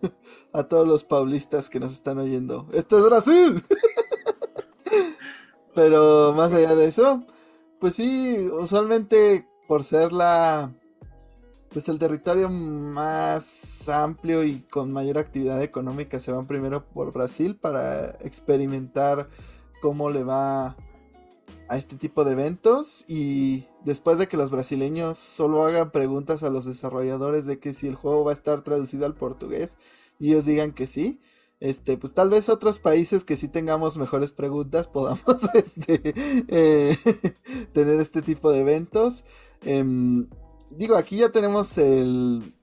a 0.52 0.64
todos 0.64 0.86
los 0.86 1.04
paulistas 1.04 1.70
que 1.70 1.80
nos 1.80 1.92
están 1.92 2.18
oyendo. 2.18 2.66
¡Esto 2.72 2.98
es 2.98 3.04
Brasil! 3.04 3.64
Pero 5.74 6.32
más 6.34 6.52
allá 6.52 6.74
de 6.74 6.86
eso, 6.86 7.24
pues 7.80 7.94
sí, 7.94 8.48
usualmente 8.52 9.48
por 9.66 9.82
ser 9.82 10.12
la 10.12 10.72
pues 11.74 11.88
el 11.88 11.98
territorio 11.98 12.48
más 12.48 13.88
amplio 13.88 14.44
y 14.44 14.60
con 14.60 14.92
mayor 14.92 15.18
actividad 15.18 15.60
económica 15.60 16.20
se 16.20 16.30
van 16.30 16.46
primero 16.46 16.86
por 16.86 17.12
Brasil 17.12 17.56
para 17.56 18.10
experimentar 18.20 19.28
cómo 19.82 20.08
le 20.08 20.22
va 20.22 20.76
a 21.68 21.76
este 21.76 21.96
tipo 21.96 22.24
de 22.24 22.32
eventos 22.32 23.04
y 23.08 23.66
después 23.84 24.18
de 24.18 24.28
que 24.28 24.36
los 24.36 24.52
brasileños 24.52 25.18
solo 25.18 25.64
hagan 25.64 25.90
preguntas 25.90 26.44
a 26.44 26.48
los 26.48 26.64
desarrolladores 26.64 27.44
de 27.44 27.58
que 27.58 27.72
si 27.72 27.88
el 27.88 27.96
juego 27.96 28.22
va 28.22 28.30
a 28.30 28.34
estar 28.34 28.62
traducido 28.62 29.04
al 29.04 29.14
portugués 29.14 29.76
y 30.20 30.30
ellos 30.30 30.44
digan 30.44 30.70
que 30.70 30.86
sí, 30.86 31.20
este, 31.58 31.96
pues 31.96 32.14
tal 32.14 32.30
vez 32.30 32.48
otros 32.50 32.78
países 32.78 33.24
que 33.24 33.36
sí 33.36 33.48
tengamos 33.48 33.96
mejores 33.96 34.30
preguntas 34.30 34.86
podamos 34.92 35.42
este, 35.54 36.14
eh, 36.46 36.96
tener 37.72 37.98
este 37.98 38.22
tipo 38.22 38.52
de 38.52 38.60
eventos. 38.60 39.24
Em, 39.62 40.28
digo, 40.76 40.96
aquí 40.96 41.18
ya 41.18 41.30
tenemos 41.30 41.76
el, 41.78 42.54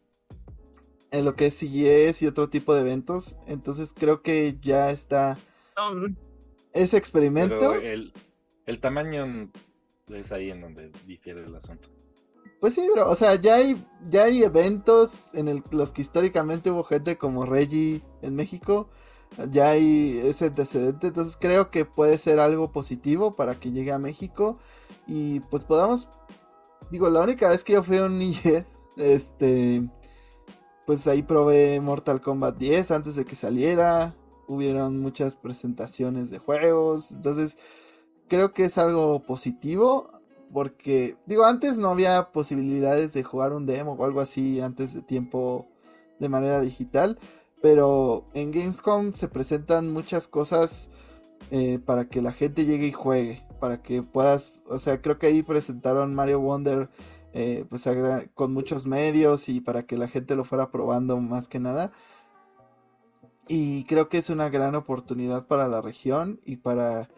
en 1.11 1.25
lo 1.25 1.35
que 1.35 1.47
es 1.47 1.57
CES 1.59 2.21
y 2.21 2.27
otro 2.27 2.49
tipo 2.49 2.73
de 2.73 2.81
eventos, 2.81 3.38
entonces 3.47 3.93
creo 3.97 4.21
que 4.21 4.57
ya 4.61 4.91
está 4.91 5.38
ese 6.73 6.97
experimento. 6.97 7.57
Pero 7.59 7.73
el, 7.75 8.13
el 8.65 8.79
tamaño 8.79 9.49
es 10.07 10.31
ahí 10.31 10.51
en 10.51 10.61
donde 10.61 10.91
difiere 11.05 11.43
el 11.43 11.55
asunto. 11.55 11.89
Pues 12.59 12.75
sí, 12.75 12.88
bro, 12.93 13.09
o 13.09 13.15
sea, 13.15 13.35
ya 13.35 13.55
hay, 13.55 13.83
ya 14.09 14.25
hay 14.25 14.43
eventos 14.43 15.33
en 15.33 15.47
el- 15.47 15.63
los 15.71 15.91
que 15.91 16.03
históricamente 16.03 16.69
hubo 16.69 16.83
gente 16.83 17.17
como 17.17 17.45
Reggie 17.45 18.03
en 18.21 18.35
México, 18.35 18.89
ya 19.49 19.71
hay 19.71 20.19
ese 20.23 20.45
antecedente, 20.45 21.07
entonces 21.07 21.38
creo 21.39 21.71
que 21.71 21.85
puede 21.85 22.17
ser 22.19 22.39
algo 22.39 22.71
positivo 22.71 23.35
para 23.35 23.59
que 23.59 23.71
llegue 23.71 23.91
a 23.91 23.97
México 23.97 24.59
y 25.07 25.39
pues 25.39 25.63
podamos, 25.63 26.09
digo, 26.91 27.09
la 27.09 27.22
única 27.22 27.49
vez 27.49 27.63
que 27.63 27.73
yo 27.73 27.84
fui 27.84 27.97
a 27.97 28.05
un 28.05 28.19
NIE, 28.19 28.65
este, 28.97 29.89
pues 30.85 31.07
ahí 31.07 31.23
probé 31.23 31.80
Mortal 31.80 32.22
Kombat 32.22 32.57
10 32.57 32.91
antes 32.91 33.15
de 33.15 33.26
que 33.26 33.35
saliera. 33.35 34.13
Hubieron 34.47 34.99
muchas 34.99 35.35
presentaciones 35.35 36.30
de 36.30 36.38
juegos. 36.38 37.11
Entonces, 37.11 37.57
creo 38.27 38.53
que 38.53 38.65
es 38.65 38.77
algo 38.77 39.23
positivo. 39.23 40.09
Porque, 40.53 41.15
digo, 41.26 41.45
antes 41.45 41.77
no 41.77 41.89
había 41.89 42.34
posibilidades 42.34 43.13
de 43.13 43.23
jugar 43.23 43.53
un 43.53 43.65
demo 43.65 43.93
o 43.93 44.03
algo 44.03 44.19
así 44.19 44.59
antes 44.59 44.93
de 44.93 45.01
tiempo 45.01 45.65
de 46.19 46.27
manera 46.27 46.59
digital. 46.59 47.18
Pero 47.61 48.26
en 48.34 48.51
Gamescom 48.51 49.13
se 49.13 49.30
presentan 49.30 49.93
muchas 49.93 50.27
cosas 50.27 50.89
eh, 51.51 51.80
para 51.85 52.05
que 52.09 52.22
la 52.22 52.34
gente 52.34 52.65
llegue 52.65 52.88
y 52.88 52.91
juegue. 52.91 53.45
Para 53.61 53.81
que 53.81 54.03
puedas, 54.03 54.51
o 54.67 54.77
sea, 54.77 55.01
creo 55.01 55.17
que 55.19 55.27
ahí 55.27 55.41
presentaron 55.41 56.13
Mario 56.13 56.41
Wonder 56.41 56.89
eh, 57.33 57.63
pues 57.69 57.88
con 58.33 58.53
muchos 58.53 58.85
medios 58.85 59.47
y 59.47 59.61
para 59.61 59.83
que 59.83 59.97
la 59.97 60.09
gente 60.09 60.35
lo 60.35 60.43
fuera 60.43 60.69
probando 60.69 61.15
más 61.21 61.47
que 61.47 61.59
nada. 61.59 61.93
Y 63.47 63.85
creo 63.85 64.09
que 64.09 64.17
es 64.17 64.29
una 64.29 64.49
gran 64.49 64.75
oportunidad 64.75 65.47
para 65.47 65.67
la 65.67 65.81
región 65.81 66.41
y 66.45 66.57
para, 66.57 67.09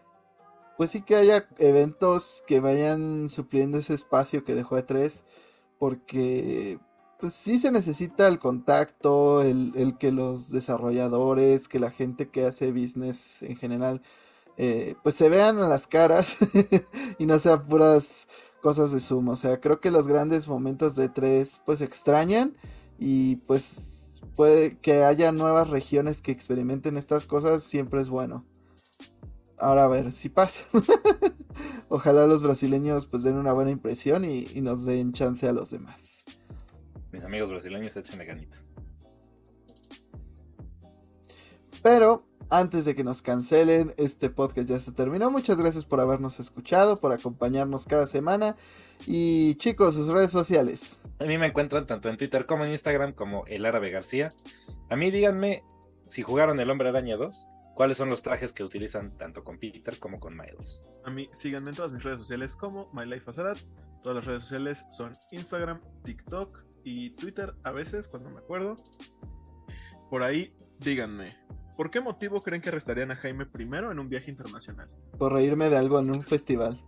pues 0.78 0.92
sí 0.92 1.02
que 1.02 1.16
haya 1.16 1.48
eventos 1.58 2.44
que 2.48 2.60
vayan 2.60 3.30
supliendo 3.30 3.78
ese 3.78 3.94
espacio 3.94 4.44
que 4.44 4.56
dejó 4.56 4.78
E3, 4.78 5.24
porque 5.80 6.80
pues 7.20 7.34
sí 7.34 7.58
se 7.58 7.72
necesita 7.72 8.28
el 8.28 8.40
contacto, 8.40 9.44
el, 9.44 9.96
que 9.98 10.12
los 10.12 10.50
desarrolladores, 10.50 11.68
que 11.68 11.80
la 11.80 11.92
gente 11.92 12.30
que 12.30 12.46
hace 12.46 12.72
business 12.72 13.44
en 13.44 13.56
general, 13.56 14.02
eh, 14.58 14.96
pues 15.04 15.16
se 15.16 15.30
vean 15.30 15.60
a 15.60 15.68
las 15.68 15.88
caras 15.88 16.38
y 17.20 17.26
no 17.26 17.40
sean 17.40 17.66
puras 17.66 18.28
cosas 18.62 18.92
de 18.92 19.00
Zoom. 19.00 19.30
O 19.30 19.36
sea, 19.36 19.60
creo 19.60 19.80
que 19.80 19.92
los 19.92 20.08
grandes 20.08 20.48
momentos 20.48 20.96
de 20.96 21.10
3 21.10 21.62
pues 21.66 21.82
extrañan 21.82 22.56
y 22.98 23.38
pues 23.38 24.22
puede 24.36 24.78
que 24.80 25.04
haya 25.04 25.32
nuevas 25.32 25.70
regiones 25.70 26.22
que 26.22 26.32
experimenten 26.32 26.98
estas 26.98 27.26
cosas, 27.26 27.64
siempre 27.64 28.02
es 28.02 28.10
bueno. 28.10 28.46
Ahora 29.58 29.86
a 29.86 29.88
ver 29.88 30.12
si 30.12 30.30
pasa. 30.30 30.66
Ojalá 31.90 32.28
los 32.28 32.44
brasileños 32.44 33.06
pues 33.06 33.24
den 33.24 33.38
una 33.38 33.54
buena 33.54 33.72
impresión 33.72 34.26
y, 34.26 34.48
y, 34.54 34.62
nos 34.62 34.86
den 34.86 35.14
chance 35.14 35.48
a 35.48 35.54
los 35.54 35.72
demás. 35.72 36.24
Mis 37.12 37.24
amigos 37.24 37.52
brasileños 37.52 37.96
échenle 37.96 38.26
ganitas. 38.26 38.64
Pero 41.84 42.26
antes 42.50 42.86
de 42.86 42.96
que 42.96 43.04
nos 43.04 43.22
cancelen, 43.22 43.94
este 43.98 44.30
podcast 44.30 44.70
ya 44.70 44.80
se 44.80 44.92
terminó. 44.92 45.32
Muchas 45.32 45.58
gracias 45.58 45.86
por 45.86 46.00
habernos 46.00 46.40
escuchado, 46.40 47.00
por 47.00 47.12
acompañarnos 47.12 47.86
cada 47.86 48.08
semana. 48.08 48.56
Y 49.06 49.56
chicos, 49.56 49.96
sus 49.96 50.08
redes 50.08 50.32
sociales. 50.32 51.00
A 51.20 51.26
mí 51.26 51.38
me 51.38 51.48
encuentran 51.48 51.86
tanto 51.86 52.10
en 52.10 52.18
Twitter 52.18 52.46
como 52.46 52.66
en 52.66 52.72
Instagram 52.72 53.14
como 53.14 53.46
el 53.48 53.66
árabe 53.66 53.90
García. 53.90 54.34
A 54.90 54.96
mí 54.96 55.12
díganme 55.12 55.64
si 56.08 56.22
jugaron 56.22 56.60
el 56.60 56.70
Hombre 56.70 56.90
Araña 56.90 57.18
2, 57.18 57.48
cuáles 57.76 57.98
son 57.98 58.10
los 58.10 58.22
trajes 58.22 58.54
que 58.54 58.64
utilizan 58.64 59.18
tanto 59.18 59.44
con 59.44 59.58
Peter 59.58 59.98
como 60.00 60.20
con 60.20 60.34
Miles. 60.34 60.82
A 61.06 61.10
mí 61.10 61.28
síganme 61.32 61.72
en 61.72 61.76
todas 61.76 61.92
mis 61.92 62.04
redes 62.04 62.20
sociales 62.20 62.56
como 62.56 62.90
MyLifeAzarat. 62.94 63.58
Todas 64.04 64.18
las 64.18 64.26
redes 64.26 64.44
sociales 64.44 64.86
son 64.90 65.18
Instagram, 65.32 65.82
TikTok 66.04 66.64
y 66.84 67.12
Twitter 67.12 67.54
a 67.64 67.72
veces 67.72 68.08
cuando 68.08 68.30
me 68.30 68.40
acuerdo. 68.40 68.76
Por 70.10 70.24
ahí 70.24 70.54
díganme, 70.80 71.36
¿Por 71.76 71.90
qué 71.90 72.02
motivo 72.02 72.42
creen 72.42 72.62
que 72.62 72.70
arrestarían 72.70 73.12
a 73.12 73.16
Jaime 73.16 73.46
primero 73.46 73.92
en 73.92 74.00
un 74.00 74.10
viaje 74.10 74.30
internacional? 74.30 74.88
Por 75.18 75.34
reírme 75.34 75.70
de 75.70 75.78
algo 75.78 76.00
en 76.00 76.12
un 76.12 76.22
festival. 76.22 76.80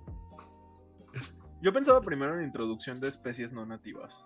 Yo 1.61 1.73
pensaba 1.73 2.01
primero 2.01 2.37
en 2.37 2.45
introducción 2.45 2.99
de 2.99 3.07
especies 3.07 3.51
no 3.51 3.65
nativas. 3.65 4.25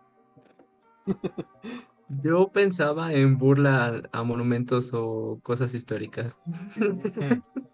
Yo 2.10 2.52
pensaba 2.52 3.14
en 3.14 3.38
burla 3.38 4.02
a, 4.12 4.24
monumentos 4.24 4.92
o 4.94 5.40
cosas 5.44 5.76
históricas. 5.76 6.42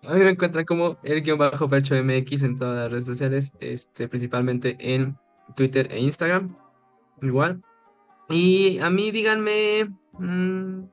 a 0.04 0.14
mí 0.14 0.20
me 0.20 0.30
encuentran 0.30 0.66
como 0.66 0.98
el 1.04 1.22
guion 1.22 1.38
bajo 1.38 1.70
percho 1.70 1.96
MX 1.96 2.44
en 2.44 2.58
todas 2.58 2.76
las 2.76 2.92
redes 2.92 3.06
sociales, 3.06 3.54
este, 3.62 4.10
principalmente 4.10 4.76
en 4.80 5.18
Twitter 5.56 5.88
e 5.90 6.02
Instagram. 6.02 6.58
Igual. 7.22 7.64
Y 8.30 8.78
a 8.80 8.90
mí 8.90 9.10
díganme. 9.12 9.90
Mm, 10.20 10.84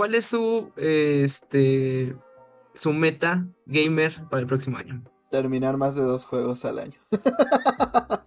¿Cuál 0.00 0.14
es 0.14 0.24
su, 0.24 0.72
este, 0.78 2.16
su 2.72 2.94
meta 2.94 3.46
gamer 3.66 4.26
para 4.30 4.40
el 4.40 4.46
próximo 4.46 4.78
año? 4.78 5.04
Terminar 5.30 5.76
más 5.76 5.94
de 5.94 6.00
dos 6.00 6.24
juegos 6.24 6.64
al 6.64 6.78
año. 6.78 6.98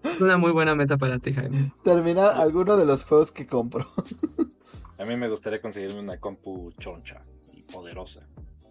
Es 0.04 0.22
una 0.22 0.38
muy 0.38 0.52
buena 0.52 0.76
meta 0.76 1.00
para 1.00 1.18
ti, 1.18 1.34
Jaime. 1.34 1.74
Terminar 1.84 2.34
alguno 2.36 2.78
de 2.78 2.86
los 2.86 3.04
juegos 3.06 3.32
que 3.32 3.48
compro. 3.48 3.88
A 5.00 5.06
mí 5.06 5.18
me 5.18 5.28
gustaría 5.28 5.64
conseguirme 5.64 6.00
una 6.00 6.20
compu 6.20 6.72
choncha 6.78 7.24
y 7.52 7.64
poderosa. 7.64 8.22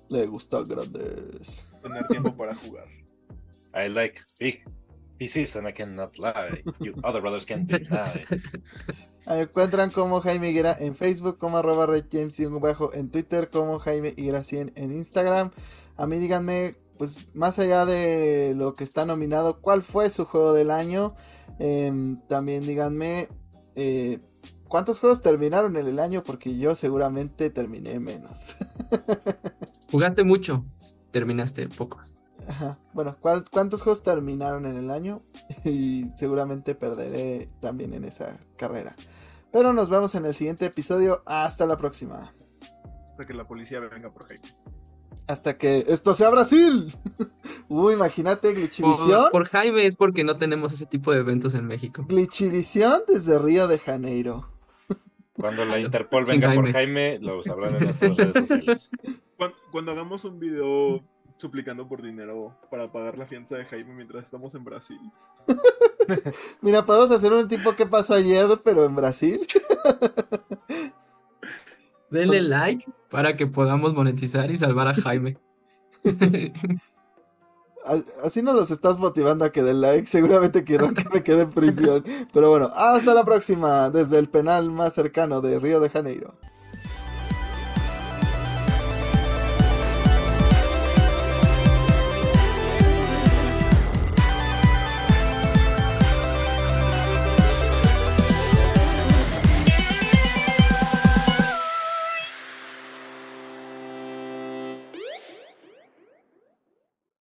Le 0.09 0.25
gusta 0.29 0.63
grandes. 0.63 1.67
Tener 1.83 2.07
tiempo 2.07 2.37
para 2.37 2.55
jugar. 2.55 2.87
I 3.75 3.89
like 3.89 4.21
big 4.39 4.63
PCs 5.23 5.57
and 5.57 5.69
I 5.69 5.73
cannot 5.73 6.19
lie. 6.19 6.63
You 6.81 6.95
other 7.05 7.21
brothers 7.21 7.45
can't 7.45 7.67
deny. 7.67 8.25
Me 9.27 9.41
encuentran 9.41 9.91
como 9.91 10.21
Jaime 10.21 10.51
Higuera 10.51 10.77
en 10.79 10.97
Facebook, 10.97 11.39
como 11.39 11.59
arroba 11.59 11.87
bajo 11.87 12.93
en 12.93 13.09
Twitter, 13.09 13.51
como 13.51 13.79
Jaime 13.79 14.15
Higuera 14.17 14.43
100 14.43 14.73
en 14.75 14.91
Instagram. 14.91 15.53
A 15.97 16.07
mí 16.07 16.19
díganme, 16.19 16.75
pues 16.99 17.29
más 17.35 17.61
allá 17.61 17.87
de 17.87 18.55
lo 18.57 18.75
que 18.75 18.83
está 18.83 19.07
nominado, 19.07 19.61
¿cuál 19.61 19.83
fue 19.83 20.11
su 20.11 20.25
juego 20.25 20.53
del 20.53 20.73
año? 20.73 21.15
Em, 21.61 22.21
también 22.27 22.67
díganme, 22.67 23.29
eh, 23.77 24.19
¿cuántos 24.67 24.99
juegos 24.99 25.23
terminaron 25.23 25.77
en 25.77 25.87
el 25.87 26.01
año? 26.01 26.25
Porque 26.25 26.59
yo 26.59 26.75
seguramente 26.75 27.49
terminé 27.51 28.01
menos. 28.01 28.57
Jugaste 29.93 30.25
mucho, 30.25 30.65
terminaste 31.13 31.69
pocos. 31.69 32.19
Bueno, 32.93 33.17
¿cuántos 33.21 33.83
juegos 33.83 34.03
terminaron 34.03 34.67
en 34.67 34.77
el 34.77 34.91
año? 34.91 35.23
Y 35.65 36.07
seguramente 36.17 36.75
perderé 36.75 37.49
también 37.61 37.95
en 37.95 38.05
esa 38.05 38.39
carrera. 38.57 38.95
Pero 39.53 39.73
nos 39.73 39.89
vemos 39.91 40.15
en 40.15 40.25
el 40.25 40.35
siguiente 40.35 40.67
episodio. 40.67 41.23
Hasta 41.27 41.67
la 41.67 41.77
próxima. 41.77 42.33
Hasta 43.07 43.27
que 43.27 43.35
la 43.35 43.47
policía 43.47 43.81
venga 43.81 44.11
por 44.11 44.27
Jaime. 44.27 44.43
Hasta 45.27 45.57
que 45.57 45.85
esto 45.89 46.15
sea 46.15 46.31
Brasil. 46.31 46.95
Uy, 47.69 47.95
imagínate 47.95 48.53
Glitchivisión. 48.55 49.27
Por, 49.31 49.47
Jaime 49.47 49.87
es 49.87 49.97
porque 49.97 50.25
no 50.25 50.37
tenemos 50.37 50.73
ese 50.73 50.87
tipo 50.87 51.13
de 51.13 51.21
eventos 51.21 51.55
en 51.55 51.67
México. 51.67 52.05
Glitchivisión 52.09 53.03
desde 53.07 53.39
Río 53.39 53.69
de 53.69 53.79
Janeiro. 53.79 54.49
Cuando 55.35 55.65
la 55.65 55.79
Interpol 55.79 56.25
venga 56.25 56.53
por 56.55 56.71
Jaime, 56.71 57.19
lo 57.19 57.43
sabrán 57.43 57.77
en 57.77 57.85
nuestras 57.85 58.17
redes 58.17 58.49
sociales. 58.49 58.91
cuando 59.71 59.93
hagamos 59.93 60.25
un 60.25 60.39
video 60.39 61.03
suplicando 61.43 61.89
por 61.89 62.01
dinero 62.01 62.57
para 62.71 62.91
pagar 62.91 63.19
la 63.19 63.27
fianza 63.27 63.57
de 63.57 63.65
Jaime 63.65 63.93
mientras 63.95 64.25
estamos 64.25 64.55
en 64.55 64.65
Brasil. 64.65 65.01
Mira, 66.63 66.87
podemos 66.87 67.11
hacer 67.11 67.33
un 67.33 67.49
tipo 67.49 67.75
que 67.75 67.85
pasó 67.85 68.15
ayer, 68.15 68.47
pero 68.65 68.85
en 68.85 68.95
Brasil. 68.95 69.41
Denle 72.11 72.43
like 72.43 72.85
para 73.11 73.37
que 73.37 73.47
podamos 73.47 73.93
monetizar 73.93 74.51
y 74.51 74.57
salvar 74.57 74.89
a 74.89 74.95
Jaime. 74.95 75.37
Así 78.23 78.43
no 78.43 78.53
los 78.53 78.71
estás 78.71 79.01
motivando 79.01 79.45
a 79.45 79.51
que 79.51 79.63
den 79.63 79.81
like. 79.81 80.07
Seguramente 80.07 80.63
quiero 80.63 80.95
que 80.95 81.05
me 81.13 81.25
quede 81.25 81.43
en 81.43 81.51
prisión. 81.51 82.05
Pero 82.33 82.51
bueno, 82.51 82.71
hasta 82.73 83.13
la 83.13 83.25
próxima 83.25 83.91
desde 83.91 84.21
el 84.21 84.29
penal 84.29 84.71
más 84.71 84.95
cercano 84.95 85.41
de 85.41 85.59
Río 85.59 85.81
de 85.81 85.91
Janeiro. 85.91 86.39